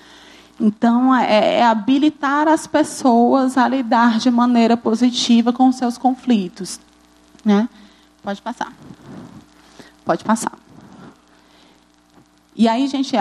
Então, 0.60 1.14
é, 1.14 1.56
é 1.56 1.64
habilitar 1.64 2.46
as 2.46 2.66
pessoas 2.66 3.58
a 3.58 3.66
lidar 3.66 4.18
de 4.18 4.30
maneira 4.30 4.76
positiva 4.76 5.52
com 5.52 5.72
seus 5.72 5.98
conflitos. 5.98 6.78
Né? 7.44 7.68
Pode 8.22 8.40
passar. 8.40 8.72
Pode 10.04 10.22
passar. 10.22 10.52
E 12.56 12.68
aí, 12.68 12.86
gente, 12.86 13.16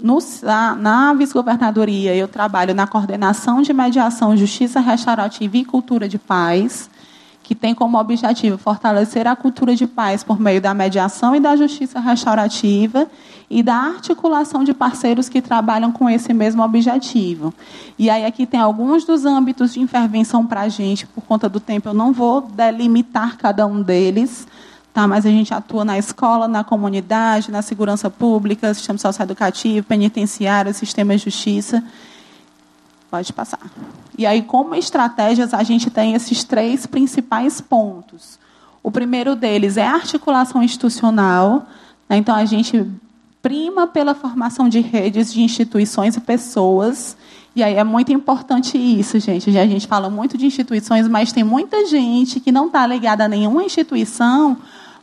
no, 0.00 0.18
na 0.78 1.12
vice-governadoria, 1.12 2.14
eu 2.14 2.26
trabalho 2.26 2.74
na 2.74 2.86
coordenação 2.86 3.60
de 3.60 3.74
mediação, 3.74 4.34
justiça 4.34 4.80
restaurativa 4.80 5.58
e 5.58 5.64
cultura 5.64 6.08
de 6.08 6.18
paz, 6.18 6.88
que 7.48 7.54
tem 7.54 7.74
como 7.74 7.98
objetivo 7.98 8.58
fortalecer 8.58 9.26
a 9.26 9.34
cultura 9.34 9.74
de 9.74 9.86
paz 9.86 10.22
por 10.22 10.38
meio 10.38 10.60
da 10.60 10.74
mediação 10.74 11.34
e 11.34 11.40
da 11.40 11.56
justiça 11.56 11.98
restaurativa 11.98 13.06
e 13.48 13.62
da 13.62 13.74
articulação 13.74 14.62
de 14.62 14.74
parceiros 14.74 15.30
que 15.30 15.40
trabalham 15.40 15.90
com 15.90 16.10
esse 16.10 16.34
mesmo 16.34 16.62
objetivo. 16.62 17.54
E 17.98 18.10
aí 18.10 18.26
aqui 18.26 18.44
tem 18.44 18.60
alguns 18.60 19.06
dos 19.06 19.24
âmbitos 19.24 19.72
de 19.72 19.80
intervenção 19.80 20.46
para 20.46 20.60
a 20.60 20.68
gente, 20.68 21.06
por 21.06 21.24
conta 21.24 21.48
do 21.48 21.58
tempo 21.58 21.88
eu 21.88 21.94
não 21.94 22.12
vou 22.12 22.42
delimitar 22.42 23.38
cada 23.38 23.66
um 23.66 23.80
deles, 23.80 24.46
Tá, 24.92 25.06
mas 25.06 25.24
a 25.24 25.30
gente 25.30 25.54
atua 25.54 25.84
na 25.84 25.96
escola, 25.96 26.48
na 26.48 26.64
comunidade, 26.64 27.52
na 27.52 27.62
segurança 27.62 28.10
pública, 28.10 28.74
sistema 28.74 28.98
socioeducativo, 28.98 29.86
penitenciário, 29.86 30.74
sistema 30.74 31.16
de 31.16 31.24
justiça. 31.24 31.84
Pode 33.10 33.32
passar. 33.32 33.60
E 34.16 34.26
aí, 34.26 34.42
como 34.42 34.74
estratégias, 34.74 35.54
a 35.54 35.62
gente 35.62 35.90
tem 35.90 36.14
esses 36.14 36.44
três 36.44 36.86
principais 36.86 37.60
pontos. 37.60 38.38
O 38.82 38.90
primeiro 38.90 39.34
deles 39.34 39.76
é 39.76 39.86
a 39.86 39.94
articulação 39.94 40.62
institucional. 40.62 41.66
Né? 42.08 42.18
Então, 42.18 42.34
a 42.34 42.44
gente 42.44 42.86
prima 43.40 43.86
pela 43.86 44.14
formação 44.14 44.68
de 44.68 44.80
redes 44.80 45.32
de 45.32 45.42
instituições 45.42 46.16
e 46.16 46.20
pessoas. 46.20 47.16
E 47.56 47.62
aí 47.62 47.74
é 47.74 47.84
muito 47.84 48.12
importante 48.12 48.76
isso, 48.76 49.18
gente. 49.18 49.56
A 49.56 49.66
gente 49.66 49.86
fala 49.86 50.10
muito 50.10 50.36
de 50.36 50.46
instituições, 50.46 51.08
mas 51.08 51.32
tem 51.32 51.44
muita 51.44 51.86
gente 51.86 52.40
que 52.40 52.52
não 52.52 52.66
está 52.66 52.86
ligada 52.86 53.24
a 53.24 53.28
nenhuma 53.28 53.64
instituição, 53.64 54.56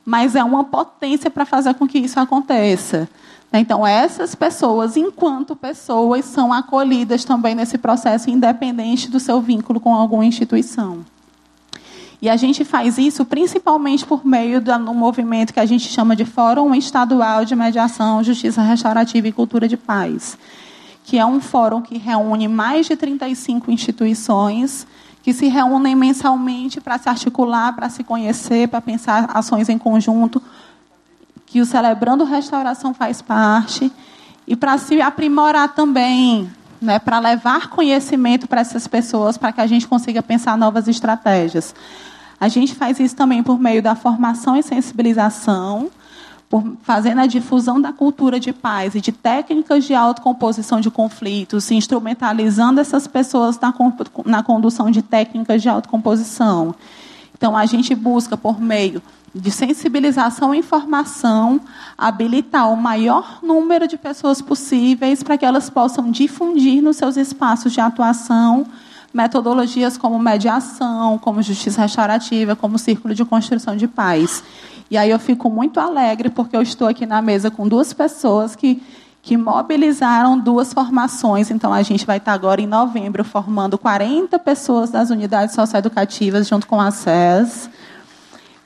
mas 0.05 0.35
é 0.35 0.43
uma 0.43 0.63
potência 0.63 1.31
para 1.31 1.45
fazer 1.45 1.73
com 1.73 1.87
que 1.87 1.97
isso 1.97 2.19
aconteça. 2.19 3.09
Então, 3.51 3.87
essas 3.87 4.35
pessoas, 4.35 4.97
enquanto 4.97 5.55
pessoas, 5.55 6.25
são 6.25 6.53
acolhidas 6.53 7.23
também 7.23 7.55
nesse 7.55 7.77
processo, 7.77 8.29
independente 8.29 9.09
do 9.09 9.19
seu 9.19 9.41
vínculo 9.41 9.79
com 9.79 9.95
alguma 9.95 10.25
instituição. 10.25 11.05
E 12.21 12.29
a 12.29 12.35
gente 12.35 12.63
faz 12.63 12.97
isso 12.97 13.25
principalmente 13.25 14.05
por 14.05 14.25
meio 14.25 14.61
do 14.61 14.93
movimento 14.93 15.53
que 15.53 15.59
a 15.59 15.65
gente 15.65 15.87
chama 15.87 16.15
de 16.15 16.25
Fórum 16.25 16.73
Estadual 16.73 17.45
de 17.45 17.55
Mediação, 17.55 18.23
Justiça 18.23 18.61
Restaurativa 18.61 19.27
e 19.27 19.31
Cultura 19.31 19.67
de 19.67 19.77
Paz, 19.77 20.37
que 21.03 21.17
é 21.17 21.25
um 21.25 21.39
fórum 21.39 21.81
que 21.81 21.97
reúne 21.97 22.47
mais 22.47 22.87
de 22.87 22.95
35 22.95 23.71
instituições 23.71 24.87
que 25.25 25.33
se 25.33 25.47
reúnem 25.47 25.95
mensalmente 25.95 26.79
para 26.79 26.99
se 26.99 27.09
articular, 27.09 27.75
para 27.75 27.89
se 27.89 28.03
conhecer, 28.03 28.67
para 28.67 28.79
pensar 28.79 29.27
ações 29.33 29.69
em 29.69 29.75
conjunto, 29.75 30.39
que 31.47 31.59
o 31.59 31.65
Celebrando 31.65 32.23
Restauração 32.23 32.93
faz 32.93 33.23
parte, 33.23 33.91
e 34.45 34.55
para 34.55 34.77
se 34.77 35.01
aprimorar 35.01 35.73
também, 35.73 36.47
né, 36.79 36.99
para 36.99 37.17
levar 37.17 37.71
conhecimento 37.71 38.47
para 38.47 38.61
essas 38.61 38.87
pessoas, 38.87 39.35
para 39.35 39.51
que 39.51 39.61
a 39.61 39.65
gente 39.65 39.87
consiga 39.87 40.21
pensar 40.21 40.55
novas 40.59 40.87
estratégias. 40.87 41.73
A 42.39 42.47
gente 42.47 42.75
faz 42.75 42.99
isso 42.99 43.15
também 43.15 43.41
por 43.41 43.59
meio 43.59 43.81
da 43.81 43.95
formação 43.95 44.55
e 44.55 44.61
sensibilização, 44.61 45.89
por 46.55 46.77
fazendo 46.83 47.19
a 47.19 47.25
difusão 47.25 47.81
da 47.81 47.91
cultura 47.91 48.39
de 48.39 48.53
paz 48.53 48.95
e 48.95 49.01
de 49.01 49.11
técnicas 49.11 49.83
de 49.83 49.93
autocomposição 49.93 50.79
de 50.79 50.89
conflitos, 50.89 51.69
instrumentalizando 51.69 52.79
essas 52.79 53.07
pessoas 53.07 53.59
na, 53.59 53.73
na 54.25 54.41
condução 54.41 54.89
de 54.89 55.01
técnicas 55.01 55.61
de 55.61 55.67
autocomposição. 55.67 56.73
Então, 57.37 57.57
a 57.57 57.65
gente 57.65 57.93
busca, 57.93 58.37
por 58.37 58.61
meio 58.61 59.03
de 59.33 59.51
sensibilização 59.51 60.55
e 60.55 60.59
informação, 60.59 61.59
habilitar 61.97 62.71
o 62.71 62.77
maior 62.77 63.39
número 63.43 63.85
de 63.85 63.97
pessoas 63.97 64.41
possíveis 64.41 65.21
para 65.21 65.37
que 65.37 65.43
elas 65.43 65.69
possam 65.69 66.09
difundir 66.09 66.81
nos 66.81 66.95
seus 66.95 67.17
espaços 67.17 67.73
de 67.73 67.81
atuação 67.81 68.65
metodologias 69.13 69.97
como 69.97 70.19
mediação, 70.19 71.17
como 71.17 71.41
justiça 71.41 71.81
restaurativa, 71.81 72.53
como 72.53 72.77
círculo 72.77 73.15
de 73.15 73.23
construção 73.23 73.75
de 73.77 73.87
paz. 73.87 74.43
E 74.89 74.97
aí 74.97 75.09
eu 75.09 75.19
fico 75.19 75.49
muito 75.49 75.79
alegre 75.79 76.29
porque 76.29 76.55
eu 76.55 76.61
estou 76.61 76.87
aqui 76.87 77.05
na 77.05 77.21
mesa 77.21 77.49
com 77.49 77.67
duas 77.67 77.93
pessoas 77.93 78.55
que 78.55 78.81
que 79.25 79.35
mobilizaram 79.35 80.37
duas 80.37 80.71
formações. 80.71 81.49
Então, 81.49 81.73
a 81.73 81.81
gente 81.81 82.05
vai 82.05 82.17
estar 82.17 82.31
agora 82.31 82.61
em 82.61 82.67
novembro 82.67 83.23
formando 83.23 83.75
40 83.75 84.37
pessoas 84.37 84.91
das 84.91 85.09
unidades 85.09 85.55
socioeducativas 85.55 86.47
junto 86.47 86.67
com 86.67 86.79
a 86.79 86.91
SES, 86.91 87.67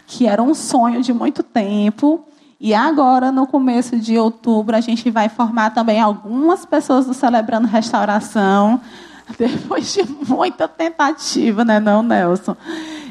que 0.06 0.28
era 0.28 0.44
um 0.44 0.54
sonho 0.54 1.02
de 1.02 1.14
muito 1.14 1.44
tempo. 1.44 2.26
E 2.60 2.74
agora, 2.74 3.32
no 3.32 3.48
começo 3.48 3.98
de 3.98 4.18
outubro, 4.18 4.76
a 4.76 4.82
gente 4.82 5.10
vai 5.10 5.30
formar 5.30 5.70
também 5.70 6.02
algumas 6.02 6.66
pessoas 6.66 7.06
do 7.06 7.14
Celebrando 7.14 7.66
Restauração, 7.66 8.82
depois 9.40 9.94
de 9.94 10.04
muita 10.28 10.68
tentativa, 10.68 11.64
né, 11.64 11.80
não, 11.80 12.04
Nelson? 12.04 12.58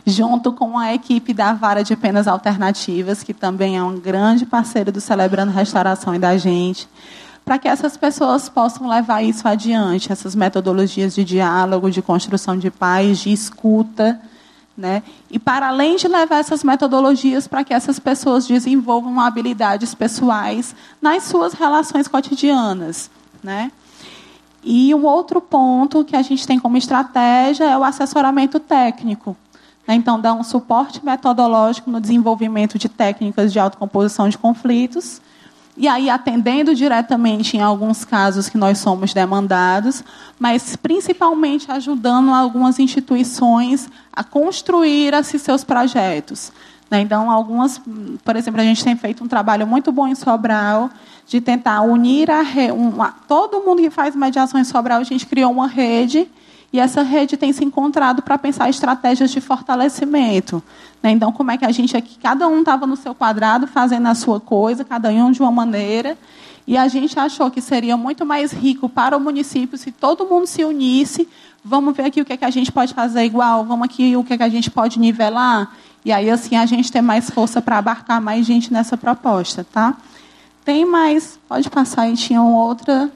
Junto 0.09 0.55
com 0.55 0.79
a 0.79 0.95
equipe 0.95 1.35
da 1.35 1.53
Vara 1.53 1.85
de 1.85 1.95
Penas 1.95 2.27
Alternativas, 2.27 3.23
que 3.23 3.35
também 3.35 3.77
é 3.77 3.83
um 3.83 4.01
grande 4.01 4.47
parceiro 4.47 4.91
do 4.91 5.03
Celebrando 5.03 5.53
Restauração 5.53 6.15
e 6.15 6.19
da 6.19 6.35
gente, 6.39 6.89
para 7.45 7.59
que 7.59 7.69
essas 7.69 7.95
pessoas 7.95 8.49
possam 8.49 8.89
levar 8.89 9.23
isso 9.23 9.47
adiante, 9.47 10.11
essas 10.11 10.35
metodologias 10.35 11.15
de 11.15 11.23
diálogo, 11.23 11.91
de 11.91 12.01
construção 12.01 12.57
de 12.57 12.71
paz, 12.71 13.19
de 13.19 13.31
escuta, 13.31 14.19
né? 14.75 15.03
E 15.31 15.39
para 15.39 15.69
além 15.69 15.97
de 15.97 16.09
levar 16.09 16.39
essas 16.39 16.65
metodologias 16.65 17.47
para 17.47 17.63
que 17.63 17.75
essas 17.75 17.99
pessoas 17.99 18.47
desenvolvam 18.47 19.21
habilidades 19.21 19.95
pessoais 19.95 20.75
nas 21.03 21.25
suas 21.25 21.53
relações 21.53 22.09
cotidianas, 22.09 23.11
né? 23.43 23.71
E 24.65 24.95
um 24.95 25.05
outro 25.05 25.39
ponto 25.39 26.03
que 26.03 26.17
a 26.17 26.23
gente 26.23 26.47
tem 26.47 26.59
como 26.59 26.79
estratégia 26.79 27.65
é 27.65 27.77
o 27.77 27.85
assessoramento 27.85 28.59
técnico. 28.59 29.37
Né? 29.89 29.95
Então, 29.95 30.21
dá 30.21 30.35
um 30.35 30.45
suporte 30.45 31.03
metodológico 31.03 31.91
no 31.91 31.99
desenvolvimento 31.99 32.79
de 32.79 32.91
técnicas 32.91 33.51
de 33.51 33.59
autocomposição 33.59 34.29
de 34.29 34.37
conflitos. 34.37 35.23
E 35.79 35.89
aí, 35.89 36.11
atendendo 36.11 36.75
diretamente 36.75 37.57
em 37.57 37.61
alguns 37.61 38.05
casos 38.05 38.49
que 38.49 38.59
nós 38.59 38.79
somos 38.79 39.15
demandados, 39.15 40.05
mas 40.39 40.77
principalmente 40.77 41.71
ajudando 41.71 42.35
algumas 42.35 42.79
instituições 42.79 43.89
a 44.13 44.23
construir 44.23 45.15
esses 45.15 45.41
seus 45.41 45.65
projetos. 45.65 46.53
Né? 46.91 47.01
Então, 47.01 47.31
algumas, 47.31 47.81
por 48.25 48.37
exemplo, 48.37 48.61
a 48.61 48.65
gente 48.65 48.85
tem 48.85 48.97
feito 48.97 49.25
um 49.25 49.29
trabalho 49.29 49.67
muito 49.67 49.91
bom 49.91 50.07
em 50.07 50.15
Sobral 50.15 50.91
de 51.27 51.41
tentar 51.41 51.81
unir 51.83 52.31
a 52.31 52.43
todo 53.27 53.61
mundo 53.61 53.81
que 53.81 53.91
faz 53.91 54.17
mediação 54.17 54.61
em 54.61 54.65
Sobral, 54.65 54.99
a 54.99 55.05
gente 55.05 55.27
criou 55.27 55.53
uma 55.53 55.69
rede 55.69 56.29
e 56.73 56.79
essa 56.79 57.03
rede 57.03 57.37
tem 57.37 57.53
se 57.53 57.65
encontrado 57.65 58.23
para 58.23 58.37
pensar 58.37 58.69
estratégias 58.69 59.31
de 59.31 59.41
fortalecimento. 59.41 60.63
Né? 61.03 61.13
Então, 61.13 61.33
como 61.33 61.51
é 61.51 61.57
que 61.57 61.65
a 61.65 61.73
gente 61.73 61.97
aqui, 61.97 62.19
cada 62.19 62.47
um 62.47 62.61
estava 62.61 62.87
no 62.87 62.97
seu 62.97 63.15
quadrado, 63.15 63.67
fazendo 63.67 64.07
a 64.07 64.15
sua 64.15 64.39
coisa, 64.39 64.85
cada 64.85 65.09
um 65.09 65.31
de 65.31 65.41
uma 65.41 65.51
maneira, 65.51 66.17
e 66.67 66.77
a 66.77 66.87
gente 66.87 67.19
achou 67.19 67.51
que 67.51 67.63
seria 67.63 67.97
muito 67.97 68.27
mais 68.27 68.53
rico 68.53 68.89
para 68.89 69.17
o 69.17 69.21
município 69.21 69.79
se 69.79 69.91
todo 69.91 70.27
mundo 70.27 70.47
se 70.47 70.63
unisse. 70.63 71.27
Vamos 71.65 71.97
ver 71.97 72.05
aqui 72.05 72.21
o 72.21 72.25
que, 72.25 72.35
é 72.35 72.37
que 72.37 72.45
a 72.45 72.51
gente 72.51 72.71
pode 72.71 72.93
fazer 72.93 73.25
igual, 73.25 73.65
vamos 73.65 73.87
aqui 73.87 74.15
o 74.15 74.23
que, 74.23 74.35
é 74.35 74.37
que 74.37 74.43
a 74.43 74.49
gente 74.51 74.71
pode 74.71 74.99
nivelar. 74.99 75.75
E 76.05 76.13
aí, 76.13 76.29
assim, 76.31 76.57
a 76.57 76.67
gente 76.67 76.93
tem 76.93 77.01
mais 77.01 77.31
força 77.31 77.63
para 77.63 77.79
abarcar 77.79 78.21
mais 78.21 78.45
gente 78.45 78.71
nessa 78.71 78.97
proposta, 78.97 79.67
tá? 79.73 79.97
Tem 80.65 80.85
mais, 80.85 81.41
pode 81.49 81.71
passar 81.71 82.03
aí, 82.03 82.15
tinha 82.15 82.43
outra. 82.43 83.11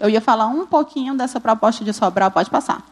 Eu 0.00 0.08
ia 0.08 0.20
falar 0.20 0.46
um 0.46 0.66
pouquinho 0.66 1.14
dessa 1.14 1.38
proposta 1.38 1.84
de 1.84 1.92
Sobral, 1.92 2.30
pode 2.30 2.48
passar. 2.48 2.82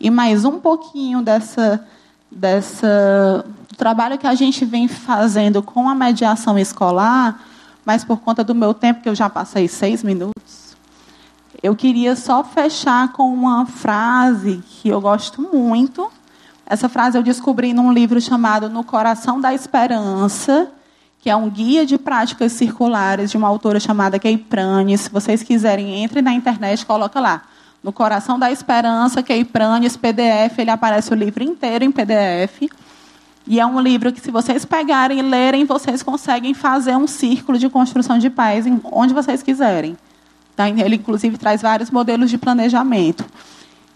E 0.00 0.10
mais 0.10 0.44
um 0.44 0.58
pouquinho 0.58 1.22
dessa, 1.22 1.86
dessa 2.30 3.44
trabalho 3.80 4.18
que 4.18 4.26
a 4.26 4.34
gente 4.34 4.64
vem 4.64 4.88
fazendo 4.88 5.62
com 5.62 5.88
a 5.88 5.94
mediação 5.94 6.58
escolar, 6.58 7.40
mas 7.82 8.04
por 8.04 8.18
conta 8.18 8.44
do 8.44 8.54
meu 8.54 8.74
tempo, 8.74 9.00
que 9.00 9.08
eu 9.08 9.14
já 9.14 9.30
passei 9.30 9.68
seis 9.68 10.02
minutos, 10.02 10.76
eu 11.62 11.74
queria 11.76 12.14
só 12.16 12.44
fechar 12.44 13.12
com 13.12 13.32
uma 13.32 13.64
frase 13.64 14.62
que 14.68 14.88
eu 14.88 15.00
gosto 15.00 15.40
muito. 15.40 16.10
Essa 16.66 16.88
frase 16.88 17.16
eu 17.16 17.22
descobri 17.22 17.72
num 17.72 17.92
livro 17.92 18.20
chamado 18.20 18.68
No 18.68 18.84
Coração 18.84 19.40
da 19.40 19.54
Esperança, 19.54 20.70
que 21.20 21.28
é 21.28 21.36
um 21.36 21.50
guia 21.50 21.84
de 21.84 21.98
práticas 21.98 22.52
circulares 22.52 23.30
de 23.30 23.36
uma 23.36 23.46
autora 23.46 23.78
chamada 23.78 24.18
Kay 24.18 24.38
Pranes. 24.38 25.02
Se 25.02 25.10
vocês 25.10 25.42
quiserem, 25.42 26.02
entre 26.02 26.22
na 26.22 26.32
internet, 26.32 26.86
coloca 26.86 27.20
lá. 27.20 27.42
No 27.82 27.92
Coração 27.92 28.38
da 28.38 28.50
Esperança, 28.50 29.22
Kay 29.22 29.44
Pranes, 29.44 29.96
PDF, 29.96 30.58
ele 30.58 30.70
aparece 30.70 31.12
o 31.12 31.14
livro 31.14 31.44
inteiro 31.44 31.84
em 31.84 31.92
PDF. 31.92 32.70
E 33.46 33.58
é 33.60 33.66
um 33.66 33.80
livro 33.80 34.12
que, 34.12 34.20
se 34.20 34.30
vocês 34.30 34.64
pegarem 34.64 35.18
e 35.18 35.22
lerem, 35.22 35.64
vocês 35.64 36.02
conseguem 36.02 36.54
fazer 36.54 36.96
um 36.96 37.06
círculo 37.06 37.58
de 37.58 37.68
construção 37.68 38.18
de 38.18 38.30
paz 38.30 38.64
onde 38.84 39.12
vocês 39.12 39.42
quiserem. 39.42 39.96
Tá? 40.56 40.68
Ele, 40.68 40.96
inclusive, 40.96 41.36
traz 41.36 41.60
vários 41.60 41.90
modelos 41.90 42.30
de 42.30 42.38
planejamento. 42.38 43.24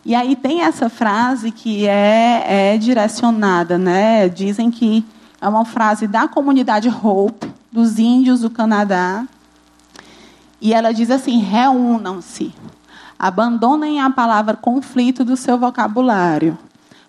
E 0.04 0.14
aí 0.14 0.36
tem 0.36 0.60
essa 0.62 0.90
frase 0.90 1.50
que 1.50 1.86
é, 1.86 2.72
é 2.74 2.78
direcionada, 2.78 3.78
né? 3.78 4.28
Dizem 4.28 4.70
que 4.70 5.04
é 5.44 5.48
uma 5.48 5.66
frase 5.66 6.06
da 6.06 6.26
comunidade 6.26 6.88
Hope, 6.88 7.52
dos 7.70 7.98
índios 7.98 8.40
do 8.40 8.48
Canadá. 8.48 9.26
E 10.58 10.72
ela 10.72 10.90
diz 10.90 11.10
assim: 11.10 11.38
reúnam-se. 11.38 12.54
Abandonem 13.18 14.00
a 14.00 14.08
palavra 14.08 14.56
conflito 14.56 15.22
do 15.22 15.36
seu 15.36 15.58
vocabulário. 15.58 16.56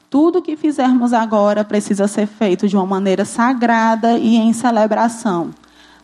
Tudo 0.10 0.42
que 0.42 0.58
fizermos 0.58 1.14
agora 1.14 1.64
precisa 1.64 2.10
ser 2.10 2.28
feito 2.28 2.68
de 2.68 2.76
uma 2.76 2.86
maneira 2.86 3.24
sagrada 3.24 4.18
e 4.18 4.36
em 4.36 4.52
celebração. 4.52 5.52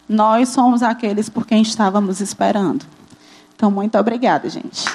Nós 0.08 0.48
somos 0.50 0.82
aqueles 0.82 1.28
por 1.28 1.46
quem 1.46 1.62
estávamos 1.62 2.22
esperando. 2.22 2.86
Então, 3.54 3.70
muito 3.70 3.98
obrigada, 3.98 4.50
gente. 4.50 4.86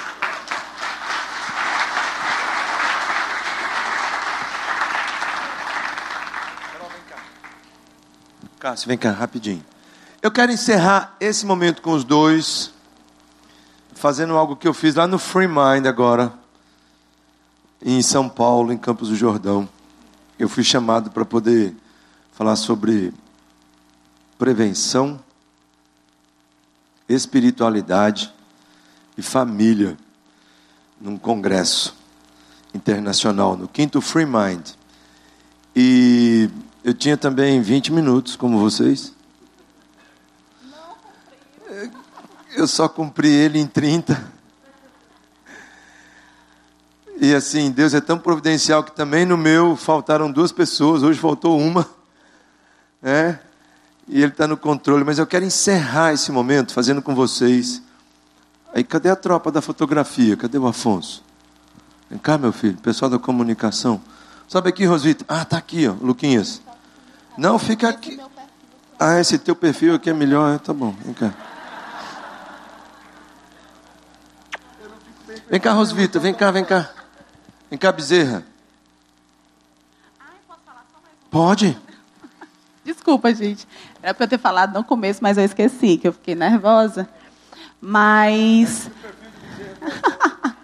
Cássio, 8.67 8.89
vem 8.89 8.97
cá, 8.97 9.11
rapidinho. 9.11 9.63
Eu 10.21 10.29
quero 10.29 10.51
encerrar 10.51 11.15
esse 11.21 11.45
momento 11.45 11.81
com 11.81 11.93
os 11.93 12.03
dois, 12.03 12.73
fazendo 13.93 14.35
algo 14.35 14.57
que 14.57 14.67
eu 14.67 14.73
fiz 14.73 14.93
lá 14.93 15.07
no 15.07 15.17
Free 15.17 15.47
Mind 15.47 15.85
agora, 15.85 16.33
em 17.81 18.01
São 18.01 18.27
Paulo, 18.27 18.73
em 18.73 18.77
Campos 18.77 19.07
do 19.07 19.15
Jordão. 19.15 19.69
Eu 20.37 20.49
fui 20.49 20.65
chamado 20.65 21.09
para 21.11 21.23
poder 21.23 21.73
falar 22.33 22.57
sobre 22.57 23.13
prevenção, 24.37 25.17
espiritualidade 27.07 28.33
e 29.17 29.21
família 29.21 29.97
num 30.99 31.17
congresso 31.17 31.95
internacional, 32.73 33.55
no 33.55 33.69
quinto 33.69 34.01
Free 34.01 34.25
Mind. 34.25 34.71
E 35.73 36.49
eu 36.87 36.93
tinha 36.93 37.17
também 37.17 37.61
20 37.61 37.91
minutos, 37.91 38.37
como 38.37 38.57
vocês. 38.57 39.11
Eu 42.55 42.65
só 42.65 42.87
cumpri 42.87 43.27
ele 43.27 43.59
em 43.59 43.67
30. 43.67 44.17
E 47.19 47.35
assim, 47.35 47.71
Deus 47.71 47.93
é 47.93 47.99
tão 47.99 48.17
providencial 48.17 48.85
que 48.85 48.93
também 48.93 49.25
no 49.25 49.35
meu 49.35 49.75
faltaram 49.75 50.31
duas 50.31 50.53
pessoas, 50.53 51.03
hoje 51.03 51.19
faltou 51.19 51.59
uma. 51.59 51.85
Né? 53.01 53.37
E 54.07 54.21
Ele 54.21 54.31
está 54.31 54.47
no 54.47 54.55
controle. 54.55 55.03
Mas 55.03 55.19
eu 55.19 55.27
quero 55.27 55.43
encerrar 55.43 56.13
esse 56.13 56.31
momento 56.31 56.71
fazendo 56.71 57.01
com 57.01 57.13
vocês. 57.13 57.81
Aí, 58.73 58.81
cadê 58.81 59.09
a 59.09 59.15
tropa 59.17 59.51
da 59.51 59.61
fotografia? 59.61 60.37
Cadê 60.37 60.57
o 60.57 60.65
Afonso? 60.65 61.21
Vem 62.09 62.17
cá, 62.17 62.37
meu 62.37 62.53
filho, 62.53 62.77
pessoal 62.77 63.11
da 63.11 63.19
comunicação. 63.19 63.99
Sobe 64.47 64.69
aqui, 64.69 64.85
Rosita. 64.85 65.25
Ah, 65.27 65.43
tá 65.43 65.57
aqui, 65.57 65.85
ó, 65.85 65.95
Luquinhas. 65.99 66.65
Não, 67.37 67.59
fica 67.59 67.89
aqui. 67.89 68.19
Ah, 68.99 69.19
esse 69.19 69.37
teu 69.37 69.55
perfil 69.55 69.95
aqui 69.95 70.09
é 70.09 70.13
melhor. 70.13 70.55
É, 70.55 70.57
tá 70.57 70.73
bom, 70.73 70.91
vem 70.91 71.13
cá. 71.13 71.33
Vem 75.49 75.59
cá, 75.59 75.71
Rosvita, 75.71 76.19
vem 76.19 76.33
cá, 76.33 76.51
vem 76.51 76.65
cá. 76.65 76.89
Vem 77.69 77.77
cá, 77.77 77.91
Bezerra. 77.91 78.43
Pode? 81.29 81.77
Desculpa, 82.83 83.33
gente. 83.33 83.67
Era 84.01 84.13
para 84.13 84.23
eu 84.23 84.29
ter 84.29 84.39
falado 84.39 84.73
no 84.73 84.83
começo, 84.83 85.19
mas 85.21 85.37
eu 85.37 85.43
esqueci, 85.43 85.97
que 85.97 86.07
eu 86.07 86.13
fiquei 86.13 86.35
nervosa. 86.35 87.07
Mas. 87.79 88.89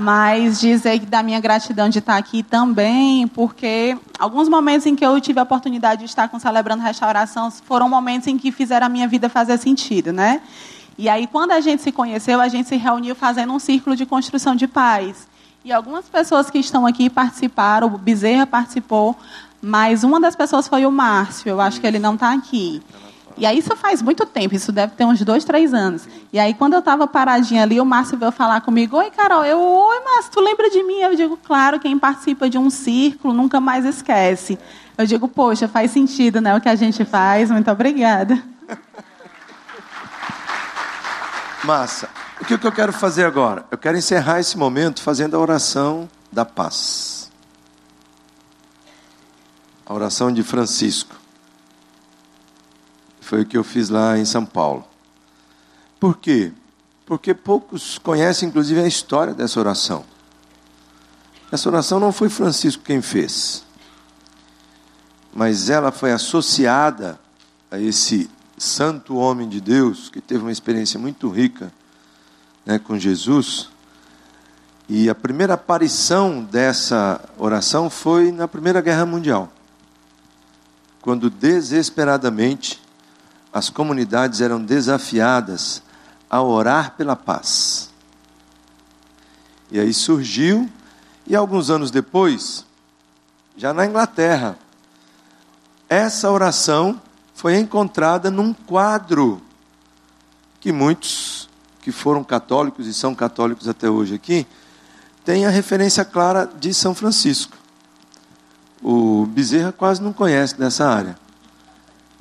mas 0.00 0.58
dizer 0.58 0.98
da 1.00 1.22
minha 1.22 1.38
gratidão 1.38 1.88
de 1.88 1.98
estar 1.98 2.16
aqui 2.16 2.42
também, 2.42 3.28
porque 3.28 3.96
alguns 4.18 4.48
momentos 4.48 4.86
em 4.86 4.96
que 4.96 5.04
eu 5.04 5.20
tive 5.20 5.38
a 5.38 5.42
oportunidade 5.42 6.00
de 6.00 6.06
estar 6.06 6.28
com 6.28 6.38
Celebrando 6.38 6.82
Restauração 6.82 7.50
foram 7.50 7.88
momentos 7.88 8.26
em 8.26 8.38
que 8.38 8.50
fizeram 8.50 8.86
a 8.86 8.88
minha 8.88 9.06
vida 9.06 9.28
fazer 9.28 9.58
sentido, 9.58 10.10
né? 10.12 10.40
E 10.96 11.08
aí, 11.08 11.26
quando 11.26 11.52
a 11.52 11.60
gente 11.60 11.82
se 11.82 11.92
conheceu, 11.92 12.40
a 12.40 12.48
gente 12.48 12.68
se 12.68 12.76
reuniu 12.76 13.14
fazendo 13.14 13.52
um 13.52 13.58
círculo 13.58 13.94
de 13.94 14.06
construção 14.06 14.54
de 14.54 14.66
paz. 14.66 15.28
E 15.64 15.70
algumas 15.70 16.06
pessoas 16.08 16.50
que 16.50 16.58
estão 16.58 16.86
aqui 16.86 17.10
participaram, 17.10 17.86
o 17.86 17.98
Bezerra 17.98 18.46
participou, 18.46 19.14
mas 19.60 20.02
uma 20.02 20.18
das 20.18 20.34
pessoas 20.34 20.66
foi 20.66 20.86
o 20.86 20.90
Márcio, 20.90 21.50
eu 21.50 21.60
acho 21.60 21.78
que 21.78 21.86
ele 21.86 21.98
não 21.98 22.14
está 22.14 22.32
aqui. 22.32 22.82
E 23.40 23.46
aí 23.46 23.58
isso 23.58 23.74
faz 23.74 24.02
muito 24.02 24.26
tempo, 24.26 24.54
isso 24.54 24.70
deve 24.70 24.94
ter 24.94 25.06
uns 25.06 25.22
dois, 25.22 25.44
três 25.44 25.72
anos. 25.72 26.06
E 26.30 26.38
aí 26.38 26.52
quando 26.52 26.74
eu 26.74 26.80
estava 26.80 27.06
paradinha 27.06 27.62
ali, 27.62 27.80
o 27.80 27.86
Márcio 27.86 28.18
veio 28.18 28.30
falar 28.30 28.60
comigo, 28.60 28.98
oi 28.98 29.10
Carol, 29.10 29.42
eu, 29.46 29.58
oi 29.58 30.00
Márcio, 30.04 30.30
tu 30.30 30.40
lembra 30.40 30.68
de 30.68 30.82
mim? 30.82 30.98
Eu 30.98 31.16
digo, 31.16 31.38
claro, 31.38 31.80
quem 31.80 31.98
participa 31.98 32.50
de 32.50 32.58
um 32.58 32.68
círculo 32.68 33.32
nunca 33.32 33.58
mais 33.58 33.86
esquece. 33.86 34.58
Eu 34.98 35.06
digo, 35.06 35.26
poxa, 35.26 35.66
faz 35.66 35.90
sentido, 35.90 36.38
né, 36.38 36.54
o 36.54 36.60
que 36.60 36.68
a 36.68 36.74
gente 36.74 37.02
faz, 37.02 37.50
muito 37.50 37.70
obrigada. 37.70 38.42
Massa. 41.64 42.10
O 42.42 42.44
que, 42.44 42.52
eu 42.52 42.72
quero 42.72 42.92
fazer 42.92 43.24
agora? 43.24 43.64
Eu 43.70 43.78
quero 43.78 43.96
encerrar 43.96 44.38
esse 44.38 44.58
momento 44.58 45.02
fazendo 45.02 45.34
a 45.34 45.38
oração 45.38 46.06
da 46.30 46.44
paz. 46.44 47.32
A 49.86 49.94
oração 49.94 50.30
de 50.30 50.42
Francisco. 50.42 51.19
Foi 53.30 53.42
o 53.42 53.46
que 53.46 53.56
eu 53.56 53.62
fiz 53.62 53.90
lá 53.90 54.18
em 54.18 54.24
São 54.24 54.44
Paulo. 54.44 54.84
Por 56.00 56.16
quê? 56.16 56.52
Porque 57.06 57.32
poucos 57.32 57.96
conhecem, 57.96 58.48
inclusive, 58.48 58.80
a 58.80 58.88
história 58.88 59.32
dessa 59.32 59.60
oração. 59.60 60.04
Essa 61.52 61.68
oração 61.68 62.00
não 62.00 62.10
foi 62.10 62.28
Francisco 62.28 62.82
quem 62.82 63.00
fez, 63.00 63.64
mas 65.32 65.70
ela 65.70 65.92
foi 65.92 66.10
associada 66.10 67.20
a 67.70 67.78
esse 67.78 68.28
santo 68.58 69.14
homem 69.14 69.48
de 69.48 69.60
Deus, 69.60 70.08
que 70.08 70.20
teve 70.20 70.40
uma 70.40 70.50
experiência 70.50 70.98
muito 70.98 71.28
rica 71.28 71.72
né, 72.66 72.80
com 72.80 72.98
Jesus. 72.98 73.68
E 74.88 75.08
a 75.08 75.14
primeira 75.14 75.54
aparição 75.54 76.42
dessa 76.42 77.20
oração 77.38 77.88
foi 77.88 78.32
na 78.32 78.48
Primeira 78.48 78.80
Guerra 78.80 79.06
Mundial, 79.06 79.52
quando 81.00 81.30
desesperadamente 81.30 82.89
as 83.52 83.68
comunidades 83.68 84.40
eram 84.40 84.62
desafiadas 84.62 85.82
a 86.28 86.42
orar 86.42 86.94
pela 86.96 87.16
paz. 87.16 87.90
E 89.70 89.78
aí 89.78 89.92
surgiu, 89.92 90.68
e 91.26 91.34
alguns 91.34 91.70
anos 91.70 91.90
depois, 91.90 92.64
já 93.56 93.72
na 93.72 93.86
Inglaterra, 93.86 94.56
essa 95.88 96.30
oração 96.30 97.00
foi 97.34 97.56
encontrada 97.56 98.30
num 98.30 98.52
quadro 98.52 99.40
que 100.60 100.72
muitos 100.72 101.48
que 101.80 101.90
foram 101.90 102.22
católicos 102.22 102.86
e 102.86 102.94
são 102.94 103.14
católicos 103.14 103.66
até 103.66 103.88
hoje 103.88 104.14
aqui 104.14 104.46
têm 105.24 105.46
a 105.46 105.50
referência 105.50 106.04
clara 106.04 106.46
de 106.58 106.72
São 106.74 106.94
Francisco. 106.94 107.56
O 108.82 109.26
Bezerra 109.26 109.72
quase 109.72 110.02
não 110.02 110.12
conhece 110.12 110.56
dessa 110.58 110.88
área. 110.88 111.18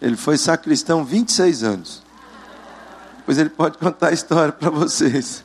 Ele 0.01 0.15
foi 0.15 0.37
sacristão 0.37 1.03
26 1.03 1.63
anos. 1.63 2.03
Pois 3.25 3.37
ele 3.37 3.49
pode 3.49 3.77
contar 3.77 4.09
a 4.09 4.13
história 4.13 4.51
para 4.51 4.69
vocês. 4.69 5.43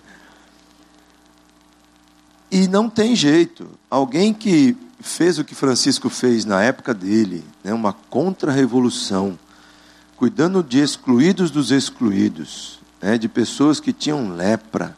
E 2.51 2.69
não 2.69 2.89
tem 2.89 3.17
jeito. 3.17 3.69
Alguém 3.91 4.33
que 4.33 4.77
fez 5.01 5.39
o 5.39 5.45
que 5.45 5.55
Francisco 5.55 6.09
fez 6.09 6.45
na 6.45 6.63
época 6.63 6.95
dele, 6.95 7.45
né, 7.63 7.75
uma 7.75 7.93
contra-revolução, 7.93 9.39
cuidando 10.17 10.63
de 10.63 10.81
excluídos 10.81 11.51
dos 11.51 11.71
excluídos, 11.71 12.79
né, 13.03 13.19
de 13.19 13.29
pessoas 13.29 13.81
que 13.81 13.93
tinham 13.93 14.35
lepra, 14.35 14.97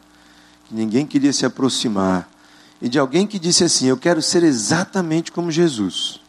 que 0.65 0.75
ninguém 0.75 1.05
queria 1.05 1.33
se 1.33 1.45
aproximar, 1.45 2.29
e 2.81 2.87
de 2.87 2.99
alguém 2.99 3.25
que 3.25 3.39
disse 3.39 3.63
assim: 3.63 3.87
Eu 3.87 3.97
quero 3.97 4.21
ser 4.21 4.43
exatamente 4.43 5.31
como 5.31 5.51
Jesus. 5.51 6.21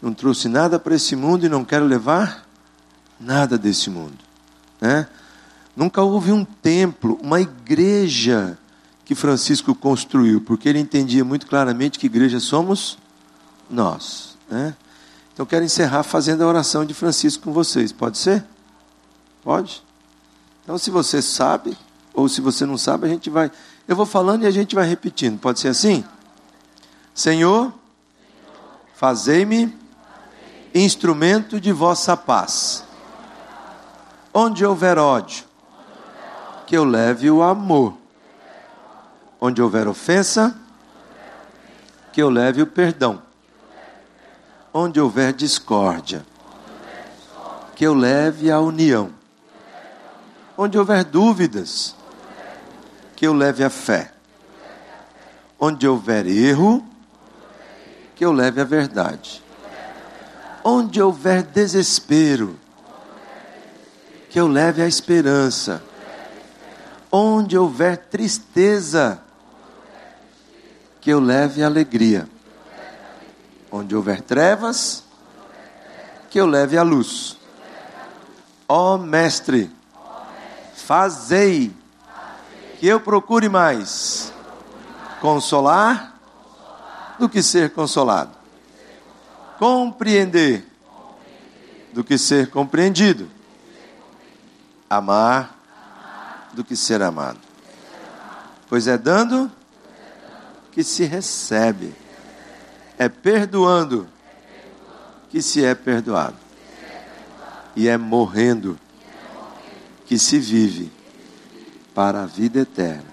Não 0.00 0.14
trouxe 0.14 0.48
nada 0.48 0.78
para 0.78 0.94
esse 0.94 1.16
mundo 1.16 1.44
e 1.44 1.48
não 1.48 1.64
quero 1.64 1.84
levar 1.84 2.46
nada 3.18 3.58
desse 3.58 3.90
mundo. 3.90 4.18
Né? 4.80 5.08
Nunca 5.76 6.02
houve 6.02 6.32
um 6.32 6.44
templo, 6.44 7.18
uma 7.22 7.40
igreja 7.40 8.56
que 9.04 9.14
Francisco 9.14 9.74
construiu, 9.74 10.40
porque 10.40 10.68
ele 10.68 10.78
entendia 10.78 11.24
muito 11.24 11.46
claramente 11.46 11.98
que 11.98 12.06
igreja 12.06 12.38
somos 12.38 12.98
nós. 13.68 14.36
Né? 14.50 14.74
Então 15.32 15.46
quero 15.46 15.64
encerrar 15.64 16.02
fazendo 16.02 16.42
a 16.42 16.46
oração 16.46 16.84
de 16.84 16.94
Francisco 16.94 17.44
com 17.44 17.52
vocês. 17.52 17.90
Pode 17.92 18.18
ser? 18.18 18.44
Pode? 19.42 19.82
Então 20.62 20.76
se 20.76 20.90
você 20.90 21.22
sabe, 21.22 21.76
ou 22.12 22.28
se 22.28 22.40
você 22.40 22.66
não 22.66 22.76
sabe, 22.76 23.06
a 23.06 23.08
gente 23.08 23.30
vai. 23.30 23.50
Eu 23.86 23.96
vou 23.96 24.04
falando 24.04 24.42
e 24.42 24.46
a 24.46 24.50
gente 24.50 24.74
vai 24.74 24.86
repetindo. 24.86 25.38
Pode 25.38 25.60
ser 25.60 25.68
assim? 25.68 26.04
Senhor, 27.14 27.72
fazei-me 28.94 29.74
instrumento 30.74 31.60
de 31.60 31.72
vossa 31.72 32.16
paz. 32.16 32.84
Onde 34.32 34.64
houver 34.64 34.98
ódio, 34.98 35.44
que 36.66 36.76
eu 36.76 36.84
leve 36.84 37.30
o 37.30 37.42
amor. 37.42 37.94
Onde 39.40 39.62
houver 39.62 39.86
ofensa, 39.86 40.56
que 42.12 42.20
eu 42.20 42.28
leve 42.28 42.62
o 42.62 42.66
perdão 42.66 43.22
onde 44.72 45.00
houver 45.00 45.32
discórdia, 45.32 46.24
que 47.74 47.84
eu 47.84 47.94
leve 47.94 48.50
a 48.50 48.60
união. 48.60 49.10
Onde 50.56 50.78
houver 50.78 51.04
dúvidas, 51.04 51.94
que 53.16 53.26
eu 53.26 53.32
leve 53.32 53.62
a 53.62 53.70
fé. 53.70 54.12
Onde 55.58 55.86
houver 55.86 56.26
erro, 56.26 56.84
que 58.14 58.24
eu 58.24 58.32
leve 58.32 58.60
a 58.60 58.64
verdade. 58.64 59.42
Onde 60.70 61.00
houver 61.00 61.42
desespero, 61.44 62.58
que 64.28 64.38
eu 64.38 64.46
leve 64.46 64.82
a 64.82 64.86
esperança. 64.86 65.82
Onde 67.10 67.56
houver 67.56 67.96
tristeza, 67.96 69.18
que 71.00 71.10
eu 71.10 71.20
leve 71.20 71.62
a 71.62 71.66
alegria 71.66 72.28
Onde 73.70 73.94
houver 73.94 74.22
trevas, 74.22 75.04
que 76.30 76.40
eu 76.40 76.46
leve 76.46 76.76
a 76.76 76.82
luz. 76.82 77.36
Ó 78.68 78.94
oh, 78.94 78.98
mestre, 78.98 79.70
fazei 80.74 81.74
que 82.78 82.86
eu 82.86 83.00
procure 83.00 83.48
mais 83.48 84.32
consolar 85.20 86.14
do 87.18 87.28
que 87.28 87.42
ser 87.42 87.70
consolado, 87.70 88.37
compreender 89.58 90.64
do 91.92 92.04
que 92.04 92.16
ser 92.16 92.50
compreendido, 92.50 93.28
amar 94.88 95.58
do 96.52 96.64
que 96.64 96.76
ser 96.76 97.02
amado. 97.02 97.40
Pois 98.68 98.86
é 98.86 98.96
dando 98.96 99.50
que 100.72 100.84
se 100.84 101.04
recebe 101.04 101.94
é 102.98 103.08
perdoando 103.08 104.08
que 105.30 105.40
se 105.40 105.64
é 105.64 105.74
perdoado. 105.74 106.36
E 107.76 107.86
é 107.86 107.96
morrendo 107.96 108.76
que 110.04 110.18
se 110.18 110.38
vive 110.38 110.90
para 111.94 112.24
a 112.24 112.26
vida 112.26 112.60
eterna. 112.60 113.04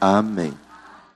Amém. 0.00 0.61